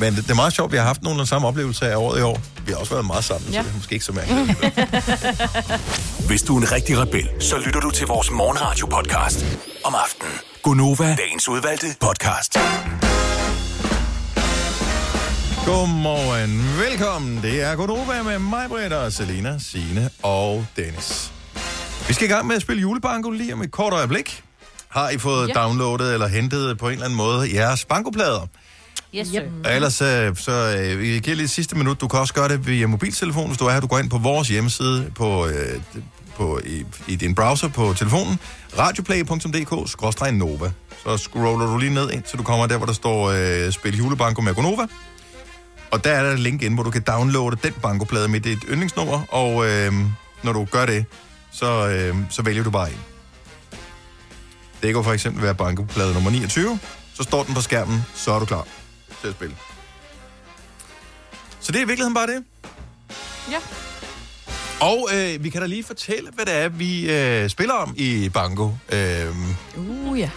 men 0.00 0.16
det, 0.16 0.24
det 0.24 0.30
er 0.30 0.34
meget 0.34 0.52
sjovt, 0.52 0.72
vi 0.72 0.76
har 0.76 0.84
haft 0.84 1.02
nogle 1.02 1.20
af 1.20 1.26
samme 1.26 1.48
oplevelser 1.48 1.86
af 1.86 1.96
året 1.96 2.18
i 2.18 2.22
år. 2.22 2.40
Vi 2.66 2.72
har 2.72 2.78
også 2.78 2.94
været 2.94 3.06
meget 3.06 3.24
sammen, 3.24 3.52
ja. 3.52 3.58
så 3.58 3.62
det 3.62 3.70
er 3.70 3.76
måske 3.76 3.92
ikke 3.92 4.04
så 4.04 4.12
mærkeligt. 4.12 4.58
Hvis 6.28 6.42
du 6.42 6.56
er 6.56 6.60
en 6.60 6.72
rigtig 6.72 6.98
rebel, 6.98 7.28
så 7.40 7.58
lytter 7.58 7.80
du 7.80 7.90
til 7.90 8.06
vores 8.06 8.30
morgenradio-podcast 8.30 9.44
om 9.84 9.94
aftenen. 9.94 10.32
Gunova, 10.62 11.16
dagens 11.16 11.48
udvalgte 11.48 11.86
podcast. 12.00 12.58
Godmorgen, 15.66 16.78
velkommen. 16.78 17.42
Det 17.42 17.62
er 17.62 17.76
Gonova 17.76 18.22
med 18.22 18.38
mig, 18.38 18.68
Britt 18.68 18.92
og 18.92 19.12
Selina, 19.12 19.58
Signe 19.58 20.10
og 20.22 20.66
Dennis. 20.76 21.32
Vi 22.08 22.14
skal 22.14 22.28
i 22.28 22.32
gang 22.32 22.46
med 22.46 22.56
at 22.56 22.62
spille 22.62 22.80
julebanko 22.80 23.30
lige 23.30 23.52
om 23.52 23.62
et 23.62 23.70
kort 23.70 23.92
øjeblik. 23.92 24.42
Har 24.96 25.10
I 25.10 25.18
fået 25.18 25.48
Ja. 25.48 25.52
downloadet 25.52 26.12
eller 26.12 26.26
hentet 26.26 26.78
på 26.78 26.86
en 26.86 26.92
eller 26.92 27.04
anden 27.04 27.16
måde 27.16 27.54
jeres 27.54 27.84
bankoplader? 27.84 28.46
Yes. 29.14 29.28
Og 29.64 29.74
ellers, 29.74 30.00
øh, 30.02 30.36
så 30.36 30.76
øh, 30.78 31.00
vi 31.00 31.06
giver 31.18 31.36
lige 31.36 31.48
sidste 31.48 31.76
minut. 31.76 32.00
Du 32.00 32.08
kan 32.08 32.20
også 32.20 32.34
gøre 32.34 32.48
det 32.48 32.66
via 32.66 32.86
mobiltelefon, 32.86 33.46
hvis 33.46 33.58
du 33.58 33.66
er 33.66 33.70
her. 33.72 33.80
Du 33.80 33.86
går 33.86 33.98
ind 33.98 34.10
på 34.10 34.18
vores 34.18 34.48
hjemmeside 34.48 35.10
på, 35.14 35.46
øh, 35.46 35.80
på, 36.36 36.60
i, 36.64 36.84
i 37.08 37.16
din 37.16 37.34
browser 37.34 37.68
på 37.68 37.94
telefonen. 37.98 38.38
radioplay.dk-nova. 38.78 40.70
Så 41.04 41.16
scroller 41.16 41.66
du 41.66 41.78
lige 41.78 41.94
ned 41.94 42.10
ind, 42.10 42.22
så 42.26 42.36
du 42.36 42.42
kommer 42.42 42.66
der, 42.66 42.76
hvor 42.76 42.86
der 42.86 42.92
står 42.92 43.30
øh, 43.66 43.72
Spil 43.72 43.96
julebanko 43.96 44.40
med 44.40 44.54
Gonova. 44.54 44.86
Og 45.90 46.04
der 46.04 46.10
er 46.12 46.22
der 46.22 46.30
et 46.32 46.40
link 46.40 46.62
ind, 46.62 46.74
hvor 46.74 46.82
du 46.82 46.90
kan 46.90 47.02
downloade 47.02 47.56
den 47.62 47.72
bankoplade 47.82 48.28
med 48.28 48.40
dit 48.40 48.58
yndlingsnummer. 48.68 49.22
Og 49.34 49.66
øh, 49.66 49.92
når 50.42 50.52
du 50.52 50.64
gør 50.64 50.86
det, 50.86 51.04
så, 51.52 51.88
øh, 51.88 52.16
så 52.30 52.42
vælger 52.42 52.62
du 52.62 52.70
bare 52.70 52.88
en. 52.90 52.96
Det 54.82 54.94
kan 54.94 55.04
for 55.04 55.12
eksempel 55.12 55.42
være 55.42 55.54
bankoplade 55.54 56.14
nummer 56.14 56.30
29. 56.30 56.78
Så 57.14 57.22
står 57.22 57.42
den 57.44 57.54
på 57.54 57.60
skærmen, 57.60 58.02
så 58.14 58.32
er 58.32 58.38
du 58.38 58.44
klar 58.44 58.66
til 59.20 59.28
at 59.28 59.34
spille. 59.34 59.56
Så 61.60 61.72
det 61.72 61.78
er 61.78 61.84
i 61.84 61.86
virkeligheden 61.86 62.14
bare 62.14 62.26
det. 62.26 62.44
Ja. 63.50 63.58
Og 64.80 65.08
øh, 65.14 65.44
vi 65.44 65.50
kan 65.50 65.60
da 65.60 65.66
lige 65.66 65.84
fortælle, 65.84 66.30
hvad 66.34 66.46
det 66.46 66.54
er, 66.54 66.68
vi 66.68 67.10
øh, 67.10 67.48
spiller 67.50 67.74
om 67.74 67.94
i 67.96 68.28
Banko. 68.28 68.70
Øh, 68.92 69.26
Uh, 69.76 70.18
ja. 70.18 70.30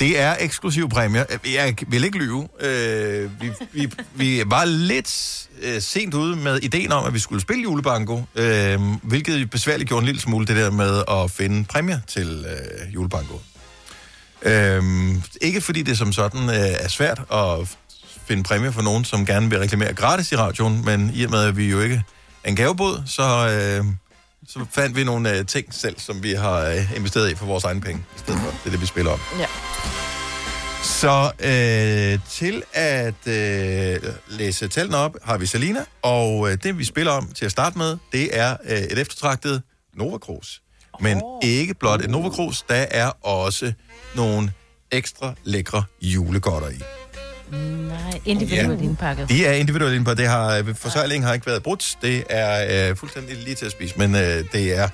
det 0.00 0.20
er 0.20 0.36
eksklusiv 0.40 0.88
præmier. 0.88 1.24
Jeg 1.54 1.74
vil 1.88 2.04
ikke 2.04 2.18
lyve. 2.18 2.48
Øh, 2.60 3.30
vi, 3.42 3.50
vi, 3.72 3.92
vi 4.14 4.42
var 4.46 4.64
lidt 4.64 5.38
øh, 5.62 5.82
sent 5.82 6.14
ude 6.14 6.36
med 6.36 6.58
ideen 6.62 6.92
om, 6.92 7.04
at 7.04 7.14
vi 7.14 7.18
skulle 7.18 7.40
spille 7.42 7.62
julebanko, 7.62 8.22
øh, 8.34 8.80
hvilket 9.02 9.50
besværligt 9.50 9.88
gjorde 9.88 10.00
en 10.02 10.06
lille 10.06 10.20
smule 10.20 10.46
det 10.46 10.56
der 10.56 10.70
med 10.70 11.02
at 11.10 11.30
finde 11.30 11.64
præmier 11.64 11.98
til 12.06 12.46
øh, 12.48 12.94
julebanko. 12.94 13.40
Øh, 14.44 14.82
ikke 15.40 15.60
fordi 15.60 15.82
det 15.82 15.98
som 15.98 16.12
sådan 16.12 16.48
øh, 16.48 16.54
er 16.56 16.88
svært 16.88 17.22
at 17.32 17.76
finde 18.26 18.42
præmier 18.42 18.70
for 18.70 18.82
nogen, 18.82 19.04
som 19.04 19.26
gerne 19.26 19.50
vil 19.50 19.58
reklamere 19.58 19.94
gratis 19.94 20.32
i 20.32 20.36
radioen, 20.36 20.84
men 20.84 21.10
i 21.14 21.24
og 21.24 21.30
med, 21.30 21.44
at 21.44 21.56
vi 21.56 21.70
jo 21.70 21.80
ikke 21.80 22.02
er 22.44 22.48
en 22.48 22.56
gavebod, 22.56 23.02
så, 23.06 23.22
øh, 23.22 23.84
så 24.48 24.66
fandt 24.70 24.96
vi 24.96 25.04
nogle 25.04 25.38
øh, 25.38 25.46
ting 25.46 25.74
selv, 25.74 25.98
som 25.98 26.22
vi 26.22 26.32
har 26.32 26.60
øh, 26.60 26.96
investeret 26.96 27.30
i 27.30 27.34
for 27.34 27.46
vores 27.46 27.64
egne 27.64 27.80
penge, 27.80 28.04
i 28.16 28.18
stedet 28.18 28.40
for. 28.40 28.50
Det 28.50 28.66
er 28.66 28.70
det, 28.70 28.80
vi 28.80 28.86
spiller 28.86 29.12
om. 29.12 29.20
Ja. 29.38 29.46
Så 30.82 31.30
øh, 31.38 32.18
til 32.30 32.62
at 32.72 33.26
øh, 33.26 34.12
læse 34.28 34.68
tallene 34.68 34.96
op, 34.96 35.16
har 35.22 35.38
vi 35.38 35.46
Selina, 35.46 35.84
og 36.02 36.50
øh, 36.50 36.58
det 36.62 36.78
vi 36.78 36.84
spiller 36.84 37.12
om 37.12 37.32
til 37.32 37.44
at 37.44 37.50
starte 37.50 37.78
med, 37.78 37.96
det 38.12 38.38
er 38.38 38.56
øh, 38.64 38.78
et 38.78 38.98
eftertragtet 38.98 39.62
Nova 39.94 40.18
Cruz. 40.18 40.61
Men 41.00 41.22
ikke 41.42 41.74
blot 41.74 42.00
et 42.02 42.10
Nova 42.10 42.28
Cruz, 42.28 42.62
der 42.68 42.74
er 42.90 43.10
også 43.26 43.72
nogle 44.16 44.52
ekstra 44.90 45.34
lækre 45.44 45.84
julegodter 46.02 46.68
i. 46.68 46.80
Nej, 47.52 48.20
individuelt 48.24 48.80
Ja. 48.80 48.84
indpakket. 48.84 49.28
De 49.28 49.46
er 49.46 49.52
individuelt 49.52 50.04
på, 50.04 50.14
det 50.14 50.28
har, 50.28 50.72
forsøjlingen 50.76 51.26
har 51.26 51.34
ikke 51.34 51.46
været 51.46 51.62
brudt, 51.62 51.98
det 52.02 52.24
er 52.30 52.90
øh, 52.90 52.96
fuldstændig 52.96 53.36
lige 53.36 53.54
til 53.54 53.66
at 53.66 53.72
spise, 53.72 53.94
men 53.98 54.14
øh, 54.14 54.44
det 54.52 54.78
er 54.78 54.88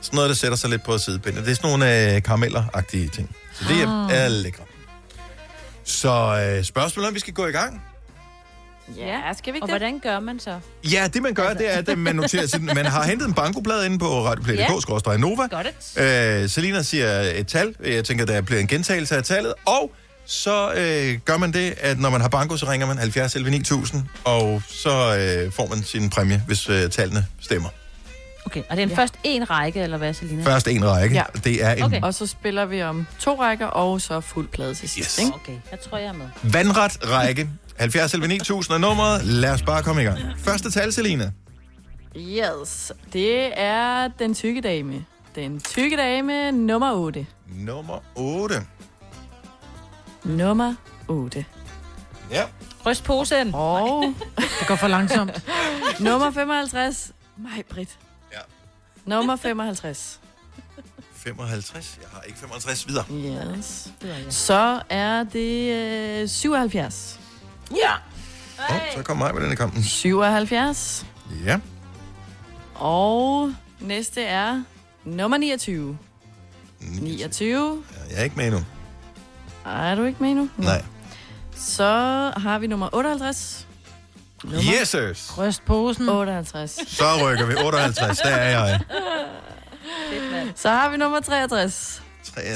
sådan 0.00 0.16
noget, 0.16 0.28
der 0.28 0.34
sætter 0.36 0.56
sig 0.56 0.70
lidt 0.70 0.84
på 0.84 0.98
sidepinden. 0.98 1.44
Det 1.44 1.50
er 1.50 1.54
sådan 1.54 1.70
nogle 1.70 2.14
øh, 2.14 2.22
karameller-agtige 2.22 3.08
ting. 3.08 3.36
Så 3.54 3.64
det 3.68 3.82
er, 3.82 4.06
Ah. 4.10 4.16
er 4.24 4.28
lækre. 4.28 4.64
Så 5.84 6.10
øh, 6.58 6.64
spørgsmålet 6.64 7.06
er, 7.06 7.08
om 7.10 7.14
vi 7.14 7.20
skal 7.20 7.34
gå 7.34 7.46
i 7.46 7.50
gang. 7.52 7.82
Ja, 8.96 9.20
skal 9.38 9.52
vi 9.52 9.56
ikke 9.56 9.64
Og 9.64 9.68
det? 9.68 9.72
hvordan 9.72 9.98
gør 9.98 10.20
man 10.20 10.40
så? 10.40 10.58
Ja, 10.92 11.08
det 11.14 11.22
man 11.22 11.34
gør, 11.34 11.54
det 11.54 11.74
er, 11.74 11.78
at 11.92 11.98
man 11.98 12.16
noterer 12.16 12.46
sin, 12.46 12.64
man 12.64 12.86
har 12.86 13.02
hentet 13.04 13.28
en 13.28 13.34
bankoplade 13.34 13.86
inde 13.86 13.98
på 13.98 14.06
radioplay.dk-nova. 14.26 15.46
Got 15.56 15.66
it. 15.66 16.02
Øh, 16.02 16.48
Selina 16.50 16.82
siger 16.82 17.20
et 17.20 17.46
tal. 17.46 17.74
Jeg 17.84 18.04
tænker, 18.04 18.26
der 18.26 18.40
bliver 18.40 18.60
en 18.60 18.66
gentagelse 18.66 19.16
af 19.16 19.24
tallet. 19.24 19.54
Og 19.66 19.92
så 20.26 20.72
øh, 20.72 21.18
gør 21.24 21.36
man 21.36 21.52
det, 21.52 21.74
at 21.80 21.98
når 21.98 22.10
man 22.10 22.20
har 22.20 22.28
banko, 22.28 22.56
så 22.56 22.66
ringer 22.70 22.86
man 22.86 22.98
70 22.98 23.34
11 23.36 23.50
9000, 23.50 24.02
og 24.24 24.62
så 24.68 24.90
øh, 25.46 25.52
får 25.52 25.66
man 25.66 25.82
sin 25.84 26.10
præmie, 26.10 26.42
hvis 26.46 26.68
øh, 26.68 26.90
tallene 26.90 27.26
stemmer. 27.40 27.68
Okay, 28.46 28.62
og 28.70 28.76
det 28.76 28.78
er 28.78 28.86
en 28.86 28.90
ja. 28.90 28.96
først 28.96 29.14
en 29.24 29.50
række, 29.50 29.80
eller 29.80 29.98
hvad, 29.98 30.14
Selina? 30.14 30.44
Først 30.44 30.68
en 30.68 30.88
række. 30.90 31.14
Ja. 31.14 31.22
Det 31.44 31.64
er 31.64 31.72
en 31.72 31.82
Okay. 31.82 32.00
Og 32.02 32.14
så 32.14 32.26
spiller 32.26 32.64
vi 32.64 32.82
om 32.82 33.06
to 33.18 33.40
rækker, 33.42 33.66
og 33.66 34.00
så 34.00 34.20
fuld 34.20 34.48
plade 34.48 34.74
til 34.74 34.88
sidst, 34.88 35.16
Yes. 35.16 35.18
ikke? 35.18 35.32
Okay, 35.34 35.52
jeg 35.70 35.80
tror, 35.80 35.98
jeg 35.98 36.06
er 36.06 36.12
med. 36.12 36.26
vandret 36.42 37.10
række. 37.10 37.48
70 37.82 38.14
11 38.14 38.28
9000 38.28 38.74
er 38.74 38.78
nummeret. 38.78 39.24
Lad 39.24 39.50
os 39.52 39.62
bare 39.62 39.82
komme 39.82 40.02
i 40.02 40.04
gang. 40.04 40.18
Første 40.38 40.70
tal, 40.70 40.92
Selina. 40.92 41.32
Yes, 42.16 42.92
det 43.12 43.60
er 43.60 44.08
den 44.08 44.34
tykke 44.34 44.60
dame. 44.60 45.04
Den 45.34 45.60
tykke 45.60 45.96
dame 45.96 46.52
nummer 46.52 46.92
8. 46.92 47.26
Nummer 47.46 47.98
8. 48.14 48.54
Nummer 50.24 50.74
8. 51.08 51.44
Ja. 52.30 52.42
Ryst 52.86 53.04
posen. 53.04 53.50
Og 53.54 54.14
Det 54.36 54.66
går 54.68 54.76
for 54.76 54.88
langsomt. 54.88 55.42
nummer 56.00 56.30
55. 56.30 57.12
Mig, 57.36 57.64
Britt. 57.70 57.98
Ja. 58.32 58.38
Nummer 59.04 59.36
55. 59.36 60.20
55. 61.16 61.98
Jeg 62.02 62.08
har 62.12 62.22
ikke 62.22 62.38
55 62.38 62.88
videre. 62.88 63.04
Yes. 63.58 63.88
Så 64.30 64.80
er 64.88 65.24
det 65.24 65.72
øh, 66.22 66.28
77. 66.28 67.18
Ja. 67.70 67.92
Oh, 68.70 68.76
så 68.96 69.02
kommer 69.02 69.26
mig 69.26 69.34
med 69.34 69.42
den 69.42 69.52
i 69.52 69.56
kampen. 69.56 69.82
77. 69.82 71.06
Ja. 71.44 71.58
Og 72.74 73.54
næste 73.80 74.22
er 74.22 74.62
nummer 75.04 75.36
29. 75.36 75.98
29. 76.80 77.84
Jeg 78.10 78.18
er 78.18 78.24
ikke 78.24 78.36
med 78.36 78.46
endnu. 78.46 78.64
Er 79.66 79.94
du 79.94 80.04
ikke 80.04 80.22
med 80.22 80.34
nu? 80.34 80.48
Nej. 80.56 80.84
Så 81.56 81.84
har 82.36 82.58
vi 82.58 82.66
nummer 82.66 82.88
58. 82.92 83.66
Yes, 84.46 84.88
sirs. 84.88 85.38
Ryst 85.38 85.64
posen. 85.64 86.08
58. 86.08 86.78
Så 86.86 87.04
rykker 87.26 87.46
vi. 87.46 87.54
58. 87.64 88.18
Der 88.18 88.28
er 88.30 88.50
jeg. 88.66 88.80
Så 90.56 90.68
har 90.68 90.90
vi 90.90 90.96
nummer 90.96 91.20
63. 91.20 92.02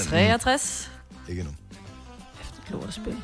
63. 0.08 0.90
Ikke 1.28 1.40
endnu. 1.40 1.54
Lortespil. 2.70 3.16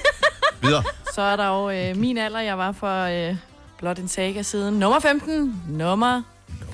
Videre. 0.62 0.82
Så 1.14 1.22
er 1.22 1.36
der 1.36 1.48
jo 1.48 1.70
øh, 1.70 1.96
min 1.96 2.18
alder, 2.18 2.40
jeg 2.40 2.58
var 2.58 2.72
for 2.72 3.02
øh, 3.30 3.36
blot 3.78 3.98
en 3.98 4.08
saga 4.08 4.42
siden. 4.42 4.74
Nummer 4.74 5.00
15. 5.00 5.62
Nummer 5.68 6.22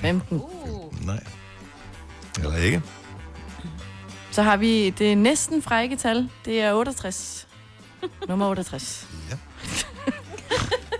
15. 0.01 0.41
Nej. 1.05 1.23
Eller 2.43 2.57
ikke. 2.57 2.81
Så 4.31 4.41
har 4.41 4.57
vi 4.57 4.89
det 4.89 5.17
næsten 5.17 5.61
frække 5.61 5.95
tal. 5.95 6.29
Det 6.45 6.61
er 6.61 6.73
68. 6.73 7.47
Nummer 8.27 8.49
68. 8.49 9.07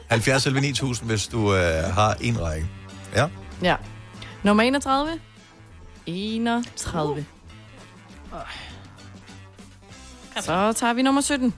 70 0.10 0.46
11 0.46 0.62
9000, 0.62 1.10
hvis 1.10 1.28
du 1.28 1.54
øh, 1.54 1.84
har 1.84 2.14
en 2.22 2.42
række. 2.42 2.68
Ja. 3.16 3.28
Ja. 3.62 3.76
Nummer 4.44 4.64
31. 4.64 5.20
31. 6.06 7.26
Så 10.42 10.74
tager 10.74 10.94
vi 10.94 11.02
nummer 11.02 11.22
17. 11.22 11.54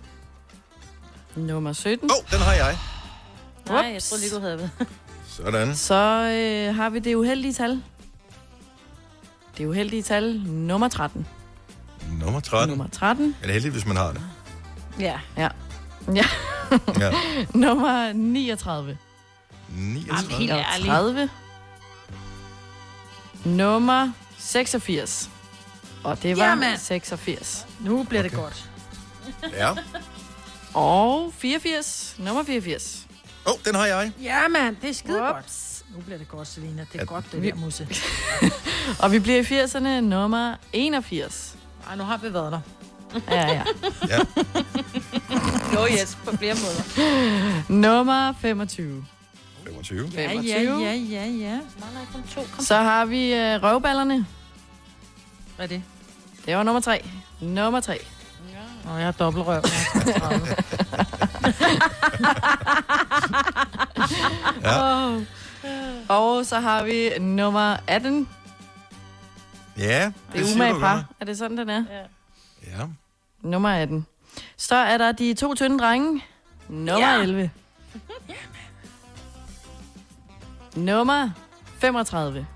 Nummer 1.36 1.74
17. 1.74 2.12
Åh, 2.12 2.18
oh, 2.18 2.32
den 2.32 2.40
har 2.40 2.54
jeg. 2.54 2.78
Nej, 3.68 3.92
jeg 3.94 4.04
troede 4.04 4.22
lige, 4.24 4.36
du 4.36 4.40
havde 4.40 4.58
været. 4.58 4.72
Sådan. 5.38 5.76
Så 5.76 5.94
øh, 5.96 6.76
har 6.76 6.90
vi 6.90 7.00
det 7.00 7.16
uheldige 7.16 7.54
tal. 7.54 7.84
Det 9.58 9.66
uheldige 9.66 10.02
tal 10.02 10.40
nummer 10.46 10.88
13. 10.88 11.28
Nummer 12.20 12.40
13. 12.40 12.70
Nummer 12.70 12.88
13. 12.88 13.36
Er 13.42 13.46
det 13.46 13.54
heldigt, 13.54 13.74
hvis 13.74 13.86
man 13.86 13.98
har 13.98 14.12
det? 14.12 14.22
Ja. 15.00 15.20
Ja. 15.38 15.50
Ja. 16.14 16.26
Ja. 17.00 17.12
nummer 17.68 18.14
39. 18.14 18.98
39. 19.70 20.34
helt 20.34 20.52
ærligt. 20.52 20.88
30. 20.90 21.30
Nummer 23.46 24.12
86. 24.38 25.30
Og 26.04 26.24
det 26.24 26.38
var 26.38 26.46
Jamen. 26.46 26.78
86. 26.78 27.68
Nu 27.80 28.04
bliver 28.04 28.22
det 28.24 28.32
godt. 28.32 28.70
Ja. 29.54 29.70
Og 30.74 31.34
84. 31.38 32.16
Nummer 32.20 32.44
84. 32.44 33.08
Åh, 33.46 33.54
oh, 33.54 33.60
den 33.66 33.76
har 33.76 33.86
jeg. 33.86 34.12
Ja, 34.22 34.48
mand, 34.48 34.76
det 34.82 34.90
er 34.90 34.94
skide 34.94 35.20
godt. 35.20 35.68
Nu 35.96 36.02
bliver 36.02 36.18
det 36.18 36.28
godt, 36.28 36.48
Selina. 36.48 36.82
Det 36.82 36.96
er 36.96 37.00
Ja. 37.00 37.06
godt, 37.06 37.26
det 37.32 37.44
der, 37.44 37.56
Musse. 37.56 37.88
Og 39.04 39.12
vi 39.12 39.20
bliver 39.20 39.38
i 39.40 39.64
80'erne 39.64 40.00
nummer 40.00 40.56
81. 40.74 41.56
Ej, 41.90 41.96
nu 41.96 42.04
har 42.04 42.18
vi 42.18 42.34
været 42.34 42.52
der. 42.52 42.60
Ja, 43.32 43.48
ja. 43.48 43.64
Ja. 44.10 44.18
Jo, 45.74 45.88
yes, 46.02 46.18
på 46.26 46.38
flere 46.38 46.56
måder. 46.56 47.72
Nummer 47.72 48.34
25. 48.42 49.06
25. 49.64 50.12
Ja, 50.14 50.28
25. 50.30 50.80
ja, 50.84 50.94
ja, 50.94 51.26
ja. 51.26 51.60
Så 52.60 52.76
har 52.76 53.06
vi 53.06 53.34
øh, 53.34 53.64
røvballerne. 53.64 54.26
Hvad 55.56 55.66
er 55.66 55.68
det? 55.70 55.84
Det 56.46 56.56
var 56.58 56.64
nummer 56.64 56.82
3. 56.82 57.06
Nummer 57.42 57.80
3. 57.80 58.00
Nå, 58.86 58.92
jeg 58.98 59.20
dobbeltrøv. 59.20 59.56
Er 59.58 59.62
30. 60.20 60.56
Ja. 64.64 65.08
Oh. 65.16 65.22
Og 66.10 66.46
så 66.46 66.60
har 66.60 66.84
vi 66.84 67.20
nummer 67.20 67.78
18. 67.88 68.30
Ja, 69.78 70.12
Det 70.34 70.42
er 70.52 70.56
umage 70.56 70.74
du 70.74 70.80
par. 70.80 71.06
Er 71.20 71.26
det 71.26 71.38
sådan, 71.38 71.58
den 71.58 71.70
er? 71.70 71.84
Ja. 72.68 72.86
Nummer 73.42 73.70
18. 73.70 74.06
Så 74.58 74.76
er 74.76 74.98
der 74.98 75.12
de 75.12 75.34
to 75.34 75.54
tynde 75.56 75.80
drenge. 75.80 76.24
Nummer 76.70 77.08
Ja. 77.16 77.22
11. 77.22 77.52
Nummer 80.76 81.30
35. 81.80 82.48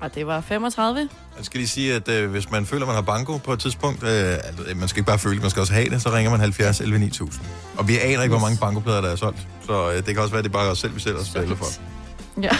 Og 0.00 0.14
det 0.14 0.26
var 0.26 0.40
35. 0.40 1.08
Jeg 1.38 1.44
skal 1.44 1.58
lige 1.58 1.68
sige, 1.68 1.94
at 1.94 2.08
øh, 2.08 2.30
hvis 2.30 2.50
man 2.50 2.66
føler, 2.66 2.86
man 2.86 2.94
har 2.94 3.02
banko 3.02 3.36
på 3.36 3.52
et 3.52 3.60
tidspunkt, 3.60 4.02
øh, 4.02 4.08
altså, 4.08 4.62
øh, 4.66 4.76
man 4.76 4.88
skal 4.88 5.00
ikke 5.00 5.06
bare 5.06 5.18
føle 5.18 5.40
man 5.40 5.50
skal 5.50 5.60
også 5.60 5.72
have 5.72 5.90
det, 5.90 6.02
så 6.02 6.10
ringer 6.10 6.30
man 6.30 6.40
70 6.40 6.80
11 6.80 6.98
9000. 6.98 7.46
Og 7.76 7.88
vi 7.88 7.98
aner 7.98 8.22
ikke, 8.22 8.36
hvor 8.36 8.46
mange 8.46 8.58
bankoplader, 8.60 9.00
der 9.00 9.10
er 9.10 9.16
solgt. 9.16 9.48
Så 9.66 9.90
øh, 9.90 9.96
det 9.96 10.04
kan 10.04 10.18
også 10.18 10.30
være, 10.30 10.38
at 10.38 10.44
det 10.44 10.50
er 10.50 10.52
bare 10.52 10.70
os 10.70 10.78
selv, 10.78 10.92
vi 10.92 11.12
os 11.12 11.26
spiller 11.26 11.56
for. 11.56 11.66
Ja. 12.42 12.50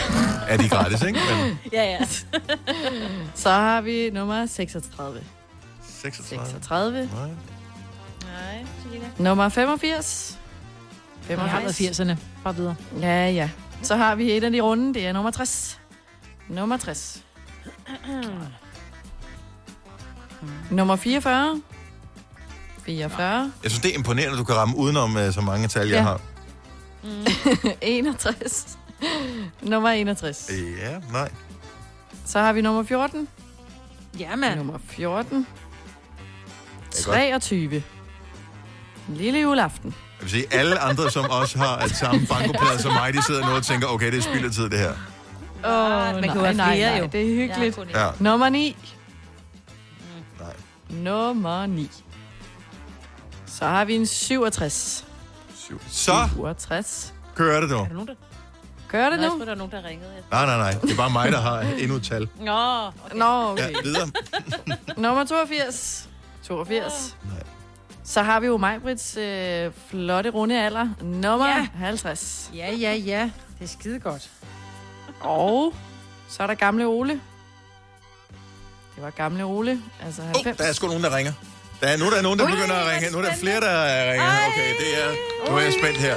Er 0.49 0.57
de 0.57 0.69
gratis, 0.69 1.03
ikke? 1.03 1.19
Men 1.43 1.59
Ja, 1.73 1.85
ja. 1.85 1.99
Så 3.35 3.51
har 3.51 3.81
vi 3.81 4.11
nummer 4.11 4.47
36. 4.47 5.21
36. 5.89 6.47
36. 6.47 6.99
Nej. 6.99 7.29
Nej. 8.23 8.65
Nummer 9.19 9.49
85. 9.49 10.39
Jeg 11.29 11.39
har 11.39 11.61
været 11.61 11.81
80'erne. 11.81 12.17
Bare 12.45 12.57
videre. 12.57 12.77
Ja, 13.01 13.31
ja. 13.31 13.51
Så 13.83 13.97
har 13.97 14.15
vi 14.15 14.33
et 14.33 14.45
af 14.45 14.51
de 14.51 14.61
runde. 14.61 14.95
Det 14.95 15.07
er 15.07 15.13
nummer 15.13 15.31
60. 15.31 15.81
Nummer 16.49 16.77
60. 16.77 17.23
Nummer 20.71 20.97
44. 20.97 21.61
44. 22.87 23.53
Jeg 23.63 23.71
synes, 23.71 23.83
det 23.83 23.91
er 23.91 23.99
imponerende, 23.99 24.33
at 24.33 24.39
du 24.39 24.45
kan 24.45 24.55
ramme 24.57 24.77
udenom 24.77 25.17
øh, 25.17 25.33
så 25.33 25.41
mange 25.41 25.69
tal, 25.69 25.89
jeg 25.89 25.97
Ja. 25.97 26.03
har. 26.03 26.21
61. 27.83 28.79
Nummer 29.63 29.89
61. 29.91 30.51
Ja, 30.83 30.99
nej. 31.13 31.31
Så 32.27 32.39
har 32.41 32.53
vi 32.53 32.61
nummer 32.61 32.83
14. 32.83 33.29
Ja, 34.19 34.37
mand. 34.37 34.57
Nummer 34.57 34.79
14. 34.89 35.47
Det 36.93 37.01
er 37.01 37.05
godt. 37.05 37.43
23. 37.43 37.83
Lille 39.09 39.41
juleaften. 39.41 39.95
Jeg 40.19 40.23
vil 40.23 40.31
sige, 40.31 40.45
alle 40.51 40.79
andre, 40.79 41.11
som 41.11 41.31
også 41.31 41.59
har 41.59 41.79
et 41.79 41.97
samme 41.97 42.27
bankoplade 42.31 42.83
som 42.83 42.93
mig, 42.93 43.15
de 43.15 43.23
sidder 43.25 43.47
nu 43.49 43.53
og 43.53 43.63
tænker, 43.63 43.87
okay, 43.87 44.07
det 44.13 44.19
er 44.19 44.23
spild 44.23 44.45
af 44.45 44.51
tid, 44.53 44.71
det 44.71 44.79
her. 44.79 44.93
Åh, 45.65 46.15
man 46.15 46.23
kan 46.23 46.35
jo 46.35 46.41
nej, 46.43 46.53
nej, 46.53 46.77
flere, 46.77 46.91
nej, 46.91 46.99
jo. 47.01 47.09
det 47.13 47.21
er 47.23 47.27
hyggeligt. 47.27 47.79
Ja, 47.95 48.05
Ja. 48.07 48.11
Nummer 48.21 48.49
9. 48.49 48.77
Nummer 50.91 51.67
9. 51.67 51.91
Så 53.47 53.65
har 53.67 53.85
vi 53.85 53.95
en 53.95 54.07
67. 54.07 55.05
Syv. 55.57 55.81
Så 55.89 56.13
67. 56.35 57.15
kører 57.35 57.61
det 57.61 57.71
nu. 57.71 57.77
Er 57.77 57.85
der 57.85 57.93
nogen, 57.93 58.09
der... 58.09 58.15
Gør 58.89 59.11
det 59.11 59.19
Nå, 59.19 59.23
jeg 59.23 59.31
nu? 59.31 59.37
troede, 59.37 59.47
der 59.47 59.51
var 59.51 59.55
nogen, 59.59 59.73
der 59.73 59.85
ringede. 59.85 60.11
Nej, 60.31 60.47
nej, 60.47 60.57
nej. 60.57 60.71
Det 60.81 60.93
er 60.93 60.97
bare 60.97 61.11
mig, 61.11 61.33
der 61.33 61.41
har 61.41 61.61
endnu 61.61 61.97
et 61.97 62.03
tal. 62.03 62.29
Nå, 62.41 62.87
okay. 62.87 63.17
Nå, 63.17 63.51
okay. 63.53 63.71
Ja, 63.71 63.77
videre. 63.85 64.09
Nummer 64.97 65.25
82. 65.25 66.09
82. 66.43 67.17
Nej. 67.25 67.43
Så 68.05 68.23
har 68.23 68.41
vi 68.41 68.47
jo 68.47 68.57
Majbrits 68.57 69.17
øh, 69.17 69.73
flotte 69.91 70.31
runde 70.31 70.63
alder. 70.65 70.89
Nummer 71.03 71.47
Ja. 71.49 71.67
50. 71.75 72.51
Ja, 72.55 72.73
ja, 72.75 72.95
ja. 72.95 73.31
Det 73.59 73.65
er 73.65 73.69
skide 73.69 73.99
godt. 74.01 74.31
Og 75.21 75.75
så 76.29 76.43
er 76.43 76.47
der 76.47 76.55
gamle 76.55 76.87
Ole. 76.87 77.21
Det 78.99 79.05
var 79.05 79.11
gamle 79.11 79.45
Ole, 79.45 79.83
altså 80.05 80.23
Oh, 80.23 80.29
90. 80.29 80.57
der 80.57 80.65
er 80.65 80.73
sgu 80.73 80.87
nogen, 80.87 81.03
der 81.03 81.17
ringer. 81.17 81.33
Der 81.81 81.87
er, 81.87 81.97
nu 81.97 82.05
er 82.05 82.11
der 82.11 82.23
nogen, 82.23 82.39
der 82.39 82.45
Ui, 82.45 82.51
begynder 82.51 82.75
at 82.75 82.93
ringe. 82.95 83.11
Nu 83.11 83.19
er 83.19 83.23
der 83.23 83.35
flere, 83.37 83.61
der 83.61 84.11
ringer. 84.13 84.27
Okay, 84.49 84.71
det 84.79 85.05
er, 85.05 85.09
nu 85.51 85.57
er 85.57 85.61
jeg 85.61 85.73
spændt 85.83 85.99
her. 85.99 86.17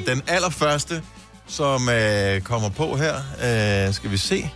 Uh, 0.00 0.06
den 0.06 0.22
allerførste, 0.28 1.02
som 1.46 1.88
uh, 1.88 2.40
kommer 2.42 2.68
på 2.76 2.96
her, 2.96 3.14
uh, 3.88 3.94
skal 3.94 4.10
vi 4.10 4.16
se, 4.16 4.50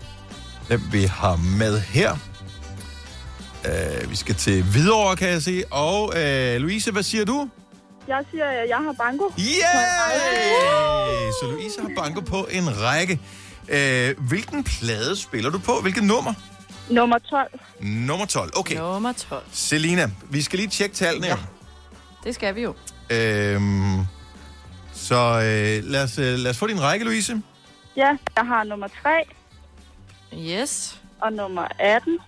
hvem 0.66 0.82
vi 0.92 1.02
har 1.04 1.36
med 1.36 1.80
her. 1.80 2.12
Uh, 4.02 4.10
vi 4.10 4.16
skal 4.16 4.34
til 4.34 4.62
Hvidovre, 4.62 5.16
kan 5.16 5.28
jeg 5.28 5.42
se. 5.42 5.62
Og 5.70 6.02
uh, 6.08 6.60
Louise, 6.62 6.90
hvad 6.90 7.02
siger 7.02 7.24
du? 7.24 7.48
Jeg 8.08 8.24
siger, 8.30 8.44
at 8.44 8.68
jeg 8.68 8.78
har 8.78 8.92
banko. 8.92 9.32
Yay! 9.38 11.30
Så 11.40 11.46
Louise 11.50 11.80
har 11.80 11.90
banko 11.96 12.20
på 12.20 12.48
en 12.50 12.82
række. 12.82 13.20
Uh, 13.62 14.26
hvilken 14.28 14.64
plade 14.64 15.16
spiller 15.16 15.50
du 15.50 15.58
på? 15.58 15.72
Hvilket 15.82 16.02
nummer? 16.04 16.34
Nummer 16.90 17.18
12. 17.18 17.60
Nummer 17.80 18.26
12. 18.26 18.50
Okay. 18.56 18.76
Nummer 18.76 19.12
12. 19.12 19.44
Selina, 19.52 20.10
vi 20.30 20.42
skal 20.42 20.58
lige 20.58 20.68
tjekke 20.68 20.94
tallene. 20.96 21.26
Ja. 21.26 21.36
Det 22.24 22.34
skal 22.34 22.54
vi 22.54 22.62
jo. 22.62 22.74
Øhm, 23.10 23.98
så 24.92 25.16
øh, 25.16 25.90
lad, 25.90 26.02
os, 26.04 26.18
øh, 26.18 26.24
lad 26.38 26.50
os 26.50 26.58
få 26.58 26.66
din 26.66 26.82
række, 26.82 27.04
Louise. 27.04 27.42
Ja, 27.96 28.16
jeg 28.36 28.46
har 28.46 28.64
nummer 28.64 28.88
3 29.02 29.24
Yes. 30.34 31.00
og 31.20 31.32
nummer 31.32 31.66
18 31.78 32.18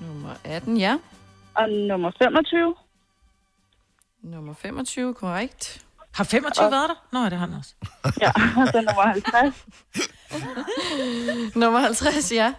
Nummer 0.00 0.34
18, 0.44 0.76
ja. 0.76 0.98
og 1.54 1.68
nummer 1.70 2.10
25. 2.22 2.74
Nummer 4.22 4.54
25, 4.54 5.14
korrekt. 5.14 5.80
Har 6.14 6.24
25 6.24 6.70
været 6.70 6.88
der? 6.88 7.06
Nå, 7.12 7.24
det 7.24 7.32
har 7.32 7.46
han 7.46 7.54
også. 7.58 7.74
Ja, 8.20 8.28
og 8.60 8.68
så 8.72 8.80
nummer 8.80 9.02
50 9.06 9.64
Nummer 11.56 11.80
50, 11.80 12.32
ja. 12.32 12.52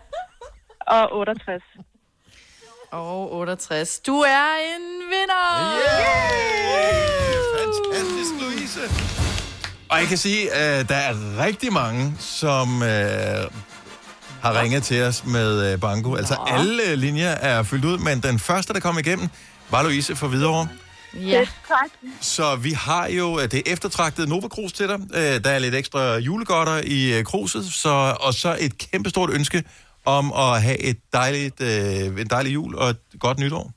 Og 0.87 1.17
68. 1.17 1.63
Og 2.91 3.33
68. 3.33 3.99
Du 3.99 4.19
er 4.19 4.47
en 4.75 4.83
vinder! 5.09 5.75
Fantastisk, 7.59 8.31
Louise. 8.41 8.79
Og 9.89 9.99
jeg 9.99 10.07
kan 10.07 10.17
sige, 10.17 10.51
at 10.53 10.89
der 10.89 10.95
er 10.95 11.13
rigtig 11.45 11.73
mange, 11.73 12.13
som 12.19 12.83
øh, 12.83 12.89
har 14.41 14.61
ringet 14.61 14.83
til 14.83 15.03
os 15.03 15.25
med 15.25 15.73
øh, 15.73 15.79
banko. 15.79 16.15
Altså 16.15 16.37
alle 16.47 16.95
linjer 16.95 17.29
er 17.29 17.63
fyldt 17.63 17.85
ud, 17.85 17.97
men 17.97 18.19
den 18.19 18.39
første, 18.39 18.73
der 18.73 18.79
kom 18.79 18.99
igennem, 18.99 19.27
var 19.69 19.83
Louise 19.83 20.15
fra 20.15 20.27
Hvidovre. 20.27 20.67
Ja. 21.13 21.45
Tak. 21.67 21.89
Så 22.21 22.55
vi 22.55 22.71
har 22.71 23.07
jo 23.07 23.39
øh, 23.39 23.51
det 23.51 23.61
eftertragtede 23.65 24.29
Nova 24.29 24.47
Cruz 24.47 24.71
til 24.71 24.87
dig. 24.87 24.99
Øh, 25.13 25.43
Der 25.43 25.49
er 25.49 25.59
lidt 25.59 25.75
ekstra 25.75 26.17
julegodter 26.17 26.81
i 26.85 27.17
øh, 27.19 27.23
kruset, 27.23 27.65
så, 27.73 28.15
og 28.19 28.33
så 28.33 28.57
et 28.59 28.77
kæmpestort 28.77 29.29
ønske 29.29 29.63
om 30.05 30.33
at 30.33 30.61
have 30.61 30.79
et 30.81 30.97
dejligt, 31.13 31.61
øh, 31.61 32.21
en 32.21 32.27
dejlig 32.29 32.53
jul 32.53 32.75
og 32.75 32.89
et 32.89 32.97
godt 33.19 33.39
nytår. 33.39 33.71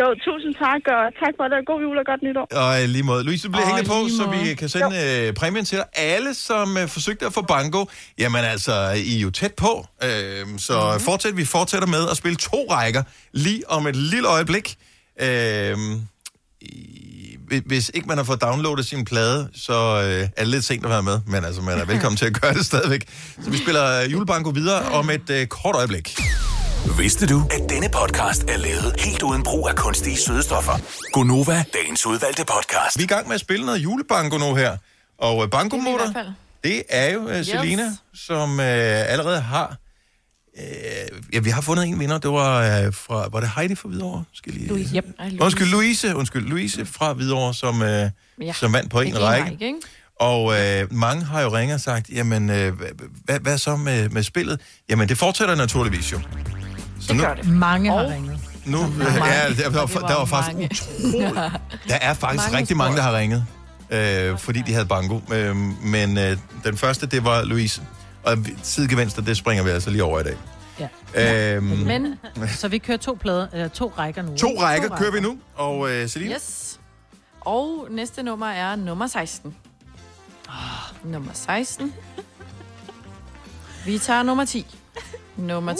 Jo, 0.00 0.06
tusind 0.24 0.54
tak, 0.54 0.80
og 0.96 1.02
tak 1.24 1.34
for 1.38 1.44
det. 1.44 1.66
God 1.66 1.80
jul 1.82 1.98
og 1.98 2.04
godt 2.06 2.22
nytår. 2.22 2.46
Og 2.62 2.82
i 2.82 2.86
lige 2.86 3.02
måde. 3.02 3.24
Louise, 3.24 3.46
du 3.48 3.52
bliver 3.52 3.66
hængende 3.66 3.88
på, 3.88 3.94
lige 4.06 4.16
så 4.16 4.26
måde. 4.26 4.38
vi 4.38 4.54
kan 4.54 4.68
sende 4.68 5.26
øh, 5.28 5.34
præmien 5.34 5.64
til 5.64 5.78
dig. 5.78 5.86
Alle, 5.92 6.34
som 6.34 6.76
øh, 6.76 6.88
forsøgte 6.88 7.26
at 7.26 7.32
få 7.32 7.42
banko, 7.42 7.88
jamen 8.18 8.44
altså, 8.44 8.90
I 8.90 9.16
er 9.16 9.20
jo 9.20 9.30
tæt 9.30 9.54
på. 9.54 9.86
Øh, 10.04 10.46
så 10.58 10.80
Mhm. 10.80 10.94
mm. 10.94 11.00
fortsæt, 11.00 11.36
vi 11.36 11.44
fortsætter 11.44 11.88
med 11.88 12.08
at 12.10 12.16
spille 12.16 12.36
to 12.36 12.66
rækker 12.70 13.02
lige 13.32 13.70
om 13.70 13.86
et 13.86 13.96
lille 13.96 14.28
øjeblik. 14.28 14.76
Øh, 15.20 15.76
i- 16.60 17.19
hvis 17.66 17.90
ikke 17.94 18.08
man 18.08 18.16
har 18.16 18.24
fået 18.24 18.40
downloadet 18.40 18.86
sin 18.86 19.04
plade, 19.04 19.48
så 19.54 20.02
øh, 20.04 20.22
er 20.22 20.26
det 20.38 20.48
lidt 20.48 20.64
sent 20.64 20.84
at 20.84 20.90
være 20.90 21.02
med. 21.02 21.20
Men 21.26 21.44
altså, 21.44 21.62
man 21.62 21.78
er 21.78 21.84
velkommen 21.84 22.16
til 22.16 22.26
at 22.26 22.40
gøre 22.40 22.54
det 22.54 22.66
stadigvæk. 22.72 23.06
Så 23.44 23.50
vi 23.50 23.58
spiller 23.58 24.02
øh, 24.02 24.12
julebanko 24.12 24.50
videre 24.50 24.82
om 24.82 25.10
et 25.10 25.30
øh, 25.30 25.46
kort 25.46 25.74
øjeblik. 25.74 26.20
Vidste 26.98 27.26
du, 27.26 27.42
at 27.50 27.70
denne 27.70 27.88
podcast 27.88 28.44
er 28.48 28.56
lavet 28.56 28.94
helt 28.98 29.22
uden 29.22 29.42
brug 29.42 29.68
af 29.68 29.76
kunstige 29.76 30.16
sødestoffer? 30.16 30.72
Gonova, 31.12 31.64
dagens 31.72 32.06
udvalgte 32.06 32.44
podcast. 32.44 32.98
Vi 32.98 33.02
er 33.02 33.04
i 33.04 33.06
gang 33.06 33.26
med 33.26 33.34
at 33.34 33.40
spille 33.40 33.66
noget 33.66 33.78
julebanko 33.78 34.38
nu 34.38 34.54
her. 34.54 34.76
Og 35.18 35.36
uh, 35.36 35.48
bankomotor, 35.50 36.14
det 36.64 36.82
er 36.88 37.12
jo 37.12 37.28
Yes. 37.30 37.46
Selina, 37.46 37.92
som 38.14 38.50
uh, 38.52 38.64
allerede 38.64 39.40
har... 39.40 39.76
Uh, 40.58 41.34
ja, 41.34 41.38
vi 41.38 41.50
har 41.50 41.60
fundet 41.60 41.86
en 41.86 41.98
vinder. 42.00 42.18
Det 42.18 42.30
var 42.30 42.86
uh, 42.86 42.94
fra... 42.94 43.28
Var 43.32 43.40
det 43.40 43.50
Heidi 43.56 43.74
fra 43.74 43.88
Hvidovre? 43.88 44.24
Skal 44.32 44.52
jeg 44.52 44.58
lige... 44.60 44.68
Louise. 44.68 44.96
Yep. 44.96 45.04
Ej, 45.18 45.24
Louise. 45.28 45.42
Undskyld, 45.44 45.68
Louise. 45.70 46.16
Undskyld, 46.16 46.46
Louise 46.46 46.86
fra 46.86 47.12
Hvidovre, 47.12 47.54
som, 47.54 47.80
uh, 47.80 47.86
ja. 47.86 48.10
Som 48.54 48.72
vandt 48.72 48.90
på 48.90 49.00
en, 49.00 49.08
En 49.08 49.22
række. 49.22 49.50
række, 49.50 49.64
ikke? 49.66 49.78
Og 50.20 50.60
øh, 50.60 50.92
mange 50.92 51.24
har 51.24 51.40
jo 51.40 51.56
ringet 51.56 51.74
og 51.74 51.80
sagt, 51.80 52.08
jamen, 52.10 52.50
øh, 52.50 52.72
hvad, 53.24 53.40
hvad 53.40 53.58
så 53.58 53.76
med, 53.76 54.08
med 54.08 54.22
spillet? 54.22 54.60
Jamen, 54.88 55.08
det 55.08 55.18
fortsætter 55.18 55.54
naturligvis 55.54 56.12
jo. 56.12 56.20
Så 57.00 57.14
nu, 57.14 57.24
Mange 57.44 57.90
har 57.90 58.04
Og- 58.04 58.10
ringet. 58.10 58.38
nu 58.64 58.78
ja, 59.26 59.48
der, 59.62 59.70
var, 59.70 59.86
der 59.86 60.14
var 60.18 60.24
faktisk 60.24 60.56
utroligt. 60.56 60.90
Der 61.88 61.94
er 62.00 62.14
faktisk 62.14 62.22
Mange 62.22 62.36
mange 62.46 62.58
rigtig 62.58 62.76
mange, 62.76 62.96
der 62.96 63.02
har 63.02 63.16
ringet, 63.18 63.46
øh, 63.90 64.38
fordi 64.38 64.62
de 64.66 64.72
havde 64.72 64.86
banko. 64.86 65.20
Øh, 65.32 65.56
men 65.84 66.18
øh, 66.18 66.36
den 66.64 66.76
første, 66.76 67.06
det 67.06 67.24
var 67.24 67.42
Louise. 67.44 67.82
Og 68.22 68.36
sidegevinster, 68.62 69.22
det 69.22 69.36
springer 69.36 69.64
vi 69.64 69.70
altså 69.70 69.90
lige 69.90 70.04
over 70.04 70.20
i 70.20 70.22
dag. 70.22 70.36
Ja. 71.14 71.54
Øhm, 71.56 71.64
Men, 71.64 72.18
så 72.48 72.68
vi 72.68 72.78
kører 72.78 72.98
to, 72.98 73.14
plader, 73.20 73.46
eller 73.52 73.68
to 73.68 73.92
rækker 73.98 74.22
nu. 74.22 74.36
to 74.36 74.48
ikke? 74.48 74.62
rækker 74.62 74.96
kører 74.96 75.12
vi 75.12 75.20
nu. 75.20 75.38
Og 75.54 75.90
øh, 75.90 76.08
Selina? 76.08 76.34
Yes. 76.34 76.80
Og 77.40 77.86
næste 77.90 78.22
nummer 78.22 78.46
er 78.46 78.76
nummer 78.76 79.06
16. 79.06 79.56
Nummer 81.04 81.32
16. 81.32 81.94
Vi 83.86 83.98
tager 83.98 84.22
nummer 84.22 84.44
10. 84.44 84.66
Nummer 85.36 85.72
10. 85.72 85.78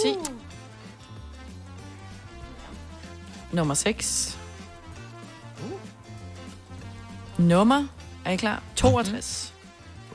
Nummer 3.52 3.74
6. 3.74 4.38
Nummer, 7.38 7.86
er 8.24 8.30
I 8.30 8.36
klar? 8.36 8.62
62. 8.76 9.54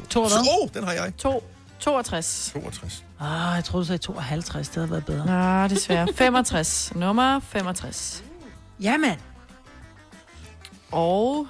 To 0.09 0.21
hvad? 0.27 0.37
Åh, 0.61 0.69
den 0.73 0.83
har 0.83 0.91
jeg. 0.91 1.13
To, 1.17 1.43
62. 1.85 2.51
62. 2.53 3.03
Ah, 3.19 3.55
jeg 3.55 3.63
troede, 3.63 3.83
du 3.83 3.87
sagde 3.87 3.97
52. 3.97 4.67
Det 4.67 4.75
havde 4.75 4.91
været 4.91 5.05
bedre. 5.05 5.25
Nå, 5.61 5.67
desværre. 5.67 6.07
65. 6.15 6.91
Nummer 6.95 7.39
65. 7.39 8.23
Jamen. 8.79 9.15
Og 10.91 11.47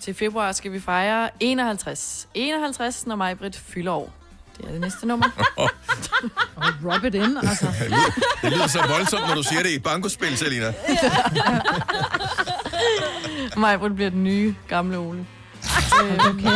til 0.00 0.14
februar 0.14 0.52
skal 0.52 0.72
vi 0.72 0.80
fejre 0.80 1.30
51. 1.40 2.28
51, 2.34 3.06
når 3.06 3.16
mig 3.16 3.38
Britt 3.38 3.56
fylder 3.56 3.92
år. 3.92 4.12
Det 4.56 4.66
er 4.66 4.72
det 4.72 4.80
næste 4.80 5.06
nummer. 5.06 5.26
Og 6.56 6.64
rub 6.84 7.04
it 7.04 7.14
in, 7.14 7.36
altså. 7.36 7.66
Det 7.80 7.90
lyder, 7.90 8.12
det 8.42 8.52
lyder 8.52 8.66
så 8.66 8.86
voldsomt, 8.88 9.28
når 9.28 9.34
du 9.34 9.42
siger 9.42 9.62
det 9.62 9.70
i 9.70 9.74
et 9.74 9.82
bankospil, 9.82 10.36
Selina. 10.36 10.72
mig 13.56 13.78
Britt 13.78 13.94
bliver 13.94 14.10
den 14.10 14.24
nye 14.24 14.54
gamle 14.68 14.98
Ole. 14.98 15.26
Okay. 16.18 16.50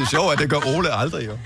Det 0.00 0.08
sjove 0.10 0.28
er, 0.28 0.32
at 0.32 0.38
det 0.38 0.50
gør 0.50 0.60
Ole 0.76 0.92
aldrig, 0.92 1.26
jo. 1.26 1.36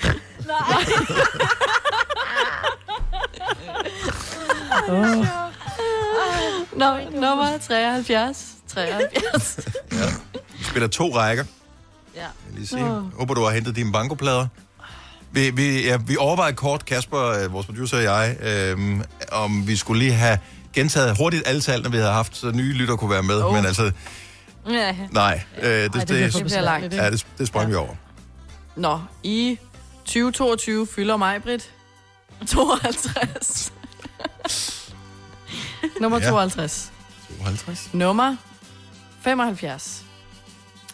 Nå, 6.76 6.96
nummer 7.12 7.58
73. 7.68 8.46
73. 8.68 9.58
Vi 10.58 10.64
spiller 10.64 10.88
to 10.88 11.16
rækker. 11.16 11.44
Ja. 12.14 12.20
Jeg 12.20 12.28
lige 12.54 12.66
se. 12.66 12.78
Håber, 13.18 13.34
du 13.34 13.42
har 13.44 13.50
hentet 13.50 13.76
dine 13.76 13.92
bankoplader. 13.92 14.46
Vi, 15.32 15.50
vi, 15.50 15.84
ja, 15.86 15.96
vi 16.06 16.16
overvejede 16.16 16.56
kort, 16.56 16.84
Kasper, 16.84 17.18
øh, 17.44 17.52
vores 17.52 17.66
producer 17.66 17.96
og 17.96 18.02
jeg, 18.02 18.36
øhm, 18.42 19.02
om 19.32 19.66
vi 19.66 19.76
skulle 19.76 19.98
lige 19.98 20.12
have 20.12 20.38
gentaget 20.72 21.16
hurtigt 21.16 21.42
alle 21.46 21.60
tallene, 21.60 21.90
vi 21.90 21.96
havde 21.96 22.12
haft, 22.12 22.36
så 22.36 22.50
nye 22.50 22.72
lytter 22.72 22.96
kunne 22.96 23.10
være 23.10 23.22
med. 23.22 23.42
Oh. 23.42 23.54
Men 23.54 23.66
altså, 23.66 23.92
Ja. 24.70 24.94
nej. 25.10 25.42
Øh, 25.62 25.68
det, 25.70 25.92
det 25.94 26.06
bliver 26.06 26.30
for 26.30 26.38
besværligt, 26.40 26.92
ikke? 26.92 27.04
Ja, 27.04 27.10
det, 27.10 27.26
det 27.38 27.46
sprang 27.48 27.70
vi 27.70 27.74
over. 27.74 27.94
Nå, 28.76 29.00
i 29.22 29.58
2022 30.04 30.86
fylder 30.86 31.16
mig 31.16 31.42
Britt 31.42 31.70
52. 32.46 33.72
nummer 36.00 36.18
Ja. 36.20 36.30
52. 36.30 36.92
52. 37.38 37.88
Nummer 37.94 38.36
75. 39.22 40.04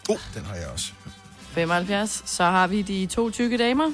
Oh, 0.09 0.17
den 0.33 0.45
har 0.45 0.55
jeg 0.55 0.67
også. 0.67 0.91
75. 1.53 2.23
Så 2.25 2.43
har 2.43 2.67
vi 2.67 2.81
de 2.81 3.05
to 3.05 3.29
tykke 3.29 3.57
damer. 3.57 3.91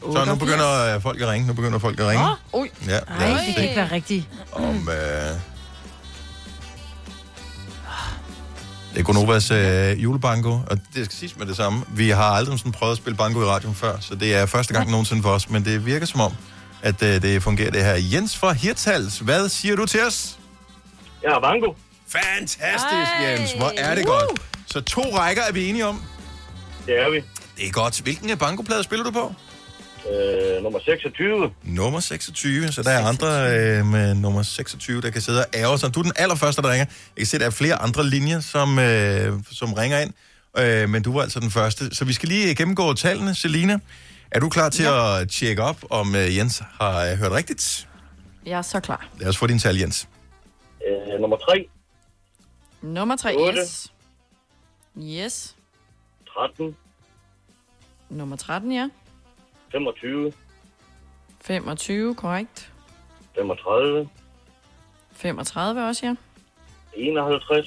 Så 0.00 0.06
nu 0.06 0.10
88. 0.12 0.38
begynder 0.38 0.94
øh, 0.94 1.02
folk 1.02 1.20
at 1.20 1.28
ringe. 1.28 1.46
Nu 1.46 1.52
begynder 1.52 1.78
folk 1.78 2.00
at 2.00 2.06
ringe. 2.06 2.24
Ui. 2.52 2.70
Ja, 2.86 2.98
Ej, 2.98 3.18
lad 3.18 3.34
os 3.34 3.40
det 3.40 3.46
kan 3.46 3.54
se, 3.54 3.62
ikke 3.62 3.76
være 3.76 3.90
rigtigt. 3.92 4.28
om... 4.52 4.88
Øh... 4.88 5.40
Det 8.94 9.00
er 9.00 9.02
Gonovas 9.02 9.50
øh, 9.50 10.02
julebanko, 10.02 10.50
og 10.50 10.78
det 10.94 11.04
skal 11.04 11.16
siges 11.18 11.36
med 11.38 11.46
det 11.46 11.56
samme. 11.56 11.84
Vi 11.88 12.10
har 12.10 12.24
aldrig 12.24 12.58
sådan 12.58 12.72
prøvet 12.72 12.92
at 12.92 12.98
spille 12.98 13.16
banko 13.16 13.42
i 13.42 13.44
radioen 13.44 13.74
før, 13.74 13.98
så 14.00 14.14
det 14.14 14.34
er 14.34 14.46
første 14.46 14.74
gang 14.74 14.90
nogensinde 14.90 15.22
for 15.22 15.30
os, 15.30 15.50
men 15.50 15.64
det 15.64 15.86
virker 15.86 16.06
som 16.06 16.20
om, 16.20 16.32
at 16.82 17.02
øh, 17.02 17.22
det 17.22 17.42
fungerer 17.42 17.70
det 17.70 17.84
her. 17.84 17.94
Jens 18.12 18.36
fra 18.36 18.52
Hirtals, 18.52 19.18
hvad 19.18 19.48
siger 19.48 19.76
du 19.76 19.86
til 19.86 20.00
os? 20.06 20.38
Jeg 21.22 21.30
har 21.32 21.40
banko. 21.40 21.76
Fantastisk, 22.08 23.10
Jens. 23.22 23.52
Hvor 23.52 23.72
er 23.76 23.94
det 23.94 24.06
godt. 24.06 24.40
Så 24.66 24.80
to 24.80 25.02
rækker 25.02 25.42
er 25.42 25.52
vi 25.52 25.68
enige 25.68 25.86
om. 25.86 26.02
Det 26.86 26.98
er 26.98 27.10
vi. 27.10 27.16
Det 27.56 27.66
er 27.66 27.70
godt. 27.70 28.00
Hvilken 28.00 28.38
bankoplade 28.38 28.84
spiller 28.84 29.04
du 29.04 29.10
på? 29.10 29.34
Øh, 30.08 30.62
nummer 30.62 30.78
26. 30.84 31.50
Nummer 31.62 32.00
26, 32.00 32.68
så 32.72 32.82
der 32.82 32.90
er 32.90 33.04
andre 33.04 33.28
øh, 33.78 33.86
med 33.86 34.14
nummer 34.14 34.42
26, 34.42 35.00
der 35.00 35.10
kan 35.10 35.20
sidde 35.20 35.40
og 35.40 35.46
ære 35.54 35.78
sig. 35.78 35.94
Du 35.94 36.00
er 36.00 36.02
den 36.02 36.12
allerførste, 36.16 36.62
der 36.62 36.70
ringer. 36.72 36.86
Jeg 36.86 37.16
kan 37.16 37.26
se, 37.26 37.38
der 37.38 37.46
er 37.46 37.50
flere 37.50 37.74
andre 37.74 38.06
linjer, 38.06 38.40
som, 38.40 38.78
øh, 38.78 39.32
som 39.52 39.72
ringer 39.72 39.98
ind, 40.00 40.12
øh, 40.58 40.88
men 40.88 41.02
du 41.02 41.12
var 41.12 41.22
altså 41.22 41.40
den 41.40 41.50
første. 41.50 41.94
Så 41.94 42.04
vi 42.04 42.12
skal 42.12 42.28
lige 42.28 42.54
gennemgå 42.54 42.94
tallene. 42.94 43.34
Selina, 43.34 43.78
er 44.30 44.40
du 44.40 44.48
klar 44.48 44.68
til 44.68 44.84
ja. 44.84 45.20
at 45.20 45.28
tjekke 45.28 45.62
op, 45.62 45.76
om 45.90 46.14
øh, 46.14 46.36
Jens 46.36 46.62
har 46.80 47.04
øh, 47.04 47.18
hørt 47.18 47.32
rigtigt? 47.32 47.88
Jeg 48.46 48.58
er 48.58 48.62
så 48.62 48.80
klar. 48.80 49.08
Lad 49.18 49.28
os 49.28 49.36
få 49.36 49.46
din 49.46 49.58
tal, 49.58 49.76
Jens. 49.76 50.08
Øh, 50.88 51.20
nummer 51.20 51.36
3. 51.36 51.68
Nummer 52.82 53.16
3, 53.16 53.34
Otte. 53.36 53.60
yes. 53.60 53.92
Yes. 54.98 55.56
13. 56.34 56.76
Nummer 58.10 58.36
13, 58.36 58.72
ja. 58.72 58.88
25. 59.72 60.32
25, 61.40 62.14
korrekt. 62.14 62.72
35. 63.34 64.08
35 65.12 65.86
også, 65.88 66.06
ja. 66.06 66.14
51. 66.94 67.66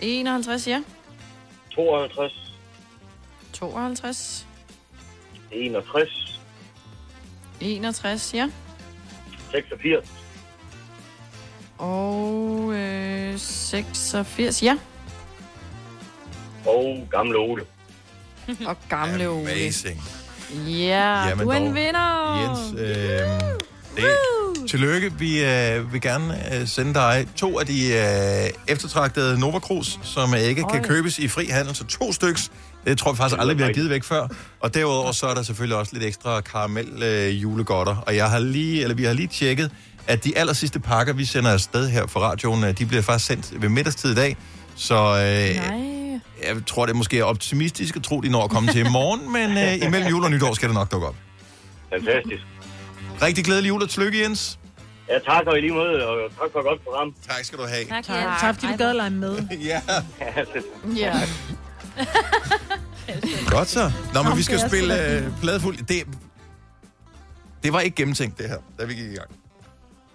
51, 0.00 0.66
ja. 0.68 0.82
52. 1.70 2.32
52. 3.52 4.46
61. 5.52 6.40
61, 7.60 8.34
ja. 8.34 8.50
86. 9.50 10.08
Og 11.78 12.72
øh, 12.74 13.38
86, 13.38 14.62
ja. 14.62 14.78
Og 16.66 17.08
gamle 17.10 17.38
Ole. 17.38 17.64
Og 18.66 18.76
gamle 18.88 19.28
Ole. 19.28 19.50
Amazing. 19.50 20.00
Ja, 20.68 21.28
Jamen 21.28 21.46
du 21.46 21.50
er 21.52 21.56
en 21.56 21.66
dog. 21.66 21.74
vinder. 21.74 22.36
Jens, 22.40 22.80
øh, 22.80 23.52
det, 23.96 24.68
tillykke. 24.70 25.12
Vi 25.18 25.44
øh, 25.44 25.92
vil 25.92 26.00
gerne 26.00 26.54
øh, 26.60 26.68
sende 26.68 26.94
dig 26.94 27.26
to 27.36 27.58
af 27.58 27.66
de 27.66 27.92
øh, 27.92 28.50
eftertragtede 28.68 29.40
Nova 29.40 29.58
Cruz, 29.58 29.98
som 30.02 30.34
øh, 30.34 30.40
ikke 30.40 30.62
kan 30.70 30.80
Oj. 30.80 30.86
købes 30.86 31.18
i 31.18 31.28
fri 31.28 31.46
handel, 31.46 31.74
så 31.76 31.84
to 31.84 32.12
styks. 32.12 32.50
Det 32.86 32.98
tror 32.98 33.10
jeg 33.10 33.16
faktisk 33.16 33.40
aldrig, 33.40 33.58
vi 33.58 33.62
har 33.62 33.72
givet 33.72 33.90
væk 33.90 34.04
før. 34.04 34.26
Og 34.60 34.74
derudover 34.74 35.12
så 35.12 35.26
er 35.26 35.34
der 35.34 35.42
selvfølgelig 35.42 35.76
også 35.76 35.92
lidt 35.92 36.04
ekstra 36.04 36.40
karamel 36.40 37.02
øh, 37.02 37.42
julegodter. 37.42 37.96
Og 38.06 38.16
jeg 38.16 38.30
har 38.30 38.38
lige, 38.38 38.82
eller 38.82 38.94
vi 38.94 39.04
har 39.04 39.12
lige 39.12 39.28
tjekket, 39.28 39.70
at 40.06 40.24
de 40.24 40.38
aller 40.38 40.52
sidste 40.52 40.80
pakker, 40.80 41.12
vi 41.12 41.24
sender 41.24 41.50
afsted 41.50 41.88
her 41.88 42.06
fra 42.06 42.20
radioen, 42.20 42.64
øh, 42.64 42.78
de 42.78 42.86
bliver 42.86 43.02
faktisk 43.02 43.26
sendt 43.26 43.62
ved 43.62 43.68
middagstid 43.68 44.12
i 44.12 44.14
dag. 44.14 44.36
Så 44.76 44.94
øh, 44.94 45.56
Nej. 45.56 46.01
Jeg 46.42 46.56
tror, 46.66 46.86
det 46.86 46.96
måske 46.96 47.18
er 47.18 47.24
optimistisk 47.24 47.96
at 47.96 48.02
tro, 48.02 48.20
de 48.20 48.28
når 48.28 48.44
at 48.44 48.50
komme 48.50 48.72
til 48.72 48.80
i 48.86 48.88
morgen, 48.90 49.32
men 49.32 49.50
øh, 49.58 49.74
imellem 49.86 50.08
jul 50.10 50.24
og 50.24 50.30
nytår 50.30 50.54
skal 50.54 50.68
det 50.68 50.74
nok 50.74 50.92
dukke 50.92 51.06
op. 51.06 51.16
Fantastisk. 51.92 52.42
Rigtig 53.22 53.44
glædelig 53.44 53.68
jul 53.68 53.82
og 53.82 53.90
tillykke, 53.90 54.22
Jens. 54.22 54.58
Ja, 55.08 55.18
tak 55.18 55.46
og 55.46 55.58
i 55.58 55.60
lige 55.60 55.72
måde, 55.72 56.08
og 56.08 56.30
tak 56.30 56.48
for 56.52 56.58
et 56.58 56.64
godt 56.64 56.84
program. 56.84 57.14
Tak 57.28 57.44
skal 57.44 57.58
du 57.58 57.64
have. 57.64 57.84
Tak, 57.84 58.04
Tak, 58.04 58.40
tak 58.40 58.54
fordi 58.54 58.72
du 58.72 58.76
gad 58.78 58.90
at 58.90 58.96
lege 58.96 59.10
med. 59.10 59.38
ja. 59.70 59.80
Ja. 60.96 61.12
Godt 63.50 63.68
så. 63.68 63.92
Nå, 64.14 64.22
men 64.22 64.36
vi 64.36 64.42
skal 64.42 64.60
spille 64.68 65.16
øh, 65.16 65.22
pladefuld. 65.40 65.76
Det, 65.78 66.02
det 67.62 67.72
var 67.72 67.80
ikke 67.80 67.94
gennemtænkt, 67.96 68.38
det 68.38 68.48
her, 68.48 68.56
da 68.80 68.84
vi 68.84 68.94
gik 68.94 69.12
i 69.12 69.14
gang. 69.14 69.30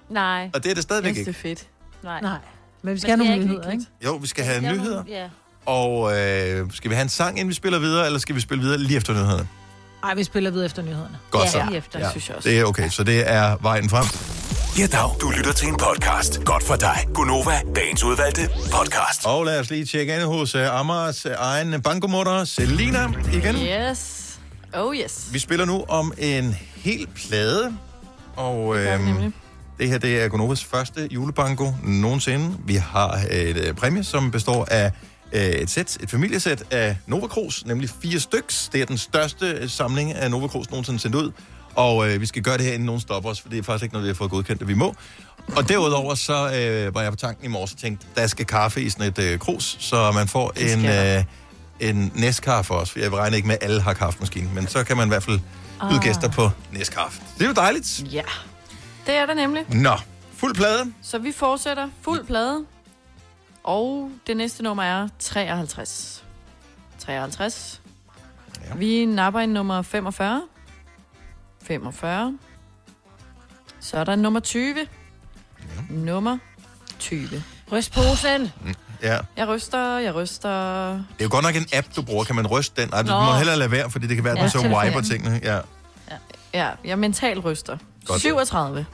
Nej. 0.09 0.49
Og 0.53 0.63
det 0.63 0.69
er 0.69 0.73
det 0.75 0.83
stadigvæk 0.83 1.13
Det 1.15 1.21
er 1.23 1.27
ikke. 1.27 1.39
fedt. 1.39 1.67
Nej. 2.03 2.21
Nej, 2.21 2.37
men 2.81 2.93
vi 2.93 2.99
skal 2.99 3.09
have 3.17 3.27
nogle 3.27 3.45
nyheder, 3.45 3.71
ikke? 3.71 3.85
Jo, 4.05 4.15
vi 4.15 4.27
skal 4.27 4.45
have 4.45 4.61
nyheder. 4.61 5.03
Ja. 5.07 5.29
Og 5.67 6.17
øh, 6.17 6.71
skal 6.73 6.89
vi 6.89 6.95
have 6.95 7.03
en 7.03 7.09
sang, 7.09 7.37
inden 7.37 7.49
vi 7.49 7.53
spiller 7.53 7.79
videre, 7.79 8.05
eller 8.05 8.19
skal 8.19 8.35
vi 8.35 8.41
spille 8.41 8.63
videre 8.63 8.77
lige 8.77 8.97
efter 8.97 9.13
nyhederne? 9.13 9.47
Ej, 10.03 10.15
vi 10.15 10.23
spiller 10.23 10.51
videre 10.51 10.65
efter 10.65 10.81
nyhederne. 10.81 11.17
Godt 11.31 11.49
så. 11.49 11.63
lige 11.65 11.77
efter, 11.77 12.09
synes 12.09 12.29
jeg 12.29 12.37
også. 12.37 12.49
Det 12.49 12.59
er 12.59 12.65
okay, 12.65 12.89
så 12.89 13.03
det 13.03 13.31
er 13.31 13.57
vejen 13.61 13.89
frem. 13.89 14.05
Ja, 14.79 14.87
dag. 14.87 15.09
Du 15.21 15.29
lytter 15.29 15.53
til 15.53 15.67
en 15.67 15.77
podcast. 15.77 16.43
Godt 16.45 16.63
for 16.63 16.75
dig. 16.75 17.07
Gunova, 17.13 17.61
dagens 17.75 18.03
udvalgte 18.03 18.49
podcast. 18.71 19.25
Og 19.25 19.45
lad 19.45 19.59
os 19.59 19.69
lige 19.69 19.85
tjekke 19.85 20.15
ind 20.15 20.23
hos 20.23 20.55
uh, 20.55 20.79
Amars 20.79 21.25
uh, 21.25 21.31
egen 21.37 21.81
bankomutter, 21.81 22.43
Selina, 22.43 23.07
igen. 23.33 23.55
Yes. 23.55 24.23
Oh 24.73 24.95
yes. 24.95 25.29
Vi 25.31 25.39
spiller 25.39 25.65
nu 25.65 25.85
om 25.87 26.13
en 26.17 26.55
hel 26.75 27.07
plade, 27.15 27.77
og 28.35 28.73
gør 28.73 28.97
vi 28.97 29.09
øhm, 29.09 29.33
det 29.79 29.89
her 29.89 29.97
det 29.97 30.23
er 30.23 30.27
Gonovas 30.27 30.63
første 30.63 31.07
julebanko 31.11 31.73
nogensinde. 31.83 32.57
Vi 32.65 32.75
har 32.75 33.19
et 33.31 33.57
øh, 33.57 33.73
præmie, 33.73 34.03
som 34.03 34.31
består 34.31 34.67
af 34.71 34.85
øh, 34.85 34.91
et 35.31 35.69
sæt, 35.69 35.97
et 36.03 36.09
familiesæt 36.09 36.63
af 36.71 36.97
Nova 37.07 37.27
Cruz, 37.27 37.63
nemlig 37.65 37.89
fire 38.01 38.19
styks. 38.19 38.69
Det 38.73 38.81
er 38.81 38.85
den 38.85 38.97
største 38.97 39.45
øh, 39.49 39.69
samling 39.69 40.13
af 40.13 40.31
Nova 40.31 40.47
Cruz 40.47 40.69
nogensinde 40.69 40.99
sendt 40.99 41.15
ud. 41.15 41.31
Og 41.75 42.09
øh, 42.09 42.21
vi 42.21 42.25
skal 42.25 42.41
gøre 42.41 42.57
det 42.57 42.65
her, 42.65 42.73
inden 42.73 42.85
nogen 42.85 43.01
stopper 43.01 43.29
os, 43.29 43.41
for 43.41 43.49
det 43.49 43.57
er 43.59 43.63
faktisk 43.63 43.83
ikke 43.83 43.93
noget, 43.93 44.03
vi 44.03 44.09
har 44.09 44.15
fået 44.15 44.31
godkendt, 44.31 44.61
at 44.61 44.67
vi 44.67 44.73
må. 44.73 44.95
Og 45.55 45.69
derudover 45.69 46.15
så 46.15 46.33
øh, 46.55 46.95
var 46.95 47.01
jeg 47.01 47.11
på 47.11 47.15
tanken 47.17 47.45
i 47.45 47.47
morges 47.47 47.71
og 47.71 47.77
tænkte, 47.77 48.07
der 48.15 48.27
skal 48.27 48.45
kaffe 48.45 48.81
i 48.81 48.89
sådan 48.89 49.07
et 49.07 49.19
øh, 49.19 49.39
krus, 49.39 49.77
så 49.79 50.11
man 50.11 50.27
får 50.27 50.49
Det 50.49 50.73
en, 50.73 50.85
øh, 50.85 51.23
en 51.79 52.11
næstkaffe 52.15 52.73
også. 52.73 52.93
For 52.93 52.99
jeg 52.99 53.13
regner 53.13 53.35
ikke 53.35 53.47
med, 53.47 53.57
at 53.61 53.63
alle 53.69 53.81
har 53.81 53.93
kaffemaskine, 53.93 54.49
men 54.55 54.67
så 54.67 54.83
kan 54.83 54.97
man 54.97 55.07
i 55.07 55.09
hvert 55.09 55.23
fald 55.23 55.39
byde 55.81 55.95
Ah. 55.95 56.03
gæster 56.03 56.29
på 56.29 56.49
næstkaffe. 56.71 57.21
Det 57.37 57.43
er 57.43 57.47
jo 57.47 57.53
dejligt. 57.53 58.03
Ja, 58.13 58.21
det 59.05 59.15
er 59.15 59.25
der 59.25 59.33
nemlig. 59.33 59.63
Nå, 59.69 59.93
fuld 60.37 60.55
plade. 60.55 60.85
Så 61.03 61.17
vi 61.17 61.31
fortsætter 61.31 61.89
fuld 62.01 62.25
plade. 62.25 62.63
Og 63.67 64.11
det 64.27 64.37
næste 64.37 64.63
nummer 64.63 64.83
er 64.83 65.07
53. 65.19 66.23
53. 66.99 67.81
Ja. 68.69 68.75
Vi 68.75 69.05
napper 69.05 69.39
en 69.39 69.49
nummer 69.49 69.81
45. 69.81 70.41
45. 71.63 72.37
Så 73.79 73.97
er 73.97 74.03
der 74.03 74.15
nummer 74.15 74.39
20. 74.39 74.75
Ja. 74.77 74.85
Nummer 75.89 76.37
20. 76.99 77.43
Ryst 77.71 77.93
posen. 77.93 78.51
Ja. 79.01 79.17
Jeg 79.37 79.47
ryster, 79.47 79.97
jeg 79.97 80.15
ryster. 80.15 80.91
Det 80.91 81.03
er 81.19 81.23
jo 81.23 81.29
godt 81.31 81.43
nok 81.45 81.55
en 81.55 81.65
app, 81.73 81.87
du 81.95 82.01
bruger. 82.01 82.23
Kan 82.23 82.35
man 82.35 82.47
ryste 82.47 82.81
den? 82.81 82.89
Nej, 82.89 83.01
du 83.01 83.07
Nå. 83.07 83.19
må 83.23 83.33
hellere 83.33 83.57
lade 83.57 83.71
være, 83.71 83.89
fordi 83.91 84.07
det 84.07 84.15
kan 84.15 84.23
være, 84.23 84.33
at 84.33 84.37
Ja, 84.37 84.43
man 84.43 84.49
så 84.51 84.79
wiper 84.85 85.01
tingene. 85.01 85.41
Ja. 85.43 85.59
Ja, 86.53 86.69
jeg 86.85 86.99
mental 86.99 87.39
ryster. 87.39 87.77
Godt. 88.05 88.21
37. 88.21 88.85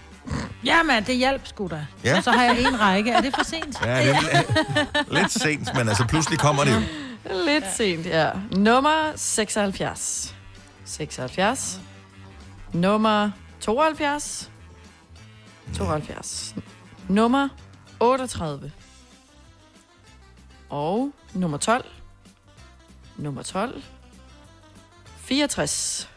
Jamen, 0.64 1.04
det 1.04 1.18
hjalp 1.18 1.48
sgu 1.48 1.68
da. 1.68 1.86
Ja. 2.04 2.22
Så 2.22 2.32
har 2.32 2.44
jeg 2.44 2.60
en 2.62 2.80
række. 2.80 3.12
Er 3.12 3.22
det 3.22 3.36
for 3.36 3.44
sent? 3.44 3.82
Ja, 3.86 4.08
det 4.08 4.16
er 4.16 5.14
lidt 5.14 5.32
sent, 5.32 5.76
men 5.76 5.90
altså 5.90 6.06
pludselig 6.08 6.40
kommer 6.40 6.64
det 6.64 6.74
jo. 6.76 6.80
Lidt 7.46 7.66
sent, 7.76 8.06
ja. 8.06 8.30
Nummer 8.52 9.12
76. 9.16 10.36
76. 10.86 11.80
Nummer 12.74 13.32
72. 13.60 14.52
72. 15.78 16.56
Nummer 17.08 17.50
38. 18.00 18.72
Og 20.70 21.12
nummer 21.34 21.58
12. 21.58 21.86
Nummer 23.18 23.44
12. 23.44 23.84
64. 25.18 26.10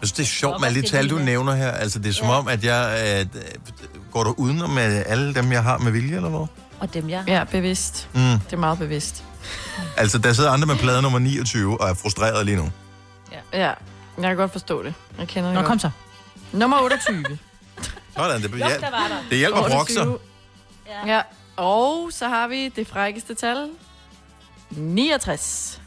Jeg 0.00 0.08
synes, 0.08 0.12
det 0.12 0.22
er 0.22 0.26
sjovt 0.26 0.60
med 0.60 0.68
alle 0.68 0.82
de 0.82 0.88
tal, 0.88 1.10
du 1.10 1.18
nævner 1.18 1.54
her. 1.54 1.70
Altså, 1.70 1.98
det 1.98 2.08
er 2.08 2.12
som 2.12 2.28
om, 2.28 2.48
at 2.48 2.64
jeg... 2.64 3.26
Øh, 3.34 3.42
går 4.10 4.24
du 4.24 4.34
udenom 4.38 4.70
med 4.70 5.02
alle 5.06 5.34
dem, 5.34 5.52
jeg 5.52 5.62
har 5.62 5.78
med 5.78 5.92
vilje, 5.92 6.16
eller 6.16 6.28
hvad? 6.28 6.46
Og 6.80 6.94
dem, 6.94 7.10
jeg 7.10 7.24
Ja, 7.26 7.44
bevidst. 7.44 8.08
Mm. 8.14 8.20
Det 8.20 8.52
er 8.52 8.56
meget 8.56 8.78
bevidst. 8.78 9.24
Altså, 9.96 10.18
der 10.18 10.32
sidder 10.32 10.50
andre 10.50 10.66
med 10.66 10.76
plade 10.76 11.02
nummer 11.02 11.18
29 11.18 11.80
og 11.80 11.88
er 11.90 11.94
frustreret 11.94 12.46
lige 12.46 12.56
nu. 12.56 12.70
Ja, 13.52 13.58
jeg 13.58 13.76
kan 14.22 14.36
godt 14.36 14.52
forstå 14.52 14.82
det. 14.82 14.94
Jeg 15.18 15.28
kender 15.28 15.48
det 15.48 15.54
Nå, 15.54 15.60
godt. 15.60 15.68
kom 15.68 15.78
så. 15.78 15.90
Nummer 16.52 16.78
28. 16.82 17.24
Sådan, 18.16 18.42
det, 18.42 18.52
der. 18.52 18.68
det 19.30 19.38
hjælper 19.38 19.58
28. 19.58 19.76
brokser. 19.76 20.16
Ja. 21.06 21.14
ja. 21.14 21.22
Og 21.56 22.08
så 22.12 22.28
har 22.28 22.48
vi 22.48 22.68
det 22.68 22.86
frækkeste 22.86 23.34
tal. 23.34 23.68
69. 24.70 25.80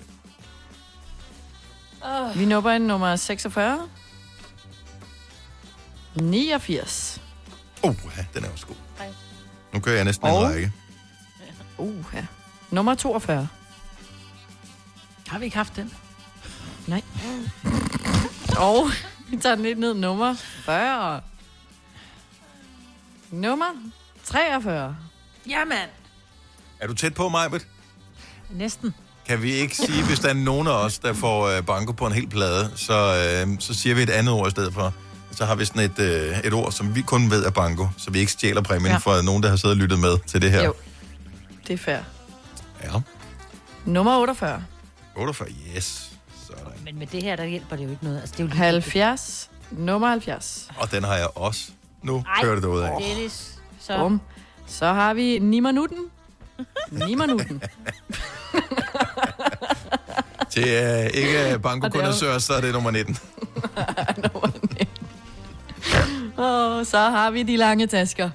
Oh. 2.01 2.39
Vi 2.39 2.45
nupper 2.45 2.71
en 2.71 2.81
nummer 2.81 3.15
46. 3.15 3.79
89. 6.15 7.21
Uh, 7.83 7.95
den 8.33 8.45
er 8.45 8.49
også 8.49 8.65
god. 8.65 8.75
Nu 9.73 9.79
kører 9.79 9.95
jeg 9.95 10.05
næsten 10.05 10.27
en 10.27 10.33
Og- 10.33 10.43
række. 10.43 10.71
Uh, 11.77 12.03
ja. 12.13 12.25
Nummer 12.71 12.95
42. 12.95 13.47
Har 15.27 15.39
vi 15.39 15.45
ikke 15.45 15.57
haft 15.57 15.75
den? 15.75 15.93
Nej. 16.87 17.01
Og 18.57 18.89
vi 19.29 19.37
tager 19.37 19.55
den 19.55 19.63
lidt 19.65 19.79
ned. 19.79 19.93
Nummer 19.93 20.35
40. 20.65 21.21
Nummer 23.31 23.65
43. 24.25 24.95
Jamen. 25.49 25.77
Er 26.79 26.87
du 26.87 26.93
tæt 26.93 27.13
på, 27.13 27.29
Majbet? 27.29 27.67
Næsten. 28.49 28.95
Kan 29.27 29.41
vi 29.41 29.51
ikke 29.51 29.75
sige, 29.75 30.05
hvis 30.05 30.19
der 30.19 30.29
er 30.29 30.33
nogen 30.33 30.67
af 30.67 30.71
os, 30.71 30.99
der 30.99 31.13
får 31.13 31.47
øh, 31.47 31.65
banko 31.65 31.91
på 31.91 32.05
en 32.07 32.13
hel 32.13 32.27
plade, 32.29 32.71
så, 32.75 32.93
øh, 33.47 33.59
så 33.59 33.73
siger 33.73 33.95
vi 33.95 34.01
et 34.03 34.09
andet 34.09 34.33
ord 34.33 34.47
i 34.47 34.51
stedet 34.51 34.73
for. 34.73 34.93
Så 35.31 35.45
har 35.45 35.55
vi 35.55 35.65
sådan 35.65 35.81
et, 35.81 35.99
øh, 35.99 36.39
et 36.39 36.53
ord, 36.53 36.71
som 36.71 36.95
vi 36.95 37.01
kun 37.01 37.31
ved 37.31 37.45
er 37.45 37.49
banko, 37.49 37.87
så 37.97 38.11
vi 38.11 38.19
ikke 38.19 38.31
stjæler 38.31 38.61
præmien 38.61 38.91
Ja. 38.91 38.97
fra 38.97 39.21
nogen, 39.21 39.43
der 39.43 39.49
har 39.49 39.55
siddet 39.55 39.75
og 39.77 39.81
lyttet 39.81 39.99
med 39.99 40.17
til 40.27 40.41
det 40.41 40.51
her. 40.51 40.63
Jo. 40.65 40.73
Det 41.67 41.73
er 41.73 41.77
fair. 41.77 41.97
Ja. 42.83 42.89
Nummer 43.85 44.17
48. 44.19 44.63
48, 45.15 45.47
yes. 45.77 46.09
Sådan. 46.47 46.63
Men 46.83 46.99
med 46.99 47.07
det 47.07 47.23
her, 47.23 47.35
der 47.35 47.45
hjælper 47.45 47.75
det 47.75 47.83
jo 47.85 47.89
ikke 47.89 48.03
noget. 48.03 48.19
Altså, 48.19 48.33
det 48.33 48.39
er 48.39 48.43
jo 48.43 48.47
lige 48.47 48.57
70. 48.57 49.49
Nummer 49.71 50.09
70. 50.09 50.67
Og 50.77 50.91
den 50.91 51.03
har 51.03 51.15
jeg 51.15 51.27
også. 51.37 51.61
Nu 52.03 52.23
Ej, 52.27 52.43
kører 52.43 52.53
det 52.55 52.63
derud 52.63 52.81
af. 52.81 52.91
Dennis. 53.01 53.59
Så. 53.79 53.97
Bum. 53.97 54.21
Så 54.67 54.85
har 54.93 55.13
vi 55.13 55.39
Nimanutten. 55.39 55.97
Nimanutten. 57.07 57.61
Til 60.49 60.67
øh, 60.67 61.05
ikke 61.13 61.59
banko 61.63 61.85
Og 61.85 61.93
det 61.93 62.01
er 62.01 62.05
jo- 62.05 62.31
kun 62.33 62.39
så 62.39 62.53
er 62.53 62.61
det 62.61 62.73
nummer 62.73 62.91
19. 62.91 63.17
Og 66.41 66.85
så 66.87 66.97
har 66.99 67.31
vi 67.31 67.43
de 67.43 67.57
lange 67.57 67.87
tasker. 67.87 68.29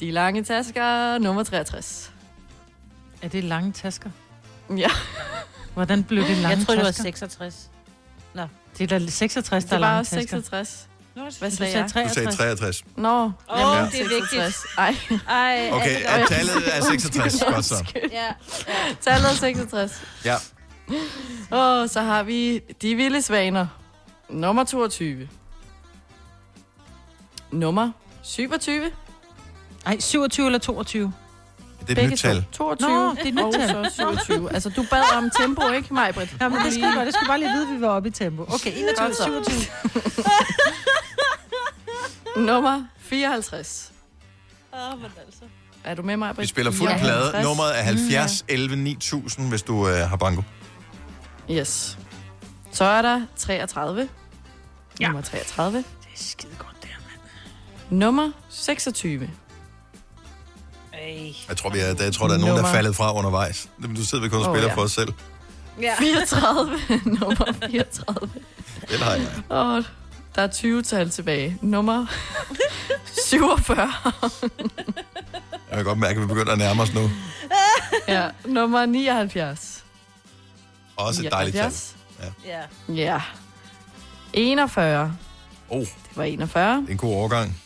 De 0.00 0.10
lange 0.10 0.44
tasker, 0.44 1.18
nummer 1.18 1.42
63. 1.42 2.12
Er 3.22 3.28
det 3.28 3.44
lange 3.44 3.72
tasker? 3.72 4.10
Ja. 4.76 4.88
Hvordan 5.74 6.04
blev 6.04 6.22
det 6.24 6.36
lange 6.36 6.56
Jeg 6.58 6.66
tror 6.66 6.74
det 6.74 6.84
var 6.84 6.90
tasker? 6.90 7.02
66. 7.02 7.70
Nå. 8.34 8.42
Det 8.78 8.92
er 8.92 8.98
da 8.98 9.06
66, 9.06 9.64
der 9.64 9.68
Det 9.70 9.76
er 9.76 9.78
var 9.88 9.92
lange 9.92 10.04
tasker. 10.04 10.18
66. 10.18 10.88
Hvad 11.14 11.24
Du 11.24 11.30
sagde 11.36 11.56
sagde 11.56 11.78
jeg? 11.78 11.90
63. 11.90 12.26
Du 12.34 12.36
sagde 12.36 12.56
63. 12.56 12.84
Nå, 12.96 13.24
Åh, 13.24 13.30
Ja. 13.58 13.64
det 13.92 14.00
er 14.00 14.08
vigtigt. 14.20 14.56
Ej. 14.78 14.94
Ej, 15.28 15.70
Okay, 15.72 15.96
altså, 16.04 16.08
at 16.22 16.28
tallet 16.28 16.76
er 16.76 16.80
66. 16.90 17.44
Godt 17.54 17.64
så. 17.64 17.84
Ja. 18.12 18.26
Tallet 19.00 19.30
er 19.30 19.34
66. 19.34 20.02
Ja. 20.24 20.34
Og 21.50 21.90
så 21.90 22.00
har 22.00 22.22
vi 22.22 22.60
De 22.82 22.94
Vilde 22.94 23.22
Svaner. 23.22 23.66
Nummer 24.28 24.64
22. 24.64 25.28
Nummer 27.56 27.90
27. 28.22 28.90
Ej, 29.86 30.00
27 30.00 30.46
eller 30.46 30.58
22? 30.58 31.12
Det 31.88 31.98
er 31.98 32.02
et 32.02 32.10
nyt 32.10 32.18
tal. 32.18 32.44
22 32.52 32.88
Nå, 32.90 33.10
det 33.14 33.26
er 33.28 33.32
nyt 33.32 33.42
og 33.44 33.52
tal. 33.54 33.90
så 33.90 34.18
27. 34.24 34.52
Altså, 34.54 34.70
du 34.70 34.84
bad 34.90 35.02
om 35.16 35.30
tempo, 35.40 35.70
ikke 35.72 35.94
mig, 35.94 36.14
Britt? 36.14 36.36
Ja, 36.40 36.48
men 36.48 36.58
det 36.64 36.72
skal 36.72 36.82
jeg 36.84 36.92
godt. 36.94 37.06
Det 37.06 37.14
skal 37.14 37.26
bare 37.26 37.38
lige 37.38 37.50
vide, 37.52 37.68
at 37.68 37.74
vi 37.76 37.80
var 37.80 37.88
oppe 37.88 38.08
i 38.08 38.12
tempo. 38.12 38.42
Okay, 38.42 38.72
21, 38.76 39.06
Godt 39.06 39.16
så. 39.16 39.24
27. 39.24 40.24
Nummer 42.46 42.84
54. 42.98 43.92
Åh, 44.74 45.00
men 45.02 45.10
altså. 45.26 45.40
Er 45.84 45.94
du 45.94 46.02
med 46.02 46.16
mig, 46.16 46.28
Britt? 46.34 46.40
Vi 46.42 46.46
spiller 46.46 46.72
fuld 46.72 46.90
Ja. 46.90 46.98
plade. 46.98 47.22
50. 47.22 47.44
Nummeret 47.44 47.78
er 47.78 47.82
70 47.82 48.44
11 48.48 48.76
9000, 48.76 49.48
hvis 49.48 49.62
du 49.62 49.88
øh, 49.88 49.94
har 49.94 50.16
banko. 50.16 50.42
Yes. 51.50 51.98
Så 52.72 52.84
er 52.84 53.02
der 53.02 53.22
33. 53.36 54.08
Ja. 55.00 55.06
Nummer 55.06 55.22
33. 55.22 55.78
Det 55.78 55.84
er 55.84 56.08
skide 56.14 56.52
godt, 56.58 56.75
Nummer 57.90 58.30
26. 58.48 59.30
Ej. 60.92 61.32
Jeg 61.48 61.56
tror, 61.56 61.70
vi 61.70 61.78
er, 61.78 61.94
jeg 62.04 62.12
tror 62.14 62.26
der 62.28 62.34
er 62.34 62.38
nogen, 62.38 62.42
der 62.42 62.52
er 62.52 62.56
Nummer- 62.56 62.72
faldet 62.72 62.96
fra 62.96 63.14
undervejs. 63.14 63.68
Du 63.96 64.04
sidder 64.04 64.24
vi 64.24 64.28
kun 64.30 64.42
og 64.42 64.48
Åh, 64.50 64.54
spiller 64.56 64.68
ja. 64.70 64.74
for 64.74 64.82
os 64.82 64.92
selv. 64.92 65.12
Ja. 65.82 65.94
34. 65.98 66.78
Nummer 67.20 67.52
34. 67.70 68.28
Det 68.90 68.98
har 68.98 69.12
jeg. 69.12 69.26
Og 69.48 69.84
der 70.34 70.42
er 70.42 70.46
20 70.46 70.82
tal 70.82 71.10
tilbage. 71.10 71.58
Nummer 71.62 72.06
47. 73.26 73.92
Jeg 75.70 75.76
kan 75.76 75.84
godt 75.84 75.98
mærke, 75.98 76.16
at 76.16 76.22
vi 76.22 76.26
begynder 76.26 76.52
at 76.52 76.58
nærme 76.58 76.82
os 76.82 76.94
nu. 76.94 77.10
ja, 78.08 78.28
nummer 78.46 78.86
79. 78.86 79.84
Også 80.96 81.26
et 81.26 81.32
dejligt 81.32 81.56
tal. 81.56 81.64
79. 81.64 81.96
Ja. 82.46 82.62
Ja. 82.88 82.94
Ja. 82.94 83.20
41. 84.32 85.16
Oh, 85.68 85.80
Det 85.80 85.88
var 86.14 86.24
41. 86.24 86.76
det 86.80 86.86
er 86.88 86.90
en 86.92 86.96
god 86.98 87.14
overgang. 87.14 87.56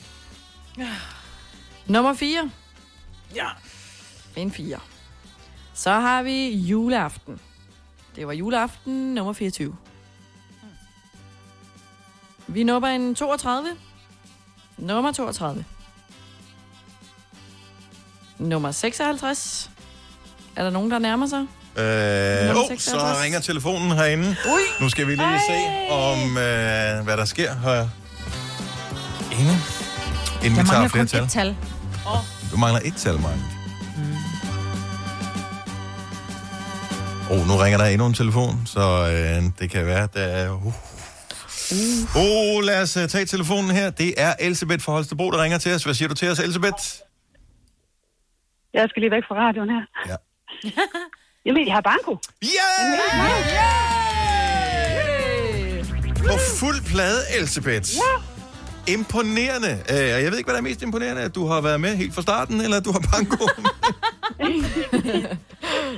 Nummer 1.87 2.15
4. 2.15 2.51
Ja. 3.35 3.47
En 4.37 4.53
4. 4.53 4.79
Så 5.75 5.91
har 5.91 6.23
vi 6.23 6.51
juleaften. 6.51 7.41
Det 8.17 8.27
var 8.27 8.33
juleaften 8.33 9.15
nummer 9.15 9.33
24. 9.33 9.77
Vi 12.47 12.65
nupper 12.65 12.89
en 12.89 13.15
32. 13.15 13.69
Nummer 14.77 15.13
32. 15.13 15.65
Nummer 18.39 18.73
56. 18.73 19.71
Er 20.57 20.63
der 20.63 20.71
nogen, 20.71 20.91
der 20.91 20.99
nærmer 20.99 21.27
sig? 21.27 21.41
Øh, 21.77 22.57
oh, 22.57 22.69
56. 22.69 22.83
så 22.83 23.23
ringer 23.23 23.41
telefonen 23.41 23.91
herinde. 23.91 24.37
Ui. 24.55 24.61
Nu 24.81 24.89
skal 24.89 25.07
vi 25.07 25.15
lige 25.15 25.41
se, 25.49 25.93
om 25.93 26.19
øh, 26.29 27.05
hvad 27.05 27.17
der 27.17 27.25
sker 27.25 27.55
her. 27.55 27.89
Inde. 30.45 30.47
Inden 30.47 30.57
Jeg 30.57 30.65
vi 30.65 30.69
tager 30.69 30.81
mangler 30.81 30.89
flere 30.89 31.05
kun 31.05 31.09
tal. 31.09 31.23
et 31.25 31.31
tal. 31.31 31.57
Du 32.53 32.57
mangler 32.57 32.81
et 32.85 32.95
tal, 32.97 33.15
Mark. 33.21 33.39
Oh, 37.31 37.47
nu 37.49 37.57
ringer 37.57 37.79
der 37.79 37.85
endnu 37.87 38.07
en 38.07 38.15
telefon, 38.15 38.63
så 38.67 38.81
øh, 38.81 39.43
det 39.59 39.71
kan 39.71 39.87
være, 39.87 40.09
der 40.15 40.21
er... 40.23 40.51
Uh. 40.51 40.73
Oh, 42.17 42.63
lad 42.65 42.83
os 42.83 42.97
uh, 42.97 43.07
tage 43.07 43.25
telefonen 43.27 43.71
her. 43.71 43.91
Det 43.91 44.15
er 44.17 44.35
Elisabeth 44.41 44.83
fra 44.85 44.93
Holstebro, 44.93 45.31
der 45.31 45.43
ringer 45.43 45.59
til 45.59 45.75
os. 45.75 45.85
Hvad 45.85 45.95
siger 45.95 46.09
du 46.09 46.15
til 46.15 46.31
os, 46.31 46.39
Elisabeth? 46.39 46.83
Jeg 48.75 48.87
skal 48.89 49.01
lige 49.01 49.11
væk 49.11 49.23
fra 49.29 49.35
radioen 49.35 49.71
her. 49.71 49.81
Ja. 50.09 50.17
Jamen, 51.47 51.67
jeg 51.67 51.75
har 51.75 51.81
banko. 51.81 52.19
På 56.17 56.39
fuld 56.59 56.83
plade, 56.93 57.21
Elisabeth. 57.39 57.91
Ja. 57.95 58.30
Imponerende. 58.89 59.83
Og 59.89 59.95
jeg 59.97 60.31
ved 60.31 60.39
ikke, 60.39 60.47
hvad 60.47 60.55
der 60.55 60.61
er 60.61 60.69
mest 60.71 60.83
imponerende, 60.83 61.23
at 61.23 61.35
du 61.35 61.47
har 61.47 61.61
været 61.61 61.81
med 61.81 61.97
helt 61.97 62.15
fra 62.15 62.23
starten, 62.23 62.61
eller 62.61 62.77
at 62.77 62.85
du 62.85 62.93
har 62.93 63.03
banko. 63.13 63.47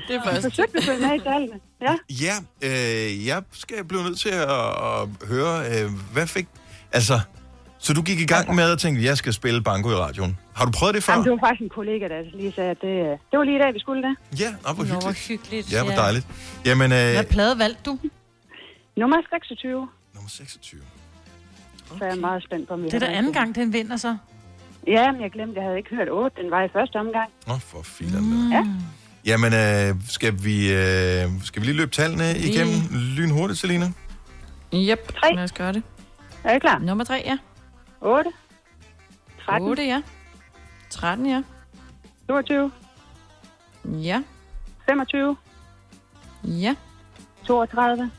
det 0.09 0.17
er 0.17 0.23
først. 0.25 0.35
Jeg 0.35 0.43
forsøgte 0.43 0.79
at 0.79 0.85
følge 0.85 1.01
med 1.07 1.15
i 1.15 1.21
tallene. 1.21 1.61
Ja. 1.83 1.95
ja, 2.11 2.35
øh, 2.63 3.27
jeg 3.27 3.43
skal 3.53 3.85
blive 3.85 4.03
nødt 4.03 4.19
til 4.19 4.29
at, 4.29 4.51
at 4.51 5.29
høre, 5.29 5.65
øh, 5.67 5.91
hvad 6.13 6.27
fik... 6.27 6.47
Altså, 6.93 7.21
så 7.79 7.93
du 7.93 8.03
gik 8.03 8.21
i 8.21 8.27
gang 8.27 8.55
med 8.55 8.73
at 8.73 8.79
tænke, 8.79 9.05
jeg 9.05 9.17
skal 9.17 9.33
spille 9.33 9.63
banko 9.63 9.91
i 9.91 9.95
radioen. 9.95 10.39
Har 10.55 10.65
du 10.65 10.71
prøvet 10.71 10.95
det 10.95 11.05
før? 11.05 11.13
Jamen, 11.13 11.25
det 11.25 11.33
var 11.33 11.39
faktisk 11.49 11.63
en 11.63 11.69
kollega, 11.69 12.09
der 12.09 12.23
lige 12.35 12.53
sagde, 12.53 12.71
at 12.71 12.81
det, 12.81 12.89
øh, 12.89 13.11
det 13.31 13.39
var 13.39 13.45
lige 13.45 13.57
i 13.57 13.63
dag, 13.63 13.75
vi 13.75 13.79
skulle 13.79 14.03
det. 14.09 14.41
Ja, 14.41 14.51
nå, 14.51 14.73
hvor 14.73 14.85
hyggeligt. 14.85 15.19
hyggeligt. 15.29 15.73
Ja, 15.73 15.83
hvor 15.85 15.93
dejligt. 15.93 16.27
Jamen, 16.67 16.93
øh, 16.93 16.99
Hvad 16.99 17.25
plade 17.25 17.59
valgte 17.59 17.83
du? 17.87 17.99
Nummer 18.97 19.17
26. 19.31 19.89
Nummer 20.15 20.31
26. 20.31 20.81
Så 21.99 22.05
er 22.05 22.09
jeg 22.09 22.19
meget 22.19 22.43
spændt 22.43 22.69
på, 22.69 22.75
om 22.75 22.83
vi 22.83 22.87
Det 22.89 22.95
er 22.95 22.99
den. 22.99 23.09
anden 23.09 23.33
gang, 23.33 23.55
den 23.55 23.73
vinder 23.73 23.97
så. 23.97 24.17
Ja, 24.87 25.13
men 25.13 25.21
jeg 25.21 25.31
glemte, 25.31 25.55
jeg 25.57 25.65
havde 25.65 25.79
ikke 25.79 25.95
hørt 25.97 26.09
8. 26.11 26.43
Den 26.43 26.51
var 26.51 26.63
i 26.63 26.69
første 26.73 26.97
omgang. 26.97 27.31
Nå, 27.47 27.55
for 27.59 27.83
filan. 27.83 28.23
Mm. 28.23 28.51
Ja. 28.53 28.67
Jamen, 29.25 29.53
øh, 29.55 30.03
skal, 30.09 30.45
vi, 30.45 30.73
øh, 30.73 31.25
skal 31.45 31.63
vi 31.63 31.67
lige 31.67 31.77
løbe 31.77 31.91
tallene 31.91 32.39
igennem 32.39 32.75
lynhurtigt, 33.17 33.59
Selina? 33.59 33.87
Yep, 34.75 35.13
3. 35.21 35.35
lad 35.35 35.45
os 35.45 35.53
gøre 35.53 35.73
det. 35.73 35.83
Er 36.45 36.57
I 36.57 36.59
klar? 36.59 36.79
Nummer 36.79 37.05
3, 37.05 37.23
ja. 37.27 37.39
8. 38.01 38.31
13. 39.47 39.69
8, 39.69 39.83
ja. 39.83 40.03
13, 40.91 41.27
ja. 41.27 41.43
22. 42.29 42.71
Ja. 43.85 44.23
25. 44.89 45.37
Ja. 46.45 46.75
32. 47.47 48.11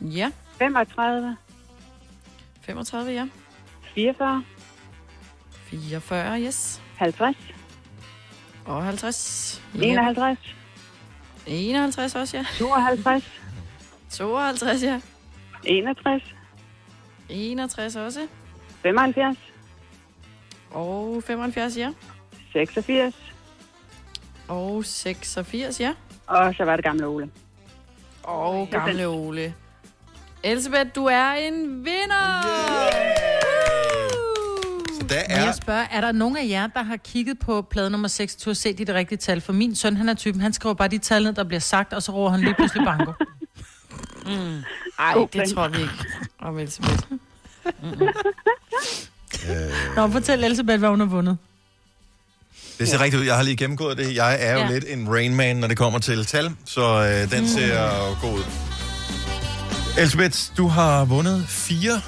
Ja. 0.00 0.30
35. 0.58 1.36
35, 2.66 3.12
ja. 3.14 3.28
44. 3.94 4.44
44, 5.70 6.40
yes. 6.40 6.82
50. 6.98 7.36
Og 8.64 8.84
50. 8.84 9.62
Ja. 9.74 10.10
51. 10.10 10.56
51 11.46 12.14
også, 12.14 12.36
ja. 12.36 12.44
52. 12.58 13.40
52, 14.10 14.82
ja. 14.82 15.00
61. 15.64 16.34
61 17.28 17.96
også. 17.96 18.20
75. 18.82 19.38
Og 20.70 21.22
75, 21.22 21.76
ja. 21.76 21.92
86. 22.52 23.14
Og 24.48 24.84
86, 24.84 25.80
ja. 25.80 25.94
Og 26.26 26.54
så 26.54 26.64
var 26.64 26.76
det 26.76 26.84
gamle 26.84 27.06
Ole. 27.06 27.30
Og 28.22 28.68
gamle 28.70 29.06
Ole. 29.06 29.54
Elisabeth, 30.42 30.90
du 30.94 31.04
er 31.04 31.32
en 31.32 31.84
vinder! 31.84 32.42
Så 35.00 35.06
der 35.08 35.22
Men 35.28 35.36
jeg 35.36 35.54
spørger, 35.62 35.86
er 35.90 36.00
der 36.00 36.12
nogen 36.12 36.36
af 36.36 36.46
jer, 36.48 36.66
der 36.66 36.82
har 36.82 36.96
kigget 36.96 37.38
på 37.38 37.62
plade 37.70 37.90
nummer 37.90 38.08
26 38.08 38.52
og 38.52 38.56
set 38.56 38.78
de 38.78 38.84
det 38.84 38.94
rigtige 38.94 39.18
tal? 39.18 39.40
For 39.40 39.52
min 39.52 39.74
søn, 39.76 39.96
han 39.96 40.08
er 40.08 40.14
typen, 40.14 40.40
han 40.40 40.52
skriver 40.52 40.74
bare 40.74 40.88
de 40.88 40.98
tal 40.98 41.22
ned, 41.24 41.32
der 41.32 41.44
bliver 41.44 41.60
sagt, 41.60 41.92
og 41.92 42.02
så 42.02 42.12
roer 42.12 42.30
han 42.30 42.40
lige 42.40 42.54
pludselig 42.54 42.84
banko. 42.84 43.12
Mm. 44.26 44.62
Ej, 44.98 45.14
det 45.32 45.54
tror 45.54 45.68
vi 45.68 45.78
ikke 45.80 45.92
om 46.38 46.58
Elisabeth. 46.58 46.98
Nå, 49.96 50.08
fortæl 50.08 50.44
Elisabeth, 50.44 50.78
hvad 50.78 50.88
hun 50.88 51.00
har 51.00 51.06
vundet. 51.06 51.38
Det 52.78 52.88
ser 52.88 53.00
rigtigt 53.00 53.20
ud. 53.20 53.26
Jeg 53.26 53.36
har 53.36 53.42
lige 53.42 53.56
gennemgået 53.56 53.98
det. 53.98 54.14
Jeg 54.16 54.36
er 54.40 54.52
jo 54.52 54.58
Ja. 54.58 54.64
ja. 54.64 54.70
lidt 54.72 54.84
en 54.88 55.08
Rainman, 55.14 55.56
når 55.56 55.68
det 55.68 55.76
kommer 55.76 55.98
til 55.98 56.24
tal, 56.26 56.50
så 56.64 56.82
øh, 56.82 57.30
den 57.38 57.48
ser 57.48 58.20
god 58.20 58.38
ud. 58.38 58.44
Elisabeth, 59.98 60.38
du 60.56 60.68
har 60.68 61.04
vundet 61.04 61.48
fire 61.48 62.00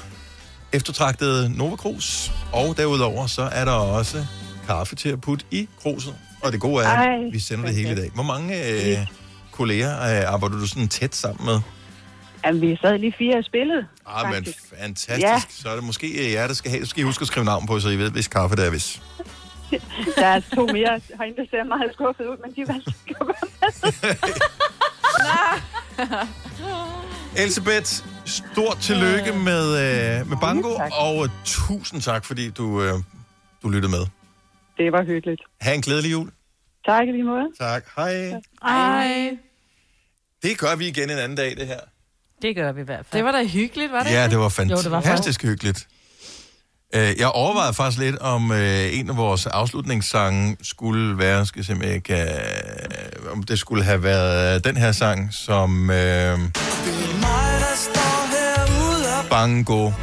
eftertragtede 0.73 1.57
Nova 1.57 1.75
Cruz, 1.75 2.29
og 2.53 2.77
derudover 2.77 3.27
så 3.27 3.41
er 3.41 3.65
der 3.65 3.71
også 3.71 4.25
kaffe 4.67 4.95
til 4.95 5.09
at 5.09 5.21
putte 5.21 5.45
i 5.51 5.69
kruset. 5.81 6.15
Og 6.43 6.51
det 6.51 6.61
gode 6.61 6.83
er, 6.83 6.87
Ej, 6.87 7.25
at 7.27 7.33
vi 7.33 7.39
sender 7.39 7.65
det 7.65 7.75
hele 7.75 7.91
i 7.91 7.95
dag. 7.95 8.09
Hvor 8.13 8.23
mange 8.23 8.69
øh, 8.69 8.97
kolleger 9.51 9.91
øh, 9.91 10.33
arbejder 10.33 10.59
du 10.59 10.67
sådan 10.67 10.87
tæt 10.87 11.15
sammen 11.15 11.45
med? 11.45 11.59
Jamen, 12.45 12.61
vi 12.61 12.77
sad 12.81 12.97
lige 12.97 13.13
fire 13.17 13.37
og 13.37 13.43
spillede. 13.43 13.85
Ah, 14.05 14.33
men 14.33 14.45
fantastisk. 14.79 15.23
Ja. 15.23 15.41
Så 15.49 15.69
er 15.69 15.75
det 15.75 15.83
måske 15.83 16.25
øh, 16.25 16.31
jer, 16.31 16.47
der 16.47 16.53
skal 16.53 16.71
have. 16.71 16.85
Så 16.85 16.89
skal 16.89 17.01
I 17.01 17.03
huske 17.03 17.21
at 17.21 17.27
skrive 17.27 17.45
navn 17.45 17.67
på, 17.67 17.79
så 17.79 17.89
I 17.89 17.97
ved, 17.97 18.11
hvis 18.11 18.27
kaffe 18.27 18.55
det 18.55 18.65
er 18.65 18.69
hvis. 18.69 19.01
Der 20.15 20.25
er 20.25 20.41
to 20.55 20.65
mere 20.65 21.01
herinde, 21.17 21.37
der 21.37 21.45
ser 21.51 21.63
meget 21.63 21.93
skuffet 21.93 22.25
ud, 22.25 22.37
men 22.45 22.55
de 22.55 22.73
valgte 22.73 22.93
ikke 23.07 23.21
at 23.21 23.27
være 23.27 23.49
med. 23.61 24.17
Elisabeth, 27.37 28.03
stort 28.25 28.77
tillykke 28.81 29.33
med, 29.33 29.65
øh, 30.21 30.29
med 30.29 30.37
bango, 30.41 30.69
og 30.91 31.23
øh, 31.23 31.29
tusind 31.45 32.01
tak, 32.01 32.25
fordi 32.25 32.49
du, 32.49 32.81
øh, 32.83 32.93
du 33.63 33.69
lyttede 33.69 33.91
med. 33.91 34.05
Det 34.77 34.91
var 34.91 35.03
hyggeligt. 35.03 35.41
Ha' 35.61 35.73
en 35.73 35.81
glædelig 35.81 36.11
jul. 36.11 36.31
Tak 36.85 37.07
i 37.07 37.11
lige 37.11 37.23
måde. 37.23 37.45
Tak. 37.59 37.83
Hej. 37.95 38.33
Ej. 38.61 39.37
Det 40.43 40.57
gør 40.57 40.75
vi 40.75 40.87
igen 40.87 41.09
en 41.09 41.17
anden 41.17 41.37
dag, 41.37 41.55
det 41.57 41.67
her. 41.67 41.79
Det 42.41 42.55
gør 42.55 42.71
vi 42.71 42.81
i 42.81 42.83
hvert 42.83 43.05
fald. 43.05 43.17
Det 43.19 43.25
var 43.25 43.31
da 43.31 43.47
hyggeligt, 43.47 43.91
var 43.91 44.03
det 44.03 44.11
Ja, 44.11 44.23
ikke? 44.23 44.31
det 44.31 44.39
var 44.39 44.49
fantastisk, 44.49 44.85
Jo, 44.85 44.89
det 44.89 44.91
var 44.91 45.01
fantastisk 45.01 45.43
hyggeligt. 45.43 45.87
Øh, 46.95 47.19
Jeg 47.19 47.27
overvejede 47.27 47.73
faktisk 47.73 47.99
lidt, 47.99 48.17
om 48.17 48.51
øh, 48.51 48.97
en 48.99 49.09
af 49.09 49.17
vores 49.17 49.45
afslutningssange 49.45 50.57
skulle 50.61 51.17
være, 51.17 51.45
skal 51.45 51.65
se, 51.65 51.73
om, 51.73 51.81
jeg 51.81 52.03
kan, 52.03 52.27
om 53.31 53.43
det 53.43 53.59
skulle 53.59 53.83
have 53.83 54.03
været 54.03 54.63
den 54.63 54.77
her 54.77 54.91
sang, 54.91 55.33
som 55.33 55.89
øh, 55.89 56.39
Bango. 59.29 59.91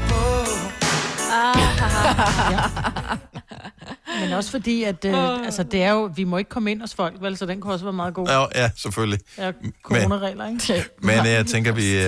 Men 4.20 4.32
også 4.32 4.50
fordi, 4.50 4.82
at 4.82 5.04
øh, 5.04 5.38
altså, 5.44 5.62
det 5.62 5.82
er 5.82 5.92
jo, 5.92 6.10
vi 6.16 6.24
må 6.24 6.38
ikke 6.38 6.50
komme 6.50 6.70
ind 6.70 6.80
hos 6.80 6.94
folk, 6.94 7.14
vel, 7.22 7.36
så 7.36 7.46
den 7.46 7.60
kunne 7.60 7.72
også 7.72 7.84
være 7.84 7.92
meget 7.92 8.14
god. 8.14 8.28
Ja, 8.28 8.62
ja 8.62 8.70
selvfølgelig. 8.76 9.20
Ja, 9.38 9.52
coronaregler, 9.82 10.46
ikke? 10.48 10.84
Men 11.06 11.18
øh, 11.18 11.26
jeg 11.26 11.46
tænker, 11.46 11.72
vi, 11.72 11.96
øh, 11.96 12.02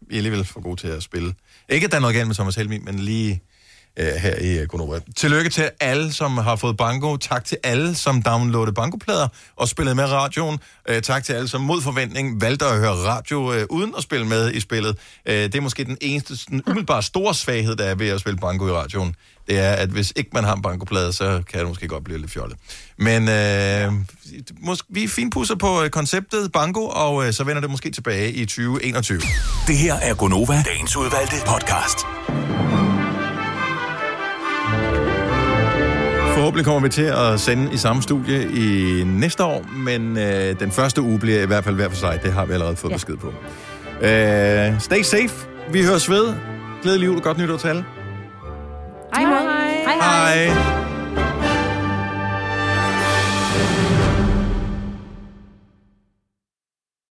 vi 0.00 0.14
er 0.14 0.16
alligevel 0.16 0.44
for 0.44 0.60
gode 0.60 0.80
til 0.80 0.88
at 0.88 1.02
spille. 1.02 1.34
Ikke, 1.68 1.84
at 1.84 1.90
der 1.90 1.96
er 1.96 2.00
noget 2.00 2.16
galt 2.16 2.26
med 2.26 2.34
Thomas 2.34 2.54
Helmi, 2.54 2.78
men 2.78 2.98
lige 2.98 3.42
øh, 3.96 4.06
her 4.06 4.36
i 4.36 4.58
øh, 4.58 4.66
Gunova. 4.66 5.00
Tillykke 5.16 5.50
til 5.50 5.70
alle, 5.80 6.12
som 6.12 6.38
har 6.38 6.56
fået 6.56 6.76
banko. 6.76 7.16
Tak 7.16 7.44
til 7.44 7.58
alle, 7.64 7.94
som 7.94 8.22
downloadede 8.22 8.74
bankoplader 8.74 9.28
og 9.56 9.68
spillede 9.68 9.94
med 9.94 10.04
radioen. 10.04 10.58
Øh, 10.88 11.02
tak 11.02 11.24
til 11.24 11.32
alle, 11.32 11.48
som 11.48 11.60
mod 11.60 11.82
forventning 11.82 12.40
valgte 12.40 12.64
at 12.64 12.78
høre 12.78 12.90
radio 12.92 13.52
øh, 13.52 13.66
uden 13.70 13.94
at 13.96 14.02
spille 14.02 14.26
med 14.26 14.52
i 14.52 14.60
spillet. 14.60 14.96
Øh, 15.26 15.34
det 15.34 15.54
er 15.54 15.60
måske 15.60 15.84
den 15.84 15.98
eneste 16.00 16.36
sådan, 16.36 16.62
umiddelbare 16.66 17.02
store 17.02 17.34
svaghed, 17.34 17.76
der 17.76 17.84
er 17.84 17.94
ved 17.94 18.08
at 18.08 18.20
spille 18.20 18.38
banko 18.38 18.68
i 18.68 18.72
radioen. 18.72 19.14
Det 19.48 19.58
er, 19.58 19.72
at 19.72 19.88
hvis 19.88 20.12
ikke 20.16 20.30
man 20.34 20.44
har 20.44 20.54
en 20.54 20.62
bankoplade, 20.62 21.12
så 21.12 21.42
kan 21.50 21.60
det 21.60 21.68
måske 21.68 21.88
godt 21.88 22.04
blive 22.04 22.18
lidt 22.18 22.30
fjollet. 22.30 22.58
Men 22.98 23.28
øh, 23.28 23.92
måske, 24.60 24.86
vi 24.90 25.08
finpusser 25.08 25.54
på 25.54 25.82
øh, 25.82 25.90
konceptet 25.90 26.52
banko, 26.52 26.86
og 26.86 27.26
øh, 27.26 27.32
så 27.32 27.44
vender 27.44 27.60
det 27.60 27.70
måske 27.70 27.90
tilbage 27.90 28.32
i 28.32 28.44
2021. 28.44 29.20
Det 29.66 29.76
her 29.76 29.94
er 29.94 30.14
Gonova, 30.14 30.62
dagens 30.66 30.96
udvalgte 30.96 31.36
podcast. 31.46 31.98
Forhåbentlig 36.50 36.64
kommer 36.64 36.80
vi 36.80 36.88
til 36.88 37.02
at 37.02 37.40
sende 37.40 37.72
i 37.72 37.76
samme 37.76 38.02
studie 38.02 38.50
i 38.52 39.04
næste 39.04 39.44
år, 39.44 39.66
men 39.76 40.18
øh, 40.18 40.60
den 40.60 40.70
første 40.70 41.02
uge 41.02 41.18
bliver 41.18 41.42
i 41.42 41.46
hvert 41.46 41.64
fald 41.64 41.74
hver 41.74 41.88
for 41.88 41.96
sig. 41.96 42.20
Det 42.22 42.32
har 42.32 42.44
vi 42.44 42.52
allerede 42.52 42.76
fået 42.76 42.90
ja. 42.90 42.96
besked 42.96 43.16
på. 43.16 43.26
Øh, 44.00 44.80
stay 44.80 45.02
safe. 45.02 45.48
Vi 45.72 45.84
høres 45.84 46.10
ved. 46.10 46.34
Glædelig 46.82 47.06
jul 47.06 47.16
og 47.16 47.22
godt 47.22 47.38
nytår 47.38 47.56
til 47.56 47.68
alle. 47.68 47.84
Hej, 49.14 49.22
hej. 49.22 50.46
Hej. 50.46 50.99